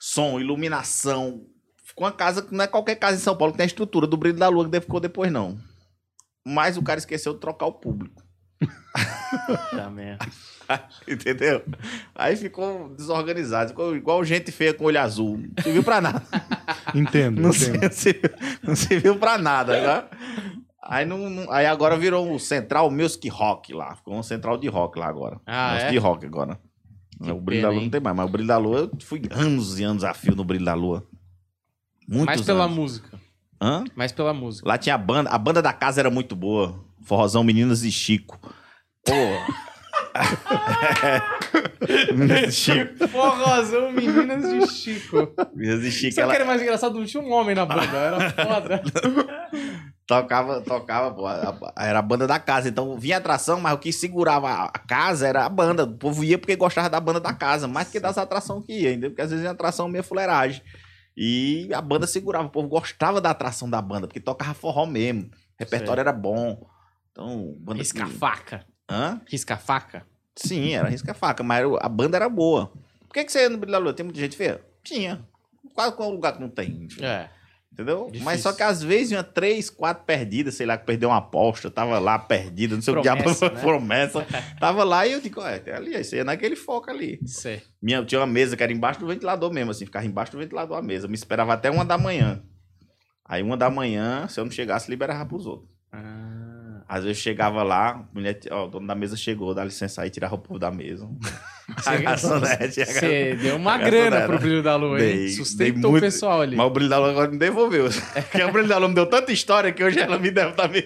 som, 0.00 0.40
iluminação. 0.40 1.46
Ficou 1.84 2.06
uma 2.06 2.12
casa 2.12 2.42
que 2.42 2.52
não 2.52 2.64
é 2.64 2.66
qualquer 2.66 2.96
casa 2.96 3.16
em 3.16 3.20
São 3.20 3.36
Paulo 3.36 3.52
que 3.52 3.58
tem 3.58 3.64
a 3.64 3.66
estrutura 3.66 4.06
do 4.06 4.16
Brilho 4.16 4.38
da 4.38 4.48
Lua 4.48 4.68
que 4.68 4.80
ficou 4.80 4.98
depois, 4.98 5.30
não. 5.30 5.56
Mas 6.44 6.76
o 6.76 6.82
cara 6.82 6.98
esqueceu 6.98 7.34
de 7.34 7.40
trocar 7.40 7.66
o 7.66 7.72
público. 7.72 8.23
Tá 9.70 9.90
merda. 9.90 10.26
Entendeu? 11.08 11.62
Aí 12.14 12.36
ficou 12.36 12.88
desorganizado, 12.94 13.70
ficou 13.70 13.94
igual 13.96 14.24
gente 14.24 14.50
feia 14.52 14.72
com 14.72 14.84
olho 14.84 15.00
azul. 15.00 15.36
Não 15.38 15.62
serviu 15.62 15.82
pra 15.82 16.00
nada. 16.00 16.22
Entendo, 16.94 17.42
Não, 17.42 17.50
entendo. 17.50 17.90
serviu, 17.92 18.30
não 18.62 18.76
serviu 18.76 19.16
pra 19.18 19.36
nada, 19.36 19.80
né? 19.80 20.04
Aí, 20.82 21.04
não, 21.04 21.28
não- 21.30 21.50
aí 21.50 21.66
agora 21.66 21.96
virou 21.96 22.32
o 22.32 22.38
Central 22.38 22.90
Music 22.90 23.28
Rock 23.28 23.72
lá. 23.72 23.96
Ficou 23.96 24.14
um 24.16 24.22
Central 24.22 24.56
de 24.58 24.68
Rock 24.68 24.98
lá 24.98 25.06
agora. 25.08 25.40
Ah, 25.46 25.74
Music 25.74 25.96
é? 25.96 25.98
Rock 25.98 26.26
agora. 26.26 26.58
Que 27.22 27.30
o 27.30 27.40
brilho 27.40 27.62
pena, 27.62 27.62
da 27.62 27.68
lua 27.70 27.76
hein? 27.78 27.84
não 27.84 27.90
tem 27.90 28.00
mais, 28.00 28.16
mas 28.16 28.26
o 28.26 28.28
brilho 28.28 28.48
da 28.48 28.56
lua, 28.58 28.78
eu 28.80 28.90
fui 29.00 29.22
anos 29.30 29.78
e 29.78 29.84
anos 29.84 30.04
a 30.04 30.12
fio 30.14 30.34
no 30.36 30.44
brilho 30.44 30.64
da 30.64 30.74
lua. 30.74 31.06
Muitos 32.06 32.26
Mais 32.26 32.40
pela 32.42 32.64
anos. 32.64 32.76
música. 32.76 33.20
Hã? 33.60 33.84
Mais 33.96 34.12
pela 34.12 34.34
música. 34.34 34.68
Lá 34.68 34.76
tinha 34.76 34.94
a 34.94 34.98
banda, 34.98 35.30
a 35.30 35.38
banda 35.38 35.62
da 35.62 35.72
casa 35.72 36.00
era 36.00 36.10
muito 36.10 36.36
boa. 36.36 36.84
Forrozão 37.04 37.44
Meninas 37.44 37.82
e 37.82 37.90
Chico. 37.92 38.38
Pô. 39.04 39.12
Meninas 42.14 42.48
e 42.48 42.52
Chico. 42.52 43.08
Forrozão, 43.08 43.92
meninas 43.92 44.42
de 44.50 44.66
Chico. 44.74 45.34
Meninas 45.54 45.84
e 45.84 45.90
Chico, 45.90 46.14
Sabe 46.14 46.22
o 46.22 46.24
ela 46.24 46.32
que 46.32 46.36
era 46.36 46.44
mais 46.44 46.62
engraçado? 46.62 46.98
Não 46.98 47.04
tinha 47.04 47.22
um 47.22 47.32
homem 47.32 47.54
na 47.54 47.66
banda, 47.66 47.96
era 47.96 48.30
foda. 48.30 48.82
tocava, 50.06 50.60
tocava, 50.60 51.14
pô, 51.14 51.26
a- 51.26 51.56
a- 51.76 51.86
era 51.86 51.98
a 51.98 52.02
banda 52.02 52.26
da 52.26 52.38
casa. 52.38 52.68
Então 52.68 52.98
vinha 52.98 53.16
atração, 53.18 53.60
mas 53.60 53.74
o 53.74 53.78
que 53.78 53.92
segurava 53.92 54.48
a 54.48 54.64
a 54.66 54.78
casa 54.78 55.26
era 55.26 55.44
a 55.44 55.48
banda. 55.48 55.84
O 55.84 55.96
povo 55.96 56.24
ia 56.24 56.38
porque 56.38 56.56
gostava 56.56 56.88
da 56.90 57.00
banda 57.00 57.20
da 57.20 57.32
casa, 57.32 57.66
mais 57.68 57.88
que 57.88 58.00
das 58.00 58.18
atrações 58.18 58.64
que 58.64 58.72
ia, 58.72 58.90
entendeu? 58.90 59.10
Porque 59.10 59.22
às 59.22 59.30
vezes 59.30 59.44
ia 59.44 59.50
atração 59.50 59.88
meio 59.88 60.04
fuleiragem. 60.04 60.62
E 61.16 61.68
a 61.72 61.80
banda 61.80 62.06
segurava, 62.06 62.46
o 62.46 62.50
povo 62.50 62.68
gostava 62.68 63.20
da 63.20 63.30
atração 63.30 63.70
da 63.70 63.80
banda, 63.80 64.06
porque 64.08 64.20
tocava 64.20 64.52
forró 64.54 64.84
mesmo. 64.86 65.22
O 65.30 65.30
repertório 65.60 66.00
era 66.00 66.12
bom. 66.12 66.66
Então, 67.14 67.54
banda 67.60 67.74
que- 67.78 67.82
Risca-faca. 67.84 68.66
Hã? 68.90 69.20
Risca-faca. 69.28 70.04
Sim, 70.34 70.72
era 70.74 70.88
risca-faca, 70.88 71.44
mas 71.44 71.64
a 71.80 71.88
banda 71.88 72.16
era 72.16 72.28
boa. 72.28 72.72
Por 73.06 73.14
que, 73.14 73.22
que 73.24 73.30
você 73.30 73.42
ia 73.42 73.48
no 73.48 73.56
Brilho 73.56 73.70
da 73.70 73.78
Lua? 73.78 73.92
Tem 73.94 74.02
muita 74.02 74.18
gente 74.18 74.36
feia? 74.36 74.60
Tinha. 74.82 75.24
Quase 75.72 75.94
qual 75.94 76.10
lugar 76.10 76.32
que 76.34 76.40
não 76.40 76.48
tem. 76.48 76.88
É. 77.00 77.28
Entendeu? 77.72 78.06
Difícil. 78.06 78.24
Mas 78.24 78.40
só 78.40 78.52
que 78.52 78.62
às 78.64 78.82
vezes 78.82 79.08
tinha 79.10 79.22
três, 79.22 79.70
quatro 79.70 80.04
perdidas, 80.04 80.54
sei 80.56 80.66
lá, 80.66 80.76
que 80.76 80.84
perdeu 80.84 81.08
uma 81.08 81.18
aposta, 81.18 81.70
tava 81.70 82.00
lá 82.00 82.18
perdida, 82.18 82.74
não 82.74 82.82
sei 82.82 82.92
Promessa, 82.94 83.14
o 83.16 83.22
que 83.22 83.38
diabo, 83.38 83.54
né? 83.54 83.60
promessa. 83.60 84.26
Tava 84.58 84.82
lá 84.84 85.06
e 85.06 85.12
eu 85.12 85.20
digo, 85.20 85.40
é, 85.40 85.58
tem 85.60 85.72
ali, 85.74 85.96
isso 86.00 86.14
aí 86.16 86.20
é 86.20 86.24
naquele 86.24 86.54
foco 86.56 86.90
ali. 86.90 87.20
Sei. 87.26 87.62
Minha, 87.82 88.04
tinha 88.04 88.20
uma 88.20 88.26
mesa 88.28 88.56
que 88.56 88.62
era 88.62 88.72
embaixo 88.72 88.98
do 89.00 89.06
ventilador 89.06 89.52
mesmo, 89.52 89.70
assim, 89.72 89.86
ficava 89.86 90.04
embaixo 90.06 90.32
do 90.32 90.38
ventilador 90.38 90.76
a 90.76 90.82
mesa. 90.82 91.06
Me 91.08 91.14
esperava 91.14 91.52
até 91.52 91.68
uma 91.70 91.84
da 91.84 91.96
manhã. 91.98 92.42
Aí 93.24 93.42
uma 93.42 93.56
da 93.56 93.68
manhã, 93.70 94.26
se 94.28 94.38
eu 94.38 94.44
não 94.44 94.52
chegasse, 94.52 94.88
liberava 94.90 95.26
pros 95.26 95.46
outros. 95.46 95.68
Ah. 95.92 96.43
Às 96.86 97.04
vezes 97.04 97.18
eu 97.18 97.22
chegava 97.22 97.62
lá, 97.62 97.90
a 97.92 98.04
mulher, 98.12 98.38
ó, 98.50 98.66
o 98.66 98.68
dono 98.68 98.86
da 98.86 98.94
mesa 98.94 99.16
chegou, 99.16 99.54
dá 99.54 99.64
licença 99.64 100.02
aí, 100.02 100.10
tirava 100.10 100.34
o 100.34 100.38
povo 100.38 100.58
da 100.58 100.70
mesa. 100.70 101.08
A 101.86 101.96
garçonete, 101.96 102.82
a 102.82 102.84
Você 102.84 103.36
deu 103.36 103.56
uma 103.56 103.72
a 103.72 103.78
grana 103.78 104.26
pro 104.26 104.38
brilho 104.38 104.62
da 104.62 104.76
lua, 104.76 105.00
hein? 105.00 105.16
Dei- 105.16 105.28
Sustentou 105.30 105.74
dei 105.80 105.88
o 105.88 105.90
muito- 105.92 106.02
pessoal 106.04 106.42
ali. 106.42 106.56
Mas 106.58 106.66
o 106.66 106.68
Brilho 106.68 106.90
da 106.90 106.98
Lua 106.98 107.08
agora 107.10 107.30
me 107.30 107.38
devolveu. 107.38 107.86
Porque 108.30 108.42
o 108.42 108.52
Brilho 108.52 108.68
da 108.68 108.76
Lua 108.76 108.88
me 108.90 108.94
deu 108.94 109.06
tanta 109.06 109.32
história 109.32 109.72
que 109.72 109.82
hoje 109.82 109.98
ela 109.98 110.18
me 110.18 110.30
deve 110.30 110.50
estar 110.50 110.68
me... 110.68 110.84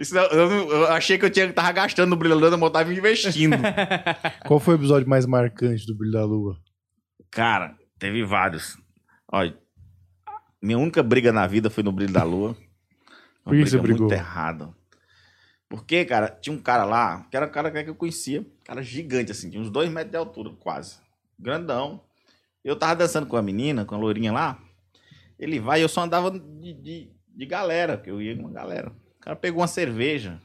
Isso 0.00 0.16
eu, 0.16 0.48
não- 0.48 0.70
eu 0.70 0.86
achei 0.92 1.18
que 1.18 1.24
eu 1.24 1.30
tinha 1.30 1.48
que 1.48 1.52
tava 1.52 1.72
gastando 1.72 2.10
no 2.10 2.14
Brilho 2.16 2.36
da 2.36 2.40
Lua, 2.40 2.50
mas 2.56 2.62
eu 2.62 2.70
tava 2.70 2.94
investindo. 2.94 3.56
Qual 4.46 4.60
foi 4.60 4.74
o 4.74 4.78
episódio 4.78 5.08
mais 5.08 5.26
marcante 5.26 5.84
do 5.88 5.94
Brilho 5.96 6.12
da 6.12 6.24
Lua? 6.24 6.56
Cara, 7.28 7.74
teve 7.98 8.22
vários. 8.22 8.78
Olha, 9.32 9.52
minha 10.62 10.78
única 10.78 11.02
briga 11.02 11.32
na 11.32 11.48
vida 11.48 11.68
foi 11.68 11.82
no 11.82 11.90
Brilho 11.90 12.12
da 12.12 12.22
Lua. 12.22 12.50
Uma 13.44 13.46
Por 13.46 13.56
que 13.56 13.66
você 13.68 13.76
brigou? 13.76 14.02
muito 14.02 14.12
errada. 14.14 14.68
Porque, 15.72 16.04
cara, 16.04 16.28
tinha 16.28 16.54
um 16.54 16.60
cara 16.60 16.84
lá, 16.84 17.26
que 17.30 17.34
era 17.34 17.46
o 17.46 17.50
cara 17.50 17.70
que 17.70 17.88
eu 17.88 17.94
conhecia, 17.94 18.44
cara 18.62 18.82
gigante, 18.82 19.32
assim, 19.32 19.48
tinha 19.48 19.62
uns 19.62 19.70
dois 19.70 19.88
metros 19.88 20.10
de 20.10 20.18
altura, 20.18 20.50
quase. 20.60 20.98
Grandão. 21.38 22.02
Eu 22.62 22.76
tava 22.76 22.94
dançando 22.94 23.26
com 23.26 23.38
a 23.38 23.42
menina, 23.42 23.82
com 23.86 23.94
a 23.94 23.98
loirinha 23.98 24.30
lá. 24.30 24.62
Ele 25.38 25.58
vai 25.58 25.80
e 25.80 25.82
eu 25.82 25.88
só 25.88 26.02
andava 26.02 26.30
de, 26.30 26.74
de, 26.74 27.10
de 27.26 27.46
galera, 27.46 27.96
que 27.96 28.10
eu 28.10 28.20
ia 28.20 28.36
com 28.36 28.42
uma 28.42 28.50
galera. 28.50 28.90
O 29.16 29.20
cara 29.20 29.34
pegou 29.34 29.62
uma 29.62 29.66
cerveja, 29.66 30.38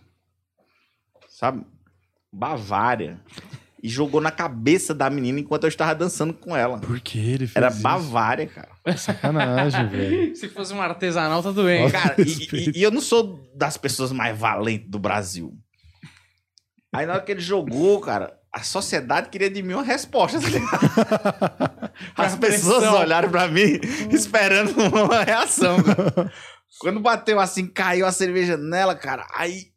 sabe? 1.28 1.66
Bavária. 2.32 3.20
E 3.82 3.88
jogou 3.90 4.20
na 4.20 4.32
cabeça 4.32 4.94
da 4.94 5.08
menina 5.10 5.40
enquanto 5.40 5.64
eu 5.66 5.68
estava 5.70 5.94
dançando 5.94 6.34
com 6.34 6.56
ela. 6.58 6.80
Por 6.80 7.00
que 7.00 7.20
ele 7.20 7.46
fez 7.46 7.56
Era 7.56 7.68
isso? 7.70 7.82
Bavária, 7.82 8.48
cara. 8.48 8.70
Sacanagem, 8.98 9.88
velho. 9.90 10.36
Se 10.36 10.50
fosse 10.50 10.74
um 10.74 10.82
artesanal, 10.82 11.44
tá 11.44 11.52
doente. 11.52 11.94
Nossa. 11.94 12.10
Cara, 12.10 12.16
e, 12.22 12.48
e- 12.54 12.80
e 12.80 12.84
eu 12.84 12.90
não 12.90 13.02
sou 13.02 13.40
das 13.56 13.78
pessoas 13.78 14.12
mais 14.12 14.36
valentes 14.38 14.90
do 14.90 14.98
Brasil. 14.98 15.54
Aí 16.92 17.06
na 17.06 17.14
hora 17.14 17.22
que 17.22 17.32
ele 17.32 17.42
jogou, 17.42 18.00
cara, 18.02 18.36
a 18.52 18.64
sociedade 18.64 19.30
queria 19.30 19.50
de 19.50 19.62
mim 19.62 19.74
uma 19.74 19.84
resposta. 19.84 20.40
tá? 20.42 21.92
As 22.18 22.36
pessoas 22.36 22.78
pressão. 22.80 23.00
olharam 23.00 23.30
pra 23.30 23.48
mim 23.48 23.80
esperando 24.10 24.72
uma 24.80 25.24
reação. 25.24 25.84
cara. 25.84 26.32
Quando 26.80 27.00
bateu 27.00 27.40
assim, 27.40 27.68
caiu 27.68 28.08
a 28.08 28.12
cerveja 28.12 28.58
nela, 28.58 28.96
cara. 28.96 29.28
Aí. 29.36 29.68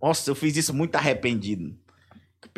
Nossa, 0.00 0.30
eu 0.30 0.34
fiz 0.36 0.56
isso 0.56 0.72
muito 0.72 0.94
arrependido. 0.94 1.76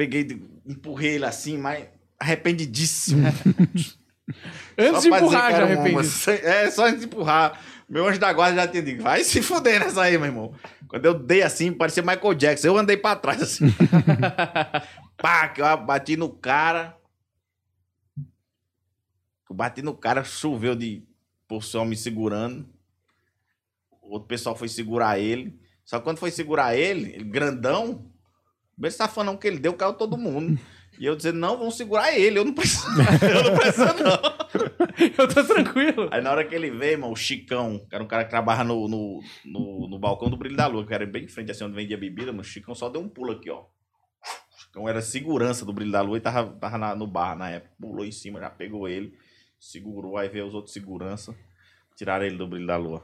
Peguei, 0.01 0.27
empurrei 0.65 1.17
ele 1.17 1.27
assim, 1.27 1.59
mas 1.59 1.87
arrependidíssimo. 2.19 3.27
Antes 4.79 4.95
Só 4.95 5.01
de 5.01 5.09
empurrar, 5.09 5.51
já 5.51 5.57
era 5.59 5.65
arrependi. 5.67 5.95
homem. 5.97 6.41
É, 6.43 6.71
só 6.71 6.87
antes 6.87 7.01
de 7.01 7.07
empurrar. 7.07 7.61
Meu 7.87 8.07
anjo 8.07 8.19
da 8.19 8.33
guarda 8.33 8.63
já 8.63 8.67
tinha 8.67 8.83
dito, 8.83 9.03
vai 9.03 9.23
se 9.23 9.43
fuder 9.43 9.79
nessa 9.79 10.01
aí, 10.01 10.17
meu 10.17 10.29
irmão. 10.29 10.55
Quando 10.89 11.05
eu 11.05 11.13
dei 11.13 11.43
assim, 11.43 11.71
parecia 11.71 12.03
Michael 12.03 12.33
Jackson. 12.33 12.69
Eu 12.69 12.79
andei 12.79 12.97
pra 12.97 13.15
trás 13.15 13.43
assim. 13.43 13.67
Pá, 15.19 15.49
que 15.49 15.61
eu 15.61 15.77
bati 15.85 16.17
no 16.17 16.31
cara. 16.31 16.97
Eu 19.51 19.55
bati 19.55 19.83
no 19.83 19.93
cara, 19.93 20.25
choveu 20.25 20.75
de 20.75 21.03
pessoal 21.47 21.85
me 21.85 21.97
segurando. 21.97 22.67
O 24.01 24.15
outro 24.15 24.29
pessoal 24.29 24.57
foi 24.57 24.69
segurar 24.69 25.19
ele. 25.19 25.61
Só 25.85 25.99
que 25.99 26.05
quando 26.05 26.17
foi 26.17 26.31
segurar 26.31 26.75
ele, 26.75 27.13
ele 27.13 27.25
grandão, 27.25 28.11
ele 28.89 28.95
safanão 28.95 29.37
que 29.37 29.47
ele 29.47 29.59
deu, 29.59 29.73
caiu 29.75 29.95
todo 29.95 30.17
mundo. 30.17 30.59
E 30.99 31.07
eu 31.07 31.17
dizendo, 31.17 31.39
não, 31.39 31.57
vão 31.57 31.71
segurar 31.71 32.13
ele, 32.17 32.39
eu 32.39 32.45
não 32.45 32.53
preciso, 32.53 32.87
eu 33.23 33.45
não 33.51 33.57
preciso 33.59 33.85
não. 34.03 34.41
Eu 35.17 35.29
tô 35.29 35.45
tranquilo. 35.45 36.09
Aí 36.11 36.21
na 36.21 36.31
hora 36.31 36.45
que 36.45 36.55
ele 36.55 36.71
veio, 36.71 36.99
mano, 36.99 37.13
o 37.13 37.17
Chicão, 37.17 37.79
que 37.89 37.95
era 37.95 38.03
um 38.03 38.07
cara 38.07 38.25
que 38.25 38.31
trabalha 38.31 38.65
no, 38.65 38.87
no, 38.89 39.23
no, 39.45 39.89
no 39.89 39.99
balcão 39.99 40.29
do 40.29 40.37
Brilho 40.37 40.57
da 40.57 40.67
Lua, 40.67 40.85
que 40.87 40.93
era 40.93 41.07
bem 41.07 41.25
em 41.25 41.29
frente 41.29 41.51
assim 41.53 41.65
onde 41.65 41.75
vendia 41.77 41.97
bebida, 41.97 42.33
mano, 42.33 42.43
o 42.43 42.45
Chicão 42.45 42.75
só 42.75 42.89
deu 42.89 43.01
um 43.01 43.09
pulo 43.09 43.33
aqui, 43.33 43.49
ó. 43.49 43.61
O 43.61 44.61
Chicão 44.61 44.89
era 44.89 45.01
segurança 45.01 45.65
do 45.65 45.73
Brilho 45.73 45.93
da 45.93 46.03
Lua 46.03 46.19
e 46.19 46.21
tava, 46.21 46.53
tava 46.59 46.77
na- 46.77 46.95
no 46.97 47.07
bar 47.07 47.37
na 47.37 47.49
época. 47.49 47.73
Pulou 47.81 48.05
em 48.05 48.13
cima, 48.13 48.41
já 48.41 48.51
pegou 48.51 48.89
ele, 48.89 49.15
segurou, 49.59 50.19
aí 50.19 50.29
veio 50.29 50.47
os 50.47 50.55
outros 50.55 50.73
segurança, 50.75 51.35
tiraram 51.97 52.27
ele 52.27 52.37
do 52.37 52.47
Brilho 52.49 52.67
da 52.67 52.77
Lua. 52.77 53.03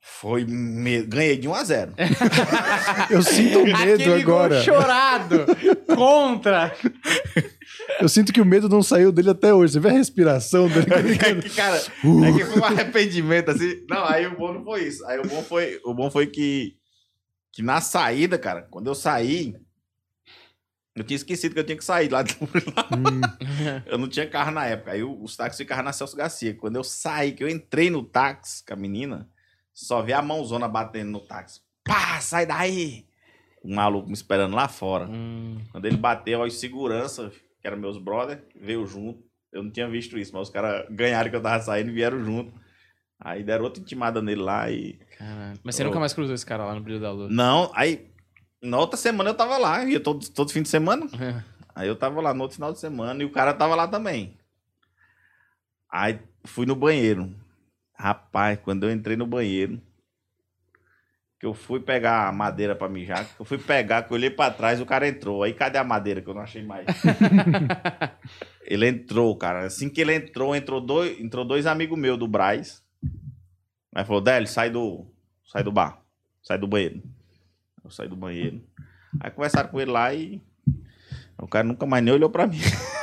Foi. 0.00 0.44
me- 0.44 1.02
Ganhei 1.02 1.36
de 1.36 1.46
1 1.48 1.54
a 1.54 1.64
0 1.64 1.92
Eu 3.10 3.22
sinto 3.22 3.64
medo 3.64 3.74
Aquele 4.02 4.22
agora. 4.22 4.54
gol 4.56 4.64
chorado 4.64 5.46
contra. 5.94 6.74
Eu 8.00 8.08
sinto 8.08 8.32
que 8.32 8.40
o 8.40 8.44
medo 8.46 8.68
não 8.68 8.82
saiu 8.82 9.12
dele 9.12 9.30
até 9.30 9.52
hoje. 9.52 9.74
Você 9.74 9.80
vê 9.80 9.88
a 9.90 9.92
respiração 9.92 10.68
dele. 10.68 10.86
É 11.20 11.34
que, 11.34 11.50
cara, 11.50 11.76
é 11.76 12.32
que 12.32 12.44
foi 12.44 12.60
um 12.60 12.64
arrependimento, 12.64 13.50
assim. 13.50 13.84
Não, 13.88 14.04
aí 14.04 14.26
o 14.26 14.36
bom 14.36 14.52
não 14.54 14.64
foi 14.64 14.84
isso. 14.84 15.04
Aí 15.06 15.18
o 15.18 15.22
bom 15.26 15.42
foi, 15.42 15.80
o 15.84 15.92
bom 15.94 16.10
foi 16.10 16.26
que, 16.26 16.76
que 17.52 17.62
na 17.62 17.80
saída, 17.80 18.38
cara, 18.38 18.62
quando 18.70 18.86
eu 18.88 18.94
saí, 18.94 19.54
eu 20.96 21.04
tinha 21.04 21.16
esquecido 21.16 21.52
que 21.54 21.60
eu 21.60 21.64
tinha 21.64 21.76
que 21.78 21.84
sair 21.84 22.10
lá. 22.10 22.22
do- 22.22 22.30
Hum, 22.96 23.20
Eu 23.86 23.98
não 23.98 24.08
tinha 24.08 24.26
carro 24.26 24.50
na 24.50 24.66
época. 24.66 24.92
Aí 24.92 25.02
o- 25.02 25.22
os 25.22 25.36
táxis 25.36 25.58
ficavam 25.58 25.84
na 25.84 25.92
Celso 25.92 26.16
Garcia. 26.16 26.54
Quando 26.54 26.76
eu 26.76 26.84
saí, 26.84 27.32
que 27.32 27.44
eu 27.44 27.48
entrei 27.48 27.90
no 27.90 28.02
táxi 28.02 28.64
com 28.66 28.72
a 28.72 28.76
menina, 28.76 29.28
só 29.84 30.02
vi 30.02 30.12
a 30.12 30.22
mãozona 30.22 30.68
batendo 30.68 31.10
no 31.10 31.20
táxi. 31.20 31.60
Pá, 31.84 32.20
sai 32.20 32.46
daí! 32.46 33.06
O 33.62 33.74
maluco 33.74 34.06
me 34.08 34.14
esperando 34.14 34.54
lá 34.56 34.68
fora. 34.68 35.06
Hum, 35.08 35.58
Quando 35.70 35.84
ele 35.86 35.96
bateu, 35.96 36.42
aí 36.42 36.50
segurança, 36.50 37.30
que 37.60 37.66
eram 37.66 37.76
meus 37.76 37.98
brother, 37.98 38.42
veio 38.54 38.86
junto. 38.86 39.22
Eu 39.52 39.62
não 39.62 39.70
tinha 39.70 39.88
visto 39.88 40.18
isso, 40.18 40.32
mas 40.32 40.42
os 40.48 40.50
caras 40.50 40.86
ganharam 40.90 41.28
que 41.28 41.36
eu 41.36 41.42
tava 41.42 41.62
saindo 41.62 41.90
e 41.90 41.94
vieram 41.94 42.24
junto. 42.24 42.52
Aí 43.18 43.42
deram 43.42 43.64
outra 43.64 43.82
intimada 43.82 44.22
nele 44.22 44.40
lá 44.40 44.70
e. 44.70 44.98
caralho. 45.18 45.58
Mas 45.62 45.74
você 45.74 45.82
Ô. 45.82 45.86
nunca 45.86 46.00
mais 46.00 46.14
cruzou 46.14 46.34
esse 46.34 46.46
cara 46.46 46.64
lá 46.64 46.74
no 46.74 46.80
Brilho 46.80 47.00
da 47.00 47.10
Lua. 47.12 47.28
Não, 47.28 47.70
aí. 47.74 48.08
Na 48.62 48.78
outra 48.78 48.96
semana 48.96 49.30
eu 49.30 49.34
tava 49.34 49.56
lá, 49.58 49.84
ia 49.84 50.00
todo, 50.00 50.28
todo 50.30 50.52
fim 50.52 50.62
de 50.62 50.68
semana. 50.68 51.06
Aí 51.74 51.88
eu 51.88 51.96
tava 51.96 52.20
lá 52.20 52.34
no 52.34 52.42
outro 52.42 52.56
final 52.56 52.72
de 52.72 52.78
semana 52.78 53.22
e 53.22 53.24
o 53.24 53.30
cara 53.30 53.54
tava 53.54 53.74
lá 53.74 53.88
também. 53.88 54.36
Aí 55.90 56.18
fui 56.44 56.66
no 56.66 56.74
banheiro. 56.76 57.34
Rapaz, 58.00 58.58
quando 58.64 58.84
eu 58.84 58.90
entrei 58.90 59.14
no 59.14 59.26
banheiro, 59.26 59.78
que 61.38 61.44
eu 61.44 61.52
fui 61.52 61.80
pegar 61.80 62.28
a 62.28 62.32
madeira 62.32 62.74
pra 62.74 62.88
mijar, 62.88 63.26
que 63.26 63.38
eu 63.38 63.44
fui 63.44 63.58
pegar, 63.58 64.04
que 64.04 64.10
eu 64.10 64.14
olhei 64.16 64.30
pra 64.30 64.50
trás, 64.50 64.80
o 64.80 64.86
cara 64.86 65.06
entrou. 65.06 65.42
Aí 65.42 65.52
cadê 65.52 65.76
a 65.76 65.84
madeira 65.84 66.22
que 66.22 66.28
eu 66.30 66.32
não 66.32 66.40
achei 66.40 66.62
mais? 66.62 66.86
ele 68.64 68.88
entrou, 68.88 69.36
cara. 69.36 69.66
Assim 69.66 69.90
que 69.90 70.00
ele 70.00 70.14
entrou, 70.14 70.56
entrou 70.56 70.80
dois, 70.80 71.20
entrou 71.20 71.44
dois 71.44 71.66
amigos 71.66 71.98
meus 71.98 72.18
do 72.18 72.26
Braz. 72.26 72.82
Aí 73.94 74.02
falou, 74.02 74.22
Délio, 74.22 74.48
sai 74.48 74.70
do, 74.70 75.06
sai 75.44 75.62
do 75.62 75.70
bar, 75.70 76.00
sai 76.42 76.56
do 76.56 76.66
banheiro. 76.66 77.02
Eu 77.84 77.90
saí 77.90 78.08
do 78.08 78.16
banheiro. 78.16 78.62
Aí 79.20 79.30
conversaram 79.30 79.68
com 79.68 79.78
ele 79.78 79.90
lá 79.90 80.14
e 80.14 80.40
o 81.36 81.46
cara 81.46 81.64
nunca 81.64 81.84
mais 81.84 82.02
nem 82.02 82.14
olhou 82.14 82.30
pra 82.30 82.46
mim. 82.46 82.60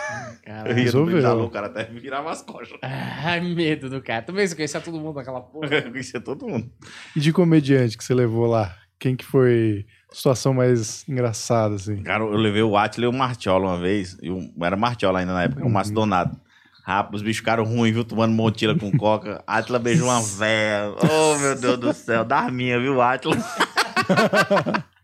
Eu 0.47 0.53
Caralho. 0.53 0.69
ia 0.69 0.75
no 0.75 1.05
Resolveu. 1.05 1.43
o 1.43 1.49
cara 1.49 1.67
até 1.67 1.83
virava 1.83 2.31
as 2.31 2.41
costas. 2.41 2.79
Ai, 2.81 3.41
medo 3.41 3.89
do 3.89 4.01
cara. 4.01 4.21
Também 4.21 4.47
você 4.47 4.55
conhecia 4.55 4.79
todo 4.79 4.97
mundo 4.97 5.15
naquela 5.17 5.41
porra. 5.41 5.67
Eu 5.75 5.91
conhecia 5.91 6.21
todo 6.21 6.47
mundo. 6.47 6.71
E 7.15 7.19
de 7.19 7.33
comediante 7.33 7.97
que 7.97 8.03
você 8.03 8.13
levou 8.13 8.45
lá? 8.45 8.73
Quem 8.97 9.15
que 9.15 9.25
foi 9.25 9.85
situação 10.11 10.53
mais 10.53 11.07
engraçada, 11.07 11.75
assim. 11.75 12.01
Cara, 12.01 12.23
eu 12.23 12.31
levei 12.31 12.63
o 12.63 12.75
Atila 12.75 13.05
e 13.05 13.09
o 13.09 13.13
Martiola 13.13 13.67
uma 13.67 13.77
vez. 13.79 14.17
E 14.23 14.31
o, 14.31 14.39
era 14.63 14.75
Martiola 14.75 15.19
ainda 15.19 15.33
na 15.33 15.43
época, 15.43 15.63
o 15.65 15.69
Márcio 15.69 15.93
Donato. 15.93 16.35
Rapaz, 16.83 17.15
os 17.15 17.21
bichos 17.21 17.37
ficaram 17.37 17.65
ruins, 17.65 17.93
viu? 17.93 18.03
Tomando 18.05 18.33
montila 18.33 18.73
com 18.73 18.89
coca. 18.97 19.43
Atila 19.45 19.77
beijou 19.77 20.07
uma 20.07 20.21
véia. 20.21 20.93
Oh, 21.03 21.37
meu 21.37 21.55
Deus 21.59 21.77
do 21.77 21.93
céu. 21.93 22.23
Das 22.23 22.51
minhas, 22.51 22.81
viu, 22.81 22.99
Atila? 23.01 23.35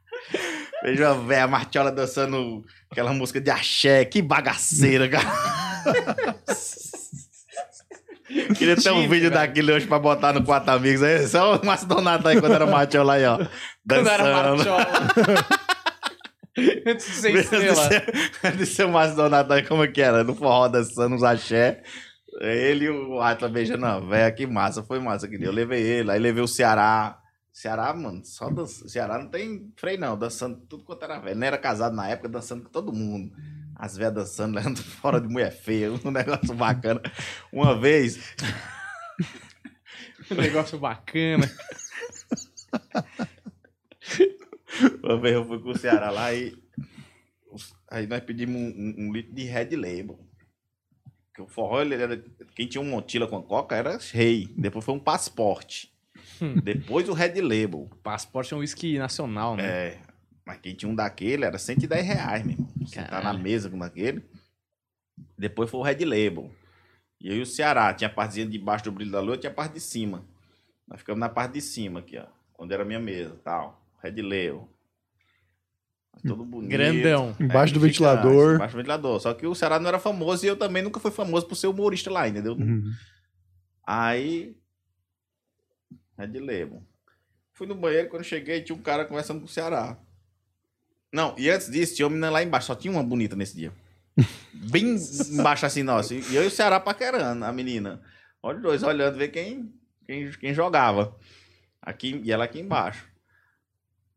véia, 1.25 1.43
a 1.43 1.47
Martiola 1.47 1.91
dançando 1.91 2.63
aquela 2.91 3.13
música 3.13 3.39
de 3.39 3.49
axé. 3.49 4.03
Que 4.05 4.21
bagaceira, 4.21 5.07
cara. 5.09 5.25
Queria 8.57 8.75
ter 8.75 8.91
um 8.91 9.01
Tive, 9.01 9.07
vídeo 9.07 9.29
velho. 9.29 9.31
daquele 9.31 9.71
hoje 9.71 9.86
pra 9.86 9.99
botar 9.99 10.34
no 10.34 10.43
Quatro 10.43 10.71
Amigos. 10.71 11.03
Aí, 11.03 11.27
só 11.27 11.57
o 11.57 11.65
Márcio 11.65 11.88
Donato 11.88 12.27
aí, 12.27 12.39
quando 12.39 12.53
era 12.55 12.65
Martiola 12.65 13.13
aí, 13.13 13.25
ó. 13.25 13.38
Quando 13.88 14.09
era 14.09 14.23
dançando. 14.23 14.57
Marchola. 14.57 14.88
Antes 16.88 17.05
de 17.05 17.13
ser 17.13 17.36
estrela. 17.36 17.75
ser, 17.75 18.55
de 18.57 18.65
ser 18.65 18.86
o 18.86 18.89
Márcio 18.89 19.15
Donato 19.15 19.53
aí, 19.53 19.63
como 19.63 19.84
é 19.84 19.88
que 19.88 20.01
era? 20.01 20.23
No 20.23 20.36
forró 20.36 20.67
dançando 20.67 21.15
uns 21.15 21.23
axé. 21.23 21.84
Ele 22.41 22.86
e 22.86 22.89
o 22.89 23.21
Atlas 23.21 23.51
beijando 23.51 23.86
a 23.86 23.99
véia, 23.99 24.31
que 24.31 24.47
massa, 24.47 24.84
foi 24.84 24.99
massa 24.99 25.27
dia. 25.27 25.45
Eu 25.45 25.51
levei 25.51 25.81
ele, 25.81 26.11
aí 26.11 26.19
levei 26.19 26.43
o 26.43 26.47
Ceará. 26.47 27.17
Ceará, 27.53 27.93
mano, 27.93 28.25
só 28.25 28.49
dança. 28.49 28.89
Ceará 28.89 29.19
não 29.19 29.29
tem 29.29 29.71
freio, 29.77 29.99
não, 29.99 30.17
dançando 30.17 30.59
tudo 30.67 30.83
quanto 30.83 31.03
era 31.03 31.19
velho. 31.19 31.35
Não 31.39 31.45
era 31.47 31.57
casado 31.57 31.95
na 31.95 32.07
época, 32.09 32.27
dançando 32.27 32.63
com 32.63 32.69
todo 32.69 32.91
mundo. 32.91 33.31
As 33.75 33.95
velhas 33.95 34.13
dançando, 34.13 34.55
levando 34.57 34.77
fora 34.83 35.21
de 35.21 35.27
mulher 35.27 35.51
feia, 35.51 35.91
um 35.91 36.11
negócio 36.11 36.53
bacana. 36.55 36.99
Uma 37.51 37.79
vez, 37.79 38.17
Um 40.31 40.35
negócio 40.35 40.79
bacana. 40.79 41.47
Uma 45.03 45.19
vez 45.19 45.35
eu 45.35 45.45
fui 45.45 45.59
com 45.59 45.69
o 45.69 45.77
Ceará 45.77 46.09
lá 46.09 46.33
e. 46.33 46.55
Aí 47.89 48.07
nós 48.07 48.23
pedimos 48.23 48.55
um, 48.55 48.65
um- 48.65 48.95
um 49.07 49.13
litro 49.13 49.33
de 49.35 49.43
Red 49.43 49.75
Label. 49.75 50.19
Porque 51.27 51.41
o 51.41 51.47
forró, 51.47 51.81
ele 51.81 51.95
era. 51.95 52.17
Quem 52.55 52.67
tinha 52.67 52.81
um 52.81 52.89
montila 52.89 53.27
com 53.27 53.41
coca 53.43 53.75
era 53.75 53.99
rei. 54.11 54.51
Depois 54.57 54.83
foi 54.83 54.93
um 54.95 54.99
passaporte. 54.99 55.92
Hum. 56.41 56.55
Depois 56.63 57.07
o 57.09 57.13
Red 57.13 57.41
Label. 57.41 57.89
Passaporte 58.01 58.53
é 58.53 58.57
um 58.57 58.59
whisky 58.59 58.97
nacional, 58.97 59.55
né? 59.55 59.63
É. 59.63 59.99
Mas 60.45 60.59
quem 60.59 60.75
tinha 60.75 60.91
um 60.91 60.95
daquele 60.95 61.45
era 61.45 61.57
110 61.57 62.05
reais, 62.05 62.43
meu 62.43 62.53
irmão. 62.53 62.69
Você 62.81 63.01
tá 63.01 63.21
na 63.21 63.34
mesa 63.34 63.69
com 63.69 63.77
daquele. 63.77 64.23
Depois 65.38 65.69
foi 65.69 65.79
o 65.79 65.84
Red 65.84 66.03
Label. 66.05 66.51
E 67.21 67.31
aí 67.31 67.41
o 67.41 67.45
Ceará 67.45 67.93
tinha 67.93 68.09
a 68.09 68.13
partezinha 68.13 68.45
de 68.45 68.59
baixo 68.59 68.84
do 68.84 68.91
brilho 68.91 69.11
da 69.11 69.21
lua, 69.21 69.38
tinha 69.38 69.51
a 69.51 69.53
parte 69.53 69.75
de 69.75 69.79
cima. 69.79 70.25
Nós 70.88 70.99
ficamos 70.99 71.19
na 71.19 71.29
parte 71.29 71.53
de 71.53 71.61
cima 71.61 72.01
aqui, 72.01 72.17
ó. 72.17 72.25
Onde 72.59 72.73
era 72.73 72.84
a 72.84 72.86
minha 72.86 72.99
mesa, 72.99 73.36
tal. 73.43 73.81
Red 74.01 74.21
Label. 74.21 74.67
Todo 76.27 76.45
bonito. 76.45 76.69
Grandão. 76.69 77.36
Embaixo 77.39 77.73
do 77.73 77.79
ventilador. 77.79 78.55
Embaixo 78.55 78.75
do 78.75 78.77
ventilador. 78.77 79.19
Só 79.19 79.34
que 79.34 79.47
o 79.47 79.55
Ceará 79.55 79.79
não 79.79 79.88
era 79.88 79.99
famoso 79.99 80.45
e 80.45 80.47
eu 80.47 80.55
também 80.55 80.84
nunca 80.84 80.99
fui 80.99 81.11
famoso 81.11 81.45
por 81.47 81.55
ser 81.55 81.67
humorista 81.67 82.11
lá, 82.11 82.27
entendeu? 82.27 82.53
Uhum. 82.53 82.91
Aí. 83.86 84.55
Red 86.18 86.39
Label. 86.39 86.84
Fui 87.51 87.68
no 87.68 87.76
banheiro, 87.76 88.09
quando 88.09 88.24
cheguei, 88.24 88.61
tinha 88.61 88.76
um 88.76 88.82
cara 88.82 89.05
conversando 89.05 89.39
com 89.39 89.45
o 89.45 89.49
Ceará. 89.49 89.97
Não, 91.11 91.36
e 91.38 91.49
antes 91.49 91.70
disso, 91.70 91.95
tinha 91.95 92.07
uma 92.07 92.11
menina 92.11 92.32
lá 92.32 92.41
embaixo, 92.41 92.68
só 92.68 92.76
tinha 92.76 92.91
uma 92.91 93.03
bonita 93.03 93.36
nesse 93.36 93.55
dia. 93.55 93.72
Bem 94.53 94.95
embaixo 95.30 95.66
assim, 95.66 95.84
nossa. 95.84 96.16
E 96.16 96.36
eu 96.36 96.43
e 96.43 96.47
o 96.47 96.51
Ceará 96.51 96.80
paquerando, 96.80 97.45
a 97.45 97.51
menina. 97.51 98.01
Olha 98.41 98.57
os 98.57 98.64
dois 98.64 98.84
olhando, 98.84 99.18
ver 99.18 99.28
quem, 99.30 99.72
quem, 100.05 100.32
quem 100.32 100.53
jogava. 100.53 101.16
Aqui, 101.82 102.20
e 102.24 102.32
ela 102.32 102.45
aqui 102.45 102.59
embaixo. 102.59 103.07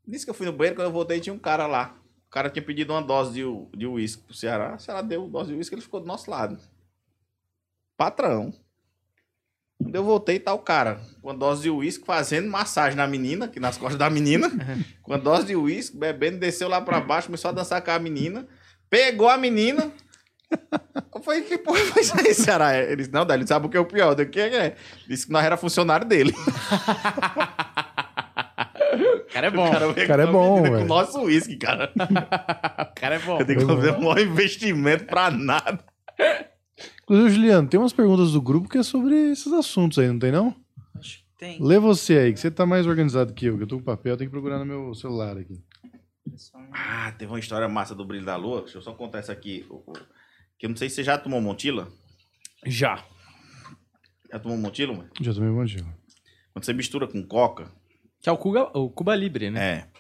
Disse 0.07 0.25
que 0.25 0.31
eu 0.31 0.35
fui 0.35 0.47
no 0.47 0.53
banheiro, 0.53 0.77
quando 0.77 0.87
eu 0.87 0.93
voltei, 0.93 1.21
tinha 1.21 1.35
um 1.35 1.39
cara 1.39 1.67
lá. 1.67 1.99
O 2.27 2.31
cara 2.31 2.49
tinha 2.49 2.65
pedido 2.65 2.93
uma 2.93 3.03
dose 3.03 3.35
de, 3.35 3.77
de 3.77 3.87
uísque 3.87 4.23
pro 4.23 4.35
Ceará. 4.35 4.77
O 4.77 4.79
Ceará 4.79 5.03
deu 5.03 5.29
dose 5.29 5.51
de 5.51 5.57
uísque, 5.57 5.75
ele 5.75 5.83
ficou 5.83 6.01
do 6.01 6.07
nosso 6.07 6.31
lado. 6.31 6.59
Patrão. 7.97 8.55
Quando 9.83 9.95
eu 9.95 10.05
voltei, 10.05 10.39
tá 10.39 10.53
o 10.55 10.59
cara 10.59 11.01
com 11.23 11.31
a 11.31 11.33
dose 11.35 11.63
de 11.63 11.71
uísque 11.71 12.05
fazendo 12.07 12.49
massagem 12.51 12.97
na 12.97 13.07
menina, 13.07 13.45
aqui 13.45 13.61
nas 13.61 13.77
costas 13.77 13.99
da 13.99 14.09
menina, 14.09 14.51
com 15.03 15.13
a 15.13 15.17
dose 15.19 15.47
de 15.47 15.55
uísque, 15.57 15.97
bebendo, 15.97 16.39
desceu 16.39 16.69
lá 16.69 16.81
pra 16.81 17.01
baixo, 17.01 17.29
começou 17.29 17.51
a 17.51 17.53
dançar 17.53 17.83
com 17.83 17.91
a 17.91 17.99
menina, 17.99 18.47
pegou 18.89 19.29
a 19.29 19.37
menina. 19.37 19.93
Eu 21.15 21.21
falei, 21.23 21.43
que 21.43 21.59
porra 21.59 21.81
foi 21.81 22.03
isso 22.03 22.15
aí, 22.19 22.33
Ceará? 22.33 22.77
Ele 22.79 22.97
disse, 22.97 23.13
não, 23.13 23.27
Délio, 23.27 23.47
sabe 23.47 23.67
o 23.67 23.69
que 23.69 23.77
é 23.77 23.81
o 23.81 23.85
pior? 23.85 24.15
Do 24.15 24.25
que 24.27 24.39
é? 24.41 24.77
Disse 25.09 25.27
que 25.27 25.33
nós 25.33 25.45
era 25.45 25.57
funcionário 25.57 26.07
dele. 26.07 26.33
O 28.93 29.25
cara 29.33 29.49
é 29.49 29.51
bom. 29.51 29.69
O 29.69 30.07
cara 30.07 30.23
é 30.23 30.27
com 30.27 30.31
a 30.31 30.33
bom, 30.33 30.55
menina 30.57 30.69
Com 30.69 30.75
velho. 30.77 30.85
o 30.85 30.89
nosso 30.89 31.21
uísque, 31.23 31.57
cara. 31.57 31.93
O 31.97 32.95
cara 32.95 33.17
é 33.17 33.19
bom. 33.19 33.41
Eu 33.41 33.47
tenho 33.47 33.59
que 33.61 33.67
fazer 33.67 33.91
um 33.93 34.01
maior 34.01 34.21
investimento 34.21 35.05
pra 35.05 35.31
nada. 35.31 35.81
Inclusive, 37.09 37.31
Juliano, 37.37 37.69
tem 37.69 37.79
umas 37.79 37.93
perguntas 37.93 38.33
do 38.33 38.43
grupo 38.43 38.69
que 38.69 38.79
é 38.79 38.83
sobre 38.83 39.15
esses 39.31 39.53
assuntos 39.53 39.97
aí, 39.99 40.09
não 40.09 40.19
tem 40.19 40.33
não? 40.33 40.53
Acho 40.99 41.19
que 41.19 41.25
tem. 41.39 41.63
Lê 41.63 41.79
você 41.79 42.19
aí, 42.19 42.33
que 42.33 42.41
você 42.41 42.51
tá 42.51 42.67
mais 42.67 42.85
organizado 42.85 43.33
que 43.33 43.47
eu, 43.47 43.57
que 43.57 43.63
eu 43.63 43.67
tô 43.69 43.79
com 43.79 43.85
papel, 43.85 44.15
eu 44.15 44.17
tenho 44.17 44.29
que 44.29 44.33
procurar 44.35 44.59
no 44.59 44.67
meu 44.67 44.93
celular 44.93 45.39
aqui. 45.39 45.63
Ah, 46.73 47.13
teve 47.17 47.31
uma 47.31 47.39
história 47.39 47.69
massa 47.69 47.95
do 47.95 48.05
Brilho 48.05 48.27
da 48.27 48.35
Lua. 48.35 48.63
Deixa 48.63 48.79
eu 48.79 48.83
só 48.83 48.93
contar 48.93 49.19
essa 49.21 49.33
aqui. 49.33 49.65
Que 50.59 50.67
eu 50.67 50.71
não 50.71 50.77
sei 50.77 50.89
se 50.89 50.97
você 50.97 51.05
já 51.05 51.17
tomou 51.17 51.41
Montila. 51.41 51.89
Já. 52.67 53.05
Já 54.31 54.41
tomou 54.41 54.59
Montila, 54.59 54.93
mano? 54.93 55.09
Já 55.21 55.33
tomei 55.33 55.51
monte. 55.51 55.77
Quando 56.53 56.65
você 56.65 56.73
mistura 56.73 57.07
com 57.07 57.23
coca, 57.23 57.71
Que 58.21 58.29
é 58.29 58.33
o 58.33 58.37
Cuba, 58.37 58.71
o 58.77 58.91
Cuba 58.91 59.15
Libre, 59.15 59.51
né? 59.51 59.65
é. 59.93 59.96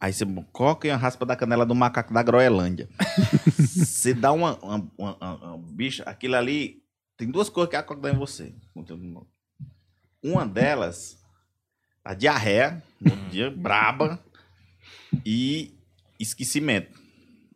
Aí 0.00 0.12
você 0.14 0.24
coca 0.50 0.88
e 0.88 0.90
a 0.90 0.96
raspa 0.96 1.26
da 1.26 1.36
canela 1.36 1.66
do 1.66 1.74
macaco 1.74 2.14
da 2.14 2.22
Groenlândia. 2.22 2.88
você 3.58 4.14
dá 4.14 4.32
uma, 4.32 4.56
uma, 4.58 4.90
uma, 4.96 5.16
uma- 5.34 5.58
bicha, 5.58 6.02
aquilo 6.04 6.36
ali. 6.36 6.82
Tem 7.18 7.30
duas 7.30 7.50
coisas 7.50 7.68
que 7.70 7.76
a 7.76 7.82
coca 7.82 8.00
dá 8.00 8.10
em 8.10 8.16
você. 8.16 8.54
Uma 10.22 10.46
delas, 10.46 11.18
a 12.02 12.14
diarreia, 12.14 12.82
no 12.98 13.14
dia 13.28 13.50
braba, 13.50 14.18
e 15.24 15.74
esquecimento. 16.18 16.98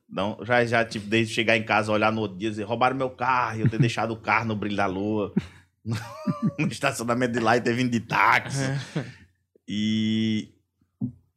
Não, 0.09 0.39
já, 0.43 0.65
já, 0.67 0.85
tipo, 0.85 1.07
desde 1.07 1.33
chegar 1.35 1.57
em 1.57 1.65
casa, 1.65 1.91
olhar 1.91 2.13
no 2.13 2.21
outro 2.21 2.37
dia, 2.37 2.51
dizer, 2.51 2.65
roubaram 2.65 2.95
meu 2.95 3.11
carro, 3.11 3.59
e 3.59 3.61
eu 3.63 3.69
ter 3.71 3.79
deixado 3.79 4.13
o 4.13 4.17
carro 4.21 4.45
no 4.47 4.55
brilho 4.55 4.77
da 4.77 4.87
lua, 4.87 5.33
no 6.59 6.69
estacionamento 6.69 7.33
de 7.33 7.41
lá 7.41 7.57
e 7.57 7.61
ter 7.63 7.75
vindo 7.75 7.91
de 7.91 8.01
táxi. 8.01 8.61
E. 9.67 10.54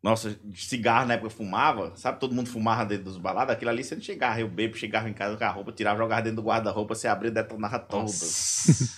Nossa, 0.01 0.39
cigarro 0.53 1.07
na 1.07 1.15
época 1.15 1.27
eu 1.27 1.31
fumava, 1.35 1.95
sabe? 1.95 2.19
Todo 2.19 2.33
mundo 2.35 2.49
fumava 2.49 2.85
dentro 2.85 3.05
dos 3.05 3.17
baladas, 3.17 3.55
aquilo 3.55 3.71
ali 3.71 3.83
você 3.83 3.95
não 3.95 4.01
chegava, 4.01 4.39
eu 4.39 4.47
bebo, 4.47 4.77
chegava 4.77 5.09
em 5.09 5.13
casa 5.13 5.35
com 5.35 5.43
a 5.43 5.49
roupa, 5.49 5.71
tirava, 5.71 5.97
jogava 5.97 6.21
dentro 6.21 6.37
do 6.37 6.47
guarda-roupa, 6.47 6.93
você 6.95 7.07
abria 7.07 7.29
e 7.29 7.33
detonava 7.33 7.79
todas. 7.79 8.95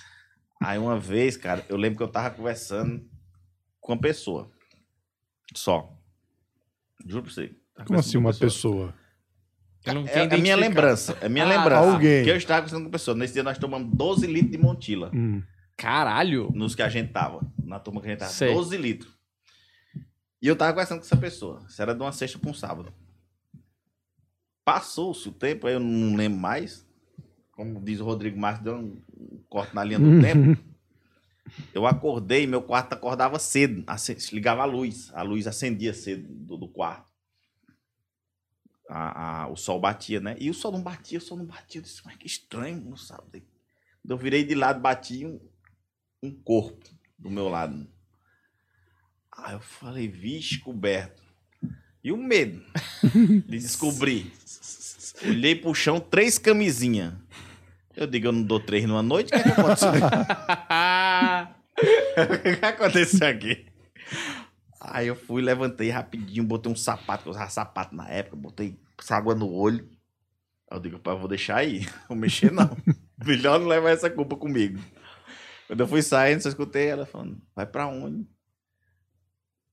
Aí 0.61 0.77
uma 0.77 0.99
vez, 0.99 1.37
cara, 1.37 1.65
eu 1.69 1.77
lembro 1.77 1.97
que 1.97 2.03
eu 2.03 2.07
tava 2.09 2.29
conversando 2.31 3.01
com 3.79 3.93
uma 3.93 3.99
pessoa. 4.01 4.51
Só. 5.55 5.97
Juro 7.05 7.23
pra 7.23 7.31
você. 7.31 7.55
Como 7.85 7.97
assim, 7.97 8.17
uma 8.17 8.33
pessoa? 8.33 8.93
Eu 9.85 9.93
não 9.93 10.05
É, 10.05 10.25
é 10.25 10.33
a 10.33 10.37
minha 10.37 10.55
lembrança. 10.57 11.17
É 11.21 11.29
minha 11.29 11.45
Ah, 11.45 11.47
lembrança. 11.47 11.91
Alguém. 11.93 12.23
Que 12.25 12.29
eu 12.29 12.35
estava 12.35 12.59
conversando 12.59 12.81
com 12.81 12.85
uma 12.87 12.91
pessoa. 12.91 13.15
Nesse 13.15 13.33
dia 13.33 13.43
nós 13.43 13.57
tomamos 13.57 13.89
12 13.95 14.27
litros 14.27 14.51
de 14.51 14.57
Montila. 14.57 15.09
Hum. 15.13 15.41
Caralho. 15.77 16.51
nos 16.53 16.75
que 16.75 16.81
a 16.81 16.89
gente 16.89 17.13
tava, 17.13 17.39
na 17.63 17.79
turma 17.79 18.01
que 18.01 18.07
a 18.07 18.09
gente 18.09 18.19
tava, 18.19 18.31
Sei. 18.31 18.53
12 18.53 18.75
litros. 18.75 19.17
E 20.41 20.47
eu 20.47 20.55
tava 20.55 20.71
conversando 20.73 20.99
com 20.99 21.05
essa 21.05 21.17
pessoa. 21.17 21.65
Isso 21.67 21.81
era 21.81 21.93
de 21.93 22.01
uma 22.01 22.11
sexta 22.11 22.39
pra 22.39 22.49
um 22.49 22.53
sábado. 22.53 22.93
Passou-se 24.63 25.27
o 25.27 25.31
tempo, 25.33 25.67
aí 25.67 25.73
eu 25.73 25.79
não 25.79 26.15
lembro 26.15 26.39
mais. 26.39 26.87
Como 27.51 27.81
diz 27.83 27.99
o 27.99 28.05
Rodrigo 28.05 28.39
Marques, 28.39 28.63
deu 28.63 28.75
um 28.77 29.43
corte 29.49 29.75
na 29.75 29.83
linha 29.83 29.99
do 29.99 30.21
tempo. 30.21 30.61
Eu 31.73 31.85
acordei, 31.87 32.45
meu 32.45 32.61
quarto 32.61 32.93
acordava 32.93 33.39
cedo. 33.39 33.83
Ligava 34.31 34.61
a 34.61 34.65
luz. 34.65 35.11
A 35.13 35.23
luz 35.23 35.47
acendia 35.47 35.93
cedo 35.93 36.27
do, 36.31 36.57
do 36.57 36.67
quarto. 36.69 37.11
A- 38.87 39.43
a- 39.43 39.47
o 39.49 39.55
sol 39.55 39.79
batia, 39.79 40.19
né? 40.19 40.35
E 40.39 40.49
o 40.49 40.53
sol 40.53 40.71
não 40.71 40.81
batia, 40.81 41.17
o 41.17 41.21
sol 41.21 41.37
não 41.37 41.45
batia. 41.45 41.79
Eu 41.79 41.83
disse, 41.83 42.01
mas 42.05 42.15
que 42.15 42.27
estranho, 42.27 42.79
não 42.81 42.95
sabe. 42.97 43.43
Eu 44.07 44.17
virei 44.17 44.43
de 44.43 44.55
lado, 44.55 44.79
bati 44.79 45.25
um, 45.25 45.39
um 46.23 46.31
corpo 46.31 46.87
do 47.17 47.29
meu 47.29 47.49
lado. 47.49 47.87
Aí 49.37 49.53
eu 49.53 49.59
falei, 49.59 50.07
vixe, 50.07 50.59
coberto. 50.59 51.21
E 52.03 52.11
o 52.11 52.17
medo 52.17 52.63
de 53.03 53.59
descobrir. 53.59 54.31
Olhei 55.23 55.55
pro 55.55 55.73
chão, 55.73 55.99
três 55.99 56.37
camisinhas. 56.37 57.13
Eu 57.95 58.07
digo, 58.07 58.27
eu 58.27 58.31
não 58.31 58.43
dou 58.43 58.59
três 58.59 58.85
numa 58.85 59.03
noite, 59.03 59.27
o 59.27 59.29
que, 59.31 59.35
é 59.35 59.43
que 59.43 59.49
aconteceu? 59.49 59.89
o 62.23 62.41
que, 62.41 62.55
que 62.55 62.65
aconteceu 62.65 63.27
aqui? 63.27 63.65
Aí 64.79 65.07
eu 65.07 65.15
fui, 65.15 65.41
levantei 65.41 65.89
rapidinho, 65.89 66.45
botei 66.45 66.71
um 66.71 66.75
sapato, 66.75 67.23
que 67.23 67.29
eu 67.29 67.31
usava 67.31 67.49
sapato 67.49 67.93
na 67.93 68.07
época, 68.07 68.37
botei 68.37 68.79
água 69.09 69.35
no 69.35 69.51
olho. 69.51 69.89
Aí 70.71 70.77
eu 70.77 70.81
digo, 70.81 70.99
pai, 70.99 71.17
vou 71.17 71.27
deixar 71.27 71.57
aí, 71.57 71.85
vou 72.07 72.17
mexer 72.17 72.51
não. 72.51 72.77
Melhor 73.25 73.59
não 73.59 73.67
levar 73.67 73.89
essa 73.89 74.09
culpa 74.09 74.37
comigo. 74.37 74.79
Quando 75.67 75.81
eu 75.81 75.87
fui 75.87 76.01
saindo, 76.01 76.41
só 76.41 76.49
escutei 76.49 76.87
ela 76.87 77.05
falando, 77.05 77.37
vai 77.53 77.65
pra 77.65 77.87
onde? 77.87 78.25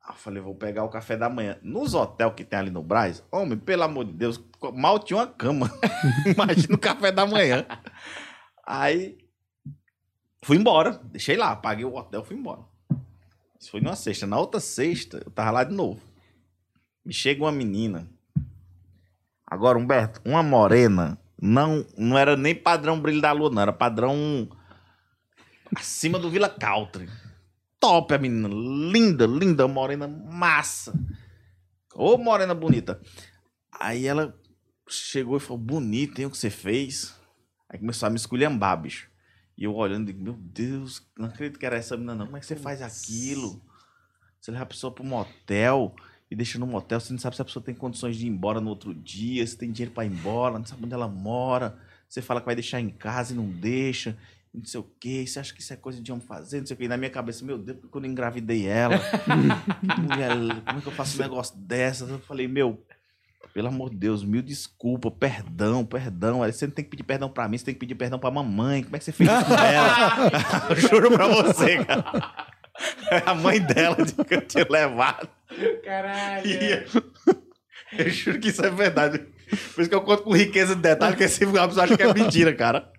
Eu 0.08 0.14
falei, 0.14 0.40
vou 0.40 0.54
pegar 0.54 0.84
o 0.84 0.88
café 0.88 1.16
da 1.16 1.28
manhã. 1.28 1.58
Nos 1.62 1.92
hotéis 1.92 2.32
que 2.34 2.44
tem 2.44 2.58
ali 2.58 2.70
no 2.70 2.82
Braz, 2.82 3.24
homem, 3.30 3.58
pelo 3.58 3.82
amor 3.82 4.04
de 4.04 4.12
Deus, 4.12 4.40
mal 4.74 4.98
tinha 5.00 5.18
uma 5.18 5.26
cama. 5.26 5.70
Imagina 6.24 6.74
o 6.74 6.78
café 6.78 7.10
da 7.10 7.26
manhã. 7.26 7.66
Aí 8.64 9.18
fui 10.42 10.56
embora, 10.56 11.00
deixei 11.04 11.36
lá, 11.36 11.56
paguei 11.56 11.84
o 11.84 11.94
hotel, 11.94 12.24
fui 12.24 12.36
embora. 12.36 12.62
Isso 13.58 13.70
foi 13.70 13.80
numa 13.80 13.96
sexta. 13.96 14.26
Na 14.26 14.38
outra 14.38 14.60
sexta, 14.60 15.22
eu 15.24 15.30
tava 15.30 15.50
lá 15.50 15.64
de 15.64 15.74
novo. 15.74 16.00
Me 17.04 17.12
chega 17.12 17.42
uma 17.42 17.52
menina. 17.52 18.08
Agora, 19.44 19.78
Humberto, 19.78 20.20
uma 20.24 20.42
morena, 20.42 21.18
não, 21.40 21.84
não 21.96 22.16
era 22.16 22.36
nem 22.36 22.54
padrão 22.54 23.00
brilho 23.00 23.20
da 23.20 23.32
lua, 23.32 23.50
não, 23.50 23.62
era 23.62 23.72
padrão 23.72 24.48
acima 25.74 26.18
do 26.18 26.30
Vila 26.30 26.48
Country. 26.48 27.08
Top 27.86 28.12
a 28.12 28.18
menina, 28.18 28.48
linda, 28.48 29.26
linda, 29.28 29.68
morena, 29.68 30.08
massa. 30.08 30.92
Ô, 31.94 32.18
morena 32.18 32.52
bonita. 32.52 33.00
Aí 33.70 34.08
ela 34.08 34.36
chegou 34.88 35.36
e 35.36 35.40
falou: 35.40 35.58
bonito, 35.58 36.18
hein, 36.18 36.26
o 36.26 36.30
que 36.32 36.36
você 36.36 36.50
fez? 36.50 37.14
Aí 37.68 37.78
começou 37.78 38.08
a 38.08 38.10
me 38.10 38.16
esculhambar, 38.16 38.82
bicho. 38.82 39.08
E 39.56 39.62
eu 39.62 39.72
olhando, 39.72 40.06
digo, 40.06 40.20
meu 40.20 40.32
Deus, 40.34 41.00
não 41.16 41.28
acredito 41.28 41.60
que 41.60 41.64
era 41.64 41.76
essa 41.76 41.96
menina, 41.96 42.16
não. 42.16 42.26
Como 42.26 42.36
é 42.36 42.40
que 42.40 42.46
você 42.46 42.56
faz 42.56 42.82
aquilo? 42.82 43.62
Você 44.40 44.50
leva 44.50 44.64
a 44.64 44.66
pessoa 44.66 44.92
para 44.92 45.04
um 45.04 45.08
motel 45.08 45.94
e 46.28 46.34
deixa 46.34 46.58
no 46.58 46.66
motel, 46.66 46.98
você 46.98 47.12
não 47.12 47.20
sabe 47.20 47.36
se 47.36 47.42
a 47.42 47.44
pessoa 47.44 47.64
tem 47.64 47.74
condições 47.74 48.16
de 48.16 48.26
ir 48.26 48.30
embora 48.30 48.60
no 48.60 48.68
outro 48.68 48.92
dia, 48.92 49.46
se 49.46 49.56
tem 49.56 49.70
dinheiro 49.70 49.94
para 49.94 50.04
ir 50.04 50.10
embora, 50.10 50.58
não 50.58 50.66
sabe 50.66 50.84
onde 50.84 50.94
ela 50.94 51.06
mora. 51.06 51.78
Você 52.08 52.20
fala 52.20 52.40
que 52.40 52.46
vai 52.46 52.56
deixar 52.56 52.80
em 52.80 52.88
casa 52.90 53.32
e 53.32 53.36
não 53.36 53.48
deixa, 53.48 54.18
não 54.56 54.64
sei 54.64 54.80
o 54.80 54.90
quê. 54.98 55.24
Você 55.26 55.38
acha 55.38 55.52
que 55.54 55.60
isso 55.60 55.72
é 55.72 55.76
coisa 55.76 56.00
de 56.00 56.10
homem 56.10 56.24
fazer, 56.24 56.60
não 56.60 56.66
sei 56.66 56.74
o 56.74 56.78
quê. 56.78 56.84
E 56.84 56.88
na 56.88 56.96
minha 56.96 57.10
cabeça, 57.10 57.44
meu 57.44 57.58
Deus, 57.58 57.78
por 57.78 57.90
que 57.90 57.98
eu 57.98 58.06
engravidei 58.06 58.66
ela? 58.66 58.98
Que 58.98 59.30
mulher, 60.00 60.62
como 60.64 60.78
é 60.78 60.80
que 60.80 60.88
eu 60.88 60.92
faço 60.92 61.18
um 61.18 61.22
negócio 61.22 61.56
dessa? 61.58 62.04
Eu 62.04 62.18
falei, 62.20 62.48
meu, 62.48 62.82
pelo 63.52 63.68
amor 63.68 63.90
de 63.90 63.96
Deus, 63.96 64.24
mil 64.24 64.42
desculpa, 64.42 65.10
perdão, 65.10 65.84
perdão. 65.84 66.38
Você 66.40 66.66
não 66.66 66.74
tem 66.74 66.84
que 66.84 66.90
pedir 66.90 67.04
perdão 67.04 67.28
pra 67.28 67.48
mim, 67.48 67.58
você 67.58 67.66
tem 67.66 67.74
que 67.74 67.80
pedir 67.80 67.94
perdão 67.94 68.18
pra 68.18 68.30
mamãe. 68.30 68.82
Como 68.82 68.96
é 68.96 68.98
que 68.98 69.04
você 69.04 69.12
fez 69.12 69.30
isso 69.30 69.44
com 69.46 69.54
ela? 69.54 70.30
eu 70.70 70.76
juro 70.88 71.10
pra 71.10 71.26
você, 71.28 71.84
cara. 71.84 72.46
É 73.10 73.22
a 73.24 73.34
mãe 73.34 73.60
dela 73.60 73.96
de 74.04 74.12
que 74.12 74.34
eu 74.34 74.42
tinha 74.42 74.66
levado. 74.68 75.28
Caralho. 75.82 76.50
Eu, 76.50 77.02
eu 77.98 78.10
juro 78.10 78.38
que 78.38 78.48
isso 78.48 78.64
é 78.64 78.70
verdade. 78.70 79.26
Por 79.74 79.80
isso 79.80 79.88
que 79.88 79.94
eu 79.94 80.02
conto 80.02 80.22
com 80.22 80.34
riqueza 80.34 80.74
de 80.74 80.82
detalhe, 80.82 81.12
porque 81.12 81.24
esse 81.24 81.46
pessoa 81.46 81.84
acha 81.84 81.96
que 81.96 82.02
é 82.02 82.12
mentira, 82.12 82.54
cara. 82.54 82.90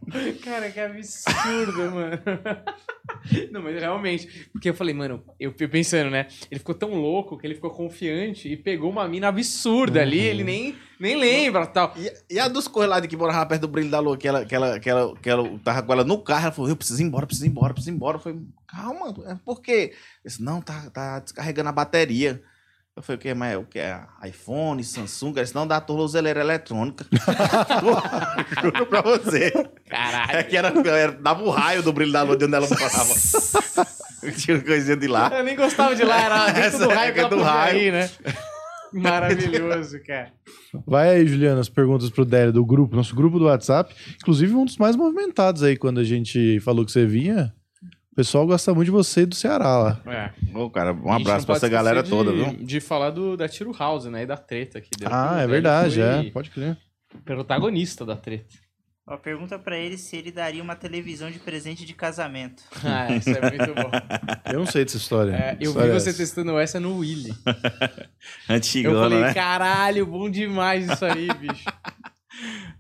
Cara, 0.44 0.72
que 0.72 0.80
absurdo, 0.80 1.92
mano. 1.92 2.20
Não, 3.52 3.62
mas 3.62 3.80
realmente. 3.80 4.48
Porque 4.52 4.70
eu 4.70 4.74
falei, 4.74 4.94
mano, 4.94 5.24
eu 5.40 5.54
fui 5.58 5.68
pensando, 5.68 6.10
né? 6.10 6.28
Ele 6.50 6.60
ficou 6.60 6.76
tão 6.76 6.94
louco 6.96 7.38
que 7.38 7.46
ele 7.46 7.56
ficou 7.56 7.70
confiante 7.70 8.48
e 8.48 8.56
pegou 8.56 8.90
uma 8.90 9.08
mina 9.08 9.28
absurda 9.28 10.02
ali, 10.02 10.20
ele 10.20 10.44
nem, 10.44 10.76
nem 11.00 11.18
lembra 11.18 11.66
tal. 11.66 11.94
E, 11.98 12.36
e 12.36 12.40
a 12.40 12.48
dos 12.48 12.68
coisas 12.68 12.90
lá 12.90 13.00
de 13.00 13.08
que 13.08 13.18
morava 13.18 13.46
perto 13.46 13.62
do 13.62 13.68
brilho 13.68 13.90
da 13.90 14.00
lua, 14.00 14.18
que 14.18 14.28
ela, 14.28 14.46
que 14.46 14.56
ela, 14.56 14.80
que 14.80 14.90
ela, 14.90 15.18
que 15.18 15.30
ela 15.30 15.60
tava 15.64 15.84
com 15.84 15.94
ela 15.94 16.04
no 16.04 16.22
carro, 16.22 16.44
ela 16.44 16.52
falou, 16.52 16.70
eu 16.70 16.76
preciso 16.76 17.02
ir 17.02 17.06
embora, 17.06 17.26
preciso 17.26 17.46
ir 17.46 17.50
embora, 17.50 17.74
preciso 17.74 17.94
ir 17.94 17.96
embora. 17.96 18.18
Eu 18.18 18.22
falei, 18.22 18.40
calma, 18.68 19.14
é 19.28 19.36
por 19.44 19.62
quê? 19.62 19.94
Eu 20.24 20.30
disse, 20.30 20.42
não, 20.42 20.62
tá, 20.62 20.90
tá 20.90 21.20
descarregando 21.20 21.70
a 21.70 21.74
bateria. 21.74 22.42
Eu 22.98 23.04
falei, 23.04 23.18
o 23.18 23.22
que, 23.22 23.34
mas 23.36 23.56
o 23.56 23.64
que 23.64 23.78
é? 23.78 24.02
iPhone, 24.26 24.84
Samsung? 24.84 25.32
Disse, 25.34 25.54
não, 25.54 25.68
dá 25.68 25.80
tornozeleira 25.80 26.40
eletrônica. 26.40 27.06
Juro 28.60 28.88
pra 28.88 29.02
você. 29.04 29.52
Caralho. 29.88 30.32
É 30.32 30.44
que 30.44 30.58
era, 30.58 30.74
era, 30.90 31.12
dava 31.12 31.44
o 31.44 31.52
raio 31.52 31.84
do 31.84 31.94
brilho 31.94 32.12
da 32.12 32.24
lua 32.24 32.36
de 32.36 32.46
onde 32.46 32.56
ela 32.56 32.68
passava. 32.68 33.86
Tinha 34.36 34.60
coisinha 34.64 34.98
de 34.98 35.08
lá. 35.08 35.30
Eu 35.32 35.44
nem 35.44 35.56
gostava 35.56 35.96
de 35.96 36.04
lá, 36.04 36.24
era 36.24 36.52
dentro 36.52 36.80
do 36.80 36.88
raio 36.90 37.10
é 37.10 37.12
que 37.12 37.20
ela 37.20 37.30
do 37.30 37.36
podia 37.36 37.52
raio. 37.52 37.80
ir, 37.80 37.92
né? 37.92 38.10
Maravilhoso, 38.92 40.00
cara. 40.00 40.32
Vai 40.86 41.10
aí, 41.10 41.28
Juliana, 41.28 41.62
as 41.62 41.70
perguntas 41.70 42.10
pro 42.10 42.26
Délio 42.26 42.52
do 42.52 42.66
grupo, 42.66 42.96
nosso 42.96 43.16
grupo 43.16 43.38
do 43.38 43.46
WhatsApp. 43.46 43.94
Inclusive, 44.16 44.56
um 44.56 44.66
dos 44.66 44.78
mais 44.78 44.96
movimentados 44.96 45.62
aí, 45.62 45.78
quando 45.78 46.00
a 46.00 46.04
gente 46.04 46.60
falou 46.62 46.84
que 46.84 46.92
você 46.92 47.06
vinha. 47.06 47.54
O 48.18 48.22
pessoal 48.26 48.48
gosta 48.48 48.74
muito 48.74 48.86
de 48.86 48.92
você 48.92 49.22
e 49.22 49.26
do 49.28 49.36
Ceará 49.36 49.78
lá. 49.78 50.02
É. 50.08 50.58
Ô, 50.58 50.72
cara, 50.72 50.92
um 50.92 51.12
abraço 51.14 51.46
pra 51.46 51.56
essa 51.56 51.70
galera 51.70 52.00
esquecer 52.00 52.16
toda, 52.18 52.32
de, 52.32 52.38
viu? 52.44 52.66
De 52.66 52.80
falar 52.80 53.12
do, 53.12 53.38
da 53.38 53.48
Tiro 53.48 53.72
House, 53.72 54.06
né? 54.06 54.24
E 54.24 54.26
da 54.26 54.36
treta 54.36 54.82
que 54.82 54.90
deu. 54.98 55.08
Ah, 55.12 55.42
é 55.42 55.46
verdade, 55.46 56.02
é. 56.02 56.24
Pode 56.32 56.50
crer. 56.50 56.76
Protagonista 57.24 58.04
da 58.04 58.16
treta. 58.16 58.56
Ó, 59.06 59.18
pergunta 59.18 59.60
pra 59.60 59.78
ele 59.78 60.00
se 60.00 60.18
ele 60.18 60.32
daria 60.32 60.64
uma 60.64 60.76
televisão 60.76 61.30
de 61.30 61.38
presente 61.38 61.86
de 61.86 61.94
casamento. 61.94 62.64
Ah, 62.84 63.14
isso 63.14 63.30
é 63.30 63.40
muito 63.40 63.76
bom. 63.76 63.92
Eu 64.52 64.60
não 64.62 64.66
sei 64.66 64.84
dessa 64.84 64.98
história. 64.98 65.32
É, 65.34 65.52
eu 65.52 65.58
vi 65.58 65.64
História 65.66 65.92
é 65.92 65.94
você 65.94 66.10
essa? 66.10 66.18
testando 66.18 66.58
essa 66.58 66.80
no 66.80 66.98
Willy. 66.98 67.30
Eu 68.50 68.56
Antigona, 68.56 69.00
falei, 69.00 69.20
né? 69.20 69.34
caralho, 69.36 70.08
bom 70.08 70.28
demais 70.28 70.90
isso 70.90 71.06
aí, 71.06 71.28
bicho. 71.36 71.66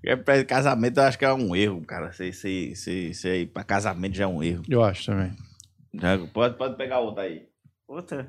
É 0.08 0.16
pra 0.16 0.42
casamento, 0.46 1.00
eu 1.00 1.04
acho 1.04 1.20
que 1.20 1.26
é 1.26 1.34
um 1.34 1.54
erro, 1.54 1.82
cara. 1.82 2.14
Você, 2.14 2.32
você, 2.32 2.74
você, 2.74 3.14
você 3.14 3.42
ir 3.42 3.48
pra 3.48 3.62
casamento 3.62 4.16
já 4.16 4.24
é 4.24 4.28
um 4.28 4.42
erro. 4.42 4.64
Eu 4.70 4.82
acho 4.82 5.08
também. 5.08 5.36
Já- 5.94 6.18
pode, 6.34 6.58
pode 6.58 6.78
pegar 6.78 7.00
outra 7.00 7.24
aí. 7.24 7.46
Outra? 7.86 8.26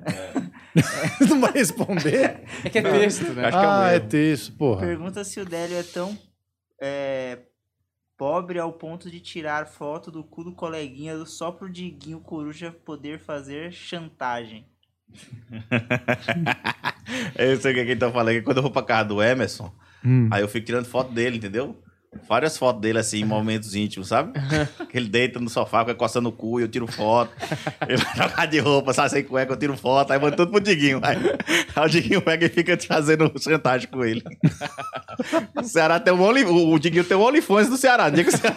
não 1.29 1.41
vai 1.41 1.53
responder? 1.53 2.43
É 2.65 2.69
que 2.69 2.79
é 2.79 2.83
texto, 2.83 3.33
né? 3.33 3.47
Acho 3.47 3.59
que 3.59 3.65
é 3.65 3.69
um 3.69 3.71
ah, 3.71 3.93
é 3.93 3.95
erro. 3.95 4.09
texto, 4.09 4.53
porra. 4.57 4.87
Pergunta 4.87 5.23
se 5.23 5.39
o 5.39 5.45
Délio 5.45 5.77
é 5.77 5.85
tão 5.85 6.19
é, 6.83 7.39
pobre 8.17 8.59
ao 8.59 8.73
ponto 8.73 9.09
de 9.09 9.21
tirar 9.21 9.69
foto 9.69 10.11
do 10.11 10.25
cu 10.25 10.43
do 10.43 10.53
coleguinha 10.53 11.25
só 11.27 11.53
pro 11.53 11.71
Diguinho 11.71 12.19
Coruja 12.19 12.73
poder 12.73 13.21
fazer 13.21 13.73
chantagem. 13.73 14.67
eu 17.39 17.57
sei 17.61 17.73
o 17.73 17.75
que 17.77 17.85
quem 17.85 17.97
tá 17.97 18.11
falando, 18.11 18.35
que 18.35 18.43
quando 18.43 18.57
eu 18.57 18.65
vou 18.65 18.73
pra 18.73 18.83
casa 18.83 19.09
do 19.09 19.23
Emerson, 19.23 19.73
Hum. 20.05 20.29
aí 20.31 20.43
eu 20.43 20.49
fico 20.49 20.67
tirando 20.67 20.87
foto 20.87 21.13
dele, 21.13 21.37
entendeu? 21.39 21.77
Várias 22.27 22.57
fotos 22.57 22.81
dele, 22.81 22.99
assim, 22.99 23.21
em 23.21 23.25
momentos 23.27 23.75
íntimos, 23.75 24.09
sabe? 24.09 24.33
Que 24.89 24.97
ele 24.97 25.09
deita 25.09 25.39
no 25.39 25.51
sofá, 25.51 25.81
fica 25.81 25.95
coçando 25.95 26.31
o 26.31 26.33
cu 26.33 26.59
e 26.59 26.63
eu 26.63 26.69
tiro 26.69 26.87
foto. 26.87 27.31
Ele 27.87 27.99
vai 27.99 28.15
trocar 28.15 28.47
de 28.47 28.59
roupa, 28.59 28.93
sai 28.95 29.09
sem 29.11 29.23
cueca, 29.23 29.53
eu 29.53 29.57
tiro 29.59 29.77
foto, 29.77 30.11
aí 30.13 30.19
mando 30.19 30.35
tudo 30.37 30.51
pro 30.51 30.61
Diguinho. 30.61 30.99
Aí, 31.03 31.17
aí 31.77 31.85
o 31.85 31.89
Diguinho 31.89 32.23
pega 32.23 32.47
e 32.47 32.49
fica 32.49 32.77
fazendo 32.81 33.31
chantagem 33.39 33.87
com 33.89 34.03
ele. 34.05 34.23
O 35.55 35.63
Ceará 35.63 36.01
tem 36.01 36.13
um 36.15 36.23
Only... 36.23 36.45
O 36.45 36.71
o 36.73 36.79
Diguinho 36.79 37.05
tem 37.05 37.17
um 37.17 37.21
OnlyFans 37.23 37.69
do 37.69 37.77
Ceará. 37.77 38.09
No 38.09 38.15
dia 38.15 38.25
que 38.25 38.31
o 38.31 38.37
Ceará... 38.37 38.57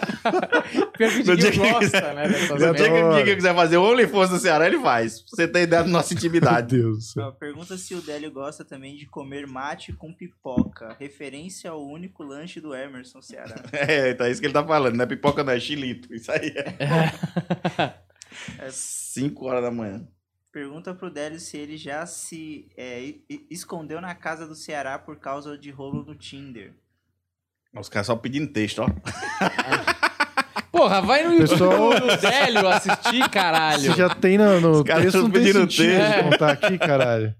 Pior 0.96 1.10
que 1.10 1.30
o 1.30 1.36
Diguinho 1.36 1.70
gosta, 1.72 1.80
quiser- 1.80 2.14
né? 2.14 2.28
No 2.28 2.74
dia 2.74 2.90
que 2.90 3.02
o 3.02 3.14
Diguinho 3.16 3.36
quiser 3.36 3.54
fazer 3.54 3.76
o 3.76 3.82
OnlyFans 3.82 4.30
do 4.30 4.38
Ceará, 4.38 4.66
ele 4.66 4.80
faz. 4.80 5.22
Você 5.28 5.46
ter 5.46 5.62
ideia 5.64 5.82
da 5.84 5.88
nossa 5.90 6.14
Meu 6.14 6.18
intimidade. 6.18 6.76
Deus. 6.78 7.14
Ó, 7.18 7.30
pergunta 7.32 7.76
se 7.76 7.94
o 7.94 8.00
Délio 8.00 8.30
gosta 8.30 8.64
também 8.64 8.96
de 8.96 9.04
comer 9.06 9.46
mate 9.46 9.92
com 9.92 10.12
pipoca. 10.12 10.96
Referência 10.98 11.70
ao 11.70 11.84
único 11.86 12.22
lanche 12.22 12.60
do 12.60 12.74
Emerson 12.74 13.20
Ceará. 13.20 13.41
É, 13.72 14.10
então 14.10 14.26
é 14.26 14.30
isso 14.30 14.40
que 14.40 14.46
ele 14.46 14.54
tá 14.54 14.64
falando, 14.64 14.94
não 14.96 15.04
é 15.04 15.06
pipoca, 15.08 15.42
não 15.44 15.52
é 15.52 15.60
chilito. 15.60 16.12
Isso 16.14 16.30
aí 16.30 16.52
é. 16.56 17.92
É 18.58 18.70
5 18.70 19.44
horas 19.46 19.62
da 19.62 19.70
manhã. 19.70 20.06
Pergunta 20.50 20.94
pro 20.94 21.10
Délio 21.10 21.38
se 21.38 21.56
ele 21.56 21.76
já 21.76 22.04
se 22.06 22.68
é, 22.76 23.14
escondeu 23.50 24.00
na 24.00 24.14
casa 24.14 24.46
do 24.46 24.54
Ceará 24.54 24.98
por 24.98 25.18
causa 25.18 25.56
de 25.56 25.70
rolo 25.70 26.02
no 26.04 26.14
Tinder. 26.14 26.74
Os 27.78 27.88
caras 27.88 28.06
só 28.06 28.16
pedindo 28.16 28.52
texto, 28.52 28.80
ó. 28.82 28.86
Porra, 30.72 31.00
vai 31.02 31.22
no 31.24 31.34
YouTube 31.34 31.50
Pessoal- 31.50 32.00
do 32.00 32.16
Délio 32.20 32.68
assistir, 32.68 33.28
caralho. 33.30 33.82
Você 33.82 33.94
já 33.98 34.14
tem 34.14 34.38
no, 34.38 34.60
no 34.60 34.70
Os 34.72 34.82
caras 34.82 35.04
texto, 35.04 35.22
não 35.22 35.30
tem 35.30 35.44
sentido 35.52 35.66
texto. 35.66 36.16
de 36.16 36.22
contar 36.30 36.50
aqui, 36.52 36.78
caralho. 36.78 37.34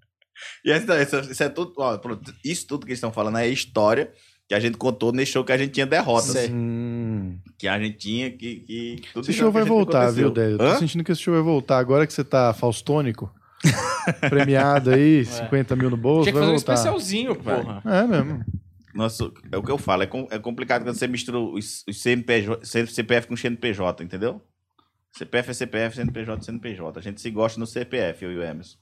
E 0.64 0.70
essa, 0.70 0.94
essa- 0.94 1.20
isso 1.20 1.42
é 1.42 1.48
tudo, 1.48 1.72
ó, 1.78 1.96
pronto, 1.98 2.34
isso 2.44 2.66
tudo 2.66 2.84
que 2.84 2.90
eles 2.92 2.98
estão 2.98 3.12
falando 3.12 3.38
é 3.38 3.48
história 3.48 4.12
que 4.52 4.56
a 4.56 4.60
gente 4.60 4.76
contou 4.76 5.12
nesse 5.12 5.32
show 5.32 5.42
que 5.42 5.50
a 5.50 5.56
gente 5.56 5.70
tinha 5.72 5.86
derrotas. 5.86 6.36
Hum. 6.50 7.38
Que 7.56 7.66
a 7.66 7.78
gente 7.78 7.96
tinha 7.96 8.30
que. 8.30 8.56
que 8.56 9.02
tudo 9.14 9.24
Esse 9.24 9.32
show 9.32 9.48
que 9.50 9.54
vai 9.54 9.64
voltar, 9.64 10.02
aconteceu. 10.02 10.24
viu, 10.26 10.30
Délio? 10.30 10.58
Tô 10.58 10.76
sentindo 10.76 11.02
que 11.02 11.10
esse 11.10 11.22
show 11.22 11.32
vai 11.32 11.42
voltar. 11.42 11.78
Agora 11.78 12.06
que 12.06 12.12
você 12.12 12.22
tá 12.22 12.52
faustônico, 12.52 13.32
premiado 14.28 14.90
aí, 14.90 15.24
50 15.24 15.74
mil 15.74 15.88
no 15.88 15.96
bolso, 15.96 16.24
Tinha 16.24 16.34
que 16.34 16.38
vai 16.38 16.42
fazer 16.48 16.52
um 16.52 16.58
voltar. 16.58 16.74
especialzinho, 16.74 17.34
Vai. 17.40 17.62
porra. 17.62 17.82
É 17.86 18.06
mesmo. 18.06 18.44
Nossa, 18.94 19.32
é 19.50 19.56
o 19.56 19.62
que 19.62 19.70
eu 19.70 19.78
falo, 19.78 20.02
é, 20.02 20.06
com- 20.06 20.28
é 20.30 20.38
complicado 20.38 20.82
quando 20.84 20.96
você 20.96 21.08
mistura 21.08 21.38
os, 21.38 21.82
os 21.88 22.02
CNPJ, 22.02 22.60
CPF 22.88 23.26
com 23.28 23.34
CNPJ, 23.34 24.04
entendeu? 24.04 24.42
CPF 25.12 25.50
é 25.50 25.54
CPF, 25.54 25.96
CNPJ 25.96 26.38
é 26.40 26.44
CNPJ. 26.44 26.98
A 26.98 27.02
gente 27.02 27.18
se 27.22 27.30
gosta 27.30 27.58
no 27.58 27.66
CPF, 27.66 28.22
eu 28.22 28.32
e 28.32 28.36
o 28.36 28.42
Emerson. 28.42 28.76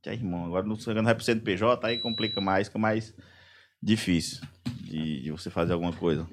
Que 0.00 0.10
é 0.10 0.12
irmão, 0.12 0.46
agora 0.46 0.64
não 0.64 0.76
vai 1.02 1.14
pro 1.16 1.24
CNPJ, 1.24 1.84
aí 1.88 1.98
complica 1.98 2.40
mais, 2.40 2.68
fica 2.68 2.78
mais 2.78 3.12
difícil 3.82 4.40
de, 4.82 5.22
de 5.22 5.30
você 5.32 5.50
fazer 5.50 5.72
alguma 5.72 5.92
coisa. 5.92 6.28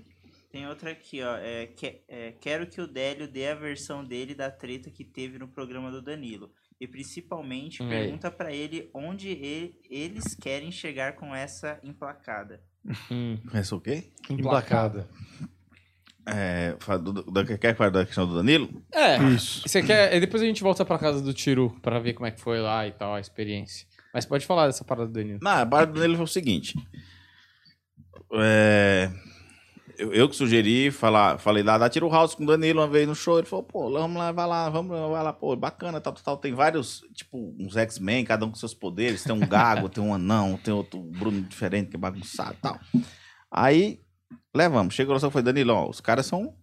Tem 0.51 0.67
outra 0.67 0.91
aqui, 0.91 1.21
ó. 1.21 1.35
É, 1.37 1.67
que- 1.67 2.01
é, 2.07 2.33
quero 2.41 2.65
que 2.67 2.81
o 2.81 2.87
Délio 2.87 3.27
dê 3.27 3.47
a 3.47 3.55
versão 3.55 4.03
dele 4.03 4.33
da 4.33 4.49
treta 4.49 4.89
que 4.89 5.03
teve 5.03 5.37
no 5.37 5.47
programa 5.47 5.91
do 5.91 6.01
Danilo. 6.01 6.51
E 6.81 6.87
principalmente 6.87 7.83
Aí. 7.83 7.89
pergunta 7.89 8.31
pra 8.31 8.51
ele 8.53 8.89
onde 8.93 9.27
ele- 9.29 9.75
eles 9.89 10.33
querem 10.33 10.71
chegar 10.71 11.13
com 11.15 11.35
essa 11.35 11.79
emplacada. 11.83 12.61
Hum, 13.11 13.37
Pensou 13.51 13.77
o 13.77 13.81
quê? 13.81 14.05
Emplacada. 14.29 15.07
É, 16.25 16.75
do, 17.01 17.11
do, 17.23 17.57
quer 17.57 17.75
falar 17.75 17.89
da 17.89 18.05
questão 18.05 18.27
do 18.27 18.35
Danilo? 18.35 18.69
É. 18.93 19.17
Isso. 19.29 19.67
Você 19.67 19.81
quer. 19.81 20.13
e 20.15 20.19
Depois 20.19 20.41
a 20.43 20.45
gente 20.45 20.61
volta 20.61 20.85
pra 20.85 20.97
casa 20.99 21.21
do 21.21 21.33
Tiro 21.33 21.75
pra 21.81 21.99
ver 21.99 22.13
como 22.13 22.27
é 22.27 22.31
que 22.31 22.39
foi 22.39 22.59
lá 22.59 22.87
e 22.87 22.91
tal, 22.91 23.15
a 23.15 23.19
experiência. 23.19 23.87
Mas 24.13 24.25
pode 24.25 24.45
falar 24.45 24.67
dessa 24.67 24.83
parada 24.83 25.07
do 25.07 25.13
Danilo. 25.13 25.39
Não, 25.41 25.51
a 25.51 25.65
parada 25.65 25.99
dele 25.99 26.15
foi 26.15 26.25
o 26.25 26.27
seguinte. 26.27 26.75
É, 28.33 29.11
eu, 29.99 30.13
eu 30.13 30.29
que 30.29 30.35
sugeri, 30.35 30.89
falar, 30.91 31.37
falei 31.37 31.61
lá, 31.61 31.77
dá 31.77 31.89
tiro 31.89 32.07
house 32.09 32.33
com 32.33 32.43
o 32.43 32.47
Danilo 32.47 32.79
uma 32.79 32.87
vez 32.87 33.05
no 33.05 33.13
show. 33.13 33.37
Ele 33.37 33.45
falou, 33.45 33.63
pô, 33.63 33.91
vamos 33.91 34.17
lá, 34.17 34.31
vai 34.31 34.47
lá, 34.47 34.69
vamos 34.69 34.97
lá, 34.97 35.07
vai 35.07 35.23
lá, 35.23 35.33
pô, 35.33 35.53
bacana, 35.57 35.99
tal, 35.99 36.13
tal, 36.13 36.23
tal. 36.23 36.37
Tem 36.37 36.53
vários, 36.53 37.03
tipo, 37.13 37.53
uns 37.59 37.75
X-Men, 37.75 38.23
cada 38.23 38.45
um 38.45 38.49
com 38.49 38.55
seus 38.55 38.73
poderes. 38.73 39.23
Tem 39.23 39.35
um 39.35 39.45
gago, 39.45 39.89
tem 39.89 40.01
um 40.01 40.13
anão, 40.13 40.57
tem 40.63 40.73
outro 40.73 41.01
Bruno 41.01 41.41
diferente 41.41 41.89
que 41.89 41.97
é 41.97 41.99
bagunçado 41.99 42.53
e 42.53 42.61
tal. 42.61 42.79
Aí, 43.51 43.99
levamos. 44.55 44.93
Chegou 44.93 45.13
lá, 45.13 45.19
só 45.19 45.29
foi 45.29 45.41
Danilo, 45.41 45.73
ó, 45.73 45.89
os 45.89 45.99
caras 45.99 46.25
são, 46.25 46.53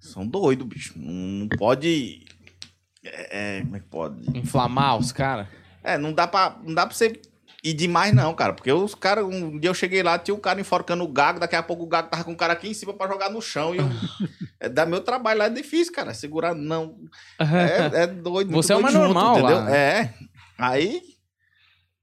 são 0.00 0.26
doidos, 0.26 0.66
bicho. 0.66 0.94
Não 0.96 1.48
pode... 1.48 2.24
É, 3.04 3.58
é, 3.58 3.60
como 3.60 3.76
é 3.76 3.80
que 3.80 3.86
pode? 3.86 4.38
Inflamar 4.38 4.96
os 4.96 5.12
caras. 5.12 5.46
É, 5.84 5.98
não 5.98 6.12
dá 6.12 6.26
pra, 6.26 6.58
não 6.64 6.74
dá 6.74 6.86
pra 6.86 6.96
você 6.96 7.20
ir 7.66 7.74
demais, 7.74 8.14
não, 8.14 8.32
cara. 8.34 8.52
Porque 8.52 8.70
os 8.70 8.94
caras, 8.94 9.24
um 9.24 9.58
dia 9.58 9.70
eu 9.70 9.74
cheguei 9.74 10.02
lá, 10.02 10.18
tinha 10.18 10.34
um 10.34 10.40
cara 10.40 10.60
enforcando 10.60 11.02
o 11.02 11.08
gago, 11.08 11.40
daqui 11.40 11.56
a 11.56 11.62
pouco 11.62 11.82
o 11.82 11.88
gago 11.88 12.08
tava 12.08 12.22
com 12.22 12.32
o 12.32 12.36
cara 12.36 12.52
aqui 12.52 12.68
em 12.68 12.74
cima 12.74 12.94
pra 12.94 13.08
jogar 13.08 13.28
no 13.30 13.42
chão. 13.42 13.74
E 13.74 13.78
eu. 13.78 13.84
é, 14.60 14.68
dá 14.68 14.86
meu 14.86 15.00
trabalho 15.00 15.40
lá 15.40 15.46
é 15.46 15.50
difícil, 15.50 15.92
cara. 15.92 16.14
Segurar, 16.14 16.54
não. 16.54 16.96
É, 17.38 18.02
é 18.04 18.06
doido. 18.06 18.52
Você 18.52 18.72
é 18.72 18.76
o 18.76 18.82
mais 18.82 18.94
normal 18.94 19.38
lá, 19.40 19.64
né? 19.64 19.76
É. 19.76 20.14
Aí. 20.56 21.02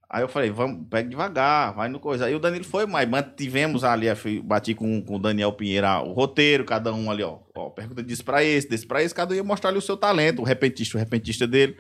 Aí 0.10 0.22
eu 0.22 0.28
falei, 0.28 0.52
vamos, 0.52 0.86
pega 0.92 1.10
devagar, 1.10 1.74
vai 1.74 1.90
no 1.90 2.00
coisa. 2.00 2.26
Aí 2.26 2.36
o 2.36 2.40
Danilo 2.40 2.64
foi, 2.64 2.86
mas 2.86 3.10
mantivemos 3.10 3.84
ali, 3.84 4.06
bati 4.44 4.76
com, 4.76 5.02
com 5.02 5.16
o 5.16 5.20
Daniel 5.20 5.54
Pinheira 5.54 6.02
o 6.02 6.14
roteiro, 6.14 6.66
cada 6.66 6.94
um 6.94 7.10
ali, 7.10 7.24
ó. 7.24 7.40
ó 7.56 7.72
pergunta 7.72 8.04
disso 8.04 8.24
pra 8.24 8.44
esse, 8.44 8.70
desse 8.70 8.86
pra 8.86 9.02
esse, 9.02 9.16
cada 9.16 9.34
um 9.34 9.36
ia 9.36 9.44
mostrar 9.44 9.72
ali 9.72 9.80
o 9.80 9.82
seu 9.82 9.98
talento, 9.98 10.44
o 10.44 10.46
repentista, 10.46 10.98
o 10.98 11.00
repentista 11.00 11.48
dele. 11.48 11.78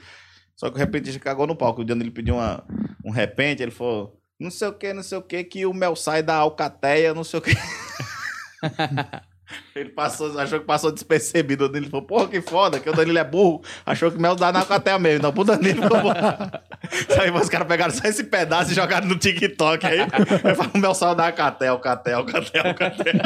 Só 0.55 0.69
que 0.69 0.75
o 0.75 0.79
repentista 0.79 1.19
cagou 1.19 1.47
no 1.47 1.55
palco. 1.55 1.81
O 1.81 1.85
Danilo 1.85 2.11
pediu 2.11 2.35
uma, 2.35 2.63
um 3.03 3.11
repente, 3.11 3.61
ele 3.61 3.71
falou, 3.71 4.19
não 4.39 4.51
sei 4.51 4.67
o 4.67 4.73
que, 4.73 4.93
não 4.93 5.03
sei 5.03 5.17
o 5.17 5.21
que, 5.21 5.43
que 5.43 5.65
o 5.65 5.73
mel 5.73 5.95
sai 5.95 6.21
da 6.21 6.35
alcateia, 6.35 7.13
não 7.13 7.23
sei 7.23 7.39
o 7.39 7.41
que. 7.41 7.51
Ele 9.75 9.89
passou, 9.89 10.39
achou 10.39 10.59
que 10.59 10.65
passou 10.65 10.91
despercebido. 10.91 11.65
O 11.65 11.69
Danilo 11.69 11.91
falou, 11.91 12.05
porra, 12.05 12.27
que 12.27 12.41
foda, 12.41 12.79
que 12.79 12.89
o 12.89 12.93
Danilo 12.93 13.17
é 13.17 13.23
burro. 13.23 13.61
Achou 13.85 14.11
que 14.11 14.17
o 14.17 14.21
mel 14.21 14.35
dá 14.35 14.51
na 14.51 14.59
alcateia 14.59 14.97
mesmo. 14.97 15.23
Não, 15.23 15.33
pro 15.33 15.43
Danilo. 15.43 15.83
Aí 17.19 17.31
os 17.31 17.49
caras 17.49 17.67
pegaram 17.67 17.93
só 17.93 18.07
esse 18.07 18.23
pedaço 18.23 18.71
e 18.71 18.75
jogaram 18.75 19.07
no 19.07 19.17
TikTok 19.17 19.85
aí. 19.85 19.99
Aí 19.99 20.55
falou, 20.55 20.71
o 20.73 20.77
mel 20.77 20.93
saiu 20.93 21.15
da 21.15 21.27
alcateia, 21.27 21.71
alcateia, 21.71 22.17
alcateia, 22.17 22.67
alcateia. 22.67 23.21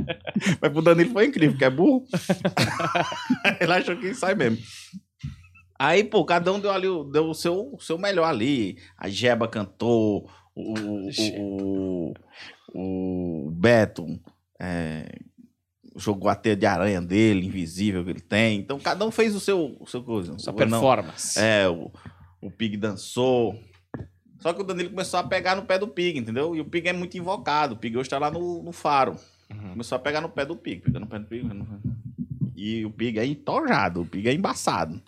Mas 0.60 0.72
pro 0.72 0.82
Danilo 0.82 1.12
foi 1.12 1.26
incrível, 1.26 1.52
porque 1.52 1.64
é 1.64 1.70
burro. 1.70 2.04
Ele 3.60 3.72
achou 3.72 3.96
que 3.96 4.14
sai 4.14 4.34
mesmo. 4.34 4.58
Aí, 5.78 6.02
pô, 6.02 6.24
cada 6.24 6.52
um 6.52 6.58
deu 6.58 6.70
ali, 6.72 6.88
o- 6.88 7.04
deu 7.04 7.28
o 7.30 7.34
seu, 7.34 7.72
o 7.74 7.80
seu 7.80 7.96
melhor 7.98 8.24
ali. 8.24 8.78
A 8.96 9.08
Jeba 9.08 9.46
cantou, 9.46 10.28
o, 10.54 10.74
o, 11.38 12.12
o, 12.74 13.44
o 13.46 13.50
Beto 13.52 14.18
é, 14.60 15.20
jogou 15.96 16.28
a 16.28 16.34
teia 16.34 16.56
de 16.56 16.66
aranha 16.66 17.00
dele, 17.00 17.46
invisível 17.46 18.04
que 18.04 18.10
ele 18.10 18.20
tem. 18.20 18.58
Então, 18.58 18.78
cada 18.78 19.04
um 19.06 19.10
fez 19.10 19.34
o 19.36 19.40
seu, 19.40 19.76
o 19.80 19.86
seu 19.86 20.02
coisa. 20.02 20.36
Sua 20.38 20.52
performance. 20.52 21.38
é, 21.38 21.68
o, 21.68 21.90
o 22.42 22.50
Pig 22.50 22.76
dançou. 22.76 23.58
Só 24.40 24.52
que 24.52 24.60
o 24.60 24.64
Danilo 24.64 24.90
começou 24.90 25.18
a 25.18 25.24
pegar 25.24 25.56
no 25.56 25.62
pé 25.62 25.78
do 25.78 25.88
Pig, 25.88 26.18
entendeu? 26.18 26.54
E 26.54 26.60
o 26.60 26.64
Pig 26.64 26.88
é 26.88 26.92
muito 26.92 27.16
invocado. 27.18 27.74
O 27.74 27.78
Pig 27.78 27.96
hoje 27.96 28.08
tá 28.08 28.18
lá 28.18 28.30
no, 28.30 28.62
no 28.62 28.72
faro. 28.72 29.16
Uhum. 29.50 29.70
Começou 29.70 29.96
a 29.96 29.98
pegar 29.98 30.20
no 30.20 30.28
pé 30.28 30.44
do 30.44 30.54
Pig, 30.56 30.80
pegando 30.82 31.00
no 31.04 31.08
pé 31.08 31.18
do 31.18 31.26
Pig. 31.26 31.48
E 32.54 32.84
o 32.84 32.90
Pig 32.90 33.18
é 33.18 33.24
entojado, 33.26 34.02
o 34.02 34.06
Pig 34.06 34.28
é 34.28 34.32
embaçado. 34.34 35.00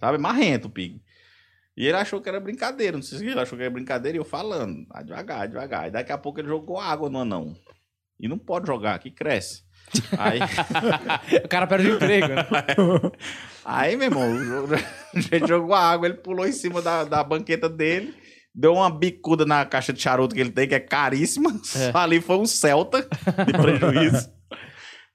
Sabe? 0.00 0.18
Marrento 0.18 0.68
o 0.68 0.70
Pig. 0.70 1.00
E 1.76 1.86
ele 1.86 1.96
achou 1.96 2.20
que 2.20 2.28
era 2.28 2.40
brincadeira. 2.40 2.96
Não 2.96 3.02
sei 3.02 3.18
se 3.18 3.26
ele 3.26 3.38
achou 3.38 3.56
que 3.56 3.62
era 3.62 3.72
brincadeira 3.72 4.16
e 4.16 4.20
eu 4.20 4.24
falando. 4.24 4.84
Ah, 4.90 5.02
devagar, 5.02 5.46
devagar. 5.46 5.86
E 5.86 5.90
daqui 5.92 6.10
a 6.10 6.18
pouco 6.18 6.40
ele 6.40 6.48
jogou 6.48 6.80
água 6.80 7.08
no 7.08 7.20
anão. 7.20 7.56
E 8.18 8.26
não 8.26 8.36
pode 8.36 8.66
jogar, 8.66 8.98
que 8.98 9.12
cresce. 9.12 9.62
Aí. 10.18 10.40
o 11.44 11.48
cara 11.48 11.66
perde 11.66 11.88
o 11.88 11.94
emprego, 11.94 12.28
né? 12.28 12.46
Aí, 13.64 13.96
meu 13.96 14.06
irmão, 14.06 14.24
a 15.14 15.20
gente 15.20 15.46
jogou 15.46 15.74
a 15.74 15.80
água, 15.80 16.08
ele 16.08 16.16
pulou 16.16 16.46
em 16.46 16.52
cima 16.52 16.82
da, 16.82 17.04
da 17.04 17.22
banqueta 17.22 17.68
dele, 17.68 18.14
deu 18.54 18.74
uma 18.74 18.90
bicuda 18.90 19.44
na 19.46 19.64
caixa 19.64 19.92
de 19.92 20.00
charuto 20.00 20.34
que 20.34 20.40
ele 20.40 20.50
tem, 20.50 20.66
que 20.66 20.74
é 20.74 20.80
caríssima. 20.80 21.50
É. 21.76 21.90
Ali 21.94 22.20
foi 22.20 22.38
um 22.38 22.46
Celta 22.46 23.02
de 23.46 23.52
prejuízo. 23.52 24.32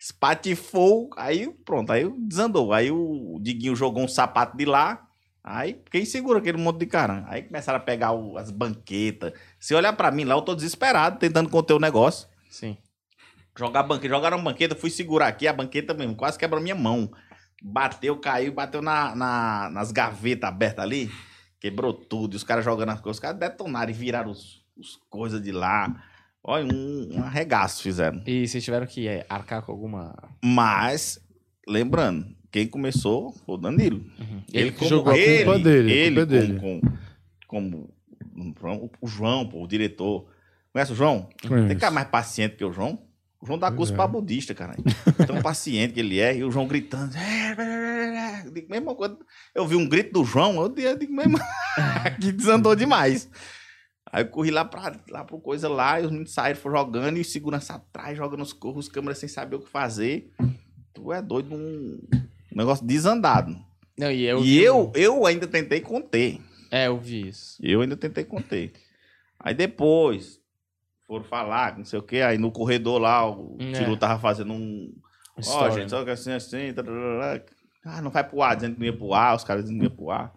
Espatifou, 0.03 1.09
aí 1.15 1.49
pronto, 1.63 1.91
aí 1.91 2.09
desandou. 2.19 2.73
Aí 2.73 2.91
o 2.91 3.39
Diguinho 3.41 3.73
jogou 3.73 4.03
um 4.03 4.07
sapato 4.07 4.57
de 4.57 4.65
lá. 4.65 5.07
Aí 5.41 5.81
quem 5.89 6.03
segura 6.03 6.39
aquele 6.39 6.57
monte 6.57 6.79
de 6.79 6.87
cara? 6.87 7.23
Aí 7.29 7.43
começaram 7.43 7.77
a 7.77 7.81
pegar 7.81 8.11
o- 8.11 8.37
as 8.37 8.51
banquetas. 8.51 9.31
Se 9.57 9.73
olhar 9.73 9.93
pra 9.93 10.11
mim 10.11 10.25
lá, 10.25 10.35
eu 10.35 10.41
tô 10.41 10.55
desesperado 10.55 11.19
tentando 11.19 11.49
conter 11.49 11.73
o 11.73 11.79
negócio. 11.79 12.27
Sim. 12.49 12.77
Jogar 13.57 13.83
banqueta, 13.83 14.13
jogaram 14.13 14.43
banqueta, 14.43 14.75
fui 14.75 14.89
segurar 14.89 15.27
aqui, 15.27 15.47
a 15.47 15.53
banqueta 15.53 15.93
mesmo, 15.93 16.15
quase 16.15 16.37
quebrou 16.37 16.61
minha 16.61 16.75
mão. 16.75 17.09
Bateu, 17.61 18.17
caiu, 18.19 18.51
bateu 18.51 18.81
na, 18.81 19.15
na- 19.15 19.69
nas 19.69 19.91
gavetas 19.91 20.49
abertas 20.49 20.83
ali, 20.83 21.09
quebrou 21.61 21.93
tudo. 21.93 22.33
E 22.33 22.37
os 22.37 22.43
caras 22.43 22.65
jogando 22.65 22.89
as 22.89 22.99
coisas, 22.99 23.17
os 23.17 23.21
caras 23.21 23.39
detonaram 23.39 23.89
e 23.89 23.93
viraram 23.93 24.31
os, 24.31 24.65
os 24.77 24.97
coisas 25.09 25.41
de 25.41 25.51
lá. 25.53 26.03
Olha, 26.43 26.65
um, 26.73 27.09
um 27.17 27.23
arregaço 27.23 27.81
fizeram. 27.81 28.21
E 28.27 28.47
vocês 28.47 28.63
tiveram 28.63 28.85
que 28.85 29.07
é, 29.07 29.25
arcar 29.29 29.61
com 29.61 29.71
alguma. 29.71 30.13
Mas, 30.43 31.19
lembrando, 31.67 32.27
quem 32.51 32.67
começou 32.67 33.31
foi 33.45 33.55
o 33.55 33.57
Danilo. 33.57 34.03
Ele 34.53 34.71
que 34.71 34.79
como- 34.79 34.89
jogou 34.89 35.13
a 35.13 35.17
ele, 35.17 35.43
culpa 35.45 35.59
dele, 35.59 35.91
a 35.91 35.95
Ele, 35.95 36.15
culpa 36.15 36.35
é 36.35 36.39
dele. 36.39 36.59
como, 36.59 36.97
como, 37.47 37.93
como 38.59 38.91
o 39.01 39.07
João, 39.07 39.47
pô, 39.47 39.63
o 39.63 39.67
diretor. 39.67 40.27
Conhece 40.73 40.91
o 40.91 40.95
João? 40.95 41.29
Conheço. 41.47 41.67
Tem 41.69 41.77
cara 41.77 41.93
mais 41.93 42.07
paciente 42.09 42.55
que 42.57 42.65
o 42.65 42.73
João? 42.73 42.99
O 43.39 43.45
João 43.45 43.59
dá 43.59 43.71
curso 43.71 43.93
é. 43.93 43.95
pra 43.95 44.07
budista, 44.07 44.53
cara. 44.53 44.75
Tão 45.27 45.41
paciente 45.41 45.93
que 45.93 45.99
ele 45.99 46.19
é. 46.19 46.35
E 46.37 46.43
o 46.43 46.51
João 46.51 46.67
gritando. 46.67 47.13
Eu 48.45 48.51
digo, 48.51 48.69
mesmo 48.69 48.95
quando 48.95 49.17
eu 49.53 49.67
vi 49.67 49.75
um 49.75 49.87
grito 49.87 50.13
do 50.13 50.25
João, 50.25 50.61
eu 50.61 50.69
digo, 50.69 50.87
eu 50.87 50.97
digo 50.97 51.13
mesmo, 51.13 51.37
que 52.19 52.31
desandou 52.31 52.75
demais. 52.75 53.29
Aí 54.13 54.21
eu 54.23 54.27
corri 54.29 54.51
lá, 54.51 54.63
pra, 54.63 54.95
lá 55.09 55.23
pro 55.25 55.39
coisa 55.39 55.67
lá, 55.67 55.99
e 55.99 56.05
os 56.05 56.11
meninos 56.11 56.31
saíram, 56.33 56.59
foram 56.59 56.77
jogando, 56.77 57.17
e 57.17 57.21
o 57.21 57.25
segurança 57.25 57.73
atrás, 57.73 58.15
jogando 58.15 58.43
os 58.43 58.53
corros, 58.53 58.85
os 58.85 58.91
câmeras 58.91 59.17
sem 59.17 59.27
saber 59.27 59.55
o 59.55 59.59
que 59.59 59.69
fazer. 59.69 60.31
Tu 60.93 61.11
é 61.11 61.19
doido, 61.19 61.55
um 61.55 61.99
negócio 62.55 62.85
desandado. 62.85 63.57
Não, 63.97 64.11
e 64.11 64.23
eu. 64.23 64.43
e 64.43 64.59
eu, 64.61 64.87
um- 64.89 64.91
eu 64.93 65.25
ainda 65.25 65.47
tentei 65.47 65.81
conter. 65.81 66.39
É, 66.69 66.87
eu 66.87 66.97
vi 66.99 67.27
isso. 67.27 67.57
Eu 67.61 67.81
ainda 67.81 67.97
tentei 67.97 68.23
conter. 68.23 68.71
Aí 69.39 69.55
depois, 69.55 70.39
foram 71.07 71.23
falar, 71.25 71.75
não 71.77 71.83
sei 71.85 71.97
o 71.97 72.03
quê, 72.03 72.21
aí 72.21 72.37
no 72.37 72.51
corredor 72.51 72.99
lá, 73.01 73.27
o 73.27 73.57
É. 73.59 73.71
Tiro 73.71 73.97
tava 73.97 74.19
fazendo 74.19 74.53
um. 74.53 74.93
Ó, 75.35 75.39
História. 75.41 75.73
gente, 75.75 75.89
só 75.89 76.03
que 76.03 76.11
assim, 76.11 76.31
assim. 76.31 76.71
tarará. 76.73 77.43
Ah, 77.83 78.01
não 78.01 78.11
vai 78.11 78.23
pro 78.23 78.41
ar, 78.43 78.55
dizendo 78.55 78.75
que 78.75 78.79
não 78.79 78.85
ia 78.85 78.95
pro 78.95 79.13
ar, 79.13 79.35
os 79.35 79.43
caras 79.43 79.63
dizendo 79.63 79.79
que 79.79 79.83
não 79.85 79.91
ia 79.91 79.95
pro 79.95 80.11
ar. 80.11 80.31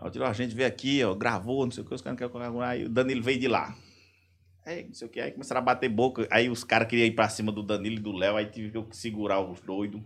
Aí 0.00 0.08
o 0.08 0.10
Tiro, 0.10 0.24
ó, 0.24 0.28
a 0.28 0.32
gente 0.32 0.54
veio 0.54 0.68
aqui, 0.68 1.04
ó, 1.04 1.14
gravou, 1.14 1.64
não 1.64 1.70
sei 1.70 1.84
o 1.84 1.86
que, 1.86 1.94
os 1.94 2.00
caras 2.00 2.18
não 2.18 2.28
querem 2.28 2.42
gravar. 2.42 2.68
Aí 2.68 2.84
o 2.84 2.88
Danilo 2.88 3.22
veio 3.22 3.38
de 3.38 3.48
lá. 3.48 3.76
Aí, 4.64 4.84
não 4.84 4.94
sei 4.94 5.08
o 5.08 5.10
que, 5.10 5.20
aí 5.20 5.32
começaram 5.32 5.60
a 5.60 5.64
bater 5.64 5.88
boca. 5.88 6.26
Aí 6.30 6.48
os 6.48 6.64
caras 6.64 6.88
queriam 6.88 7.06
ir 7.06 7.14
pra 7.14 7.28
cima 7.28 7.50
do 7.52 7.62
Danilo 7.62 7.96
e 7.96 8.00
do 8.00 8.12
Léo, 8.12 8.36
aí 8.36 8.46
tive 8.46 8.82
que 8.84 8.96
segurar 8.96 9.40
os 9.40 9.60
doidos. 9.60 10.02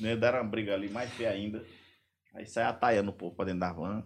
Né? 0.00 0.16
Deram 0.16 0.40
uma 0.40 0.50
briga 0.50 0.74
ali, 0.74 0.88
mais 0.88 1.10
feia 1.10 1.30
ainda. 1.30 1.64
Aí 2.34 2.46
sai 2.46 2.64
ataiando 2.64 3.10
o 3.10 3.14
povo 3.14 3.34
pra 3.34 3.44
dentro 3.44 3.60
da 3.60 3.72
van. 3.72 4.04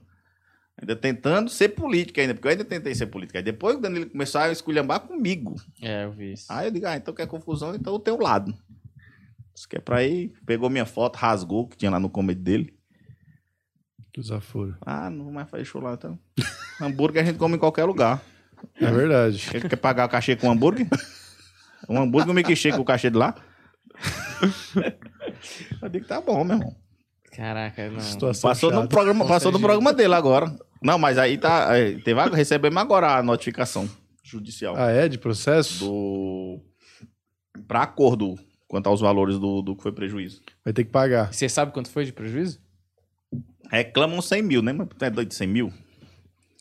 Ainda 0.81 0.95
tentando 0.95 1.51
ser 1.51 1.71
política 1.71 2.21
ainda, 2.21 2.35
porque 2.35 2.47
eu 2.47 2.53
ainda 2.53 2.65
tentei 2.65 2.95
ser 2.95 3.07
política. 3.07 3.39
Aí 3.39 3.43
depois 3.43 3.77
o 3.77 3.81
Danilo 3.81 4.09
começou 4.09 4.41
a 4.41 4.53
esculhambar 4.53 5.01
comigo. 5.01 5.57
É, 5.83 6.05
eu 6.05 6.13
vi 6.13 6.33
isso. 6.35 6.47
Aí 6.49 6.69
eu 6.69 6.71
digo, 6.71 6.87
ah, 6.87 6.97
então 6.97 7.13
quer 7.13 7.27
confusão, 7.27 7.75
então 7.75 7.93
o 7.93 7.99
teu 7.99 8.17
lado. 8.17 8.55
Isso 9.55 9.69
que 9.69 9.77
é 9.77 9.81
pra 9.81 10.05
ir, 10.05 10.33
pegou 10.47 10.71
minha 10.71 10.87
foto, 10.87 11.17
rasgou, 11.17 11.67
que 11.67 11.77
tinha 11.77 11.91
lá 11.91 11.99
no 11.99 12.09
comedy 12.09 12.41
dele. 12.41 12.78
Que 14.13 14.21
desaforo. 14.21 14.77
Ah, 14.81 15.09
não 15.11 15.25
vou 15.25 15.33
mais 15.33 15.49
fazer 15.49 15.65
show 15.65 15.81
lá, 15.81 15.95
então. 15.95 16.19
hambúrguer 16.81 17.23
a 17.23 17.27
gente 17.27 17.39
come 17.39 17.57
em 17.57 17.59
qualquer 17.59 17.85
lugar. 17.85 18.23
É 18.81 18.91
verdade. 18.91 19.49
Quer, 19.51 19.69
quer 19.69 19.77
pagar 19.77 20.07
o 20.07 20.09
cachê 20.09 20.35
com 20.37 20.51
hambúrguer? 20.51 20.87
Um 21.89 21.99
hambúrguer, 22.01 22.31
um 22.31 22.35
milkshake 22.35 22.77
com 22.77 22.83
o 22.83 22.87
cachê 22.87 23.11
de 23.11 23.17
lá? 23.17 23.35
Eu 25.83 25.89
digo, 25.89 26.07
tá 26.07 26.21
bom, 26.21 26.43
meu 26.45 26.57
irmão. 26.57 26.77
Caraca, 27.33 27.91
não. 27.91 28.01
Situação 28.01 28.51
Passou 28.51 28.73
no 28.73 28.89
programa, 28.89 29.27
passou 29.27 29.53
no 29.53 29.61
programa 29.61 29.93
dele 29.93 30.15
agora. 30.15 30.53
Não, 30.83 30.99
mas 30.99 31.19
aí 31.19 31.39
tá. 31.39 31.71
aí 31.71 32.01
Teve, 32.03 32.19
a- 32.21 32.27
recebemos 32.27 32.77
agora 32.81 33.17
a 33.17 33.23
notificação 33.23 33.89
judicial 34.25 34.75
Ah, 34.77 34.91
é? 34.91 35.09
De 35.09 35.19
processo? 35.19 35.85
do. 35.85 36.61
Pra 37.67 37.83
acordo 37.83 38.35
quanto 38.67 38.89
aos 38.89 39.01
valores 39.01 39.39
do, 39.39 39.63
do 39.63 39.77
que 39.77 39.83
foi 39.83 39.93
prejuízo. 39.93 40.41
Vai 40.65 40.73
ter 40.73 40.85
que 40.85 40.91
pagar. 40.91 41.33
Você 41.33 41.49
sabe 41.49 41.73
quanto 41.73 41.91
foi 41.91 42.05
de 42.05 42.13
prejuízo? 42.13 42.61
Reclamam 43.71 44.21
100 44.23 44.43
mil, 44.43 44.63
né? 44.63 44.73
Mas 44.73 44.89
tu 44.97 45.05
é 45.05 45.11
doido 45.11 45.29
de 45.29 45.35
100 45.35 45.47
mil? 45.47 45.73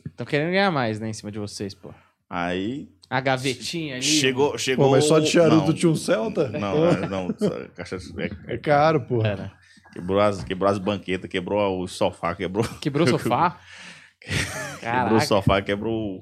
Estão 0.06 0.26
querendo 0.26 0.49
ganhar 0.52 0.72
mais, 0.72 0.99
né, 0.99 1.10
em 1.10 1.14
cima 1.14 1.31
de 1.31 1.39
vocês, 1.39 1.73
pô. 1.73 1.94
Aí. 2.30 2.89
A 3.10 3.22
gavetinha 3.22 3.95
ali. 3.95 4.03
Chegou. 4.03 4.57
chegou 4.57 4.85
Pô, 4.85 4.91
mas 4.91 5.06
só 5.06 5.19
de 5.19 5.27
charuto 5.27 5.68
não, 5.68 5.73
tinha 5.73 5.89
um 5.91 5.95
Celta? 5.95 6.49
Não, 6.49 6.85
é, 6.89 7.07
não. 7.07 7.30
essa 7.30 7.69
Caixa, 7.76 7.98
é, 8.48 8.56
É 8.56 8.57
caro, 8.57 9.02
porra. 9.02 9.27
Era. 9.30 9.52
quebrou, 9.94 10.19
as, 10.19 10.44
quebrou 10.44 10.69
as 10.69 10.77
banquetas, 10.77 11.30
quebrou 11.30 11.81
o 11.81 11.88
sofá, 11.88 12.35
quebrou. 12.35 12.65
Quebrou 12.81 13.07
o 13.07 13.10
sofá? 13.10 13.60
Quebrou 14.81 15.18
o 15.18 15.22
sofá, 15.22 15.61
quebrou 15.61 15.94
o- 16.18 16.22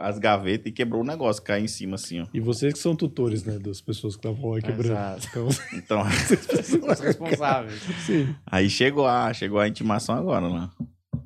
as 0.00 0.18
gavetas 0.18 0.66
e 0.66 0.72
quebrou 0.72 1.02
o 1.02 1.06
negócio, 1.06 1.42
caiu 1.42 1.64
em 1.64 1.68
cima 1.68 1.94
assim, 1.94 2.20
ó. 2.20 2.26
E 2.34 2.40
vocês 2.40 2.72
que 2.72 2.78
são 2.78 2.96
tutores, 2.96 3.44
né? 3.44 3.58
Das 3.58 3.80
pessoas 3.80 4.16
que 4.16 4.26
estavam 4.26 4.50
lá 4.50 4.60
quebrando. 4.60 4.92
Exato. 4.92 5.28
Então, 5.74 6.02
Então, 6.02 6.02
Os 6.92 7.00
responsáveis. 7.00 7.80
sim. 8.04 8.34
aí 8.46 8.68
chegou 8.68 9.06
a, 9.06 9.32
chegou 9.32 9.58
a 9.60 9.68
intimação 9.68 10.16
agora, 10.16 10.48
né? 10.48 10.68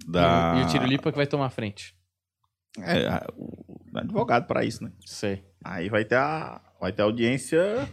Da... 0.06 0.54
E 0.60 0.64
o 0.64 0.68
Tiro 0.68 0.84
Lipa 0.84 1.10
que 1.10 1.16
vai 1.16 1.26
tomar 1.26 1.46
a 1.46 1.50
frente. 1.50 1.94
É, 2.78 3.06
a- 3.06 3.26
o 3.36 3.74
advogado 3.94 4.46
pra 4.46 4.64
isso, 4.64 4.82
né? 4.84 4.90
Sei. 5.06 5.42
Aí 5.64 5.88
vai 5.88 6.04
ter 6.04 6.16
a, 6.16 6.60
vai 6.80 6.92
ter 6.92 7.02
audiência 7.02 7.88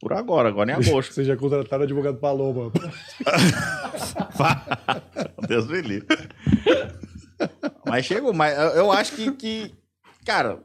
por 0.00 0.12
agora, 0.12 0.48
agora 0.48 0.70
em 0.70 0.74
agosto. 0.74 1.12
Vocês 1.14 1.26
já 1.26 1.36
contrataram 1.36 1.84
advogado 1.84 2.18
Paloma. 2.18 2.72
Deus 5.46 5.66
me 5.68 5.80
livre. 5.82 6.06
Mas 7.86 8.04
chegou, 8.06 8.32
mas 8.32 8.56
eu, 8.58 8.64
eu 8.70 8.92
acho 8.92 9.14
que, 9.14 9.32
que, 9.32 9.74
cara, 10.24 10.60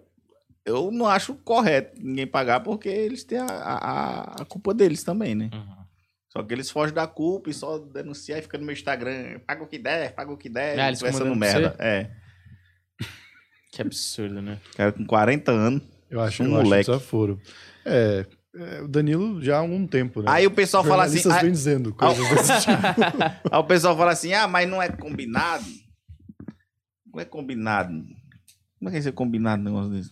eu 0.65 0.91
não 0.91 1.05
acho 1.07 1.35
correto 1.35 1.99
ninguém 2.01 2.27
pagar 2.27 2.59
porque 2.61 2.89
eles 2.89 3.23
têm 3.23 3.39
a, 3.39 3.45
a, 3.45 4.21
a 4.41 4.45
culpa 4.45 4.73
deles 4.73 5.03
também, 5.03 5.35
né? 5.35 5.49
Uhum. 5.53 5.75
Só 6.29 6.43
que 6.43 6.53
eles 6.53 6.69
fogem 6.69 6.93
da 6.93 7.07
culpa 7.07 7.49
e 7.49 7.53
só 7.53 7.77
denunciar 7.77 8.39
e 8.39 8.41
fica 8.41 8.57
no 8.57 8.65
meu 8.65 8.73
Instagram, 8.73 9.39
paga 9.47 9.63
o 9.63 9.67
que 9.67 9.79
der, 9.79 10.13
paga 10.13 10.31
o 10.31 10.37
que 10.37 10.49
der, 10.49 10.77
Ah, 10.79 10.87
eles 10.87 10.99
conversando 10.99 11.35
merda. 11.35 11.75
É, 11.79 12.09
Que 13.71 13.81
absurdo, 13.81 14.41
né? 14.41 14.57
cara 14.75 14.91
com 14.91 15.05
40 15.05 15.51
anos. 15.51 15.81
Eu 16.09 16.21
acho, 16.21 16.43
Um 16.43 16.47
eu 16.47 16.55
acho 16.55 16.63
moleque. 16.63 16.85
desaforo. 16.85 17.39
É, 17.85 18.25
é, 18.55 18.81
o 18.81 18.87
Danilo 18.87 19.41
já 19.43 19.55
há 19.55 19.59
algum 19.59 19.85
tempo, 19.87 20.21
né? 20.21 20.27
Aí 20.29 20.45
o 20.47 20.51
pessoal 20.51 20.83
fala 20.83 21.03
assim, 21.05 21.21
ah, 21.29 21.39
vêm 21.39 21.51
dizendo 21.51 21.93
coisas 21.93 22.29
desse 22.29 22.59
tipo. 22.61 22.77
Aí 23.51 23.59
o 23.59 23.63
pessoal 23.63 23.97
fala 23.97 24.11
assim, 24.11 24.33
ah, 24.33 24.47
mas 24.47 24.67
não 24.69 24.81
é 24.81 24.89
combinado. 24.89 25.65
Não 27.15 27.21
é 27.21 27.25
combinado. 27.25 28.05
Como 28.77 28.89
é 28.89 28.91
que 28.91 28.97
é 28.97 29.01
ser 29.01 29.13
combinado 29.13 29.61
um 29.61 29.65
negócio 29.65 29.89
desse? 29.91 30.11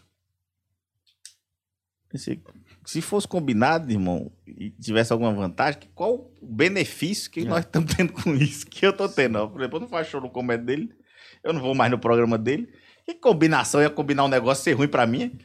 Esse- 2.14 2.42
se 2.86 3.02
fosse 3.02 3.28
combinado, 3.28 3.92
irmão, 3.92 4.32
e 4.48 4.70
tivesse 4.72 5.12
alguma 5.12 5.34
vantagem, 5.34 5.82
qual 5.96 6.32
o 6.42 6.46
benefício 6.48 7.30
que 7.30 7.42
É. 7.42 7.44
nós 7.46 7.66
estamos 7.66 7.94
tendo 7.94 8.14
com 8.14 8.34
isso? 8.36 8.66
Que 8.68 8.86
eu 8.86 8.94
tô 8.96 9.10
tendo. 9.10 9.50
Por 9.50 9.60
exemplo, 9.60 9.78
eu 9.78 9.82
não 9.82 9.88
faço 9.90 10.12
show 10.12 10.22
no 10.22 10.30
comédia 10.30 10.66
dele, 10.66 10.94
eu 11.44 11.52
não 11.52 11.60
vou 11.62 11.76
mais 11.76 11.92
no 11.92 12.00
programa 12.00 12.38
dele. 12.38 12.72
Que 13.06 13.16
combinação 13.16 13.82
ia 13.82 13.90
combinar 13.90 14.24
um 14.24 14.30
negócio 14.30 14.64
ser 14.64 14.74
ruim 14.74 14.88
pra 14.88 15.06
mim? 15.06 15.38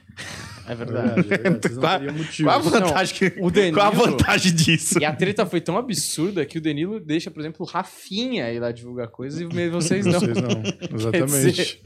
É 0.69 0.73
É 0.73 0.75
verdade. 0.75 1.21
é 1.21 1.23
verdade. 1.23 1.75
Não 1.75 1.81
Qual 1.81 1.87
a- 1.93 1.99
teriam 1.99 2.15
motivo. 2.15 2.49
Qual 2.49 2.57
a 2.59 2.63
vantagem, 2.63 3.15
que, 3.15 3.41
o 3.41 3.51
Danilo- 3.51 3.77
qual 3.77 3.87
a 3.87 3.91
vantagem 3.91 4.55
disso? 4.55 4.99
E 5.01 5.05
a 5.05 5.15
treta 5.15 5.47
foi 5.47 5.61
tão 5.61 5.77
absurda 5.79 6.45
que 6.45 6.59
o 6.59 6.61
Danilo 6.61 7.01
deixa, 7.01 7.31
por 7.31 7.41
exemplo, 7.41 7.65
o 7.67 7.69
Rafinha 7.69 8.53
ir 8.53 8.61
lá 8.61 8.71
divulgar 8.73 9.09
coisas 9.09 9.41
e 9.41 9.69
vocês 9.71 10.05
não. 10.07 10.21
Vocês 10.21 10.37
não. 10.37 10.63
Exatamente. 10.97 11.83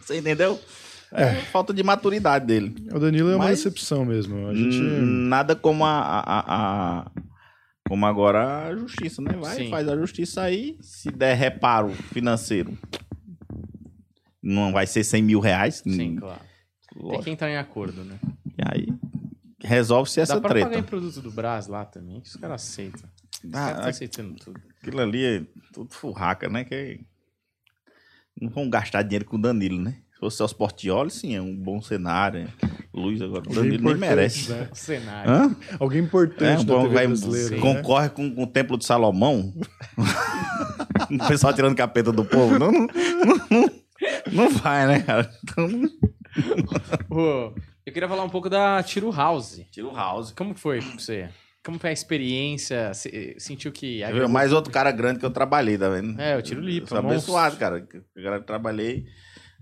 Você 0.00 0.18
entendeu? 0.18 0.58
É, 1.12 1.34
falta 1.34 1.74
de 1.74 1.82
maturidade 1.82 2.46
dele. 2.46 2.74
O 2.92 2.98
Danilo 3.00 3.30
é 3.30 3.36
uma 3.36 3.46
Mas- 3.46 3.58
decepção 3.58 4.04
mesmo. 4.04 4.46
A 4.48 4.54
gente. 4.54 4.78
Nada 4.80 5.56
como 5.56 5.84
a, 5.84 5.90
a- 5.98 6.44
a- 7.06 7.10
como 7.88 8.06
agora 8.06 8.68
a 8.68 8.76
justiça, 8.76 9.20
né? 9.20 9.32
Vai, 9.40 9.56
Sim. 9.56 9.70
faz 9.70 9.88
a 9.88 9.96
justiça 9.96 10.42
aí. 10.42 10.76
Se 10.80 11.10
der 11.10 11.34
reparo 11.36 11.90
financeiro, 12.12 12.78
não 14.40 14.70
vai 14.72 14.86
ser 14.86 15.02
100 15.02 15.22
mil 15.22 15.40
reais. 15.40 15.82
Sim, 15.84 16.18
hum, 16.22 16.30
claro. 16.92 17.00
Tem 17.00 17.02
lógico. 17.08 17.24
que 17.24 17.30
entrar 17.30 17.50
em 17.50 17.56
acordo, 17.56 18.04
né? 18.04 18.18
E 18.58 18.62
aí 18.64 18.88
resolve-se 19.62 20.20
essa 20.20 20.34
Dá 20.34 20.40
pra 20.40 20.48
pagar 20.50 20.66
em 20.66 20.70
treta. 20.70 20.86
produto 20.88 21.20
do 21.20 21.30
Brás 21.30 21.66
lá 21.66 21.84
também, 21.84 22.20
que 22.20 22.28
os 22.28 22.36
caras 22.36 22.62
aceitam. 22.62 23.02
Os 23.44 23.50
Ah, 23.54 23.66
caras 23.66 23.82
tá 23.82 23.88
aceitando 23.90 24.34
tudo. 24.34 24.60
Aquilo 24.80 25.00
ali 25.00 25.24
é 25.24 25.42
tudo 25.72 25.92
furraca, 25.94 26.48
né? 26.48 26.64
Que 26.64 27.00
não 28.40 28.48
vão 28.50 28.68
gastar 28.70 29.02
dinheiro 29.02 29.24
com 29.26 29.36
o 29.36 29.40
Danilo, 29.40 29.80
né? 29.80 29.96
Se 30.14 30.20
fosse 30.20 30.42
os 30.42 30.52
Portioli, 30.52 31.10
sim, 31.10 31.34
é 31.34 31.40
um 31.42 31.54
bom 31.56 31.80
cenário. 31.80 32.48
é. 32.62 32.80
Luz 32.92 33.22
agora, 33.22 33.48
o 33.48 33.54
Danilo 33.54 33.84
nem 33.84 33.96
merece. 33.96 34.50
né? 34.50 34.68
O 34.72 34.74
cenário. 34.74 35.30
Hã? 35.30 35.56
Alguém 35.78 36.00
É, 36.00 36.04
importante 36.04 36.62
um 36.62 36.64
da 36.64 36.74
bom, 36.74 36.88
vai, 36.88 37.06
né? 37.06 37.14
concorre 37.60 38.08
com, 38.10 38.34
com 38.34 38.42
o 38.42 38.46
Templo 38.46 38.76
de 38.76 38.84
Salomão. 38.84 39.54
o 41.10 41.28
pessoal 41.28 41.52
tirando 41.54 41.76
capeta 41.76 42.10
do 42.12 42.24
povo. 42.24 42.58
Não, 42.58 42.72
não, 42.72 42.80
não, 42.80 43.46
não, 43.50 43.70
não 44.32 44.50
vai, 44.50 44.86
né, 44.88 45.00
cara? 45.02 45.30
Então, 45.44 45.68
Eu 47.86 47.92
queria 47.92 48.08
falar 48.08 48.22
um 48.24 48.28
pouco 48.28 48.48
da 48.48 48.82
Tiro 48.82 49.10
House. 49.10 49.60
tira 49.70 49.86
o 49.88 49.94
house. 49.94 50.32
Como 50.32 50.54
foi 50.54 50.78
pra 50.80 50.90
você? 50.98 51.28
Como 51.64 51.78
foi 51.78 51.90
a 51.90 51.92
experiência? 51.92 52.92
Você 52.94 53.34
sentiu 53.38 53.70
que... 53.72 54.02
Viu? 54.12 54.28
Mais 54.28 54.52
outro 54.52 54.72
cara 54.72 54.90
grande 54.92 55.18
que 55.18 55.26
eu 55.26 55.30
trabalhei, 55.30 55.76
tá 55.76 55.88
vendo? 55.88 56.18
É, 56.20 56.36
o 56.36 56.42
Tiro 56.42 56.60
Lipa, 56.60 56.84
Eu 56.84 56.88
sou 56.88 57.02
monstro. 57.02 57.36
abençoado, 57.36 57.56
cara. 57.56 57.86
Eu 58.16 58.22
cara, 58.22 58.40
trabalhei. 58.40 59.06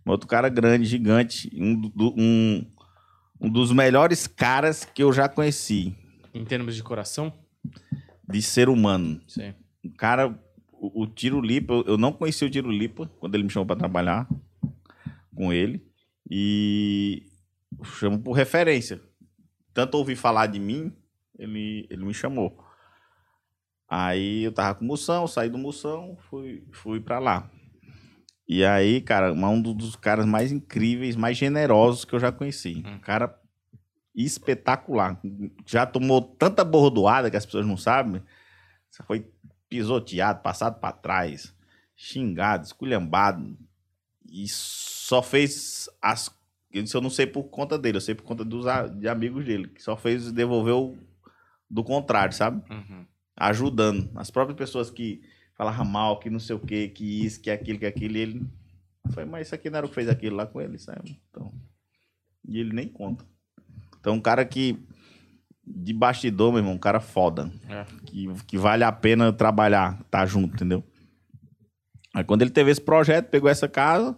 Outro 0.06 0.28
cara 0.28 0.48
grande, 0.48 0.84
gigante. 0.84 1.50
Um, 1.54 1.74
do- 1.80 2.14
um, 2.16 2.66
um 3.40 3.50
dos 3.50 3.72
melhores 3.72 4.26
caras 4.26 4.84
que 4.84 5.02
eu 5.02 5.12
já 5.12 5.28
conheci 5.28 5.96
Em 6.34 6.44
termos 6.44 6.76
de 6.76 6.82
coração? 6.82 7.32
de 8.28 8.42
ser 8.42 8.68
humano. 8.68 9.20
Sim. 9.26 9.54
O 9.84 9.90
cara, 9.90 10.38
o, 10.72 11.02
o 11.02 11.06
Tiro 11.06 11.40
Lipa, 11.40 11.72
eu, 11.72 11.84
eu 11.86 11.98
não 11.98 12.12
conheci 12.12 12.44
o 12.44 12.50
Tiro 12.50 12.70
Lipa 12.70 13.10
quando 13.18 13.34
ele 13.34 13.44
me 13.44 13.50
chamou 13.50 13.66
pra 13.66 13.74
trabalhar 13.76 14.28
com 15.34 15.52
ele. 15.52 15.82
E 16.30 17.26
chamo 17.84 18.18
por 18.18 18.32
referência. 18.32 19.00
Tanto 19.72 19.96
ouvi 19.96 20.14
falar 20.16 20.46
de 20.46 20.58
mim, 20.58 20.92
ele, 21.38 21.86
ele 21.90 22.04
me 22.04 22.12
chamou. 22.14 22.58
Aí 23.88 24.44
eu 24.44 24.52
tava 24.52 24.74
com 24.78 24.84
moção, 24.84 25.26
saí 25.26 25.48
do 25.48 25.56
moção, 25.56 26.16
fui, 26.28 26.66
fui 26.72 27.00
pra 27.00 27.18
lá. 27.18 27.50
E 28.46 28.64
aí, 28.64 29.00
cara, 29.00 29.32
um 29.32 29.60
dos- 29.60 29.96
caras 29.96 30.26
mais 30.26 30.52
incríveis, 30.52 31.16
mais 31.16 31.36
generosos 31.36 32.04
que 32.04 32.14
eu 32.14 32.20
já 32.20 32.32
conheci. 32.32 32.82
Um 32.86 32.98
cara 32.98 33.38
espetacular. 34.14 35.20
Já 35.66 35.86
tomou 35.86 36.20
tanta 36.20 36.64
bordoada 36.64 37.30
que 37.30 37.36
as 37.36 37.46
pessoas 37.46 37.66
não 37.66 37.76
sabem. 37.76 38.22
Foi 39.06 39.30
pisoteado, 39.68 40.42
passado 40.42 40.80
pra 40.80 40.92
trás, 40.92 41.54
xingado, 41.94 42.64
esculhambado. 42.64 43.56
E 44.30 44.46
só 45.08 45.22
fez 45.22 45.88
as. 46.02 46.30
Isso 46.70 46.94
eu 46.94 47.00
não 47.00 47.08
sei 47.08 47.26
por 47.26 47.44
conta 47.44 47.78
dele, 47.78 47.96
eu 47.96 48.00
sei 48.02 48.14
por 48.14 48.24
conta 48.24 48.44
dos 48.44 48.66
de 48.94 49.08
amigos 49.08 49.42
dele, 49.42 49.68
que 49.68 49.82
só 49.82 49.96
fez 49.96 50.30
devolver 50.30 50.74
o 50.74 50.98
do 51.70 51.82
contrário, 51.82 52.34
sabe? 52.34 52.62
Uhum. 52.70 53.06
Ajudando. 53.34 54.10
As 54.14 54.30
próprias 54.30 54.58
pessoas 54.58 54.90
que 54.90 55.22
falavam 55.56 55.86
mal, 55.86 56.18
que 56.18 56.28
não 56.28 56.38
sei 56.38 56.54
o 56.54 56.60
que, 56.60 56.90
que 56.90 57.24
isso, 57.24 57.40
que 57.40 57.50
aquilo, 57.50 57.78
que 57.78 57.86
aquilo, 57.86 58.18
e 58.18 58.20
ele. 58.20 58.46
Foi, 59.14 59.24
mas 59.24 59.46
isso 59.46 59.54
aqui 59.54 59.70
não 59.70 59.78
era 59.78 59.86
o 59.86 59.88
que 59.88 59.94
fez 59.94 60.10
aquilo 60.10 60.36
lá 60.36 60.44
com 60.44 60.60
ele, 60.60 60.78
sabe? 60.78 61.18
Então. 61.30 61.54
E 62.46 62.58
ele 62.60 62.74
nem 62.74 62.86
conta. 62.86 63.24
Então, 63.98 64.14
um 64.14 64.20
cara 64.20 64.44
que. 64.44 64.78
De 65.66 65.94
bastidor, 65.94 66.52
meu 66.52 66.60
irmão, 66.60 66.74
um 66.74 66.78
cara 66.78 67.00
foda. 67.00 67.50
É. 67.66 67.86
Que, 68.04 68.26
que 68.46 68.58
vale 68.58 68.84
a 68.84 68.92
pena 68.92 69.32
trabalhar, 69.32 70.02
tá 70.10 70.26
junto, 70.26 70.54
entendeu? 70.54 70.84
Aí 72.14 72.24
quando 72.24 72.42
ele 72.42 72.50
teve 72.50 72.70
esse 72.70 72.80
projeto, 72.80 73.30
pegou 73.30 73.48
essa 73.48 73.68
casa 73.68 74.14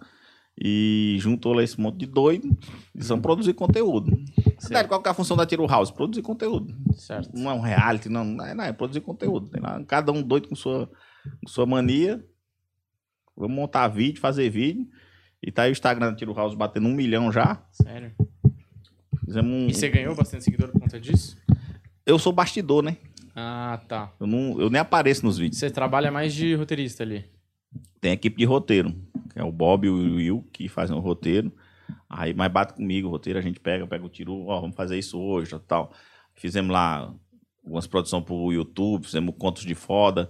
e 0.62 1.16
juntou 1.18 1.54
lá 1.54 1.62
esse 1.62 1.80
monte 1.80 2.00
de 2.00 2.06
doido 2.06 2.54
e 2.94 3.02
vão 3.02 3.20
produzir 3.20 3.54
conteúdo. 3.54 4.14
Cidade, 4.58 4.88
qual 4.88 5.00
que 5.00 5.08
é 5.08 5.10
a 5.10 5.14
função 5.14 5.36
da 5.36 5.46
Tiro 5.46 5.66
House? 5.66 5.90
Produzir 5.90 6.20
conteúdo. 6.20 6.76
Certo. 6.94 7.30
Não 7.34 7.50
é 7.50 7.54
um 7.54 7.60
reality, 7.60 8.10
não. 8.10 8.24
Não 8.24 8.44
é, 8.44 8.54
não, 8.54 8.64
é 8.64 8.72
produzir 8.72 9.00
conteúdo. 9.00 9.48
Tem 9.48 9.60
lá, 9.60 9.82
cada 9.84 10.12
um 10.12 10.22
doido 10.22 10.48
com 10.48 10.54
sua, 10.54 10.90
com 11.42 11.48
sua 11.48 11.64
mania. 11.64 12.22
Vamos 13.34 13.56
montar 13.56 13.88
vídeo, 13.88 14.20
fazer 14.20 14.50
vídeo. 14.50 14.86
E 15.42 15.50
tá 15.50 15.62
aí 15.62 15.70
o 15.70 15.72
Instagram 15.72 16.10
da 16.10 16.16
Tiro 16.16 16.34
House 16.34 16.54
batendo 16.54 16.88
um 16.88 16.92
milhão 16.92 17.32
já. 17.32 17.64
Sério. 17.72 18.12
Fizemos 19.24 19.50
um... 19.50 19.66
E 19.66 19.74
você 19.74 19.88
ganhou 19.88 20.14
bastante 20.14 20.44
seguidor 20.44 20.68
por 20.68 20.80
conta 20.80 21.00
disso? 21.00 21.38
Eu 22.04 22.18
sou 22.18 22.32
bastidor, 22.32 22.82
né? 22.82 22.98
Ah, 23.34 23.80
tá. 23.88 24.12
Eu, 24.20 24.26
não, 24.26 24.60
eu 24.60 24.68
nem 24.68 24.80
apareço 24.80 25.24
nos 25.24 25.38
vídeos. 25.38 25.58
Você 25.58 25.70
trabalha 25.70 26.10
mais 26.10 26.34
de 26.34 26.54
roteirista 26.54 27.02
ali. 27.02 27.24
Tem 28.00 28.12
equipe 28.12 28.36
de 28.38 28.44
roteiro. 28.44 28.94
Que 29.32 29.38
é 29.38 29.44
o 29.44 29.52
Bob 29.52 29.86
e 29.86 29.90
o 29.90 30.16
Will 30.16 30.48
que 30.52 30.68
fazem 30.68 30.96
o 30.96 31.00
roteiro. 31.00 31.52
Aí, 32.08 32.32
mas 32.34 32.50
bate 32.50 32.74
comigo 32.74 33.08
o 33.08 33.10
roteiro, 33.10 33.38
a 33.38 33.42
gente 33.42 33.60
pega, 33.60 33.86
pega 33.86 34.04
o 34.04 34.08
tiro, 34.08 34.46
ó, 34.46 34.60
vamos 34.60 34.76
fazer 34.76 34.98
isso 34.98 35.18
hoje, 35.18 35.56
tal. 35.66 35.92
Fizemos 36.34 36.70
lá 36.72 37.12
algumas 37.64 37.86
produções 37.86 38.24
pro 38.24 38.52
YouTube, 38.52 39.04
fizemos 39.06 39.34
Contos 39.38 39.64
de 39.64 39.74
Foda, 39.74 40.28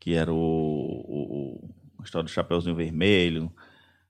que 0.00 0.14
era 0.14 0.32
o, 0.32 0.36
o, 0.36 1.58
o- 1.64 1.70
a 2.00 2.04
história 2.04 2.24
do 2.24 2.30
Chapeuzinho 2.30 2.74
Vermelho, 2.74 3.52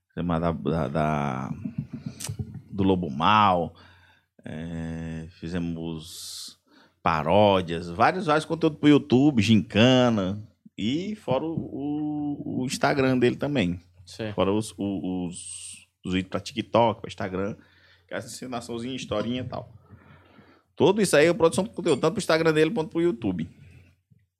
fizemos 0.09 0.39
da, 0.39 0.51
da- 0.51 0.87
da- 0.87 1.51
do 2.71 2.83
Lobo 2.83 3.09
Mal, 3.11 3.75
é, 4.43 5.27
fizemos 5.31 6.57
paródias, 7.03 7.89
vários, 7.89 8.25
vários 8.25 8.45
conteúdos 8.45 8.79
pro 8.79 8.89
YouTube, 8.89 9.41
gincana, 9.41 10.41
e 11.11 11.15
fora 11.15 11.43
o, 11.45 11.53
o- 11.53 12.61
o 12.61 12.65
Instagram 12.65 13.17
dele 13.17 13.35
também. 13.35 13.79
Fora 14.33 14.51
os, 14.51 14.73
os, 14.77 15.87
os 16.05 16.13
vídeos 16.13 16.29
pra 16.29 16.39
TikTok, 16.39 17.01
pra 17.01 17.07
Instagram, 17.07 17.55
que 18.07 18.13
é 18.13 18.17
essa 18.17 18.27
ensinaçãozinha, 18.27 18.95
historinha 18.95 19.41
e 19.41 19.47
tal. 19.47 19.73
Tudo 20.75 21.01
isso 21.01 21.15
aí 21.15 21.27
é 21.27 21.33
produção 21.33 21.63
de 21.63 21.69
conteúdo, 21.69 22.01
tanto 22.01 22.13
pro 22.13 22.19
Instagram 22.19 22.51
dele 22.53 22.71
quanto 22.71 22.89
pro 22.89 23.01
YouTube. 23.01 23.49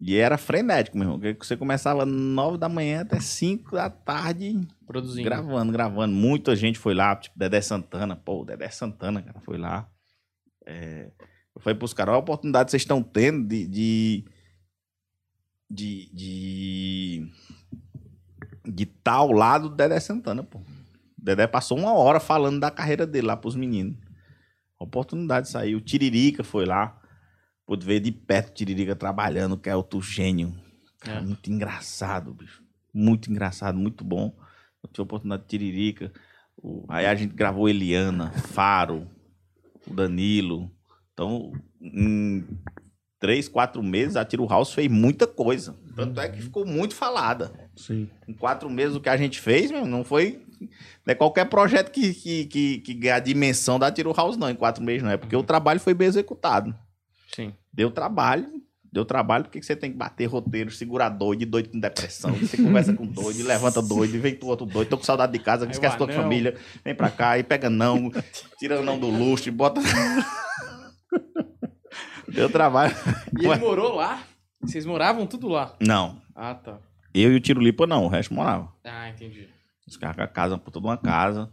E 0.01 0.15
era 0.17 0.37
frenético, 0.37 0.97
meu 0.97 1.07
irmão. 1.13 1.35
Você 1.39 1.55
começava 1.55 2.05
nove 2.05 2.57
da 2.57 2.67
manhã 2.67 3.01
até 3.01 3.19
cinco 3.21 3.75
da 3.75 3.89
tarde 3.89 4.59
Produzindo. 4.85 5.23
gravando, 5.23 5.71
gravando. 5.71 6.13
Muita 6.13 6.55
gente 6.57 6.77
foi 6.77 6.93
lá, 6.93 7.15
tipo 7.15 7.37
Dedé 7.39 7.61
Santana. 7.61 8.15
Pô, 8.15 8.43
Dedé 8.43 8.67
Santana, 8.69 9.21
cara, 9.21 9.39
foi 9.41 9.57
lá. 9.57 9.87
É, 10.67 11.09
eu 11.55 11.61
falei 11.61 11.77
pros 11.77 11.93
caras, 11.93 12.11
olha 12.13 12.19
a 12.19 12.21
oportunidade 12.23 12.65
que 12.65 12.71
vocês 12.71 12.81
estão 12.81 13.01
tendo 13.01 13.47
de... 13.47 13.65
de 13.67 14.25
de, 15.73 16.09
de 16.13 17.31
de 18.65 18.83
estar 18.83 19.13
ao 19.13 19.31
lado 19.31 19.69
do 19.69 19.75
Dedé 19.75 19.99
Santana, 19.99 20.43
pô. 20.43 20.59
O 20.59 20.63
Dedé 21.17 21.47
passou 21.47 21.77
uma 21.77 21.93
hora 21.93 22.19
falando 22.19 22.59
da 22.59 22.71
carreira 22.71 23.05
dele 23.05 23.27
lá 23.27 23.35
pros 23.37 23.55
meninos. 23.55 23.97
A 24.79 24.83
oportunidade 24.83 25.49
saiu. 25.49 25.77
O 25.77 25.81
Tiririca 25.81 26.43
foi 26.43 26.65
lá. 26.65 26.99
Pude 27.65 27.85
ver 27.85 27.99
de 27.99 28.11
perto 28.11 28.49
o 28.49 28.53
Tiririca 28.53 28.95
trabalhando, 28.95 29.57
que 29.57 29.69
é 29.69 29.75
outro 29.75 30.01
gênio. 30.01 30.53
Cara, 30.99 31.19
É. 31.19 31.21
Muito 31.21 31.51
engraçado, 31.51 32.33
bicho. 32.33 32.63
Muito 32.93 33.29
engraçado, 33.31 33.77
muito 33.77 34.03
bom. 34.03 34.35
Eu 34.83 34.89
tive 34.89 35.01
a 35.01 35.03
oportunidade 35.03 35.43
de 35.43 35.49
Tiririca. 35.49 36.11
O- 36.57 36.85
Aí 36.89 37.05
a 37.05 37.15
gente 37.15 37.33
gravou 37.33 37.67
Eliana, 37.69 38.31
Faro, 38.31 39.07
o 39.87 39.93
Danilo. 39.93 40.71
Então, 41.13 41.51
em 41.81 42.45
três, 43.23 43.47
quatro 43.47 43.81
meses, 43.81 44.17
a 44.17 44.25
Tiro 44.25 44.45
House 44.45 44.73
fez 44.73 44.91
muita 44.91 45.25
coisa. 45.25 45.73
Tanto 45.95 46.19
é 46.19 46.27
que 46.27 46.41
ficou 46.41 46.65
muito 46.65 46.93
falada 46.93 47.53
Sim. 47.73 48.09
em 48.27 48.33
quatro 48.33 48.69
meses 48.69 48.97
o 48.97 48.99
que 48.99 49.07
a 49.07 49.15
gente 49.15 49.39
fez, 49.39 49.71
meu, 49.71 49.85
não 49.85 50.03
foi. 50.03 50.41
Não 50.59 51.13
é 51.13 51.15
qualquer 51.15 51.45
projeto 51.45 51.89
que, 51.89 52.13
que, 52.13 52.45
que, 52.45 52.77
que 52.79 52.93
ganha 52.93 53.15
a 53.15 53.19
dimensão 53.19 53.79
da 53.79 53.89
Tiro 53.89 54.11
House, 54.11 54.35
não, 54.35 54.49
em 54.49 54.55
quatro 54.55 54.83
meses, 54.83 55.03
não. 55.03 55.09
É 55.09 55.15
porque 55.15 55.37
o 55.37 55.41
trabalho 55.41 55.79
foi 55.79 55.93
bem 55.93 56.09
executado. 56.09 56.75
Sim. 57.33 57.53
Deu 57.71 57.89
trabalho, 57.91 58.45
deu 58.91 59.05
trabalho, 59.05 59.45
porque 59.45 59.63
você 59.63 59.73
tem 59.73 59.89
que 59.89 59.97
bater 59.97 60.25
roteiro, 60.25 60.69
segurar 60.69 61.07
doido, 61.07 61.45
doido 61.45 61.69
com 61.69 61.79
depressão. 61.79 62.33
Você 62.33 62.57
conversa 62.57 62.93
com 62.93 63.05
doido, 63.07 63.41
levanta 63.47 63.81
doido, 63.81 64.19
vem 64.19 64.35
pro 64.35 64.49
outro 64.49 64.65
doido, 64.65 64.89
tô 64.89 64.97
com 64.97 65.03
saudade 65.05 65.31
de 65.31 65.39
casa, 65.39 65.65
esquece 65.71 65.97
tua 65.97 66.11
família, 66.11 66.57
vem 66.83 66.93
pra 66.93 67.09
cá 67.09 67.39
e 67.39 67.43
pega 67.43 67.69
não, 67.69 68.11
tira 68.59 68.81
não 68.81 68.99
do 68.99 69.07
luxo 69.07 69.47
e 69.47 69.51
bota. 69.51 69.79
deu 72.33 72.49
trabalho. 72.49 72.93
E 73.41 73.45
ele 73.45 73.55
morou 73.57 73.95
lá? 73.95 74.23
Vocês 74.61 74.85
moravam 74.85 75.25
tudo 75.27 75.47
lá? 75.47 75.75
Não, 75.79 76.21
Ah, 76.35 76.53
tá. 76.55 76.77
eu 77.13 77.33
e 77.33 77.35
o 77.35 77.39
Tiro 77.39 77.59
Lipa 77.61 77.85
não, 77.87 78.05
o 78.05 78.07
resto 78.07 78.33
morava. 78.33 78.71
Ah, 78.83 79.09
entendi. 79.09 79.47
Os 79.87 79.97
caras 79.97 80.15
com 80.15 80.21
a 80.23 80.27
casa, 80.27 80.57
por 80.57 80.71
toda 80.71 80.87
uma 80.87 80.97
casa. 80.97 81.49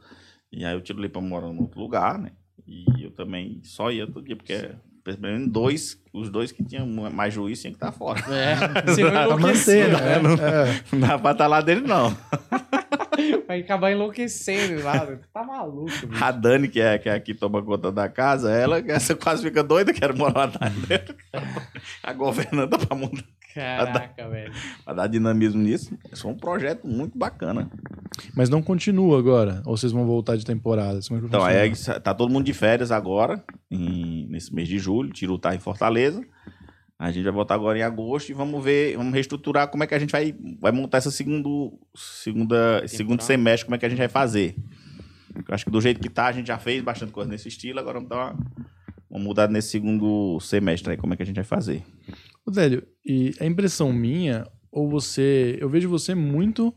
E 0.52 0.64
aí 0.64 0.72
eu 0.74 0.80
tiro 0.80 1.00
Lipa 1.00 1.20
morando 1.20 1.54
em 1.58 1.62
outro 1.62 1.80
lugar, 1.80 2.18
né? 2.18 2.32
E 2.66 2.84
eu 3.04 3.10
também 3.10 3.60
só 3.64 3.90
ia 3.90 4.06
todo 4.06 4.22
dia, 4.24 4.36
porque 4.36 4.70
pelo 5.04 5.20
menos 5.20 5.48
dois, 5.48 5.98
os 6.12 6.28
dois 6.30 6.52
que 6.52 6.62
tinham 6.64 6.86
mais 6.86 7.32
juízo 7.34 7.62
tinham 7.62 7.72
que 7.72 7.76
estar 7.76 7.92
fora. 7.92 8.20
É, 8.32 8.56
você 8.86 9.02
vai 9.02 9.12
Pra 9.12 9.24
enlouquecer, 9.24 9.90
manter, 9.92 10.02
né? 10.02 10.36
né? 10.36 10.70
É. 10.92 10.96
Não 10.96 11.08
dá 11.08 11.18
pra 11.18 11.30
estar 11.32 11.46
lá 11.46 11.60
dele, 11.60 11.82
não. 11.82 12.16
Vai 13.46 13.60
acabar 13.60 13.90
enlouquecendo 13.92 14.82
lá. 14.82 15.06
Tá 15.34 15.42
maluco, 15.44 15.90
bicho. 16.06 16.24
A 16.24 16.30
Dani, 16.30 16.68
que 16.68 16.80
é, 16.80 16.96
que 16.96 17.08
é 17.08 17.12
a 17.14 17.20
que 17.20 17.34
toma 17.34 17.62
conta 17.62 17.92
da 17.92 18.08
casa, 18.08 18.50
ela 18.50 18.78
essa 18.86 19.14
quase 19.14 19.42
fica 19.42 19.62
doida, 19.62 19.92
quer 19.92 20.14
morar 20.14 20.50
lá 20.58 20.68
dentro. 20.88 21.14
A 22.02 22.12
governanta 22.14 22.78
pra, 22.78 22.96
mudar, 22.96 23.22
Caraca, 23.54 24.28
velho. 24.28 24.52
pra 24.84 24.94
dar 24.94 25.06
dinamismo 25.06 25.60
nisso. 25.60 25.96
Isso 26.12 26.26
é 26.26 26.30
um 26.30 26.36
projeto 26.36 26.86
muito 26.86 27.16
bacana. 27.18 27.70
Mas 28.34 28.48
não 28.48 28.62
continua 28.62 29.18
agora? 29.18 29.62
Ou 29.66 29.76
vocês 29.76 29.92
vão 29.92 30.06
voltar 30.06 30.36
de 30.36 30.44
temporada? 30.44 31.00
Como 31.06 31.18
é 31.18 31.20
que 31.22 31.26
Então, 31.28 31.44
aí 31.44 31.72
tá 32.02 32.14
todo 32.14 32.30
mundo 32.32 32.44
de 32.44 32.52
férias 32.54 32.90
agora, 32.90 33.42
em- 33.70 34.26
nesse 34.28 34.54
mês 34.54 34.68
de 34.68 34.78
julho. 34.78 35.10
Tiro 35.12 35.38
tá 35.38 35.54
em 35.54 35.58
Fortaleza. 35.58 36.22
A 36.98 37.10
gente 37.10 37.24
vai 37.24 37.32
voltar 37.32 37.54
agora 37.54 37.78
em 37.78 37.82
agosto 37.82 38.28
e 38.28 38.34
vamos 38.34 38.62
ver, 38.62 38.94
vamos 38.96 39.14
reestruturar 39.14 39.68
como 39.68 39.82
é 39.82 39.86
que 39.86 39.94
a 39.94 39.98
gente 39.98 40.10
vai, 40.12 40.34
vai 40.60 40.70
montar 40.70 40.98
essa 40.98 41.10
segundo, 41.10 41.72
segunda, 41.94 42.86
segundo 42.86 43.22
semestre, 43.22 43.64
como 43.64 43.74
é 43.74 43.78
que 43.78 43.86
a 43.86 43.88
gente 43.88 43.98
vai 43.98 44.08
fazer. 44.08 44.54
Eu 45.34 45.54
acho 45.54 45.64
que 45.64 45.70
do 45.70 45.80
jeito 45.80 45.98
que 45.98 46.10
tá, 46.10 46.26
a 46.26 46.32
gente 46.32 46.48
já 46.48 46.58
fez 46.58 46.82
bastante 46.82 47.10
coisa 47.10 47.30
nesse 47.30 47.48
estilo, 47.48 47.78
agora 47.78 47.94
vamos 47.94 48.10
dar 48.10 48.16
uma, 48.16 48.36
uma 49.08 49.18
mudada 49.24 49.50
nesse 49.50 49.68
segundo 49.70 50.38
semestre 50.40 50.90
aí, 50.92 50.96
como 50.98 51.14
é 51.14 51.16
que 51.16 51.22
a 51.22 51.26
gente 51.26 51.36
vai 51.36 51.44
fazer. 51.44 51.82
Délio, 52.48 52.86
e 53.04 53.34
a 53.40 53.46
impressão 53.46 53.92
minha, 53.92 54.46
ou 54.70 54.88
você. 54.88 55.58
Eu 55.60 55.68
vejo 55.68 55.88
você 55.88 56.14
muito 56.14 56.74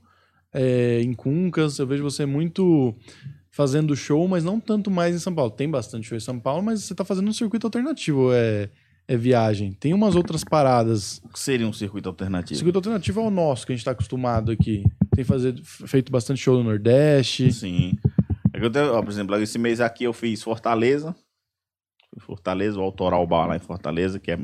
é, 0.53 1.01
em 1.01 1.13
Cuncas, 1.13 1.79
eu 1.79 1.87
vejo 1.87 2.03
você 2.03 2.25
muito 2.25 2.95
fazendo 3.51 3.95
show, 3.95 4.27
mas 4.27 4.43
não 4.43 4.59
tanto 4.59 4.89
mais 4.89 5.15
em 5.15 5.19
São 5.19 5.33
Paulo. 5.33 5.51
Tem 5.51 5.69
bastante 5.69 6.07
show 6.07 6.17
em 6.17 6.21
São 6.21 6.39
Paulo, 6.39 6.63
mas 6.63 6.83
você 6.83 6.95
tá 6.95 7.05
fazendo 7.05 7.29
um 7.29 7.33
circuito 7.33 7.67
alternativo, 7.67 8.33
é, 8.33 8.69
é 9.07 9.15
viagem. 9.15 9.73
Tem 9.73 9.93
umas 9.93 10.15
outras 10.15 10.43
paradas. 10.43 11.21
O 11.23 11.29
que 11.29 11.39
seria 11.39 11.67
um 11.67 11.73
circuito 11.73 12.09
O 12.09 12.11
alternativo? 12.11 12.55
circuito 12.55 12.79
alternativo 12.79 13.21
é 13.21 13.23
o 13.23 13.29
nosso, 13.29 13.65
que 13.65 13.71
a 13.71 13.75
gente 13.75 13.85
tá 13.85 13.91
acostumado 13.91 14.51
aqui. 14.51 14.83
Tem 15.15 15.23
fazer, 15.23 15.55
feito 15.63 16.11
bastante 16.11 16.41
show 16.41 16.57
no 16.57 16.63
Nordeste. 16.63 17.51
Sim. 17.51 17.93
É 18.51 18.59
que 18.59 18.65
eu 18.65 18.71
tenho, 18.71 18.93
ó, 18.93 19.01
por 19.01 19.11
exemplo, 19.11 19.35
esse 19.37 19.59
mês 19.59 19.79
aqui 19.79 20.03
eu 20.03 20.13
fiz 20.13 20.41
Fortaleza. 20.41 21.15
Fortaleza, 22.19 22.79
o 22.79 22.83
Autoral 22.83 23.25
Bar 23.25 23.47
lá 23.47 23.55
em 23.55 23.59
Fortaleza, 23.59 24.19
que 24.19 24.31
é 24.31 24.37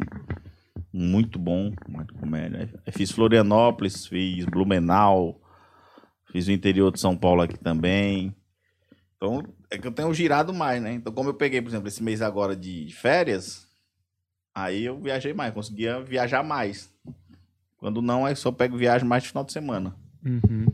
muito 0.92 1.40
bom, 1.40 1.72
muito 1.88 2.14
comédia. 2.16 2.74
Eu 2.86 2.94
fiz 2.94 3.12
Florianópolis, 3.12 4.06
fiz 4.06 4.46
Blumenau, 4.46 5.42
fiz 6.32 6.48
o 6.48 6.52
interior 6.52 6.92
de 6.92 7.00
São 7.00 7.16
Paulo 7.16 7.42
aqui 7.42 7.58
também. 7.58 8.36
Então, 9.16 9.44
é 9.70 9.78
que 9.78 9.86
eu 9.86 9.92
tenho 9.92 10.14
girado 10.14 10.54
mais, 10.54 10.82
né? 10.82 10.94
Então, 10.94 11.12
como 11.12 11.30
eu 11.30 11.34
peguei, 11.34 11.62
por 11.62 11.70
exemplo, 11.70 11.88
esse 11.88 12.02
mês 12.02 12.22
agora 12.22 12.56
de 12.56 12.90
férias, 12.94 13.68
aí 14.56 14.86
eu 14.86 15.00
viajei 15.00 15.34
mais, 15.34 15.54
conseguia 15.54 16.02
viajar 16.02 16.44
mais. 16.44 16.90
Quando 17.78 18.02
não, 18.02 18.26
aí 18.26 18.36
só 18.36 18.52
pego 18.52 18.78
viagem 18.78 19.08
mais 19.08 19.24
de 19.24 19.30
final 19.30 19.44
de 19.44 19.52
semana. 19.52 19.96
Uhum. 20.26 20.66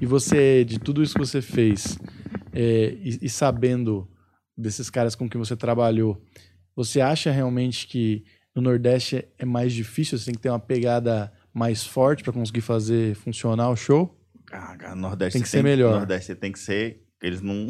E 0.00 0.06
você, 0.06 0.64
de 0.64 0.78
tudo 0.78 1.02
isso 1.02 1.14
que 1.14 1.20
você 1.20 1.42
fez, 1.42 1.98
é, 2.52 2.96
e, 3.02 3.18
e 3.22 3.28
sabendo 3.28 4.08
desses 4.56 4.90
caras 4.90 5.14
com 5.14 5.28
quem 5.28 5.38
você 5.38 5.56
trabalhou, 5.56 6.22
você 6.74 7.00
acha 7.00 7.30
realmente 7.30 7.86
que 7.86 8.24
no 8.54 8.62
Nordeste 8.62 9.26
é 9.38 9.44
mais 9.44 9.72
difícil? 9.72 10.18
Você 10.18 10.26
tem 10.26 10.34
que 10.34 10.40
ter 10.40 10.50
uma 10.50 10.58
pegada 10.58 11.32
mais 11.52 11.84
forte 11.84 12.22
para 12.22 12.32
conseguir 12.32 12.60
fazer 12.60 13.14
funcionar 13.14 13.70
o 13.70 13.76
show? 13.76 14.16
Ah, 14.50 14.76
cara, 14.76 14.94
Nordeste 14.94 15.34
Tem 15.34 15.42
que 15.42 15.48
ser 15.48 15.62
melhor. 15.62 15.98
Nordeste 15.98 16.26
você 16.26 16.34
tem 16.34 16.52
que 16.52 16.58
ser. 16.58 17.04
Eles 17.22 17.40
não. 17.40 17.68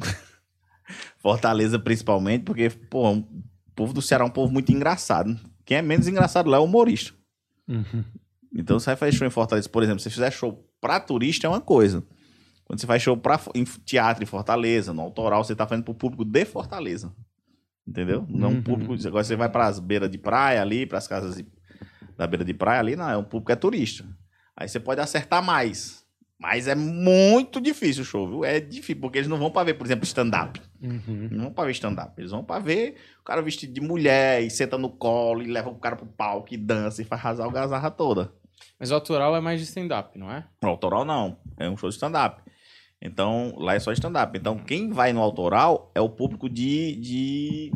Fortaleza, 1.19 1.79
principalmente, 1.79 2.45
porque, 2.45 2.71
pô, 2.71 3.13
o 3.13 3.25
povo 3.75 3.93
do 3.93 4.03
Ceará 4.03 4.25
é 4.25 4.27
um 4.27 4.31
povo 4.31 4.53
muito 4.53 4.73
engraçado. 4.73 5.39
Quem 5.65 5.77
é 5.77 5.83
menos 5.83 6.09
engraçado 6.09 6.49
lá 6.49 6.57
é 6.57 6.61
o 6.61 6.65
humorista. 6.65 7.15
Uhum. 7.69 8.05
Então 8.53 8.79
você 8.79 8.87
vai 8.87 8.97
fazer 8.97 9.13
show 9.13 9.27
em 9.27 9.31
Fortaleza, 9.31 9.69
por 9.69 9.83
exemplo, 9.83 10.01
se 10.01 10.05
você 10.05 10.11
fizer 10.11 10.31
show 10.31 10.67
pra 10.81 10.99
turista 10.99 11.47
é 11.47 11.51
uma 11.51 11.61
coisa. 11.61 12.03
Quando 12.65 12.81
você 12.81 12.87
faz 12.87 13.03
show 13.03 13.17
pra, 13.17 13.41
em 13.55 13.65
teatro 13.65 14.23
em 14.23 14.27
Fortaleza, 14.27 14.93
no 14.93 15.03
autoral, 15.03 15.45
você 15.45 15.55
tá 15.55 15.67
fazendo 15.67 15.85
pro 15.85 15.95
público 15.95 16.25
de 16.25 16.45
Fortaleza. 16.45 17.13
Entendeu? 17.91 18.25
Não 18.29 18.51
Uhum. 18.51 18.55
um 18.59 18.63
público. 18.63 18.95
Agora 19.09 19.25
você 19.25 19.35
vai 19.35 19.49
pras 19.49 19.81
beiras 19.81 20.09
de 20.09 20.17
praia 20.17 20.63
ali, 20.63 20.87
pras 20.87 21.09
casas 21.09 21.37
de- 21.37 21.47
da 22.17 22.27
beira 22.27 22.45
de 22.45 22.55
praia 22.55 22.79
ali, 22.79 22.95
não, 22.95 23.11
é 23.11 23.17
um 23.17 23.25
público 23.25 23.47
que 23.47 23.53
é 23.53 23.57
turista. 23.57 24.05
Aí 24.57 24.69
você 24.69 24.79
pode 24.79 25.01
acertar 25.01 25.43
mais. 25.43 26.01
Mas 26.39 26.69
é 26.69 26.75
muito 26.75 27.61
difícil 27.61 28.03
o 28.03 28.07
show, 28.07 28.27
viu? 28.29 28.45
É 28.45 28.61
difícil, 28.61 29.01
porque 29.01 29.19
eles 29.19 29.29
não 29.29 29.37
vão 29.39 29.51
pra 29.51 29.63
ver, 29.65 29.75
por 29.75 29.87
exemplo, 29.87 30.05
stand-up. 30.05 30.59
Uhum. 30.81 31.29
Não 31.31 31.45
vão 31.45 31.53
pra 31.53 31.65
ver 31.65 31.73
stand-up. 31.73 32.13
Eles 32.17 32.31
vão 32.31 32.43
pra 32.45 32.59
ver 32.59 32.95
o 33.21 33.25
cara 33.25 33.43
vestido 33.43 33.73
de 33.75 33.81
mulher 33.83 34.43
e 34.43 34.49
senta 34.49 34.79
no 34.79 34.89
colo 34.89 35.43
e 35.43 35.47
leva 35.47 35.69
o 35.69 35.75
cara 35.75 35.97
pro 35.97 36.07
palco 36.07 36.55
e 36.55 36.57
dança 36.57 37.03
e 37.03 37.05
faz 37.05 37.21
arrasar 37.21 37.47
o 37.47 37.51
gazarra 37.51 37.91
toda. 37.91 38.33
Mas 38.79 38.91
o 38.91 38.95
autoral 38.95 39.37
é 39.37 39.41
mais 39.41 39.61
de 39.61 39.67
stand-up, 39.67 40.19
não 40.19 40.31
é? 40.33 40.45
No 40.63 40.69
autoral 40.71 41.05
não, 41.05 41.37
é 41.59 41.69
um 41.69 41.77
show 41.77 41.89
de 41.91 41.97
stand-up. 41.97 42.41
Então, 43.03 43.55
lá 43.57 43.75
é 43.75 43.81
só 43.81 43.93
stand-up. 43.93 44.37
Então, 44.39 44.59
quem 44.59 44.91
vai 44.91 45.13
no 45.13 45.21
autoral 45.21 45.91
é 45.95 46.01
o 46.01 46.09
público 46.09 46.49
de. 46.49 46.97
de, 46.97 47.73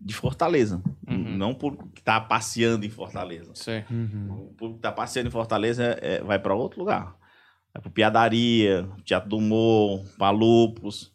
de 0.00 0.14
Fortaleza. 0.14 0.82
Uhum. 1.06 1.36
Não 1.36 1.50
o 1.50 1.54
público 1.54 1.88
que 1.88 2.02
tá 2.02 2.20
passeando 2.20 2.86
em 2.86 2.90
Fortaleza. 2.90 3.52
Uhum. 3.90 4.48
O 4.48 4.54
público 4.54 4.76
que 4.76 4.82
tá 4.82 4.92
passeando 4.92 5.28
em 5.28 5.32
Fortaleza 5.32 5.84
é- 5.84 6.14
é- 6.16 6.22
vai 6.22 6.38
para 6.38 6.54
outro 6.54 6.80
lugar. 6.80 7.16
Vai 7.72 7.82
pro 7.82 7.90
Piadaria, 7.90 8.88
Teatro 9.04 9.28
do 9.28 9.36
Humor, 9.36 10.02
Palupos. 10.16 11.12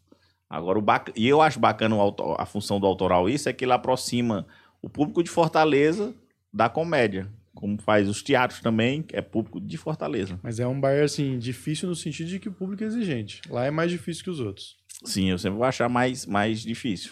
Agora, 0.47 0.77
o 0.77 0.81
bac... 0.81 1.11
e 1.15 1.27
eu 1.27 1.41
acho 1.41 1.59
bacana 1.59 1.95
a 2.37 2.45
função 2.45 2.79
do 2.79 2.85
autoral 2.87 3.29
isso, 3.29 3.49
é 3.49 3.53
que 3.53 3.65
ele 3.65 3.71
aproxima 3.73 4.45
o 4.81 4.89
público 4.89 5.23
de 5.23 5.29
Fortaleza 5.29 6.13
da 6.53 6.69
comédia. 6.69 7.27
Como 7.59 7.77
faz 7.81 8.07
os 8.07 8.23
teatros 8.23 8.61
também, 8.61 9.01
que 9.03 9.17
é 9.17 9.21
público 9.21 9.59
de 9.59 9.75
Fortaleza. 9.75 10.39
Mas 10.41 10.61
é 10.61 10.65
um 10.65 10.79
bar, 10.79 11.03
assim, 11.03 11.37
difícil 11.37 11.89
no 11.89 11.95
sentido 11.95 12.29
de 12.29 12.39
que 12.39 12.47
o 12.47 12.53
público 12.53 12.85
é 12.85 12.87
exigente. 12.87 13.41
Lá 13.49 13.65
é 13.65 13.69
mais 13.69 13.91
difícil 13.91 14.23
que 14.23 14.29
os 14.29 14.39
outros. 14.39 14.77
Sim, 15.03 15.29
eu 15.29 15.37
sempre 15.37 15.57
vou 15.57 15.65
achar 15.65 15.89
mais, 15.89 16.25
mais 16.25 16.61
difícil. 16.61 17.11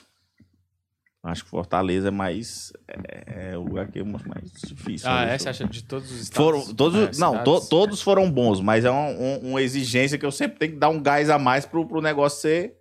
Acho 1.22 1.44
que 1.44 1.50
Fortaleza 1.50 2.08
é 2.08 2.12
mais. 2.12 2.72
É, 2.88 3.50
é 3.52 3.58
o 3.58 3.64
lugar 3.64 3.92
que 3.92 4.00
é 4.00 4.04
mais 4.04 4.50
difícil. 4.66 5.10
Ah, 5.10 5.26
é? 5.26 5.38
Você 5.38 5.50
acha 5.50 5.66
de 5.66 5.84
todos 5.84 6.10
os 6.10 6.22
estados? 6.22 6.64
Foram, 6.64 6.74
todos, 6.76 7.18
É, 7.18 7.20
não, 7.20 7.44
to- 7.44 7.68
todos 7.68 8.02
foram 8.02 8.32
bons, 8.32 8.62
mas 8.62 8.86
é 8.86 8.92
um- 8.92 9.22
um- 9.22 9.50
uma 9.50 9.62
exigência 9.62 10.18
que 10.18 10.26
eu 10.26 10.32
sempre 10.32 10.58
tenho 10.58 10.72
que 10.74 10.80
dar 10.80 10.88
um 10.88 11.02
gás 11.04 11.30
a 11.30 11.38
mais 11.38 11.66
pro, 11.66 11.86
pro 11.86 12.02
negócio 12.02 12.40
ser 12.40 12.78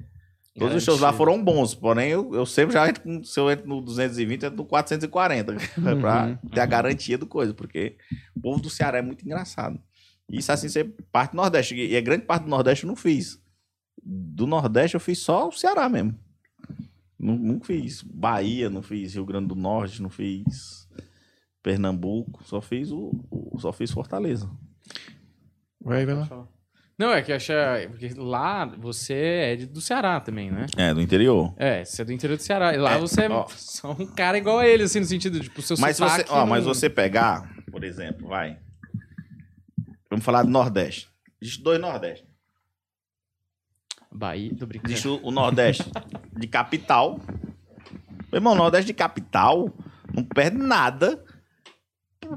Todos 0.59 0.75
os 0.77 0.83
shows 0.85 1.01
lá 1.01 1.13
foram 1.13 1.43
bons, 1.45 1.75
porém 1.75 2.09
eu, 2.11 2.35
eu 2.35 2.47
sempre 2.47 2.73
já 2.75 2.89
entro 2.89 3.03
com, 3.03 3.23
se 3.23 3.39
eu 3.39 3.51
entro 3.51 3.69
no 3.69 3.81
220, 3.83 4.43
eu 4.43 4.47
entro 4.49 4.57
no 4.57 4.65
440, 4.65 5.55
pra 6.01 6.39
ter 6.51 6.61
a 6.61 6.67
garantia 6.67 7.19
do 7.19 7.27
coisa, 7.27 7.53
porque 7.53 7.97
o 8.35 8.41
povo 8.41 8.61
do 8.61 8.71
Ceará 8.71 8.99
é 8.99 9.03
muito 9.03 9.25
engraçado. 9.25 9.79
Isso 10.31 10.51
assim, 10.51 10.69
ser 10.69 10.95
parte 11.13 11.33
do 11.33 11.37
Nordeste, 11.37 11.75
e 11.75 11.97
a 11.97 12.01
grande 12.01 12.25
parte 12.25 12.45
do 12.45 12.49
Nordeste 12.51 12.85
eu 12.85 12.89
não 12.89 12.97
fiz. 12.97 13.39
Do 14.03 14.47
Nordeste 14.47 14.95
eu 14.95 15.01
fiz 15.01 15.19
só 15.19 15.49
o 15.49 15.53
Ceará 15.53 15.89
mesmo. 15.89 16.19
Não, 17.19 17.37
não 17.37 17.61
fiz 17.61 18.03
Bahia, 18.03 18.69
não 18.71 18.83
fiz 18.83 19.15
Rio 19.15 19.25
Grande 19.25 19.49
do 19.49 19.55
Norte, 19.55 20.03
não 20.03 20.11
fiz 20.11 20.87
Pernambuco, 21.63 22.45
só 22.45 22.61
fiz 22.61 22.91
o, 22.91 23.11
o- 23.31 23.59
só 23.59 23.73
fiz 23.73 23.91
Fortaleza. 23.91 24.51
Vai, 25.81 26.05
vai 26.07 26.15
lá. 26.15 26.49
Não, 26.99 27.13
é 27.13 27.21
que 27.23 27.31
eu 27.31 27.37
achei. 27.37 27.55
Porque 27.91 28.09
lá 28.17 28.65
você 28.65 29.15
é 29.15 29.57
do 29.57 29.81
Ceará 29.83 30.19
também, 30.19 30.51
né? 30.51 30.67
É, 30.79 30.95
do 30.95 31.01
interior. 31.03 31.53
É, 31.59 31.85
você 31.85 32.01
é 32.01 32.05
do 32.07 32.13
interior 32.13 32.37
do 32.37 32.43
Ceará. 32.43 32.73
E 32.75 32.79
lá 32.79 32.93
É, 32.95 32.99
você 32.99 33.23
é 33.23 33.31
ó. 33.31 33.47
só 33.49 33.93
um 33.93 34.07
cara 34.07 34.39
igual 34.39 34.59
a 34.61 34.67
ele, 34.67 34.85
assim, 34.85 35.01
no 35.01 35.05
sentido 35.07 35.39
de, 35.39 35.45
tipo, 35.49 35.61
seu 35.61 35.77
Mas, 35.79 35.99
você, 35.99 36.25
ó, 36.31 36.47
mas 36.47 36.65
não- 36.65 36.73
você 36.75 36.89
pegar, 36.89 37.55
por 37.71 37.85
exemplo, 37.85 38.29
vai. 38.29 38.59
Vamos 40.09 40.25
falar 40.25 40.43
do 40.43 40.49
Nordeste. 40.51 41.09
Existe 41.43 41.63
dois 41.63 41.79
Nordeste. 41.79 42.27
Bahia, 44.11 44.55
tô 44.59 44.65
brincando. 44.67 44.91
Existe 44.93 45.09
o, 45.09 45.21
o 45.23 45.31
Nordeste 45.31 45.85
de 46.33 46.47
capital. 46.47 47.21
Meu 48.33 48.39
irmão, 48.39 48.55
o 48.55 48.57
Nordeste 48.57 48.87
de 48.87 48.95
capital 48.95 49.71
não 50.15 50.25
perde 50.25 50.57
nada 50.57 51.23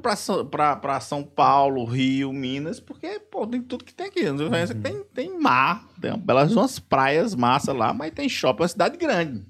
pra, 0.01 0.15
São- 0.15 0.45
pra, 0.45 0.75
pra 0.75 0.99
São 0.99 1.23
Paulo, 1.23 1.85
Rio, 1.85 2.33
Minas, 2.33 2.79
porque, 2.79 3.19
pô, 3.19 3.47
tem 3.47 3.61
tudo 3.61 3.83
que 3.85 3.93
tem 3.93 4.07
aqui. 4.07 4.21
Sei, 4.21 4.75
Tem, 4.81 5.03
tem 5.05 5.39
mar, 5.39 5.87
tem 6.01 6.17
belas 6.17 6.51
umas 6.55 6.77
praias 6.79 7.33
massa 7.33 7.71
lá, 7.73 7.93
mas 7.93 8.11
tem 8.13 8.27
shopping, 8.27 8.59
é 8.59 8.63
uma 8.63 8.67
cidade 8.67 8.97
grande. 8.97 9.45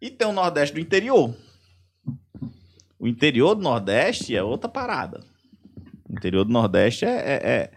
E 0.00 0.10
tem 0.10 0.26
o 0.28 0.32
Nordeste 0.32 0.74
do 0.74 0.80
interior. 0.80 1.34
O 2.98 3.06
interior 3.08 3.54
do 3.54 3.62
Nordeste 3.62 4.34
é 4.36 4.42
outra 4.42 4.68
parada. 4.68 5.24
O 6.08 6.12
interior 6.12 6.44
do 6.44 6.52
Nordeste 6.52 7.04
é, 7.04 7.08
é, 7.10 7.40
é, 7.42 7.72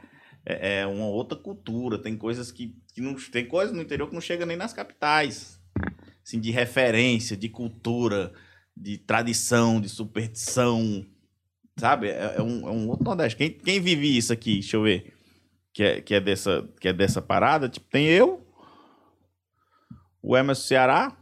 é- 0.45 0.79
é 0.81 0.87
uma 0.87 1.05
outra 1.07 1.37
cultura. 1.37 1.97
Tem 1.97 2.15
coisas 2.17 2.51
que, 2.51 2.75
que 2.93 3.01
não. 3.01 3.15
Tem 3.31 3.47
coisas 3.47 3.75
no 3.75 3.81
interior 3.81 4.07
que 4.07 4.13
não 4.13 4.21
chega 4.21 4.45
nem 4.45 4.57
nas 4.57 4.73
capitais. 4.73 5.59
Assim, 6.23 6.39
de 6.39 6.51
referência, 6.51 7.35
de 7.37 7.49
cultura, 7.49 8.31
de 8.75 8.97
tradição, 8.97 9.79
de 9.79 9.89
superstição. 9.89 11.05
Sabe? 11.77 12.07
É, 12.07 12.35
é 12.37 12.41
um, 12.41 12.67
é 12.67 12.71
um 12.71 12.87
outro 12.89 13.03
Nordeste. 13.03 13.35
Quem, 13.37 13.51
quem 13.51 13.79
vive 13.81 14.17
isso 14.17 14.31
aqui, 14.31 14.53
deixa 14.59 14.77
eu 14.77 14.83
ver. 14.83 15.13
Que 15.73 15.83
é, 15.83 16.01
que 16.01 16.13
é, 16.15 16.21
dessa, 16.21 16.67
que 16.79 16.87
é 16.87 16.93
dessa 16.93 17.21
parada, 17.21 17.67
tipo, 17.67 17.85
tem 17.89 18.05
eu, 18.05 18.45
o 20.21 20.37
Emerson 20.37 20.61
Ceará, 20.63 21.17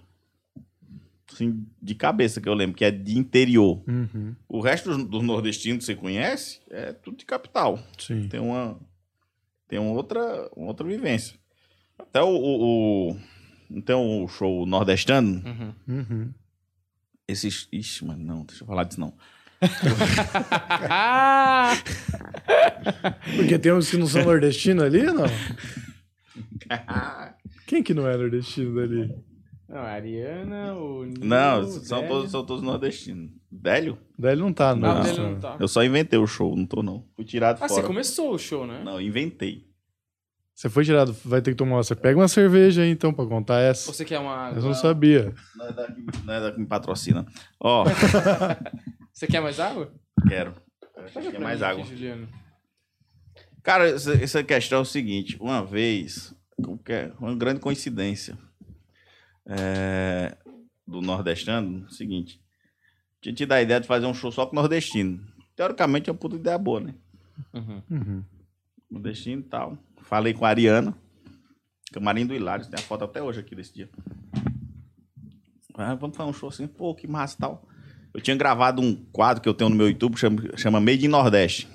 assim, 1.31 1.65
de 1.81 1.95
cabeça 1.95 2.39
que 2.39 2.47
eu 2.47 2.53
lembro, 2.53 2.75
que 2.77 2.85
é 2.85 2.91
de 2.91 3.17
interior. 3.17 3.83
Uhum. 3.87 4.35
O 4.47 4.59
resto 4.61 4.89
dos, 4.95 5.03
dos 5.05 5.23
nordestinos 5.23 5.79
que 5.79 5.85
você 5.85 5.95
conhece 5.95 6.61
é 6.69 6.93
tudo 6.93 7.17
de 7.17 7.25
capital. 7.25 7.79
Sim. 7.97 8.27
Tem 8.27 8.39
uma, 8.39 8.79
tem 9.67 9.79
uma 9.79 9.91
outra, 9.91 10.21
uma 10.55 10.67
outra 10.67 10.85
vivência. 10.87 11.35
Até 11.97 12.21
o, 12.21 12.27
o, 12.29 13.09
o- 13.13 13.19
não 13.71 13.81
tem 13.81 13.95
o 13.95 14.27
show 14.27 14.65
nordestano, 14.67 15.41
Uhum. 15.43 15.73
Uhum. 15.87 16.33
esses, 17.27 17.67
ixi, 17.71 18.05
mas 18.05 18.19
não, 18.19 18.45
deixa 18.45 18.63
eu 18.63 18.67
falar 18.67 18.83
disso 18.83 18.99
não. 18.99 19.13
Ah! 20.89 21.73
Porque 23.35 23.57
tem 23.59 23.71
uns 23.71 23.89
que 23.89 23.97
não 23.97 24.05
são 24.07 24.23
nordestinos 24.23 24.83
ali, 24.83 25.03
não? 25.03 25.25
Quem 27.67 27.81
que 27.83 27.93
não 27.93 28.07
é 28.07 28.17
nordestino 28.17 28.75
dali? 28.75 29.13
Não, 29.67 29.77
a 29.79 29.89
Ariana, 29.91 30.73
o. 30.75 31.05
Nil, 31.05 31.15
Não, 31.21 31.65
são 31.67 31.99
Délio. 32.01 32.13
todos, 32.13 32.31
são 32.31 32.45
todos 32.45 32.63
nordestinos. 32.63 33.31
Délio? 33.51 33.97
Ele 34.21 34.35
não 34.41 34.53
tá 34.53 34.75
no 34.75 34.85
Ah, 34.85 34.89
o 34.89 34.93
nordestino. 34.95 35.23
Délio 35.25 35.33
não 35.33 35.39
tá. 35.41 35.57
Eu 35.59 35.67
só 35.67 35.83
inventei 35.83 36.19
o 36.19 36.27
show, 36.27 36.55
não 36.55 36.65
tô 36.65 36.83
não. 36.83 37.05
Fui 37.15 37.25
tirado 37.25 37.57
Ah, 37.61 37.67
você 37.67 37.75
fora. 37.75 37.87
começou 37.87 38.33
o 38.33 38.37
show, 38.37 38.67
né? 38.67 38.81
Não, 38.83 39.01
inventei. 39.01 39.65
Você 40.53 40.69
foi 40.69 40.83
tirado, 40.85 41.15
vai 41.25 41.41
ter 41.41 41.51
que 41.51 41.57
tomar. 41.57 41.77
Você 41.77 41.95
pega 41.95 42.19
uma 42.19 42.27
cerveja 42.27 42.83
aí 42.83 42.89
então 42.91 43.11
pra 43.11 43.25
contar 43.25 43.59
essa. 43.61 43.91
Você 43.91 44.05
quer 44.05 44.19
uma. 44.19 44.51
Eu 44.55 44.61
não 44.61 44.73
sabia. 44.75 45.33
Não 45.55 45.65
é 45.67 45.73
daqui, 45.73 46.05
não 46.23 46.33
é 46.33 46.39
daqui 46.39 46.55
que 46.55 46.61
me 46.61 46.67
patrocina. 46.67 47.25
Ó, 47.59 47.85
Você 49.13 49.27
quer 49.27 49.41
mais 49.41 49.59
água? 49.59 49.93
quero. 50.27 50.55
Acho 50.97 51.13
Pega 51.13 51.21
que 51.21 51.27
é 51.27 51.39
pra 51.39 51.39
mais 51.39 51.61
água. 51.61 51.85
Juliano. 51.85 52.27
Cara, 53.61 53.87
essa, 53.87 54.43
questão 54.43 54.79
é 54.79 54.81
o 54.81 54.85
seguinte: 54.85 55.37
uma 55.39 55.63
vez, 55.63 56.33
como 56.61 56.77
que 56.77 56.91
é? 56.91 57.13
uma 57.19 57.35
grande 57.35 57.59
coincidência 57.59 58.37
é, 59.45 60.35
do 60.87 60.99
nordestano, 61.01 61.85
o 61.85 61.91
seguinte: 61.91 62.41
tinha 63.21 63.33
tido 63.33 63.51
a 63.51 63.61
ideia 63.61 63.79
de 63.79 63.87
fazer 63.87 64.05
um 64.05 64.13
show 64.13 64.31
só 64.31 64.45
com 64.45 64.55
nordestino. 64.55 65.23
Teoricamente 65.55 66.09
é 66.09 66.13
uma 66.13 66.19
puta 66.19 66.35
ideia 66.35 66.57
boa, 66.57 66.81
né? 66.81 66.95
Uhum. 67.53 67.83
Uhum. 67.89 68.23
Nordestino 68.89 69.41
e 69.41 69.45
tal. 69.45 69.77
Falei 70.01 70.33
com 70.33 70.45
a 70.45 70.49
Ariana, 70.49 70.97
camarim 71.91 72.25
do 72.25 72.33
Hilário, 72.33 72.67
tem 72.67 72.79
a 72.79 72.83
foto 72.83 73.03
até 73.03 73.21
hoje 73.21 73.39
aqui 73.39 73.55
desse 73.55 73.73
dia. 73.73 73.89
Ah, 75.75 75.95
vamos 75.95 76.17
fazer 76.17 76.29
um 76.29 76.33
show 76.33 76.49
assim, 76.49 76.67
pô, 76.67 76.93
que 76.93 77.07
massa 77.07 77.35
e 77.35 77.39
tal. 77.39 77.67
Eu 78.13 78.21
tinha 78.21 78.37
gravado 78.37 78.81
um 78.81 78.95
quadro 78.95 79.41
que 79.41 79.49
eu 79.49 79.53
tenho 79.53 79.69
no 79.69 79.75
meu 79.75 79.89
YouTube, 79.89 80.17
chama, 80.17 80.41
chama 80.55 80.79
Made 80.79 81.05
in 81.05 81.09
Nordeste. 81.09 81.67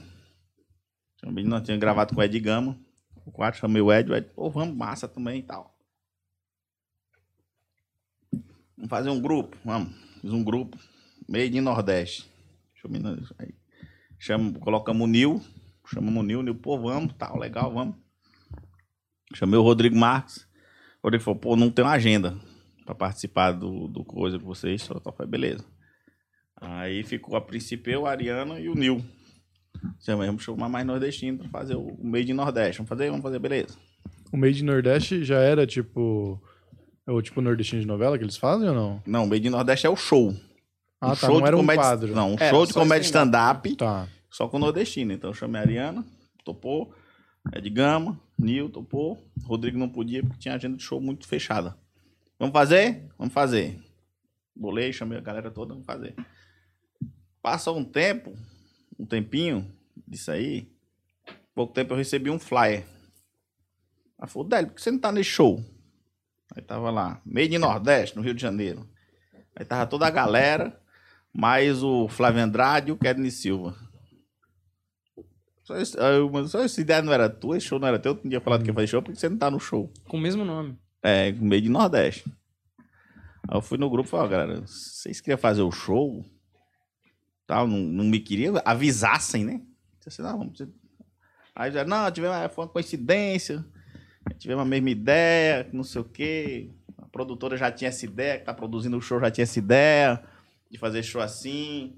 Nordeste, 1.23 1.61
tinha 1.61 1.77
gravado 1.77 2.15
com 2.15 2.21
o 2.21 2.25
Ed 2.25 2.39
Gama. 2.39 2.79
O 3.27 3.33
quadro 3.33 3.59
chamei 3.59 3.83
o 3.83 3.93
Ed, 3.93 4.11
o 4.11 4.15
Ed, 4.15 4.29
pô, 4.35 4.49
vamos, 4.49 4.77
massa 4.77 5.09
também 5.09 5.41
e 5.41 5.43
tal. 5.43 5.77
Vamos 8.77 8.89
fazer 8.89 9.11
um 9.11 9.21
grupo, 9.21 9.57
vamos. 9.65 9.93
Fiz 10.21 10.33
um 10.33 10.45
grupo, 10.45 10.79
Made 11.29 11.59
in 11.59 11.61
Nordeste. 11.61 12.31
Eu. 12.81 13.35
Aí, 13.39 13.53
chama, 14.19 14.53
colocamos 14.61 15.03
o 15.03 15.11
Nil, 15.11 15.43
chamamos 15.87 16.23
o 16.23 16.27
Nil, 16.27 16.43
Nil, 16.43 16.55
pô, 16.55 16.79
vamos, 16.79 17.13
tal, 17.19 17.37
legal, 17.37 17.73
vamos. 17.73 17.97
Chamei 19.35 19.59
o 19.59 19.63
Rodrigo 19.63 19.97
Marques. 19.97 20.47
O 21.03 21.09
Rodrigo 21.09 21.25
falou, 21.25 21.41
pô, 21.41 21.57
não 21.57 21.71
tenho 21.71 21.89
agenda 21.89 22.39
pra 22.85 22.95
participar 22.95 23.53
do, 23.53 23.89
do 23.89 24.05
coisa 24.05 24.39
com 24.39 24.47
vocês. 24.47 24.83
Só 24.83 24.95
eu 24.95 25.13
falei, 25.13 25.31
beleza. 25.31 25.65
Aí 26.61 27.03
ficou 27.03 27.37
a 27.37 27.41
princípio 27.41 27.93
eu, 27.93 28.07
a 28.07 28.11
Ariana 28.11 28.59
e 28.59 28.69
o 28.69 28.75
Nil. 28.75 29.05
Vamos 30.07 30.43
chamar 30.43 30.69
mais 30.69 30.85
nordestino 30.87 31.39
pra 31.39 31.49
fazer 31.49 31.77
o 31.77 31.97
meio 32.03 32.25
de 32.25 32.33
Nordeste. 32.35 32.79
Vamos 32.79 32.89
fazer, 32.89 33.11
vamos 33.11 33.23
fazer, 33.23 33.39
beleza. 33.39 33.77
O 34.33 34.37
Made 34.37 34.61
in 34.63 34.67
Nordeste 34.67 35.25
já 35.25 35.39
era 35.39 35.67
tipo. 35.67 36.43
É 37.07 37.11
o 37.13 37.23
tipo 37.23 37.41
nordestino 37.41 37.81
de 37.81 37.87
novela 37.87 38.19
que 38.19 38.25
eles 38.25 38.37
fazem 38.37 38.69
ou 38.69 38.75
não? 38.75 39.03
Não, 39.07 39.25
o 39.25 39.27
meio 39.27 39.41
de 39.41 39.49
Nordeste 39.49 39.87
é 39.87 39.91
o 39.91 39.97
show. 39.97 40.35
Ah, 41.01 41.07
um 41.07 41.11
tá. 41.11 41.15
show 41.17 41.35
Não 41.35 41.41
de 41.43 41.47
era 41.47 41.57
um 41.57 41.61
comédia- 41.61 41.83
quadro. 41.83 42.15
Não, 42.15 42.31
um 42.33 42.37
Era 42.39 42.51
show 42.51 42.67
de 42.67 42.73
só 42.73 42.81
comédia 42.81 43.05
stand-up. 43.07 43.69
stand-up, 43.71 43.77
Tá. 43.77 44.09
só 44.31 44.49
com 44.49 44.59
nordestino. 44.59 45.13
Então 45.13 45.31
eu 45.31 45.35
chamei 45.35 45.61
a 45.61 45.65
Ariana, 45.65 46.05
topou. 46.45 46.93
Ed 47.55 47.71
Gama, 47.71 48.21
Nil, 48.39 48.69
topou. 48.69 49.17
Rodrigo 49.45 49.79
não 49.79 49.89
podia 49.89 50.23
porque 50.23 50.39
tinha 50.41 50.55
agenda 50.55 50.77
de 50.77 50.83
show 50.83 51.01
muito 51.01 51.27
fechada. 51.27 51.77
Vamos 52.39 52.53
fazer? 52.53 53.07
Vamos 53.17 53.33
fazer. 53.33 53.79
Bolei, 54.55 54.93
chamei 54.93 55.17
a 55.17 55.21
galera 55.23 55.51
toda, 55.51 55.73
vamos 55.73 55.87
fazer. 55.87 56.15
Passou 57.43 57.77
um 57.79 57.85
tempo, 57.85 58.37
um 58.99 59.07
tempinho 59.07 59.71
disso 60.07 60.31
aí. 60.31 60.71
Pouco 61.55 61.73
tempo 61.73 61.93
eu 61.93 61.97
recebi 61.97 62.31
um 62.31 62.39
flyer. 62.39 62.87
Ela 64.19 64.27
falou, 64.29 64.49
Délio, 64.49 64.69
por 64.69 64.75
que 64.77 64.83
você 64.83 64.91
não 64.91 64.99
tá 64.99 65.13
nesse 65.13 65.31
show? 65.31 65.63
Aí 66.55 66.63
tava 66.63 66.91
lá, 66.91 67.21
meio 67.25 67.49
de 67.49 67.59
Nordeste, 67.59 68.17
no 68.17 68.23
Rio 68.23 68.35
de 68.35 68.43
Janeiro. 68.43 68.89
Aí 69.55 69.65
tava 69.65 69.87
toda 69.87 70.07
a 70.07 70.11
galera, 70.11 70.81
mais 71.33 71.83
o 71.83 72.09
Flávio 72.09 72.43
Andrade 72.43 72.89
e 72.89 72.93
o 72.93 72.97
Kedney 72.97 73.31
Silva. 73.31 73.77
Só, 75.65 75.77
esse- 75.77 75.99
aí 76.01 76.17
eu, 76.17 76.49
só 76.49 76.61
essa 76.63 76.81
ideia 76.81 77.03
não 77.03 77.13
era 77.13 77.29
tua, 77.29 77.57
esse 77.57 77.67
show 77.67 77.79
não 77.79 77.87
era 77.89 77.99
teu, 77.99 78.15
não 78.15 78.23
tinha 78.23 78.41
falado 78.41 78.63
que 78.63 78.71
ia 78.71 78.75
fazer 78.75 78.87
show, 78.87 79.03
porque 79.03 79.19
você 79.19 79.29
não 79.29 79.37
tá 79.37 79.51
no 79.51 79.61
show. 79.61 79.93
Com 80.09 80.17
o 80.17 80.21
mesmo 80.21 80.45
nome. 80.45 80.79
É, 81.03 81.31
meio 81.33 81.63
de 81.63 81.69
Nordeste. 81.69 82.25
Aí 83.49 83.57
eu 83.57 83.61
fui 83.63 83.77
no 83.79 83.91
grupo 83.91 84.09
e 84.09 84.11
falei, 84.11 84.27
ó, 84.27 84.29
galera, 84.29 84.61
vocês 84.63 85.21
queriam 85.21 85.39
fazer 85.39 85.63
o 85.63 85.71
show? 85.71 86.25
Tal, 87.49 87.67
não, 87.67 87.79
não 87.79 88.05
me 88.05 88.21
queriam, 88.21 88.61
avisassem, 88.63 89.43
né? 89.43 89.63
Disse, 90.07 90.21
não, 90.21 90.37
vamos... 90.37 90.63
Aí 91.57 91.73
já, 91.73 91.83
não, 91.83 92.11
tivemos, 92.11 92.37
foi 92.55 92.67
uma 92.67 92.71
coincidência, 92.71 93.65
tivemos 94.39 94.63
a 94.63 94.67
mesma 94.67 94.91
ideia, 94.91 95.67
não 95.73 95.83
sei 95.83 96.03
o 96.03 96.05
quê. 96.05 96.69
A 96.99 97.07
produtora 97.07 97.57
já 97.57 97.73
tinha 97.73 97.89
essa 97.89 98.05
ideia, 98.05 98.39
que 98.39 98.45
tá 98.45 98.53
produzindo 98.53 98.99
o 98.99 99.01
show 99.01 99.19
já 99.19 99.31
tinha 99.31 99.45
essa 99.45 99.59
ideia 99.59 100.23
de 100.71 100.77
fazer 100.77 101.03
show 101.03 101.23
assim. 101.23 101.97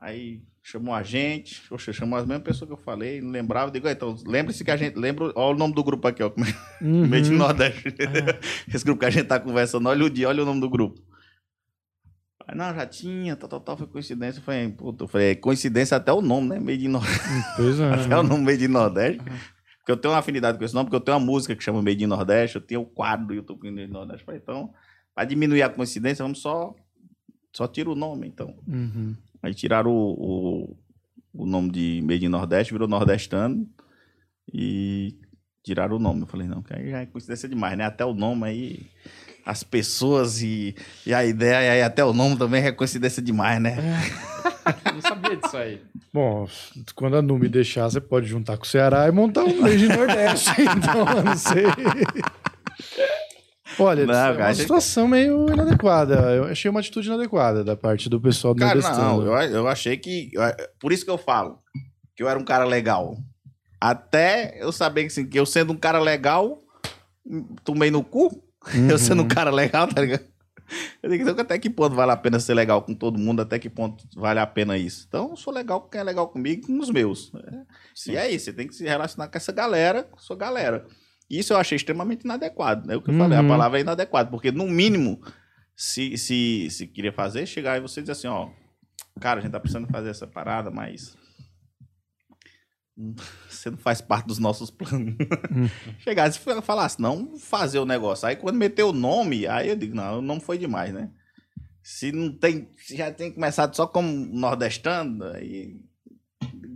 Aí 0.00 0.40
chamou 0.62 0.94
a 0.94 1.02
gente, 1.02 1.60
poxa, 1.68 1.92
chamou 1.92 2.16
as 2.16 2.24
mesmas 2.24 2.44
pessoas 2.44 2.68
que 2.68 2.74
eu 2.74 2.80
falei, 2.80 3.20
não 3.20 3.32
lembrava. 3.32 3.72
Digo, 3.72 3.88
"Ah, 3.88 3.92
então, 3.92 4.16
lembre-se 4.24 4.64
que 4.64 4.70
a 4.70 4.76
gente. 4.76 4.96
Lembra, 4.96 5.32
olha 5.34 5.56
o 5.56 5.58
nome 5.58 5.74
do 5.74 5.82
grupo 5.82 6.06
aqui, 6.06 6.22
ó. 6.22 6.28
é 6.28 6.84
Uhum. 6.84 7.04
Meio 7.08 7.22
de 7.24 7.30
Nordeste. 7.30 7.92
Esse 8.72 8.84
grupo 8.84 9.00
que 9.00 9.06
a 9.06 9.10
gente 9.10 9.26
tá 9.26 9.40
conversando, 9.40 9.88
olha 9.88 10.04
o 10.04 10.10
dia, 10.10 10.28
olha 10.28 10.44
o 10.44 10.46
nome 10.46 10.60
do 10.60 10.70
grupo. 10.70 11.02
Aí, 12.46 12.56
não, 12.56 12.74
já 12.74 12.86
tinha, 12.86 13.36
tal, 13.36 13.48
tal, 13.48 13.60
tal, 13.60 13.76
foi 13.76 13.86
coincidência. 13.86 14.38
Eu 14.38 14.44
falei, 14.44 14.68
puta, 14.68 15.04
eu 15.04 15.08
falei, 15.08 15.30
é 15.30 15.34
coincidência 15.34 15.96
até 15.96 16.12
o 16.12 16.20
nome, 16.20 16.48
né? 16.48 16.60
Meio 16.60 16.78
de 16.78 16.88
Nordeste. 16.88 17.20
Pois 17.56 17.80
é. 17.80 17.88
Até 17.94 18.18
o 18.18 18.22
nome 18.22 18.44
meio 18.44 18.58
de 18.58 18.68
Nordeste. 18.68 19.22
Porque 19.78 19.92
eu 19.92 19.96
tenho 19.96 20.12
uma 20.12 20.20
afinidade 20.20 20.56
com 20.56 20.64
esse 20.64 20.74
nome, 20.74 20.86
porque 20.86 20.96
eu 20.96 21.00
tenho 21.00 21.18
uma 21.18 21.24
música 21.24 21.54
que 21.54 21.62
chama 21.62 21.82
Made 21.82 22.02
in 22.02 22.06
Nordeste, 22.06 22.56
eu 22.56 22.62
tenho 22.62 22.80
o 22.80 22.86
quadro 22.86 23.26
do 23.26 23.34
YouTube 23.34 23.70
Made 23.70 23.88
in 23.88 23.92
Nordeste. 23.92 24.20
Eu 24.22 24.26
falei, 24.26 24.40
Então, 24.42 24.72
para 25.14 25.24
diminuir 25.24 25.62
a 25.62 25.68
coincidência, 25.68 26.22
vamos 26.22 26.40
só, 26.40 26.74
só 27.52 27.66
tira 27.66 27.90
o 27.90 27.94
nome, 27.94 28.26
então. 28.26 28.54
Uhum. 28.66 29.14
Aí 29.42 29.54
tiraram 29.54 29.90
o, 29.90 30.76
o, 31.32 31.42
o 31.42 31.46
nome 31.46 31.70
de 31.70 32.00
Made 32.02 32.24
in 32.24 32.30
Nordeste, 32.30 32.72
virou 32.72 32.88
Nordestano 32.88 33.68
e 34.52 35.18
tiraram 35.62 35.96
o 35.96 35.98
nome. 35.98 36.22
Eu 36.22 36.26
falei, 36.26 36.46
não, 36.46 36.62
que 36.62 36.74
aí 36.74 36.90
já 36.90 37.00
é 37.00 37.06
coincidência 37.06 37.48
demais, 37.48 37.76
né? 37.76 37.84
Até 37.84 38.04
o 38.04 38.14
nome 38.14 38.46
aí, 38.46 38.86
as 39.46 39.62
pessoas 39.62 40.40
e, 40.42 40.74
e 41.06 41.12
a 41.12 41.24
ideia, 41.24 41.62
e 41.66 41.70
aí 41.70 41.82
até 41.82 42.04
o 42.04 42.12
nome 42.12 42.36
também 42.36 42.64
é 42.64 42.72
coincidência 42.72 43.20
demais, 43.22 43.60
né? 43.60 43.76
Não 44.94 45.00
sabia 45.00 45.36
disso 45.36 45.56
aí. 45.56 45.80
Bom, 46.12 46.46
quando 46.94 47.16
a 47.16 47.22
Nu 47.22 47.38
me 47.38 47.48
deixar, 47.48 47.88
você 47.90 48.00
pode 48.00 48.26
juntar 48.26 48.56
com 48.56 48.62
o 48.62 48.66
Ceará 48.66 49.06
e 49.08 49.10
montar 49.10 49.42
um 49.44 49.62
Rede 49.62 49.88
Nordeste. 49.88 50.50
então, 50.62 51.06
eu 51.16 51.22
não 51.24 51.36
sei. 51.36 51.64
Olha, 53.78 54.06
Não, 54.06 54.14
é 54.14 54.16
cara, 54.16 54.34
uma 54.36 54.44
a 54.46 54.52
gente- 54.52 54.62
situação 54.62 55.08
meio 55.08 55.48
inadequada. 55.52 56.14
Eu 56.34 56.44
achei 56.44 56.70
uma 56.70 56.80
atitude 56.80 57.08
inadequada 57.08 57.64
da 57.64 57.76
parte 57.76 58.08
do 58.08 58.20
pessoal 58.20 58.54
do 58.54 58.60
Cara, 58.60 58.74
Nordestano. 58.74 59.24
não, 59.24 59.26
eu, 59.26 59.32
eu 59.50 59.68
achei 59.68 59.96
que. 59.96 60.30
Por 60.78 60.92
isso 60.92 61.04
que 61.04 61.10
eu 61.10 61.18
falo 61.18 61.58
que 62.16 62.22
eu 62.22 62.28
era 62.28 62.38
um 62.38 62.44
cara 62.44 62.64
legal. 62.64 63.16
Até 63.80 64.56
eu 64.62 64.70
saber 64.70 65.02
que, 65.02 65.06
assim, 65.08 65.26
que 65.26 65.38
eu 65.38 65.44
sendo 65.44 65.72
um 65.72 65.76
cara 65.76 65.98
legal, 65.98 66.58
tomei 67.64 67.90
no 67.90 68.04
cu. 68.04 68.43
Eu 68.90 68.98
sendo 68.98 69.22
um 69.22 69.28
cara 69.28 69.50
legal, 69.50 69.86
tá 69.88 70.00
ligado? 70.00 70.24
Eu 71.02 71.10
digo, 71.10 71.22
então, 71.28 71.38
até 71.38 71.58
que 71.58 71.68
ponto 71.68 71.94
vale 71.94 72.12
a 72.12 72.16
pena 72.16 72.40
ser 72.40 72.54
legal 72.54 72.80
com 72.82 72.94
todo 72.94 73.18
mundo? 73.18 73.42
Até 73.42 73.58
que 73.58 73.68
ponto 73.68 74.02
vale 74.16 74.40
a 74.40 74.46
pena 74.46 74.78
isso? 74.78 75.04
Então, 75.06 75.30
eu 75.30 75.36
sou 75.36 75.52
legal 75.52 75.82
com 75.82 75.88
quem 75.90 76.00
é 76.00 76.04
legal 76.04 76.26
comigo 76.28 76.62
e 76.62 76.66
com 76.66 76.78
os 76.80 76.88
meus. 76.90 77.30
né? 77.32 77.66
E 78.08 78.16
é 78.16 78.30
isso, 78.30 78.46
você 78.46 78.52
tem 78.54 78.66
que 78.66 78.74
se 78.74 78.82
relacionar 78.84 79.28
com 79.28 79.36
essa 79.36 79.52
galera, 79.52 80.04
com 80.04 80.16
a 80.16 80.20
sua 80.20 80.36
galera. 80.36 80.86
Isso 81.28 81.52
eu 81.52 81.58
achei 81.58 81.76
extremamente 81.76 82.22
inadequado. 82.24 82.90
É 82.90 82.96
o 82.96 83.02
que 83.02 83.10
eu 83.10 83.14
falei, 83.18 83.36
a 83.36 83.42
Uhum. 83.42 83.48
palavra 83.48 83.78
é 83.78 83.82
inadequado. 83.82 84.30
Porque, 84.30 84.50
no 84.50 84.66
mínimo, 84.66 85.20
se, 85.76 86.16
se, 86.16 86.68
se 86.70 86.86
queria 86.86 87.12
fazer, 87.12 87.44
chegar 87.46 87.76
e 87.76 87.80
você 87.80 88.00
dizer 88.00 88.12
assim, 88.12 88.28
ó, 88.28 88.48
cara, 89.20 89.40
a 89.40 89.42
gente 89.42 89.52
tá 89.52 89.60
precisando 89.60 89.86
fazer 89.88 90.08
essa 90.08 90.26
parada, 90.26 90.70
mas 90.70 91.14
você 93.48 93.70
não 93.70 93.78
faz 93.78 94.00
parte 94.00 94.26
dos 94.26 94.38
nossos 94.38 94.70
planos. 94.70 95.14
Chegasse 96.00 96.38
e 96.38 96.62
falasse, 96.62 97.00
não 97.00 97.36
fazer 97.38 97.78
o 97.78 97.84
negócio. 97.86 98.26
Aí 98.28 98.36
quando 98.36 98.56
meteu 98.56 98.88
o 98.90 98.92
nome, 98.92 99.46
aí 99.46 99.68
eu 99.68 99.76
digo, 99.76 99.94
não, 99.94 100.18
o 100.18 100.22
nome 100.22 100.40
foi 100.40 100.58
demais, 100.58 100.92
né? 100.92 101.10
Se 101.82 102.12
não 102.12 102.32
tem, 102.32 102.68
se 102.78 102.96
já 102.96 103.10
tem 103.12 103.30
começado 103.30 103.74
só 103.76 103.86
como 103.86 104.08
nordestano, 104.08 105.24
aí 105.24 105.76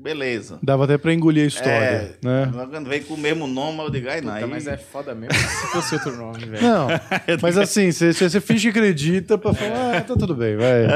beleza. 0.00 0.58
Dava 0.62 0.84
até 0.84 0.96
pra 0.98 1.12
engolir 1.12 1.44
a 1.44 1.46
história, 1.46 1.74
É, 1.74 2.18
né? 2.22 2.50
Quando 2.70 2.88
veio 2.88 3.04
com 3.04 3.14
o 3.14 3.18
mesmo 3.18 3.46
nome, 3.46 3.78
eu 3.80 3.90
digo, 3.90 4.08
ai 4.08 4.20
não. 4.20 4.32
Puta, 4.34 4.44
aí- 4.44 4.50
mas 4.50 4.66
é 4.66 4.76
foda 4.76 5.14
mesmo 5.14 5.32
se 5.38 5.66
fosse 5.72 5.94
outro 5.94 6.16
nome, 6.16 6.44
velho. 6.44 6.62
Não, 6.62 6.88
mas 7.42 7.56
assim, 7.58 7.90
você, 7.90 8.12
você 8.12 8.28
você 8.30 8.40
finge 8.40 8.70
que 8.70 8.78
acredita 8.78 9.36
pra 9.38 9.52
falar, 9.54 9.96
ah, 9.96 10.00
tá 10.02 10.14
tudo 10.16 10.34
bem, 10.34 10.56
vai. 10.56 10.86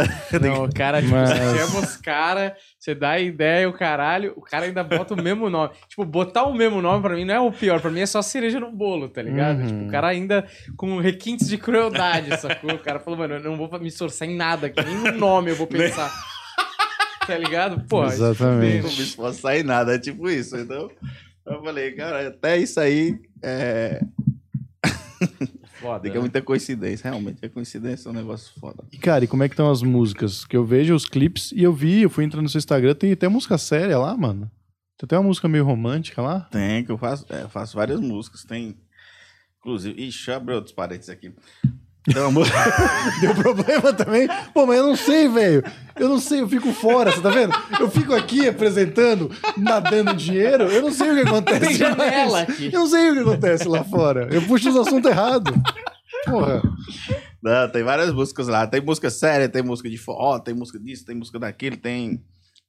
Não, 0.40 0.65
o 0.65 0.73
cara, 0.73 1.01
tipo, 1.03 1.12
Mas- 1.15 1.31
você 1.31 1.59
chama 1.59 1.81
os 1.81 1.97
caras, 1.97 2.53
você 2.83 2.97
dá 2.97 3.11
a 3.11 3.21
ideia, 3.21 3.69
o 3.69 3.73
caralho, 3.73 4.33
o 4.35 4.41
cara 4.41 4.65
ainda 4.65 4.83
bota 4.83 5.15
o 5.15 5.23
mesmo 5.23 5.49
nome. 5.49 5.73
Tipo, 5.89 6.05
botar 6.05 6.43
o 6.43 6.53
mesmo 6.53 6.83
nome 6.83 7.01
pra 7.01 7.15
mim 7.15 7.25
não 7.25 7.35
é 7.35 7.39
o 7.39 7.53
pior, 7.53 7.81
pra 7.81 7.93
mim 7.93 8.01
é 8.01 8.07
só 8.07 8.21
cereja 8.21 8.59
no 8.59 8.73
bolo, 8.73 9.09
tá 9.09 9.23
ligado? 9.23 9.61
Uhum. 9.61 9.67
Tipo, 9.69 9.85
o 9.85 9.89
cara 9.89 10.09
ainda 10.09 10.45
com 10.77 10.99
requintes 10.99 11.49
de 11.49 11.57
crueldade, 11.57 12.37
sacou? 12.41 12.73
O 12.73 12.79
cara 12.81 12.99
falou, 12.99 13.21
mano, 13.21 13.35
eu 13.35 13.41
não 13.41 13.57
vou 13.57 13.71
me 13.79 13.87
esforçar 13.87 14.29
em 14.29 14.35
nada 14.35 14.67
aqui, 14.67 14.83
nem 14.83 14.97
no 14.97 15.13
nome 15.13 15.53
eu 15.53 15.55
vou 15.55 15.69
pensar. 15.69 16.11
tá 17.25 17.39
ligado? 17.39 17.85
Pô, 17.89 18.05
Exatamente. 18.05 18.83
não 18.83 18.91
me 18.91 19.03
esforço 19.03 19.41
sair 19.43 19.63
nada, 19.63 19.95
é 19.95 19.99
tipo 20.01 20.29
isso. 20.29 20.57
Então, 20.57 20.91
eu 21.47 21.63
falei, 21.63 21.93
cara, 21.93 22.27
até 22.27 22.59
isso 22.59 22.81
aí 22.81 23.17
é. 23.41 24.03
Foda. 25.83 26.01
Tem 26.01 26.11
que 26.11 26.17
né? 26.17 26.19
é 26.19 26.21
muita 26.21 26.41
coincidência, 26.41 27.11
realmente. 27.11 27.39
É 27.43 27.49
coincidência, 27.49 28.09
é 28.09 28.13
um 28.13 28.15
negócio 28.15 28.59
foda. 28.59 28.85
E, 28.93 28.97
cara, 28.97 29.25
e 29.25 29.27
como 29.27 29.43
é 29.43 29.49
que 29.49 29.55
estão 29.55 29.71
as 29.71 29.83
músicas? 29.83 30.45
Que 30.45 30.57
eu 30.57 30.65
vejo 30.65 30.95
os 30.95 31.05
clipes 31.05 31.53
e 31.53 31.63
eu 31.63 31.73
vi, 31.73 32.03
eu 32.03 32.11
fui 32.11 32.25
entrando 32.25 32.45
no 32.45 32.49
seu 32.49 32.59
Instagram, 32.59 32.95
tem 32.95 33.13
até 33.13 33.29
música 33.29 33.59
séria 33.59 33.99
lá, 33.99 34.17
mano. 34.17 34.51
Tem 34.97 35.05
até 35.05 35.19
uma 35.19 35.27
música 35.27 35.49
meio 35.49 35.65
romântica 35.65 36.23
lá. 36.23 36.41
Tem, 36.51 36.85
que 36.85 36.93
eu 36.93 36.97
faço, 36.97 37.27
é, 37.29 37.43
eu 37.43 37.49
faço 37.49 37.77
várias 37.77 38.01
músicas. 38.01 38.45
Tem. 38.45 38.77
Inclusive. 39.59 39.95
Ixi, 39.95 40.05
deixa 40.05 40.33
eu 40.33 40.37
abrir 40.37 40.55
outros 40.55 40.75
parênteses 40.75 41.11
aqui. 41.11 41.35
Tem 42.05 42.23
uma. 42.23 42.43
Deu 43.20 43.35
problema 43.35 43.93
também? 43.93 44.29
Pô, 44.53 44.66
mas 44.66 44.79
eu 44.79 44.87
não 44.87 44.97
sei, 44.97 45.29
velho. 45.29 45.62
Eu 45.97 46.09
não 46.09 46.19
sei, 46.19 46.41
eu 46.41 46.49
fico 46.49 46.73
fora, 46.73 47.12
você 47.12 47.20
tá 47.20 47.31
vendo? 47.31 47.55
Eu 47.79 47.91
fico 47.91 48.12
aqui 48.12 48.49
apresentando, 48.49 49.31
nadando 49.57 50.15
dinheiro, 50.15 50.65
eu 50.65 50.83
não 50.83 50.91
sei 50.91 51.11
o 51.11 51.15
que 51.15 51.29
acontece. 51.29 51.61
Tem 51.61 51.77
janela 51.77 52.43
aqui. 52.43 52.70
Eu 52.73 52.81
não 52.81 52.87
sei 52.87 53.11
o 53.11 53.15
que 53.15 53.20
acontece 53.20 53.69
lá 53.69 53.85
fora. 53.85 54.29
Eu 54.33 54.43
puxo 54.43 54.70
os 54.70 54.77
assuntos 54.77 55.11
errados. 55.11 55.53
Porra. 56.24 56.62
Não, 57.43 57.69
tem 57.69 57.83
várias 57.83 58.12
músicas 58.12 58.49
lá. 58.49 58.66
Tem 58.66 58.81
música 58.81 59.11
séria, 59.11 59.49
tem 59.49 59.62
música 59.62 59.89
de 59.89 59.99
forró, 59.99 60.39
tem 60.39 60.55
música 60.55 60.79
disso, 60.79 61.05
tem 61.05 61.16
música 61.16 61.39
daquilo, 61.39 61.77
tem. 61.77 62.23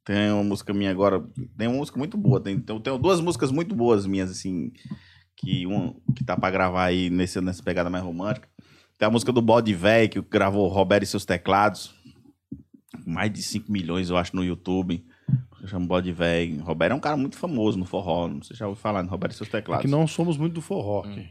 Tem 0.06 0.32
uma 0.32 0.44
música 0.44 0.74
minha 0.74 0.92
agora. 0.92 1.24
Tem 1.58 1.68
uma 1.68 1.78
música 1.78 1.98
muito 1.98 2.18
boa. 2.18 2.40
Tem, 2.40 2.60
tem, 2.60 2.80
tenho 2.82 2.98
duas 2.98 3.22
músicas 3.22 3.52
muito 3.52 3.74
boas 3.74 4.06
minhas, 4.06 4.30
assim. 4.30 4.72
Que 5.38 5.66
uma 5.66 5.96
que 6.16 6.24
tá 6.24 6.36
pra 6.36 6.52
gravar 6.52 6.86
aí 6.86 7.10
nesse, 7.10 7.40
nessa 7.42 7.64
pegada 7.64 7.90
mais 7.90 8.04
romântica. 8.04 8.48
Tem 8.98 9.08
a 9.08 9.12
música 9.12 9.32
do 9.32 9.42
Bode 9.42 9.74
Véi, 9.74 10.08
que 10.08 10.22
gravou 10.22 10.68
Roberto 10.68 11.04
e 11.04 11.08
seus 11.08 11.26
teclados. 11.26 11.94
Mais 13.06 13.32
de 13.32 13.42
5 13.42 13.72
milhões, 13.72 14.10
eu 14.10 14.18
acho, 14.18 14.36
no 14.36 14.44
YouTube. 14.44 15.04
Chama 15.66 15.86
Bode 15.86 16.12
Véi. 16.12 16.58
Roberto 16.58 16.92
é 16.92 16.96
um 16.96 17.00
cara 17.00 17.16
muito 17.18 17.38
famoso 17.38 17.78
no 17.78 17.86
forró. 17.86 18.28
Não 18.28 18.42
sei 18.44 18.56
se 18.56 18.60
já 18.60 18.68
ouviu 18.68 18.82
falar 18.82 19.02
no 19.04 19.10
Roberto 19.10 19.34
e 19.34 19.38
seus 19.38 19.50
É 19.50 19.52
teclados. 19.52 19.84
que 19.86 19.90
não 19.90 20.06
somos 20.06 20.38
muito 20.38 20.54
do 20.54 20.62
forró 20.62 21.02
aqui. 21.02 21.30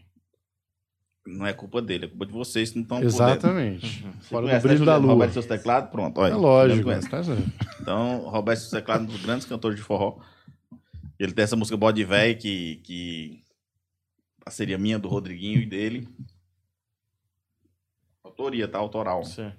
Não 1.24 1.46
é 1.46 1.52
culpa 1.52 1.80
dele, 1.80 2.06
é 2.06 2.08
culpa 2.08 2.26
de 2.26 2.32
vocês 2.32 2.70
que 2.70 2.76
não 2.76 2.82
estão 2.82 3.02
Exatamente. 3.02 4.04
Você 4.20 4.28
Fora 4.28 4.58
do 4.58 4.62
brilho 4.62 4.80
né, 4.80 4.86
da 4.86 4.96
lua. 4.96 5.12
Roberto 5.12 5.30
e 5.30 5.34
seus 5.34 5.46
teclados, 5.46 5.90
pronto. 5.90 6.18
Olha, 6.18 6.32
É 6.32 6.36
lógico. 6.36 6.90
Tá. 7.08 7.20
Então, 7.80 8.18
Roberto 8.28 8.58
e 8.58 8.60
seus 8.62 8.72
teclados, 8.72 9.06
um 9.06 9.10
dos 9.10 9.22
grandes 9.22 9.46
cantores 9.46 9.76
de 9.76 9.82
forró. 9.84 10.18
Ele 11.18 11.32
tem 11.32 11.44
essa 11.44 11.54
música 11.54 11.76
Bode 11.76 12.02
Véi, 12.02 12.34
que, 12.34 12.80
que 12.82 13.44
seria 14.48 14.76
minha, 14.76 14.98
do 14.98 15.08
Rodriguinho 15.08 15.60
e 15.60 15.66
dele. 15.66 16.08
Autoria, 18.42 18.66
tá? 18.68 18.78
Autoral. 18.78 19.24
Sim. 19.24 19.52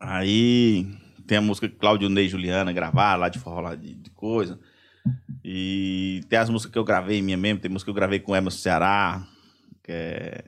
Aí 0.00 0.86
tem 1.26 1.38
a 1.38 1.40
música 1.42 1.68
que 1.68 1.74
Claudio 1.76 2.08
Ney 2.08 2.26
e 2.26 2.28
Juliana 2.28 2.72
gravaram 2.72 3.20
lá 3.20 3.28
de 3.28 3.38
forró, 3.38 3.60
lá 3.60 3.74
de, 3.74 3.94
de 3.94 4.10
coisa. 4.10 4.58
E 5.44 6.20
tem 6.28 6.38
as 6.38 6.48
músicas 6.48 6.72
que 6.72 6.78
eu 6.78 6.84
gravei 6.84 7.20
minha 7.20 7.36
mesmo. 7.36 7.60
Tem 7.60 7.70
música 7.70 7.86
que 7.86 7.90
eu 7.90 7.94
gravei 7.94 8.20
com 8.20 8.32
o 8.32 8.36
Emerson 8.36 8.58
Ceará, 8.58 9.26
que 9.82 9.90
é 9.92 10.44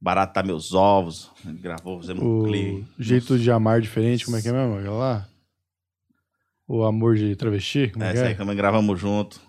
Barato 0.00 0.34
Tá 0.34 0.42
Meus 0.42 0.74
Ovos. 0.74 1.30
A 1.44 1.48
gente 1.48 1.62
gravou, 1.62 2.00
fizemos 2.00 2.22
um 2.22 2.40
O 2.40 2.44
clipe. 2.44 2.86
jeito 2.98 3.38
de 3.38 3.50
amar 3.50 3.80
diferente, 3.80 4.24
como 4.24 4.36
é 4.36 4.42
que 4.42 4.48
é 4.48 4.52
mesmo? 4.52 4.76
Aquela 4.78 4.96
lá? 4.96 5.28
O 6.68 6.84
amor 6.84 7.14
de 7.16 7.34
travesti, 7.36 7.88
como 7.92 8.04
é 8.04 8.10
que 8.12 8.18
Essa 8.18 8.26
aí 8.26 8.32
é? 8.32 8.36
também 8.36 8.56
gravamos 8.56 8.98
junto. 9.00 9.40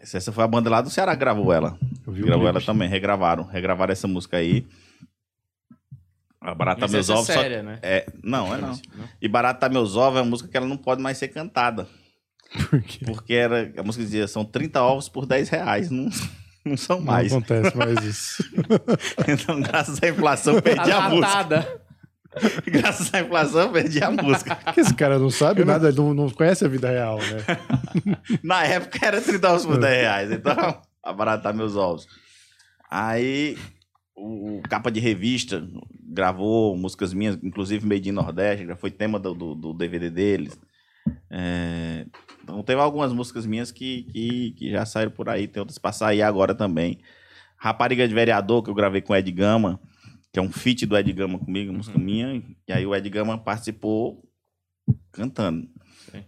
Essa 0.00 0.18
essa 0.18 0.32
foi 0.32 0.42
a 0.44 0.48
banda 0.48 0.68
lá 0.68 0.82
do 0.82 0.90
Ceará 0.90 1.12
que 1.14 1.20
gravou 1.20 1.52
ela. 1.52 1.78
Eu 2.06 2.12
vi 2.12 2.22
o 2.22 2.26
Gravou 2.26 2.44
clipe. 2.46 2.56
ela 2.58 2.66
também, 2.66 2.88
regravaram. 2.88 3.44
Regravaram 3.44 3.92
essa 3.92 4.06
música 4.08 4.36
aí. 4.36 4.66
A 6.44 6.54
Barata 6.54 6.82
Mas 6.82 6.92
Meus 6.92 7.04
essa 7.08 7.12
é 7.12 7.16
Ovos. 7.16 7.26
só- 7.26 7.32
séria, 7.40 7.62
né? 7.62 7.78
É, 7.82 8.06
não, 8.22 8.54
é 8.54 8.58
não. 8.60 8.78
E 9.20 9.26
Barata 9.28 9.68
Meus 9.68 9.96
Ovos 9.96 10.18
é 10.18 10.22
uma 10.22 10.28
música 10.30 10.48
que 10.48 10.56
ela 10.56 10.66
não 10.66 10.76
pode 10.76 11.00
mais 11.02 11.16
ser 11.16 11.28
cantada. 11.28 11.88
Por 12.70 12.82
quê? 12.82 13.04
Porque 13.06 13.32
era, 13.34 13.72
a 13.78 13.82
música 13.82 14.04
dizia, 14.04 14.28
são 14.28 14.44
30 14.44 14.82
ovos 14.82 15.08
por 15.08 15.24
10 15.26 15.48
reais. 15.48 15.90
Não, 15.90 16.08
não 16.64 16.76
são 16.76 16.98
Não 16.98 17.06
mais. 17.06 17.32
acontece 17.32 17.74
mais 17.76 17.98
isso. 18.04 18.44
Então, 19.26 19.60
graças 19.60 20.00
à 20.02 20.08
inflação, 20.08 20.54
eu 20.54 20.62
Tá 20.62 20.70
perdi 20.74 20.92
a 20.92 21.08
música. 21.08 21.26
datada. 21.26 21.84
Graças 22.66 23.14
à 23.14 23.20
inflação, 23.20 23.60
eu 23.60 23.70
perdi 23.70 24.02
a 24.02 24.10
música. 24.10 24.56
Porque 24.56 24.80
esse 24.80 24.92
cara 24.94 25.20
não 25.20 25.30
sabe 25.30 25.64
nada, 25.64 25.92
não, 25.92 26.12
não 26.12 26.28
conhece 26.28 26.64
a 26.64 26.68
vida 26.68 26.90
real, 26.90 27.18
né? 27.18 28.16
Na 28.42 28.64
época 28.64 28.98
era 29.06 29.20
30 29.20 29.48
ovos 29.52 29.64
por 29.64 29.78
10 29.78 30.00
reais. 30.02 30.32
Então, 30.32 30.82
abaratar 31.00 31.54
meus 31.54 31.76
ovos. 31.76 32.08
Aí, 32.90 33.56
o, 34.14 34.58
o 34.58 34.62
capa 34.62 34.90
de 34.90 35.00
revista 35.00 35.66
gravou 36.02 36.76
músicas 36.76 37.12
minhas, 37.12 37.38
inclusive 37.42 37.86
Made 37.86 38.08
in 38.08 38.12
Nordeste, 38.12 38.66
já 38.66 38.76
foi 38.76 38.90
tema 38.90 39.18
do, 39.18 39.34
do, 39.34 39.54
do 39.54 39.74
DVD 39.74 40.10
deles. 40.10 40.58
É, 41.30 42.06
então, 42.42 42.62
teve 42.62 42.80
algumas 42.80 43.12
músicas 43.12 43.44
minhas 43.46 43.72
que, 43.72 44.04
que, 44.04 44.52
que 44.52 44.70
já 44.70 44.86
saíram 44.86 45.10
por 45.10 45.28
aí, 45.28 45.48
tem 45.48 45.60
outras 45.60 45.78
pra 45.78 45.92
sair 45.92 46.22
agora 46.22 46.54
também. 46.54 46.98
Rapariga 47.56 48.06
de 48.06 48.14
Vereador, 48.14 48.62
que 48.62 48.70
eu 48.70 48.74
gravei 48.74 49.00
com 49.00 49.12
o 49.12 49.16
Ed 49.16 49.30
Gama, 49.32 49.80
que 50.32 50.38
é 50.38 50.42
um 50.42 50.52
feat 50.52 50.84
do 50.86 50.96
Ed 50.96 51.12
Gama 51.12 51.38
comigo, 51.38 51.72
música 51.72 51.98
minha. 51.98 52.42
E 52.68 52.72
aí 52.72 52.86
o 52.86 52.94
Ed 52.94 53.08
Gama 53.08 53.38
participou 53.38 54.22
cantando. 55.10 55.68
Sim. 56.10 56.24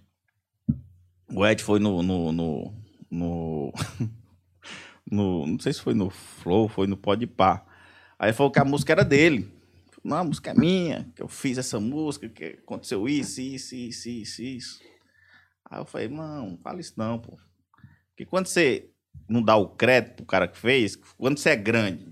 O 1.32 1.44
Ed 1.46 1.62
foi 1.62 1.78
no. 1.78 2.02
no, 2.02 2.32
no, 2.32 2.74
no, 3.10 3.72
no- 5.10 5.46
não 5.46 5.58
sei 5.58 5.72
se 5.72 5.80
foi 5.80 5.92
no 5.94 6.08
Flow, 6.08 6.68
foi 6.68 6.86
no 6.86 6.96
Podpah. 6.96 7.65
Aí 8.18 8.32
falou 8.32 8.51
que 8.51 8.59
a 8.59 8.64
música 8.64 8.93
era 8.93 9.05
dele. 9.05 9.52
Não, 10.02 10.18
a 10.18 10.24
música 10.24 10.52
é 10.52 10.55
minha, 10.55 11.10
que 11.16 11.22
eu 11.22 11.26
fiz 11.26 11.59
essa 11.59 11.80
música, 11.80 12.28
que 12.28 12.44
aconteceu 12.44 13.09
isso, 13.09 13.40
isso, 13.40 13.74
isso, 13.74 14.09
isso, 14.09 14.43
isso. 14.43 14.80
Aí 15.68 15.80
eu 15.80 15.84
falei, 15.84 16.09
não, 16.09 16.51
não 16.51 16.59
fala 16.59 16.80
isso 16.80 16.94
não, 16.97 17.18
pô. 17.18 17.36
Porque 18.10 18.24
quando 18.24 18.47
você 18.47 18.88
não 19.28 19.43
dá 19.43 19.56
o 19.56 19.68
crédito 19.68 20.16
pro 20.16 20.26
cara 20.26 20.47
que 20.47 20.56
fez, 20.56 20.94
quando 20.94 21.38
você 21.38 21.51
é 21.51 21.56
grande, 21.56 22.06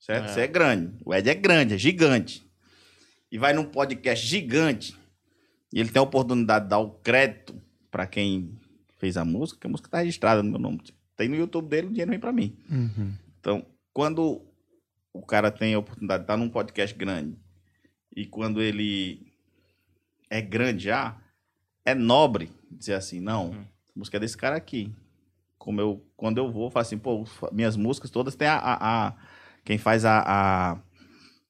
certo? 0.00 0.24
É. 0.24 0.28
Você 0.32 0.40
é 0.40 0.46
grande. 0.48 0.98
O 1.04 1.14
Ed 1.14 1.30
é 1.30 1.34
grande, 1.34 1.74
é 1.74 1.78
gigante. 1.78 2.44
E 3.30 3.38
vai 3.38 3.52
num 3.52 3.64
podcast 3.64 4.26
gigante, 4.26 4.96
e 5.72 5.78
ele 5.78 5.90
tem 5.90 6.00
a 6.00 6.04
oportunidade 6.04 6.64
de 6.64 6.70
dar 6.70 6.78
o 6.78 6.90
crédito 6.98 7.60
pra 7.90 8.06
quem 8.06 8.58
fez 8.98 9.16
a 9.16 9.24
música, 9.24 9.60
que 9.60 9.66
a 9.66 9.70
música 9.70 9.88
tá 9.88 9.98
registrada 9.98 10.42
no 10.42 10.50
meu 10.50 10.58
nome. 10.58 10.80
Tem 11.16 11.28
no 11.28 11.36
YouTube 11.36 11.68
dele, 11.68 11.86
o 11.86 11.90
dinheiro 11.90 12.10
vem 12.10 12.20
pra 12.20 12.32
mim. 12.32 12.56
Uhum. 12.68 13.14
Então, 13.38 13.64
quando 13.92 14.44
o 15.14 15.22
cara 15.22 15.50
tem 15.50 15.72
a 15.74 15.78
oportunidade 15.78 16.20
de 16.20 16.24
estar 16.24 16.36
num 16.36 16.50
podcast 16.50 16.94
grande 16.94 17.38
e 18.14 18.26
quando 18.26 18.60
ele 18.60 19.32
é 20.28 20.40
grande 20.42 20.84
já, 20.84 21.16
é 21.84 21.94
nobre 21.94 22.50
dizer 22.70 22.94
assim, 22.94 23.20
não, 23.20 23.50
Uhum. 23.50 23.60
a 23.62 23.98
música 23.98 24.16
é 24.16 24.20
desse 24.20 24.36
cara 24.36 24.56
aqui. 24.56 24.92
Como 25.58 25.80
eu, 25.80 26.04
quando 26.16 26.38
eu 26.38 26.50
vou, 26.50 26.64
eu 26.64 26.70
falo 26.70 26.82
assim, 26.82 26.98
pô, 26.98 27.24
minhas 27.52 27.76
músicas 27.76 28.10
todas 28.10 28.34
têm 28.34 28.48
a, 28.48 28.56
a- 28.58 29.06
a- 29.08 29.14
quem 29.64 29.78
faz 29.78 30.04
a, 30.04 30.18
a- 30.26 30.78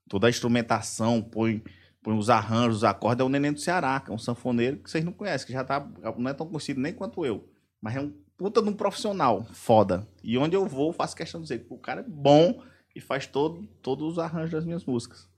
toda 0.09 0.27
a 0.27 0.31
instrumentação, 0.31 1.23
põe, 1.23 1.63
põe 2.03 2.17
os 2.17 2.29
arranjos, 2.31 2.79
os 2.79 2.85
acordes, 2.85 3.23
é 3.23 3.25
o 3.25 3.29
Neném 3.29 3.53
do 3.53 3.59
Ceará, 3.61 3.99
que 4.01 4.11
é 4.11 4.15
um 4.15 4.19
sanfoneiro 4.19 4.77
que 4.79 4.91
vocês 4.91 5.05
não 5.05 5.13
conhecem, 5.13 5.47
que 5.47 5.53
já 5.53 5.65
tá, 5.65 5.81
não 6.19 6.31
é 6.31 6.35
tão 6.35 6.47
conhecido 6.47 6.81
nem 6.81 6.93
quanto 6.93 7.25
eu, 7.25 7.49
mas 7.81 7.97
é 7.97 8.01
um 8.01 8.13
puta 8.37 8.61
de 8.63 8.69
um 8.69 8.75
profissional, 8.75 9.45
foda. 9.53 10.07
E 10.23 10.37
onde 10.37 10.55
eu 10.55 10.67
vou, 10.67 10.89
eu 10.89 10.93
faço 10.93 11.17
questão 11.17 11.41
de 11.41 11.45
dizer 11.49 11.61
que 11.65 11.73
o 11.73 11.79
cara 11.79 12.01
é 12.03 12.05
bom 12.05 12.63
e 12.95 13.01
faz 13.01 13.27
todo, 13.27 13.67
todos 13.83 14.13
os 14.13 14.19
arranjos 14.19 14.51
das 14.53 14.65
minhas 14.65 14.85
músicas. 14.85 15.29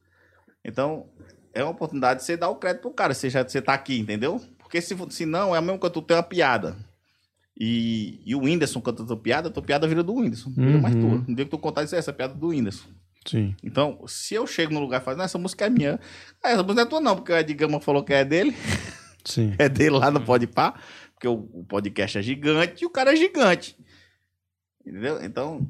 Então, 0.65 1.07
é 1.55 1.63
uma 1.63 1.71
oportunidade 1.73 2.21
de 2.21 2.27
você 2.27 2.37
dar 2.37 2.49
o 2.51 2.57
crédito 2.57 2.83
pro 2.83 2.91
cara, 2.93 3.15
se 3.15 3.31
já 3.31 3.43
você 3.43 3.63
tá 3.63 3.73
aqui, 3.75 3.99
entendeu? 3.99 4.41
Porque 4.59 4.81
se, 4.81 4.97
se 5.11 5.25
não, 5.27 5.55
é 5.55 5.61
mesmo 5.61 5.79
que 5.79 5.89
tu 5.91 6.03
tem 6.03 6.17
uma 6.17 6.23
piada. 6.23 6.77
E, 7.59 8.21
e 8.27 8.35
o 8.35 8.41
Whindersson 8.41 8.81
canta 8.81 9.03
a 9.03 9.07
tua 9.07 9.17
piada, 9.17 9.49
a 9.49 9.51
tua 9.51 9.63
piada 9.63 9.87
vira 9.89 10.03
do 10.03 10.13
Whindersson, 10.15 10.53
não 10.57 10.67
vira 10.67 10.79
mais 10.79 10.95
Uhum. 10.97 11.01
tua. 11.01 11.25
No 11.29 11.35
dia 11.35 11.45
que 11.45 11.51
tu 11.51 11.59
contar 11.59 11.85
isso, 11.85 11.95
é 11.95 11.99
essa 11.99 12.13
piada 12.13 12.35
do 12.35 12.49
Whindersson. 12.49 12.89
Sim. 13.27 13.57
Então, 13.65 14.05
se 14.07 14.35
eu 14.35 14.47
chego 14.47 14.75
no 14.75 14.81
lugar 14.81 15.01
e 15.01 15.05
falo, 15.05 15.17
não, 15.17 15.25
essa 15.25 15.39
música 15.39 15.65
é 15.67 15.71
minha. 15.71 15.99
Ah, 16.45 16.51
essa 16.51 16.63
música 16.63 16.75
não 16.75 16.83
é 16.83 16.87
tua 16.87 17.01
não, 17.01 17.17
porque 17.17 17.33
o 17.33 17.37
Ed 17.37 17.55
Gama 17.55 17.81
falou 17.81 18.05
que 18.05 18.13
é 18.13 18.25
dele. 18.25 18.55
Sim. 19.25 19.55
É 19.59 19.69
dele 19.69 19.91
lá 19.97 20.11
no 20.11 20.21
Podpah, 20.21 20.79
porque 21.15 21.27
o, 21.27 21.49
o 21.53 21.65
podcast 21.65 22.19
é 22.19 22.23
gigante 22.23 22.85
e 22.85 22.87
o 22.87 22.91
cara 22.91 23.13
é 23.13 23.17
gigante. 23.17 23.77
Entendeu? 24.87 25.21
Então, 25.25 25.67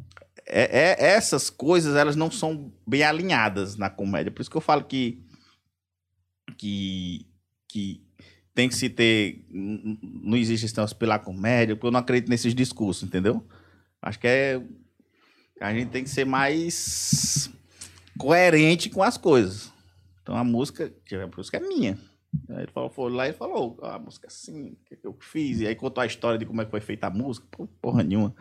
é, 0.49 0.91
é- 0.91 1.07
essas 1.15 1.51
coisas, 1.51 1.97
elas 1.97 2.17
não 2.17 2.31
são 2.31 2.73
bem 2.87 3.03
alinhadas 3.03 3.77
na 3.77 3.91
comédia. 3.91 4.31
Por 4.31 4.41
isso 4.43 4.51
que 4.51 4.57
eu 4.57 4.61
falo 4.61 4.85
que, 4.85 5.23
que, 6.57 7.27
que 7.69 8.07
tem 8.55 8.69
que 8.69 8.75
se 8.75 8.89
ter... 8.89 9.45
Não 9.51 10.37
existe 10.37 10.67
esse 10.67 10.77
negócio 10.77 10.97
pela 10.97 11.19
comédia, 11.19 11.75
porque 11.77 11.87
eu 11.87 11.93
não 11.93 12.01
acredito 12.01 12.31
nesses 12.31 12.55
discursos, 12.55 13.03
entendeu? 13.03 13.47
Acho 14.01 14.19
que 14.19 14.27
é... 14.27 14.63
A 15.61 15.73
gente 15.75 15.91
tem 15.91 16.05
que 16.05 16.11
ser 16.11 16.25
mais 16.27 17.51
coerente 18.19 18.91
com 18.91 19.03
as 19.03 19.17
coisas. 19.17 19.73
Então, 20.23 20.37
a 20.37 20.45
música, 20.45 20.93
a 21.13 21.37
música 21.37 21.57
é 21.57 21.61
minha. 21.61 21.99
Aí 22.51 22.59
ele 22.65 22.73
falou, 22.73 22.91
foi 22.91 23.11
lá 23.11 23.29
e 23.29 23.33
falou, 23.33 23.79
"Ah, 23.83 23.95
a 23.95 23.99
música 23.99 24.27
assim, 24.27 24.71
o 24.73 24.77
que, 24.85 24.97
que 24.97 25.07
eu 25.07 25.17
fiz? 25.21 25.61
E 25.61 25.67
aí 25.67 25.75
contou 25.75 26.03
a 26.03 26.07
história 26.07 26.39
de 26.39 26.45
como 26.45 26.61
é 26.61 26.65
que 26.65 26.71
foi 26.71 26.81
feita 26.81 27.07
a 27.07 27.11
música. 27.11 27.47
Porra 27.81 28.03
nenhuma. 28.03 28.35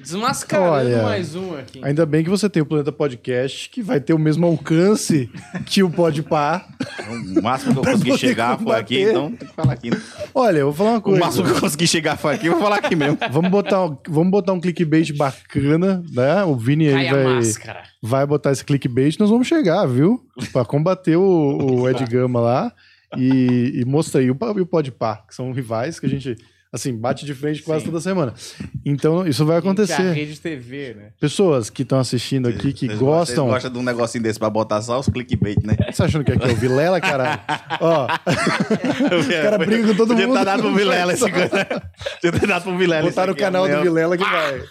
Desmascarando 0.00 0.70
Olha, 0.72 1.02
mais 1.02 1.34
um 1.34 1.54
aqui. 1.56 1.80
Ainda 1.84 2.06
bem 2.06 2.24
que 2.24 2.30
você 2.30 2.48
tem 2.48 2.62
o 2.62 2.66
Planeta 2.66 2.90
Podcast, 2.90 3.68
que 3.68 3.82
vai 3.82 4.00
ter 4.00 4.14
o 4.14 4.18
mesmo 4.18 4.46
alcance 4.46 5.30
que 5.66 5.82
o 5.82 5.90
Podpah. 5.90 6.66
O 7.36 7.42
máximo 7.42 7.74
que 7.74 7.78
eu 7.80 7.84
consegui 7.92 8.16
chegar 8.18 8.58
foi 8.58 8.76
aqui, 8.76 9.02
então 9.02 9.30
tem 9.32 9.46
que 9.48 9.54
falar 9.54 9.72
aqui. 9.74 9.90
Olha, 10.34 10.58
eu 10.58 10.72
vou 10.72 10.74
falar 10.74 10.90
uma 10.92 10.98
O 10.98 11.02
coisa. 11.02 11.20
máximo 11.20 11.44
que 11.44 11.50
eu 11.50 11.60
consegui 11.60 11.86
chegar 11.86 12.16
foi 12.16 12.34
aqui, 12.34 12.46
eu 12.46 12.52
vou 12.52 12.62
falar 12.62 12.76
aqui 12.76 12.96
mesmo. 12.96 13.18
Vamos 13.30 13.50
botar, 13.50 13.84
um, 13.84 13.96
vamos 14.08 14.30
botar 14.30 14.52
um 14.54 14.60
clickbait 14.60 15.12
bacana, 15.16 16.02
né? 16.12 16.44
O 16.44 16.56
Vini 16.56 16.88
aí 16.88 17.08
Cai 17.10 17.24
vai, 17.24 17.42
vai 18.02 18.26
botar 18.26 18.52
esse 18.52 18.64
clickbait, 18.64 19.18
nós 19.18 19.28
vamos 19.30 19.46
chegar, 19.46 19.84
viu? 19.86 20.24
Pra 20.52 20.64
combater 20.64 21.16
o, 21.16 21.22
o 21.82 21.88
Ed 21.88 22.02
Gama 22.06 22.40
lá 22.40 22.72
e, 23.16 23.72
e 23.80 23.84
mostra 23.84 24.20
aí 24.20 24.30
o, 24.30 24.34
Pa- 24.34 24.54
e 24.56 24.60
o 24.60 24.66
Podpah, 24.66 25.24
que 25.28 25.34
são 25.34 25.52
rivais 25.52 26.00
que 26.00 26.06
a 26.06 26.08
gente, 26.08 26.36
assim, 26.72 26.96
bate 26.96 27.26
de 27.26 27.34
frente 27.34 27.62
quase 27.62 27.84
Sim. 27.84 27.90
toda 27.90 28.00
semana. 28.00 28.32
Então, 28.84 29.26
isso 29.26 29.44
vai 29.44 29.56
A 29.56 29.58
acontecer. 29.58 30.12
rede 30.12 30.38
TV, 30.38 30.94
né? 30.94 31.10
Pessoas 31.20 31.68
que 31.68 31.82
estão 31.82 31.98
assistindo 31.98 32.48
aqui, 32.48 32.72
que 32.72 32.86
Vocês 32.86 32.98
gostam... 32.98 33.46
Gostam 33.48 33.72
de 33.72 33.78
um 33.78 33.82
negocinho 33.82 34.22
desse 34.22 34.38
pra 34.38 34.48
botar 34.48 34.80
só 34.82 34.98
os 34.98 35.08
clickbait, 35.08 35.58
né? 35.64 35.74
Você 35.90 35.98
tá 35.98 36.04
achando 36.04 36.24
que 36.24 36.32
aqui 36.32 36.48
é 36.48 36.52
o 36.52 36.56
Vilela, 36.56 37.00
caralho? 37.00 37.40
Ó, 37.80 38.06
os 39.18 39.26
caras 39.26 39.58
brigam 39.66 39.88
com 39.88 39.96
todo 39.96 40.08
Podia 40.08 40.26
mundo. 40.26 40.38
ter 40.38 40.44
dado 40.44 40.62
pro 40.62 40.74
Vilela 40.74 41.12
esse 41.12 41.28
coisa. 41.30 41.48
Podia 42.20 42.40
ter 42.40 42.46
dado 42.46 42.62
pro 42.62 42.78
Vilela 42.78 43.08
Botar 43.08 43.30
aqui 43.30 43.40
canal 43.40 43.62
do 43.66 43.72
amanhã. 43.72 43.82
Vilela 43.82 44.16
que 44.16 44.24
vai. 44.24 44.62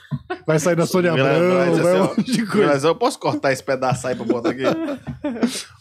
Vai 0.48 0.60
sair 0.60 0.76
da 0.76 0.86
Sônia 0.86 1.12
Abrão, 1.12 1.26
vai 1.56 1.70
dizer 1.70 1.82
vai 1.84 1.94
um 2.00 2.04
assim, 2.04 2.16
monte 2.18 2.32
de 2.32 2.46
coisa. 2.46 2.68
Mas 2.68 2.84
eu 2.84 2.96
posso 2.96 3.20
cortar 3.20 3.52
esse 3.52 3.64
pedaço 3.64 4.08
aí 4.08 4.16
pra 4.16 4.26
botar 4.26 4.52
aqui? 4.52 4.64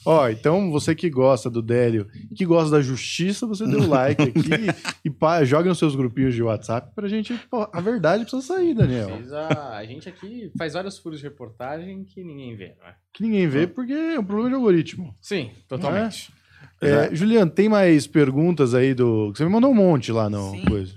Ó, 0.05 0.29
então 0.29 0.71
você 0.71 0.95
que 0.95 1.09
gosta 1.11 1.49
do 1.51 1.63
Délio, 1.63 2.07
que 2.39 2.47
gosta 2.47 2.71
da 2.71 2.81
justiça, 2.81 3.47
você 3.47 3.67
dê 3.67 3.77
o 3.77 3.89
like 3.89 4.23
aqui 4.23 4.41
e 5.05 5.11
pá, 5.11 5.45
jogue 5.45 5.69
nos 5.69 5.79
seus 5.79 5.97
grupinhos 5.97 6.35
de 6.35 6.43
WhatsApp 6.43 6.95
pra 6.95 7.09
gente. 7.09 7.35
pô, 7.51 7.69
a 7.73 7.81
verdade 7.81 8.23
precisa 8.23 8.43
sair, 8.43 8.75
Daniel. 8.75 9.09
Fez 9.09 9.33
a... 9.33 9.85
gente 9.85 10.09
aqui 10.09 10.51
faz 10.57 10.75
vários 10.75 10.99
furos 10.99 11.19
de 11.19 11.25
reportagem 11.25 12.05
que 12.05 12.23
ninguém 12.23 12.55
vê, 12.55 12.75
não 12.81 12.87
é? 12.87 12.95
Que 13.13 13.23
ninguém 13.23 13.49
vê 13.49 13.67
porque 13.67 13.93
é 13.93 14.19
um 14.19 14.25
problema 14.25 14.51
de 14.51 14.55
algoritmo. 14.55 15.15
Sim, 15.21 15.51
totalmente. 15.67 16.33
É, 16.81 17.13
Juliano, 17.15 17.51
tem 17.51 17.69
mais 17.69 18.07
perguntas 18.07 18.73
aí 18.73 18.95
do. 18.95 19.35
Você 19.35 19.45
me 19.45 19.51
mandou 19.51 19.71
um 19.71 19.75
monte 19.75 20.13
lá 20.13 20.31
no 20.31 20.53
Sim. 20.53 20.65
coisa. 20.65 20.95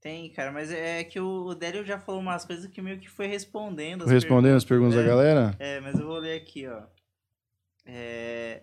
Tem, 0.00 0.28
cara, 0.30 0.52
mas 0.52 0.70
é 0.70 1.02
que 1.04 1.18
o 1.18 1.54
Délio 1.54 1.84
já 1.84 1.98
falou 1.98 2.20
umas 2.20 2.44
coisas 2.44 2.66
que 2.66 2.82
meio 2.82 2.98
que 2.98 3.08
foi 3.08 3.26
respondendo. 3.26 4.02
as 4.04 4.10
Respondendo 4.10 4.56
as 4.56 4.64
perguntas 4.64 4.96
da 4.96 5.02
É. 5.02 5.06
galera? 5.06 5.56
É, 5.58 5.80
mas 5.80 5.98
eu 5.98 6.06
vou 6.06 6.18
ler 6.18 6.36
aqui, 6.36 6.66
ó. 6.66 6.82
É... 7.86 8.62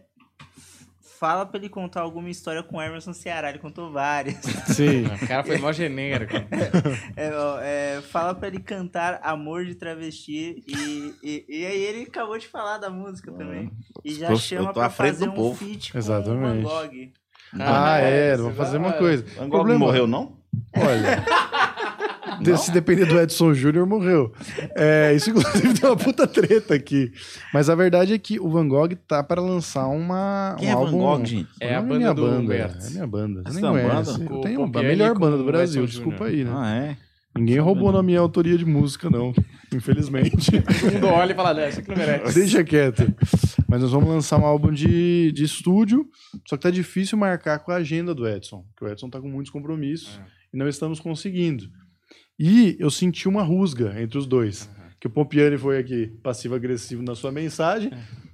Fala 1.21 1.45
pra 1.45 1.59
ele 1.59 1.69
contar 1.69 2.01
alguma 2.01 2.31
história 2.31 2.63
com 2.63 2.77
o 2.77 2.81
Emerson 2.81 3.13
Ceará, 3.13 3.49
ele 3.51 3.59
contou 3.59 3.91
várias. 3.91 4.37
Sim. 4.75 5.05
O 5.05 5.27
cara 5.27 5.43
foi 5.43 5.59
mó 5.59 5.71
genérico. 5.71 6.33
É, 7.15 7.29
ó, 7.35 7.59
é, 7.61 8.01
fala 8.01 8.33
pra 8.33 8.47
ele 8.47 8.59
cantar 8.59 9.19
Amor 9.21 9.63
de 9.65 9.75
Travesti 9.75 10.63
e, 10.67 11.13
e, 11.21 11.45
e 11.47 11.65
aí 11.67 11.83
ele 11.83 12.03
acabou 12.07 12.39
de 12.39 12.47
falar 12.47 12.79
da 12.79 12.89
música 12.89 13.31
também. 13.31 13.69
E 14.03 14.15
já 14.15 14.31
Eu 14.31 14.37
chama 14.37 14.73
tô 14.73 14.79
pra 14.79 14.89
fazer 14.89 15.25
do 15.25 15.31
um 15.31 15.35
povo. 15.35 15.55
feat 15.63 15.91
com 15.91 15.97
Exatamente. 15.99 16.65
o 16.65 16.69
Van 16.69 16.87
Gogh. 16.87 17.11
Ah, 17.59 17.97
é, 17.99 18.35
vamos 18.35 18.53
isso 18.53 18.57
fazer 18.57 18.77
uma 18.79 18.93
coisa. 18.93 19.23
Van 19.35 19.43
Gogh 19.47 19.49
Problema- 19.57 19.79
não 19.79 19.85
morreu, 19.85 20.07
não? 20.07 20.37
Olha. 20.75 21.23
De- 22.41 22.57
Se 22.57 22.71
depender 22.71 23.05
do 23.05 23.19
Edson 23.19 23.53
Júnior, 23.53 23.85
morreu. 23.85 24.31
É, 24.75 25.13
isso, 25.15 25.29
inclusive, 25.29 25.73
tem 25.79 25.89
uma 25.89 25.95
puta 25.95 26.27
treta 26.27 26.73
aqui. 26.73 27.11
Mas 27.53 27.69
a 27.69 27.75
verdade 27.75 28.13
é 28.13 28.17
que 28.17 28.39
o 28.39 28.49
Van 28.49 28.67
Gogh 28.67 28.95
tá 29.07 29.23
para 29.23 29.41
lançar 29.41 29.87
uma, 29.87 30.55
Quem 30.59 30.67
um 30.67 30.71
é 30.71 30.75
Van 30.75 30.79
álbum. 30.81 30.97
Gogh, 30.99 31.25
gente? 31.25 31.47
É 31.59 31.75
a 31.75 31.81
Não 31.81 31.87
banda 31.89 31.97
minha 31.99 32.13
do 32.13 32.21
banda, 32.23 32.39
Humberto. 32.39 32.85
É 32.85 32.89
minha 32.89 33.07
banda. 33.07 33.41
Você 33.43 33.49
Essa 33.49 33.61
nem 33.71 33.79
é 33.79 33.83
conhece. 33.89 34.11
banda? 34.19 34.33
Eu 34.33 34.41
tenho 34.41 34.63
a 34.63 34.83
melhor 34.83 35.17
banda 35.17 35.37
do 35.37 35.43
Brasil, 35.45 35.85
desculpa 35.85 36.25
aí, 36.25 36.43
né? 36.43 36.51
Ah, 36.53 36.75
é? 36.75 36.97
Ninguém 37.33 37.59
roubou 37.59 37.93
na 37.93 38.03
minha 38.03 38.19
autoria 38.19 38.57
de 38.57 38.65
música, 38.65 39.09
não. 39.09 39.33
Infelizmente. 39.73 40.51
Todo 40.81 40.93
mundo 40.93 41.07
olha 41.07 41.31
e 41.31 41.35
fala, 41.35 41.53
não, 41.53 41.67
isso 41.67 41.79
aqui 41.79 41.89
não 41.89 41.95
merece. 41.97 42.35
Deixa 42.37 42.61
quieto. 42.63 43.13
Mas 43.69 43.81
nós 43.81 43.91
vamos 43.91 44.09
lançar 44.09 44.37
um 44.37 44.45
álbum 44.45 44.69
de, 44.71 45.31
de 45.31 45.45
estúdio, 45.45 46.05
só 46.45 46.57
que 46.57 46.63
tá 46.63 46.69
difícil 46.69 47.17
marcar 47.17 47.59
com 47.59 47.71
a 47.71 47.75
agenda 47.75 48.13
do 48.13 48.27
Edson, 48.27 48.65
porque 48.75 48.83
o 48.83 48.91
Edson 48.91 49.09
tá 49.09 49.21
com 49.21 49.29
muitos 49.29 49.49
compromissos 49.49 50.19
e 50.53 50.57
não 50.57 50.67
estamos 50.67 50.99
conseguindo. 50.99 51.69
E 52.43 52.75
eu 52.79 52.89
senti 52.89 53.29
uma 53.29 53.43
rusga 53.43 53.93
entre 54.01 54.17
os 54.17 54.25
dois. 54.25 54.67
Que 54.99 55.05
o 55.05 55.09
Pompiani 55.11 55.57
foi 55.59 55.77
aqui 55.77 56.07
passivo-agressivo 56.23 57.03
na 57.03 57.13
sua 57.13 57.31
mensagem. 57.31 57.91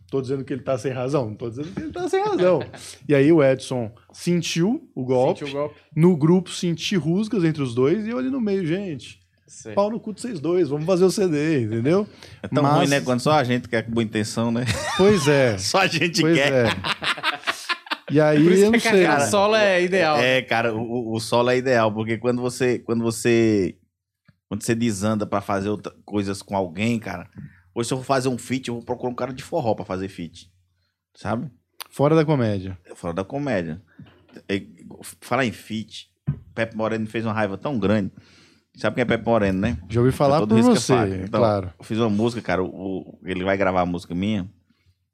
Tô 0.09 0.21
dizendo 0.21 0.45
que 0.45 0.53
ele 0.53 0.61
tá 0.61 0.77
sem 0.77 0.93
razão? 0.93 1.25
Não 1.27 1.35
tô 1.35 1.49
dizendo 1.49 1.67
que 1.73 1.81
ele 1.81 1.91
tá 1.91 2.07
sem 2.07 2.23
razão. 2.23 2.61
e 3.07 3.13
aí 3.13 3.29
o 3.33 3.43
Edson 3.43 3.91
sentiu 4.13 4.89
o 4.95 5.03
golpe. 5.03 5.39
Sentiu 5.41 5.53
o 5.53 5.59
golpe. 5.59 5.75
No 5.93 6.15
grupo 6.15 6.49
senti 6.49 6.95
rusgas 6.95 7.43
entre 7.43 7.61
os 7.61 7.75
dois 7.75 8.05
e 8.07 8.09
eu 8.11 8.17
ali 8.17 8.29
no 8.29 8.39
meio, 8.39 8.65
gente. 8.65 9.19
Sei. 9.45 9.73
Pau 9.73 9.89
no 9.89 9.99
cu 9.99 10.13
de 10.13 10.21
vocês 10.21 10.39
dois, 10.39 10.69
vamos 10.69 10.85
fazer 10.85 11.03
o 11.03 11.11
CD, 11.11 11.63
entendeu? 11.63 12.07
É 12.43 12.47
tão 12.47 12.63
Mas- 12.63 12.75
ruim, 12.77 12.87
né? 12.87 13.01
Quando 13.01 13.19
só 13.19 13.31
a 13.33 13.43
gente 13.43 13.67
quer 13.67 13.81
com 13.83 13.91
boa 13.91 14.03
intenção, 14.03 14.51
né? 14.51 14.63
Pois 14.97 15.27
é. 15.27 15.57
Só 15.59 15.79
a 15.79 15.87
gente 15.87 16.21
Pois 16.21 16.35
quer. 16.37 16.53
é. 16.53 16.69
E 18.09 18.21
aí, 18.21 18.41
Por 18.41 18.51
isso 18.53 18.61
eu 18.63 18.65
não 18.67 18.71
que 18.71 18.79
sei. 18.79 18.91
carreira 18.91 19.19
solo 19.27 19.55
é 19.57 19.83
ideal. 19.83 20.17
É, 20.17 20.41
cara, 20.41 20.73
o, 20.73 21.13
o 21.13 21.19
solo 21.19 21.49
é 21.49 21.57
ideal, 21.57 21.91
porque 21.93 22.17
quando 22.17 22.41
você, 22.41 22.79
quando 22.79 23.03
você, 23.03 23.75
quando 24.47 24.63
você 24.63 24.73
desanda 24.75 25.25
pra 25.25 25.41
fazer 25.41 25.69
outra- 25.69 25.93
coisas 26.05 26.41
com 26.41 26.55
alguém, 26.55 26.97
cara, 26.99 27.29
hoje 27.75 27.87
se 27.87 27.93
eu 27.93 27.97
for 27.99 28.03
fazer 28.05 28.29
um 28.29 28.37
feat, 28.37 28.67
eu 28.69 28.75
vou 28.75 28.83
procurar 28.83 29.11
um 29.11 29.15
cara 29.15 29.33
de 29.33 29.43
forró 29.43 29.73
pra 29.75 29.85
fazer 29.85 30.07
feat, 30.07 30.49
sabe? 31.15 31.49
Fora 31.89 32.15
da 32.15 32.23
comédia. 32.25 32.77
Fora 32.95 33.13
da 33.13 33.23
comédia. 33.23 33.81
É, 34.47 34.61
Falar 35.21 35.45
em 35.45 35.51
feat, 35.51 36.09
Pepe 36.53 36.75
Moreno 36.75 37.07
fez 37.07 37.25
uma 37.25 37.33
raiva 37.33 37.57
tão 37.57 37.77
grande. 37.79 38.11
Sabe 38.75 38.95
quem 38.95 39.01
é 39.01 39.05
Pepe 39.05 39.25
Moreno, 39.25 39.59
né? 39.59 39.77
Já 39.89 39.99
ouvi 39.99 40.11
falar 40.11 40.39
todo 40.39 40.49
por 40.49 40.59
é 40.59 40.61
você, 40.61 40.93
é 40.93 41.23
Então, 41.23 41.39
claro. 41.39 41.73
Eu 41.79 41.83
fiz 41.83 41.97
uma 41.97 42.09
música, 42.09 42.41
cara, 42.41 42.63
o, 42.63 43.19
ele 43.25 43.43
vai 43.43 43.57
gravar 43.57 43.81
a 43.81 43.85
música 43.85 44.13
minha 44.13 44.47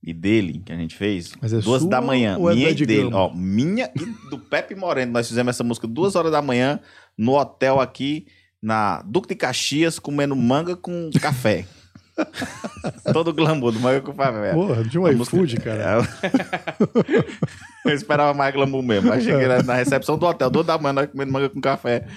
e 0.06 0.14
dele, 0.14 0.62
que 0.66 0.74
a 0.74 0.76
gente 0.76 0.96
fez, 0.98 1.34
Mas 1.42 1.54
é 1.54 1.60
duas 1.60 1.86
da 1.86 2.02
manhã. 2.02 2.38
ou 2.38 2.52
é 2.52 2.56
minha 2.56 2.76
do 2.76 2.84
e 2.84 2.86
dele. 2.86 3.04
Gama? 3.04 3.18
Ó, 3.18 3.34
minha 3.34 3.90
e 3.96 4.30
do 4.30 4.38
Pepe 4.38 4.76
Moreno. 4.76 5.14
Nós 5.14 5.30
fizemos 5.30 5.52
essa 5.52 5.64
música 5.64 5.88
duas 5.88 6.16
horas 6.18 6.32
da 6.34 6.42
manhã 6.42 6.78
no 7.18 7.38
hotel 7.40 7.80
aqui 7.80 8.28
na 8.64 9.02
Duque 9.02 9.28
de 9.28 9.36
Caxias 9.36 10.00
comendo 10.00 10.36
manga 10.36 10.76
com 10.78 11.10
café. 11.22 11.66
Todo 13.12 13.34
glamour 13.34 13.72
do 13.74 13.80
manga 13.80 14.00
com 14.02 14.14
café. 14.14 14.54
Porra, 14.54 14.84
tinha 14.88 15.02
um 15.02 15.06
A 15.06 15.12
música- 15.12 15.36
iFood, 15.36 15.58
cara. 15.58 15.84
É. 15.84 16.04
Eu 17.90 17.94
esperava 17.94 18.34
mais 18.34 18.54
glamour 18.54 18.82
mesmo. 18.82 19.12
Aí 19.12 19.22
cheguei 19.22 19.46
lá 19.48 19.62
na 19.62 19.74
recepção 19.74 20.18
do 20.18 20.26
hotel, 20.26 20.50
duas 20.50 20.66
da 20.66 20.78
manhã, 20.78 20.94
nós 20.94 21.10
comendo 21.12 21.32
manga 21.34 21.50
com 21.50 21.60
café. 21.60 22.08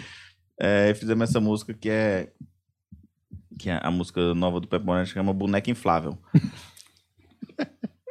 É, 0.61 0.91
e 0.91 0.95
fizemos 0.95 1.29
essa 1.29 1.41
música 1.41 1.75
que 1.75 1.91
é. 1.91 2.29
Que 3.59 3.71
é 3.71 3.81
a 3.83 3.91
música 3.91 4.33
nova 4.35 4.61
do 4.61 4.69
Pepe 4.69 4.85
Moreno, 4.85 5.07
chama 5.07 5.33
Boneca 5.33 5.71
Inflável. 5.71 6.17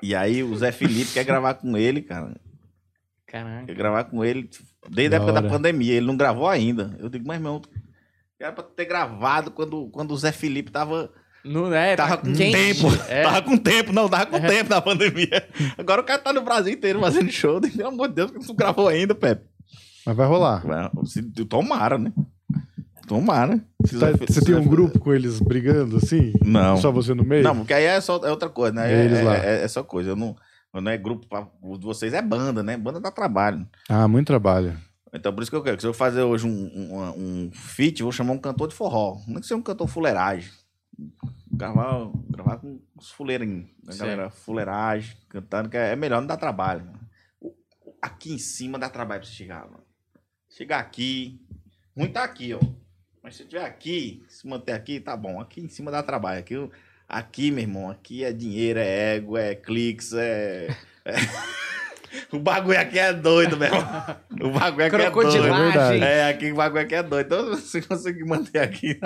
e 0.01 0.13
aí 0.15 0.43
o 0.43 0.55
Zé 0.57 0.71
Felipe 0.71 1.13
quer 1.13 1.23
gravar 1.23 1.53
com 1.53 1.77
ele, 1.77 2.01
cara. 2.01 2.35
Caraca. 3.27 3.65
Quer 3.67 3.75
gravar 3.75 4.03
com 4.05 4.25
ele 4.25 4.49
desde 4.89 5.15
a 5.15 5.19
Da 5.19 5.23
época 5.23 5.33
da 5.33 5.39
hora. 5.41 5.49
pandemia. 5.49 5.93
Ele 5.93 6.05
não 6.07 6.17
gravou 6.17 6.47
ainda. 6.49 6.95
Eu 6.99 7.09
digo, 7.09 7.27
mas 7.27 7.37
irmão, 7.37 7.61
era 8.39 8.51
pra 8.51 8.63
ter 8.63 8.85
gravado 8.85 9.51
quando, 9.51 9.87
quando 9.89 10.11
o 10.11 10.17
Zé 10.17 10.31
Felipe 10.31 10.71
tava. 10.71 11.09
Não 11.43 11.71
é, 11.73 11.95
Tava 11.95 12.17
tá 12.17 12.23
com 12.23 12.33
quente. 12.33 12.51
tempo. 12.81 12.87
É. 13.07 13.21
Tava 13.21 13.41
com 13.43 13.55
tempo, 13.55 13.93
não, 13.93 14.09
tava 14.09 14.25
com 14.25 14.39
tempo 14.39 14.67
na 14.69 14.81
pandemia. 14.81 15.47
Agora 15.77 16.01
o 16.01 16.03
cara 16.03 16.19
tá 16.19 16.33
no 16.33 16.41
Brasil 16.41 16.73
inteiro 16.73 16.99
fazendo 16.99 17.29
show. 17.31 17.61
Pelo 17.61 17.87
amor 17.89 18.07
de 18.07 18.15
Deus, 18.15 18.31
que 18.31 18.47
não 18.47 18.55
gravou 18.55 18.87
ainda, 18.87 19.13
Pepe. 19.13 19.45
Mas 20.05 20.15
vai 20.17 20.27
rolar. 20.27 20.63
Se- 21.05 21.21
Tomara, 21.45 21.97
né? 21.99 22.11
Tomara. 23.07 23.63
Se 23.85 23.99
Tá- 23.99 24.11
você 24.11 24.41
tem 24.43 24.55
um 24.55 24.67
grupo 24.67 24.97
com 24.97 25.13
eles 25.13 25.39
brigando 25.39 25.97
assim? 25.97 26.33
Não. 26.43 26.77
Só 26.77 26.91
você 26.91 27.13
no 27.13 27.23
meio? 27.23 27.43
Não, 27.43 27.55
porque 27.57 27.73
aí 27.73 27.83
é, 27.83 28.01
só, 28.01 28.17
é 28.23 28.31
outra 28.31 28.49
coisa, 28.49 28.73
né? 28.73 28.91
É 28.91 29.05
eles 29.05 29.19
É, 29.19 29.23
lá. 29.23 29.35
é- 29.37 29.63
é 29.63 29.67
só 29.67 29.83
coisa. 29.83 30.09
Eu 30.09 30.15
não, 30.15 30.35
eu 30.73 30.81
não 30.81 30.91
é 30.91 30.97
grupo 30.97 31.27
pra. 31.27 31.47
O 31.61 31.77
de 31.77 31.85
vocês 31.85 32.11
é 32.13 32.21
banda, 32.23 32.63
né? 32.63 32.75
Banda 32.75 32.99
dá 32.99 33.11
trabalho. 33.11 33.67
Ah, 33.87 34.07
muito 34.07 34.25
trabalho. 34.25 34.75
Então 35.15 35.33
por 35.33 35.41
isso 35.41 35.49
que 35.51 35.55
eu 35.57 35.63
quero. 35.63 35.77
que 35.77 35.81
Se 35.81 35.87
eu 35.87 35.93
fazer 35.93 36.21
hoje 36.21 36.45
um, 36.45 36.49
um, 36.49 37.45
um 37.47 37.51
feat, 37.51 38.03
vou 38.03 38.11
chamar 38.11 38.33
um 38.33 38.37
cantor 38.39 38.67
de 38.67 38.75
forró. 38.75 39.21
Não 39.27 39.37
é 39.37 39.39
que 39.39 39.47
seja 39.47 39.55
um 39.57 39.61
cantor 39.61 39.87
fuleiragem. 39.87 40.51
Gravar, 41.51 42.11
gravar 42.29 42.57
com 42.57 42.79
os 42.95 43.11
fuleirinhos. 43.11 43.69
A 43.87 43.91
Certo. 43.91 43.99
galera, 44.09 44.29
fuleiragem, 44.29 45.15
cantando, 45.29 45.69
que 45.69 45.77
é 45.77 45.91
é 45.91 45.95
melhor, 45.95 46.19
não 46.19 46.27
dá 46.27 46.35
trabalho. 46.37 46.89
Aqui 48.01 48.33
em 48.33 48.37
cima 48.37 48.77
dá 48.77 48.89
trabalho 48.89 49.21
pra 49.21 49.29
você 49.29 49.35
chegar, 49.35 49.65
mano. 49.65 49.83
Chegar 50.49 50.79
aqui. 50.79 51.41
Ruim 51.97 52.11
tá 52.11 52.23
aqui, 52.23 52.53
ó. 52.53 52.59
Mas 53.23 53.35
se 53.37 53.43
eu 53.43 53.47
tiver 53.47 53.65
aqui, 53.65 54.23
se 54.29 54.47
manter 54.47 54.73
aqui, 54.73 54.99
tá 54.99 55.15
bom. 55.17 55.39
Aqui 55.39 55.61
em 55.61 55.67
cima 55.69 55.89
dá 55.91 56.03
trabalho. 56.03 56.39
Aqui, 56.39 56.55
aqui 57.07 57.51
meu 57.51 57.61
irmão, 57.63 57.89
aqui 57.89 58.23
é 58.23 58.31
dinheiro, 58.31 58.79
é 58.79 59.15
ego, 59.15 59.37
é 59.37 59.55
cliques, 59.55 60.13
é. 60.13 60.67
é- 61.05 61.13
o 62.31 62.39
bagulho 62.39 62.79
aqui 62.79 62.97
é 62.99 63.13
doido, 63.13 63.57
meu 63.57 63.67
irmão. 63.67 63.81
O 64.41 64.49
bagulho 64.51 64.85
aqui 64.85 64.95
é 64.95 64.99
doido. 64.99 65.11
Crocodilagem. 65.11 65.55
É 65.55 65.71
verdade. 65.71 66.03
É, 66.03 66.29
aqui 66.29 66.51
o 66.51 66.55
bagulho 66.55 66.81
aqui 66.83 66.95
é 66.95 67.03
doido. 67.03 67.25
Então, 67.25 67.55
se 67.57 67.81
conseguir 67.81 68.25
manter 68.25 68.59
aqui, 68.59 68.99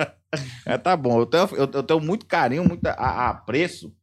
é, 0.66 0.76
tá 0.78 0.96
bom. 0.96 1.20
Eu 1.20 1.26
tenho, 1.26 1.48
eu, 1.52 1.70
eu 1.72 1.82
tenho 1.82 2.00
muito 2.00 2.26
carinho, 2.26 2.64
muito 2.64 2.86
apreço 2.86 3.94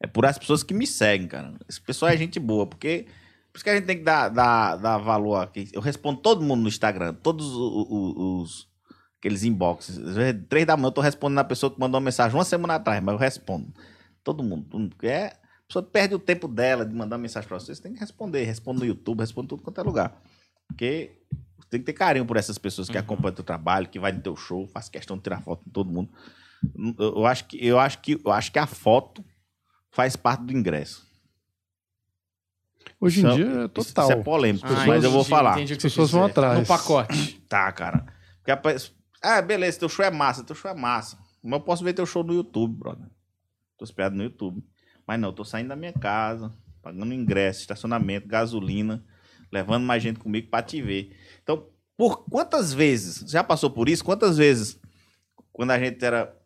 é 0.00 0.06
por 0.06 0.24
as 0.26 0.38
pessoas 0.38 0.62
que 0.62 0.72
me 0.72 0.86
seguem, 0.86 1.26
cara. 1.26 1.54
Esse 1.68 1.80
pessoal 1.80 2.10
é 2.12 2.16
gente 2.16 2.38
boa, 2.38 2.66
porque 2.66 3.06
por 3.52 3.56
isso 3.58 3.64
que 3.64 3.70
a 3.70 3.74
gente 3.74 3.86
tem 3.86 3.98
que 3.98 4.04
dar, 4.04 4.28
dar, 4.28 4.76
dar 4.76 4.98
valor 4.98 5.42
aqui. 5.42 5.68
Eu 5.72 5.80
respondo 5.80 6.20
todo 6.20 6.40
mundo 6.44 6.62
no 6.62 6.68
Instagram, 6.68 7.14
todos 7.14 7.46
o- 7.56 7.86
o- 7.90 8.42
os, 8.42 8.68
aqueles 9.18 9.42
inboxes. 9.42 9.98
Às 9.98 10.14
vezes, 10.14 10.40
três 10.48 10.64
da 10.64 10.76
manhã 10.76 10.86
eu 10.88 10.92
tô 10.92 11.00
respondendo 11.00 11.40
a 11.40 11.44
pessoa 11.44 11.72
que 11.72 11.80
mandou 11.80 11.98
uma 11.98 12.04
mensagem 12.04 12.36
uma 12.38 12.44
semana 12.44 12.76
atrás, 12.76 13.02
mas 13.02 13.12
eu 13.12 13.18
respondo. 13.18 13.72
Todo 14.22 14.42
mundo. 14.44 14.66
Todo 14.70 14.78
mundo. 14.80 14.90
Porque 14.90 15.08
é, 15.08 15.32
pessoa 15.68 15.82
perde 15.82 16.14
o 16.14 16.18
tempo 16.18 16.48
dela 16.48 16.84
de 16.84 16.94
mandar 16.94 17.18
mensagem 17.18 17.46
pra 17.48 17.58
vocês, 17.60 17.78
tem 17.78 17.92
que 17.92 18.00
responder. 18.00 18.42
Responde 18.44 18.80
no 18.80 18.86
YouTube, 18.86 19.20
responde 19.20 19.44
em 19.46 19.48
tudo 19.48 19.62
quanto 19.62 19.80
é 19.80 19.84
lugar. 19.84 20.20
Porque 20.66 21.20
tem 21.70 21.78
que 21.80 21.86
ter 21.86 21.92
carinho 21.92 22.24
por 22.26 22.36
essas 22.38 22.56
pessoas 22.58 22.88
que 22.88 22.96
Uhum. 22.96 23.02
acompanham 23.02 23.34
teu 23.34 23.44
trabalho, 23.44 23.88
que 23.88 23.98
vai 23.98 24.10
no 24.10 24.20
teu 24.20 24.34
show, 24.34 24.66
faz 24.68 24.88
questão 24.88 25.16
de 25.16 25.22
tirar 25.22 25.42
foto 25.42 25.62
com 25.64 25.70
todo 25.70 25.90
mundo. 25.90 26.10
Eu, 26.98 27.24
acho 27.26 27.44
que, 27.46 27.64
eu, 27.64 27.78
acho 27.78 27.98
que, 28.00 28.20
eu 28.24 28.32
acho 28.32 28.50
que 28.50 28.58
a 28.58 28.66
foto 28.66 29.22
faz 29.90 30.16
parte 30.16 30.42
do 30.44 30.52
ingresso. 30.52 31.06
Hoje 33.00 33.24
em 33.24 33.34
dia 33.34 33.46
é 33.64 33.68
total. 33.68 34.04
isso 34.08 34.12
é 34.18 34.22
polêmico, 34.22 34.66
pessoas- 34.66 34.86
mas 34.86 35.04
eu 35.04 35.10
vou 35.10 35.20
entendi, 35.20 35.30
falar. 35.30 35.58
As 35.58 35.68
você 35.68 35.76
pessoas 35.76 36.10
vão 36.10 36.24
atrás. 36.24 36.58
No 36.58 36.66
pacote. 36.66 37.34
Tá, 37.48 37.70
cara. 37.72 38.06
Porque 38.38 38.50
a 38.50 38.60
Ah, 39.36 39.42
beleza, 39.42 39.78
teu 39.80 39.88
show 39.88 40.04
é 40.04 40.10
massa, 40.10 40.42
teu 40.44 40.56
show 40.56 40.70
é 40.70 40.74
massa. 40.74 41.18
Mas 41.42 41.52
eu 41.52 41.60
posso 41.60 41.84
ver 41.84 41.92
teu 41.92 42.06
show 42.06 42.24
no 42.24 42.32
YouTube, 42.32 42.74
brother. 42.76 43.06
Tô 43.76 43.84
hospedado 43.84 44.16
no 44.16 44.22
YouTube. 44.24 44.62
Mas 45.08 45.18
não, 45.18 45.30
eu 45.30 45.32
tô 45.32 45.42
saindo 45.44 45.68
da 45.68 45.76
minha 45.76 45.92
casa, 45.92 46.52
pagando 46.82 47.14
ingresso, 47.14 47.62
estacionamento, 47.62 48.28
gasolina, 48.28 49.02
levando 49.50 49.84
mais 49.84 50.02
gente 50.02 50.20
comigo 50.20 50.48
pra 50.50 50.62
te 50.62 50.82
ver. 50.82 51.16
Então, 51.42 51.66
por 51.96 52.24
quantas 52.28 52.74
vezes, 52.74 53.28
já 53.30 53.42
passou 53.42 53.70
por 53.70 53.88
isso? 53.88 54.04
Quantas 54.04 54.36
vezes, 54.36 54.78
quando 55.50 55.70
a 55.70 55.78
gente 55.78 56.04
era 56.04 56.36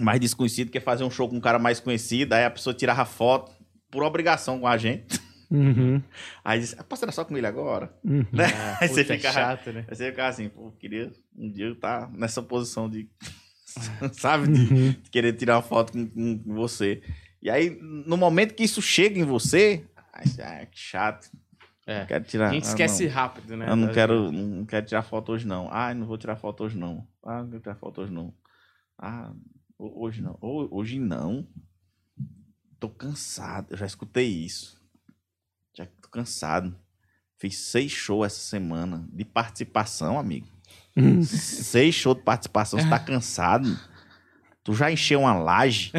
mais 0.00 0.18
desconhecido, 0.20 0.70
quer 0.72 0.80
fazer 0.80 1.04
um 1.04 1.10
show 1.10 1.28
com 1.28 1.36
um 1.36 1.40
cara 1.40 1.58
mais 1.58 1.78
conhecido, 1.78 2.32
aí 2.32 2.44
a 2.44 2.50
pessoa 2.50 2.74
tirava 2.74 3.04
foto 3.04 3.52
por 3.90 4.02
obrigação 4.02 4.58
com 4.58 4.66
a 4.66 4.76
gente. 4.76 5.18
Uhum, 5.50 6.02
Aí 6.44 6.58
disse, 6.58 6.74
ah, 6.76 6.82
posso 6.82 7.00
tirar 7.02 7.12
só 7.12 7.24
com 7.24 7.36
ele 7.38 7.46
agora? 7.46 7.94
uhum. 8.02 8.26
Né? 8.32 8.46
Ah, 8.52 8.78
Aí 8.80 8.88
você 8.88 9.02
puta, 9.02 9.14
é 9.14 9.16
fica 9.18 9.30
chato, 9.32 9.72
né? 9.72 9.84
Aí 9.86 9.94
você 9.94 10.10
fica 10.10 10.26
assim, 10.26 10.48
pô, 10.48 10.72
queria 10.72 11.12
um 11.36 11.48
dia 11.52 11.66
eu 11.66 11.74
estar 11.74 12.10
nessa 12.10 12.42
posição 12.42 12.90
de. 12.90 13.08
sabe? 14.14 14.48
De, 14.48 14.60
Uhum. 14.74 14.90
de 15.00 15.10
querer 15.10 15.32
tirar 15.34 15.56
uma 15.56 15.62
foto 15.62 15.92
com- 15.92 16.38
com 16.38 16.54
você. 16.54 17.02
E 17.44 17.50
aí, 17.50 17.78
no 17.80 18.16
momento 18.16 18.54
que 18.54 18.64
isso 18.64 18.80
chega 18.80 19.18
em 19.20 19.24
você, 19.24 19.86
ah, 20.12 20.64
que 20.66 20.78
chato. 20.78 21.30
É. 21.86 22.00
Não 22.00 22.06
quero 22.06 22.24
tirar. 22.24 22.48
A 22.48 22.52
gente 22.54 22.64
ah, 22.64 22.68
esquece 22.68 23.04
não. 23.04 23.12
rápido, 23.12 23.56
né? 23.58 23.68
Eu 23.68 23.76
não 23.76 23.92
quero, 23.92 24.32
não 24.32 24.64
quero 24.64 24.86
tirar 24.86 25.02
foto 25.02 25.32
hoje, 25.32 25.46
não. 25.46 25.68
Ah, 25.70 25.92
não 25.92 26.06
vou 26.06 26.16
tirar 26.16 26.36
foto 26.36 26.64
hoje, 26.64 26.78
não. 26.78 27.06
Ah, 27.22 27.42
não 27.42 27.50
quero 27.50 27.62
tirar 27.62 27.74
foto 27.74 28.00
hoje, 28.00 28.10
não. 28.10 28.34
Ah, 28.98 29.30
ho- 29.78 30.02
hoje 30.02 30.22
não. 30.22 30.38
Ho- 30.40 30.68
Hoje 30.74 30.98
não. 30.98 31.46
Tô 32.80 32.88
cansado. 32.88 33.66
Eu 33.72 33.76
já 33.76 33.84
escutei 33.84 34.26
isso. 34.26 34.80
Já 35.76 35.84
tô 36.00 36.08
cansado. 36.08 36.74
Fiz 37.38 37.58
seis 37.58 37.92
shows 37.92 38.24
essa 38.26 38.40
semana 38.40 39.06
de 39.12 39.24
participação, 39.26 40.18
amigo. 40.18 40.46
seis 41.24 41.94
shows 41.94 42.16
de 42.16 42.22
participação. 42.22 42.80
Você 42.80 42.88
tá 42.88 42.98
cansado? 42.98 43.68
Tu 44.64 44.72
já 44.74 44.90
encheu 44.90 45.20
uma 45.20 45.34
laje? 45.34 45.92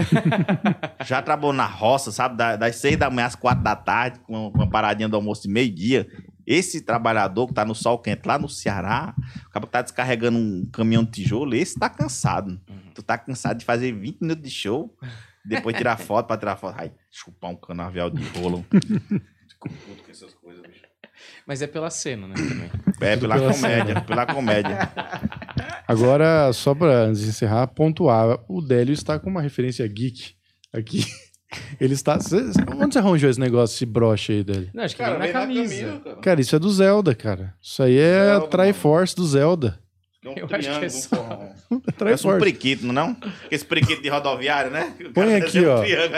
já 1.06 1.22
trabalhou 1.22 1.54
na 1.54 1.66
roça, 1.68 2.12
sabe? 2.12 2.36
Da- 2.36 2.56
Das 2.56 2.78
seis 2.78 2.98
da 2.98 3.10
manhã 3.12 3.28
às 3.28 3.36
quatro 3.36 3.64
da 3.64 3.76
tarde, 3.76 4.20
com 4.22 4.48
uma 4.50 4.68
paradinha 4.70 5.08
do 5.08 5.16
almoço 5.16 5.44
de 5.44 5.50
meio-dia. 5.50 6.08
Esse 6.48 6.82
trabalhador 6.82 7.48
que 7.48 7.54
tá 7.54 7.64
no 7.64 7.74
sol 7.76 8.00
quente 8.00 8.26
lá 8.26 8.38
no 8.40 8.50
Ceará, 8.50 9.14
o 9.48 9.50
cara 9.52 9.66
que 9.66 9.72
tá 9.72 9.82
descarregando 9.82 10.38
um 10.38 10.66
caminhão 10.72 11.04
de 11.04 11.12
tijolo, 11.12 11.56
esse 11.56 11.78
tá 11.80 11.90
cansado. 11.90 12.60
Tu 12.94 13.02
tá 13.04 13.18
cansado 13.18 13.58
de 13.60 13.66
fazer 13.66 13.92
20 13.92 14.22
minutos 14.22 14.44
de 14.44 14.50
show, 14.52 14.96
depois 15.44 15.76
tirar 15.78 15.98
foto 15.98 16.28
pra 16.28 16.38
tirar 16.38 16.56
foto. 16.56 16.76
Ai, 16.80 16.92
chupar 17.12 17.52
um 17.52 17.56
canavial 17.56 18.10
de 18.10 18.24
rolo. 18.40 18.66
Fico 18.72 19.70
puto 19.70 20.04
com 20.04 20.12
essas 20.12 20.34
coisas, 20.36 20.62
bicho. 20.64 20.85
Mas 21.48 21.62
é 21.62 21.68
pela 21.68 21.90
cena, 21.90 22.28
né? 22.28 22.34
Também. 22.36 22.72
É, 23.02 23.16
pela 23.18 23.36
pela 23.36 23.54
comédia, 23.54 24.02
pela 24.02 24.26
comédia. 24.26 24.90
Agora, 25.88 26.52
só 26.54 26.76
antes 26.82 27.22
de 27.22 27.30
encerrar, 27.30 27.68
pontuar. 27.68 28.40
O 28.50 28.62
Délio 28.62 28.94
está 28.94 29.20
com 29.20 29.30
uma 29.30 29.42
referência 29.42 29.86
geek 29.88 30.32
aqui. 30.74 31.06
Ele 31.80 31.94
está. 31.94 32.20
cê- 32.20 32.38
onde 32.76 32.94
você 32.94 33.00
arranjou 33.00 33.30
esse 33.30 33.40
negócio, 33.40 33.76
esse 33.76 33.86
broche 33.86 34.34
aí, 34.34 34.44
Délio? 34.44 34.70
Não, 34.74 34.84
acho 34.84 34.96
que 34.96 35.04
vem 35.04 35.18
na 35.18 35.28
camisa. 35.30 36.02
cara. 36.04 36.16
Cara, 36.18 36.42
isso 36.42 36.56
é 36.56 36.60
do 36.60 36.70
Zelda, 36.72 37.14
cara. 37.16 37.54
Isso 37.62 37.82
aí 37.84 37.98
é 37.98 38.26
Zelda, 38.26 38.46
a 38.46 38.48
Triforce 38.50 39.16
do 39.16 39.26
Zelda. 39.26 39.80
É 40.24 40.30
um 40.30 40.34
Eu 40.38 40.48
acho 40.52 40.80
que 40.80 40.86
é 40.86 40.90
só- 40.90 41.16
um 41.16 41.24
forró. 41.24 41.38
Parece 41.98 42.28
um 42.28 42.32
Triforce. 42.32 42.40
priquito, 42.40 42.86
não? 42.88 43.16
é 43.22 43.56
Esse 43.56 43.64
priquito 43.64 44.02
de 44.02 44.10
rodoviário, 44.10 44.72
né? 44.72 44.94
Põe 45.14 45.28
cara 45.28 45.38
aqui, 45.38 45.64
ó. 45.66 45.84
é 45.84 46.10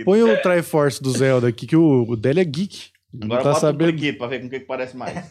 um. 0.00 0.04
Põe 0.04 0.22
o 0.22 0.42
Triforce 0.42 1.02
do 1.02 1.10
Zelda 1.10 1.46
aqui, 1.48 1.66
que 1.66 1.76
o, 1.76 2.04
o 2.08 2.16
Délio 2.16 2.40
é 2.40 2.44
geek. 2.44 2.93
Agora 3.22 3.42
tá 3.42 3.48
bota 3.50 3.60
sabendo. 3.60 3.88
um 3.88 3.92
priquito 3.92 4.18
pra 4.18 4.26
ver 4.26 4.40
com 4.40 4.46
o 4.46 4.50
que, 4.50 4.60
que 4.60 4.66
parece 4.66 4.96
mais. 4.96 5.14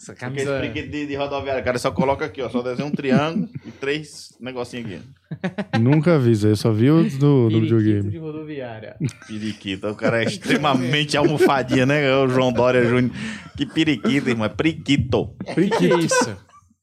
Essa 0.00 0.12
Porque 0.14 0.26
esse 0.26 0.46
camisa. 0.46 0.58
priquito 0.60 0.90
de, 0.92 1.06
de 1.08 1.16
rodoviário, 1.16 1.64
cara, 1.64 1.76
só 1.76 1.90
coloca 1.90 2.24
aqui, 2.24 2.40
ó. 2.40 2.48
Só 2.48 2.62
desenha 2.62 2.86
um 2.86 2.90
triângulo 2.92 3.48
e 3.66 3.70
três 3.72 4.28
negocinhos 4.40 4.86
aqui. 4.86 5.80
Nunca 5.80 6.16
vi 6.20 6.30
isso 6.30 6.46
aí, 6.46 6.52
eu 6.52 6.56
só 6.56 6.70
vi 6.70 6.88
o 6.88 7.02
do, 7.02 7.08
do 7.08 7.48
Periquito 7.48 7.60
videogame. 7.76 8.10
de 8.10 8.18
rodoviária. 8.18 8.94
Periquito. 9.26 9.88
O 9.88 9.96
cara 9.96 10.22
é 10.22 10.26
extremamente 10.26 11.16
almofadinha, 11.16 11.84
né? 11.84 12.04
É 12.08 12.14
O 12.14 12.28
João 12.28 12.52
Dória 12.52 12.84
Júnior. 12.84 13.10
Que 13.56 13.66
periquito, 13.66 14.28
irmão. 14.30 14.46
É 14.46 14.48
priquito. 14.48 15.20
O 15.22 15.34
é 15.60 15.98
isso? 15.98 16.36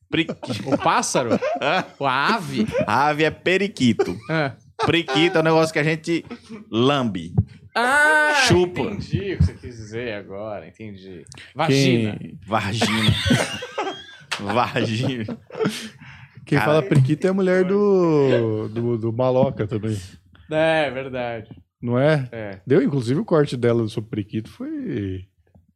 Priquito. 0.09 0.69
O 0.73 0.77
pássaro? 0.77 1.39
Hã? 1.61 1.85
A 2.01 2.35
ave? 2.35 2.67
A 2.85 3.07
ave 3.07 3.23
é 3.23 3.31
periquito. 3.31 4.13
Ah, 4.29 4.55
Priquito 4.85 5.37
é 5.37 5.41
um 5.41 5.43
negócio 5.45 5.71
que 5.71 5.79
a 5.79 5.83
gente 5.83 6.25
lambe. 6.69 7.33
Ah, 7.75 8.45
Chupa. 8.47 8.79
entendi 8.81 9.33
o 9.33 9.37
que 9.37 9.43
você 9.43 9.53
quis 9.53 9.75
dizer 9.75 10.13
agora, 10.13 10.67
entendi. 10.67 11.25
Vagina. 11.53 12.17
Quem, 12.17 12.39
Vagina. 12.45 13.15
Vagina. 14.39 15.25
quem 16.45 16.57
Cara, 16.57 16.65
fala 16.71 16.81
periquito 16.83 17.27
é 17.27 17.29
a 17.29 17.33
mulher 17.33 17.63
do, 17.65 18.67
do, 18.69 18.97
do 18.97 19.13
Maloca 19.13 19.67
também. 19.67 19.97
É, 20.49 20.89
verdade. 20.91 21.49
Não 21.81 21.97
é? 21.99 22.27
É. 22.31 22.59
Deu, 22.65 22.81
inclusive, 22.81 23.19
o 23.19 23.25
corte 23.25 23.55
dela 23.57 23.87
sobre 23.87 24.09
periquito 24.09 24.49
foi 24.49 25.25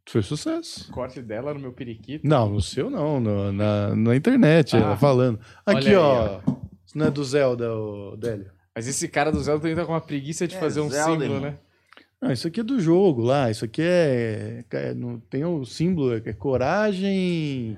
Foi 0.08 0.22
sucesso. 0.24 0.92
Corte 0.92 1.22
dela 1.22 1.54
no 1.54 1.60
meu 1.60 1.72
periquito. 1.74 2.28
Não, 2.28 2.50
no 2.50 2.62
seu 2.62 2.90
não, 2.90 3.20
no- 3.20 3.52
na, 3.52 3.96
na 3.96 4.16
internet, 4.16 4.76
Ah. 4.76 4.80
ela 4.80 4.98
falando. 4.98 5.40
Aqui, 5.66 5.90
aí, 5.90 5.96
ó. 5.96 6.40
Isso 6.86 6.98
não 6.98 7.06
é 7.08 7.12
do 7.12 7.24
Zelda, 7.24 7.72
o 7.74 8.16
Délio. 8.18 8.48
Mas 8.76 8.88
esse 8.88 9.08
cara 9.08 9.32
do 9.32 9.40
Zelda 9.42 9.62
também 9.62 9.76
tá 9.76 9.86
com 9.86 9.92
uma 9.92 10.02
preguiça 10.02 10.48
de 10.48 10.56
É, 10.56 10.60
fazer 10.60 10.80
um 10.82 10.90
Zelda, 10.90 11.24
símbolo, 11.26 11.40
né? 11.42 11.56
Não, 12.22 12.32
isso 12.32 12.48
aqui 12.48 12.60
é 12.60 12.64
do 12.64 12.80
jogo 12.80 13.22
lá. 13.22 13.50
Isso 13.50 13.64
aqui 13.66 13.82
é. 13.82 14.64
é- 14.72 14.94
não, 14.94 15.20
tem 15.20 15.46
o 15.46 15.64
símbolo, 15.66 16.14
é 16.16 16.34
coragem, 16.34 17.78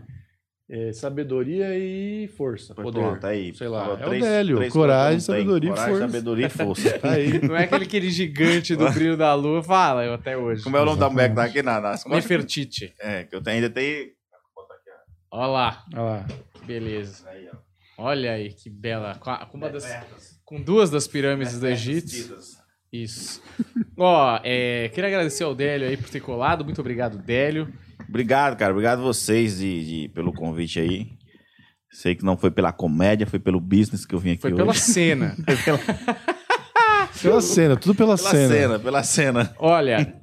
é, 0.69 0.91
sabedoria 0.93 1.77
e 1.77 2.27
força. 2.30 2.73
Poder. 2.73 2.99
Pronto, 3.01 3.27
aí. 3.27 3.53
Sei 3.53 3.68
lá, 3.68 3.81
Falou 3.97 4.13
é 4.13 4.18
o 4.18 4.19
Délio, 4.22 4.69
coragem, 4.72 5.18
não 5.19 5.19
tenho. 5.19 5.22
sabedoria 5.22 5.69
e 5.69 5.73
coragem, 5.73 5.93
força. 5.93 6.07
sabedoria 6.07 6.45
e 6.45 6.49
força. 6.49 6.89
Tá 6.99 7.11
aí. 7.11 7.39
Não 7.47 7.55
é 7.55 7.63
aquele, 7.65 7.84
aquele 7.85 8.09
gigante 8.09 8.76
do 8.76 8.89
brilho 8.91 9.15
da 9.18 9.34
lua. 9.35 9.61
Fala, 9.61 10.03
eu 10.05 10.13
até 10.13 10.35
hoje. 10.38 10.63
Como 10.63 10.76
é 10.77 10.81
o 10.81 10.85
nome 10.85 10.99
da 10.99 11.09
mulher 11.09 11.30
que 11.30 11.35
tá 11.35 11.43
aqui 11.43 11.61
na, 11.61 11.80
nas 11.81 12.03
costas? 12.03 12.23
Nefertiti. 12.23 12.93
É, 12.99 13.23
que 13.26 13.35
eu 13.35 13.41
tenho- 13.43 13.55
ainda 13.57 13.69
tenho... 13.69 14.07
Olha 15.30 15.47
lá. 15.47 15.85
Olha 15.93 16.01
lá. 16.01 16.26
Beleza. 16.65 17.27
Aí, 17.30 17.47
ó. 17.53 17.57
Olha 18.03 18.31
aí, 18.34 18.51
que 18.53 18.69
bela. 18.69 19.15
Com 19.15 19.57
uma 19.57 19.69
das, 19.69 19.85
com 20.43 20.59
duas 20.61 20.89
das 20.89 21.07
pirâmides 21.07 21.59
do 21.59 21.68
Egito. 21.68 22.07
Isso. 22.91 23.41
Ó, 23.97 24.39
é, 24.43 24.89
queria 24.89 25.07
agradecer 25.09 25.43
ao 25.43 25.55
Délio 25.55 25.88
aí 25.88 25.95
por 25.97 26.09
ter 26.09 26.19
colado. 26.19 26.65
Muito 26.65 26.81
obrigado, 26.81 27.18
Délio. 27.18 27.72
Obrigado, 28.09 28.57
cara. 28.57 28.72
Obrigado 28.73 29.01
vocês 29.01 29.57
de, 29.59 29.85
de- 30.03 30.09
pelo 30.09 30.34
convite 30.34 30.80
aí. 30.80 31.07
Sei 31.89 32.15
que 32.15 32.23
não 32.26 32.38
foi 32.38 32.51
pela 32.51 32.72
comédia, 32.72 33.27
foi 33.27 33.39
pelo 33.39 33.59
business 33.59 34.05
que 34.05 34.15
eu 34.15 34.19
vim 34.19 34.31
aqui 34.31 34.41
Foi 34.41 34.51
hoje. 34.51 34.59
pela 34.61 34.73
cena. 34.73 35.35
Pela 37.22 37.41
cena, 37.41 37.76
tudo 37.77 37.95
pela, 37.95 38.15
Pela 38.18 38.30
cena. 38.30 38.47
cena, 38.53 38.80
pela 38.80 39.03
cena. 39.03 39.55
Olha, 39.59 40.15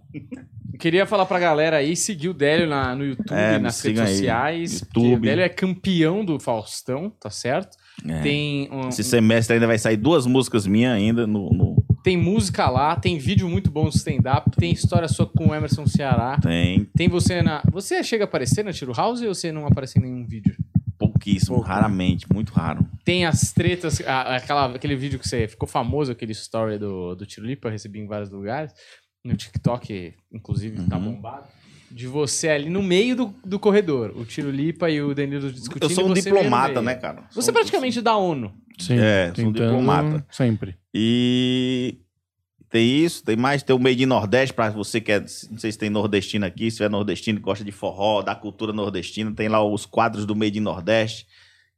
queria 0.78 1.06
falar 1.06 1.26
pra 1.26 1.38
galera 1.38 1.76
aí 1.76 1.94
seguir 1.94 2.28
o 2.28 2.34
Délio 2.34 2.66
na, 2.66 2.94
no 2.94 3.04
YouTube, 3.04 3.36
É, 3.36 3.58
nas 3.58 3.80
redes 3.82 4.08
sociais. 4.10 4.80
porque 4.82 4.98
YouTube. 5.00 5.18
O 5.18 5.20
Délio 5.20 5.44
é 5.44 5.48
campeão 5.48 6.24
do 6.24 6.40
Faustão, 6.40 7.10
tá 7.10 7.30
certo? 7.30 7.76
É. 8.06 8.20
Tem, 8.22 8.68
um- 8.72 8.88
Esse 8.88 9.04
semestre 9.04 9.54
ainda 9.54 9.66
vai 9.66 9.78
sair 9.78 9.96
duas 9.96 10.26
músicas 10.26 10.66
minhas 10.66 10.92
ainda 10.94 11.26
no... 11.26 11.50
no- 11.50 11.88
tem 12.02 12.16
música 12.16 12.68
lá, 12.68 12.96
tem 12.96 13.18
vídeo 13.18 13.48
muito 13.48 13.70
bom 13.70 13.84
do 13.84 13.94
stand-up, 13.96 14.50
tem 14.56 14.72
história 14.72 15.08
sua 15.08 15.26
com 15.26 15.48
o 15.48 15.54
Emerson 15.54 15.86
Ceará. 15.86 16.38
Tem 16.40 16.84
Tem 16.96 17.08
você 17.08 17.42
na. 17.42 17.62
Você 17.72 18.02
chega 18.02 18.24
a 18.24 18.26
aparecer 18.26 18.64
na 18.64 18.72
Tiro 18.72 18.92
House 18.92 19.20
ou 19.22 19.34
você 19.34 19.52
não 19.52 19.66
aparece 19.66 19.98
em 19.98 20.02
nenhum 20.02 20.26
vídeo? 20.26 20.54
pouquíssimo, 20.98 21.56
Pouco. 21.56 21.68
raramente, 21.68 22.26
muito 22.32 22.52
raro. 22.52 22.84
Tem 23.04 23.24
as 23.24 23.52
tretas, 23.52 24.00
a- 24.00 24.36
aquela, 24.36 24.66
aquele 24.74 24.96
vídeo 24.96 25.18
que 25.18 25.28
você 25.28 25.46
ficou 25.46 25.68
famoso, 25.68 26.10
aquele 26.10 26.32
story 26.32 26.76
do, 26.78 27.14
do 27.14 27.24
Tiro 27.24 27.46
Lipa, 27.46 27.70
recebi 27.70 28.00
em 28.00 28.06
vários 28.06 28.30
lugares. 28.30 28.72
No 29.24 29.36
TikTok, 29.36 30.14
inclusive, 30.32 30.82
tá 30.88 30.96
Uhum. 30.96 31.14
bombado. 31.14 31.46
De 31.90 32.06
você 32.06 32.48
ali 32.48 32.69
no 32.69 32.82
meio 32.82 33.16
do, 33.16 33.35
do 33.44 33.59
corredor. 33.59 34.12
O 34.16 34.24
Tiro 34.24 34.51
Lipa 34.51 34.90
e 34.90 35.01
o 35.01 35.15
Danilo 35.15 35.51
discutindo. 35.51 35.82
Eu 35.85 35.90
sou 35.94 36.05
um 36.06 36.10
meio 36.12 36.23
diplomata, 36.23 36.74
meio. 36.74 36.82
né, 36.82 36.94
cara? 36.94 37.24
Você 37.31 37.43
Sou- 37.43 37.55
praticamente 37.55 38.01
da 38.01 38.16
ONU. 38.16 38.52
Sim, 38.78 38.98
É, 38.98 39.32
sou 39.35 39.47
um 39.47 39.52
diplomata. 39.52 40.24
Sempre. 40.31 40.77
E 40.94 41.98
tem 42.70 42.86
isso, 43.05 43.24
tem 43.24 43.35
mais, 43.36 43.62
tem 43.62 43.74
o 43.74 43.78
Made 43.78 44.02
in 44.02 44.06
Nordeste, 44.06 44.52
pra 44.55 44.69
você 44.70 45.01
que 45.01 45.10
é, 45.10 45.20
não 45.20 45.59
sei 45.59 45.73
se 45.73 45.78
tem 45.78 45.89
nordestino 45.89 46.44
aqui, 46.44 46.70
se 46.70 46.77
tiver 46.77 46.90
nordestino 46.90 47.40
gosta 47.40 47.65
de 47.65 47.73
forró, 47.73 48.20
da 48.23 48.35
cultura 48.35 48.73
nordestina, 48.73 49.32
tem 49.32 49.48
lá 49.48 49.65
os 49.65 49.86
quadros 49.86 50.27
do 50.27 50.36
Made 50.36 50.59
in 50.59 50.62
Nordeste, 50.62 51.27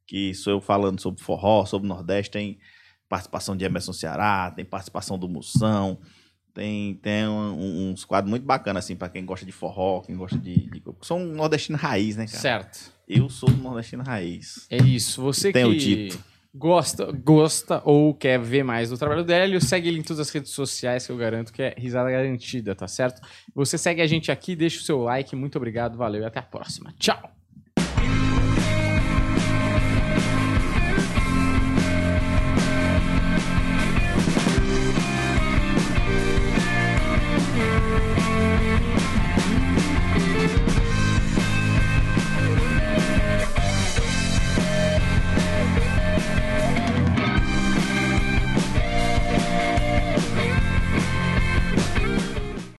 que 0.06 0.34
sou 0.34 0.52
eu 0.54 0.60
falando 0.60 1.00
sobre 1.00 1.22
forró, 1.22 1.64
sobre 1.64 1.86
Nordeste, 1.88 2.32
tem 2.32 2.58
participação 3.08 3.56
de 3.56 3.64
Emerson 3.64 3.92
Ceará, 3.92 4.52
tem 4.54 4.64
participação 4.64 5.16
do 5.16 5.28
Moção, 5.28 5.98
tem, 6.54 6.94
tem 6.96 7.26
um- 7.26 7.90
uns 7.90 8.04
quadros 8.04 8.28
muito 8.30 8.44
bacanas, 8.44 8.84
assim, 8.84 8.96
pra 8.96 9.08
quem 9.08 9.24
gosta 9.24 9.44
de 9.46 9.52
forró, 9.52 10.00
quem 10.00 10.16
gosta 10.16 10.36
de... 10.38 10.54
de 10.70 10.82
sou 11.02 11.18
um 11.18 11.26
nordestino 11.34 11.78
raiz, 11.78 12.16
né, 12.16 12.26
cara? 12.26 12.38
Certo. 12.38 12.92
Eu 13.08 13.28
sou 13.28 13.50
um 13.50 13.56
nordestino 13.56 14.02
raiz. 14.02 14.66
É 14.70 14.76
isso. 14.78 15.20
Você 15.22 15.50
Tem 15.52 15.64
o 15.64 15.72
que 15.72 15.78
Tito. 16.10 16.24
gosta, 16.54 17.10
gosta 17.12 17.82
ou 17.84 18.14
quer 18.14 18.38
ver 18.38 18.62
mais 18.62 18.90
do 18.90 18.96
trabalho 18.98 19.24
do 19.24 19.32
Hélio, 19.32 19.60
segue 19.60 19.88
ele 19.88 19.98
em 19.98 20.02
todas 20.02 20.20
as 20.20 20.30
redes 20.30 20.50
sociais 20.52 21.06
que 21.06 21.12
eu 21.12 21.16
garanto 21.16 21.52
que 21.52 21.62
é 21.62 21.74
risada 21.76 22.10
garantida, 22.10 22.74
tá 22.74 22.86
certo? 22.86 23.20
Você 23.54 23.76
segue 23.76 24.00
a 24.00 24.06
gente 24.06 24.30
aqui, 24.30 24.54
deixa 24.54 24.78
o 24.80 24.82
seu 24.84 25.00
like. 25.02 25.34
Muito 25.34 25.56
obrigado, 25.56 25.96
valeu 25.96 26.22
e 26.22 26.24
até 26.24 26.38
a 26.38 26.42
próxima. 26.42 26.94
Tchau! 26.98 27.30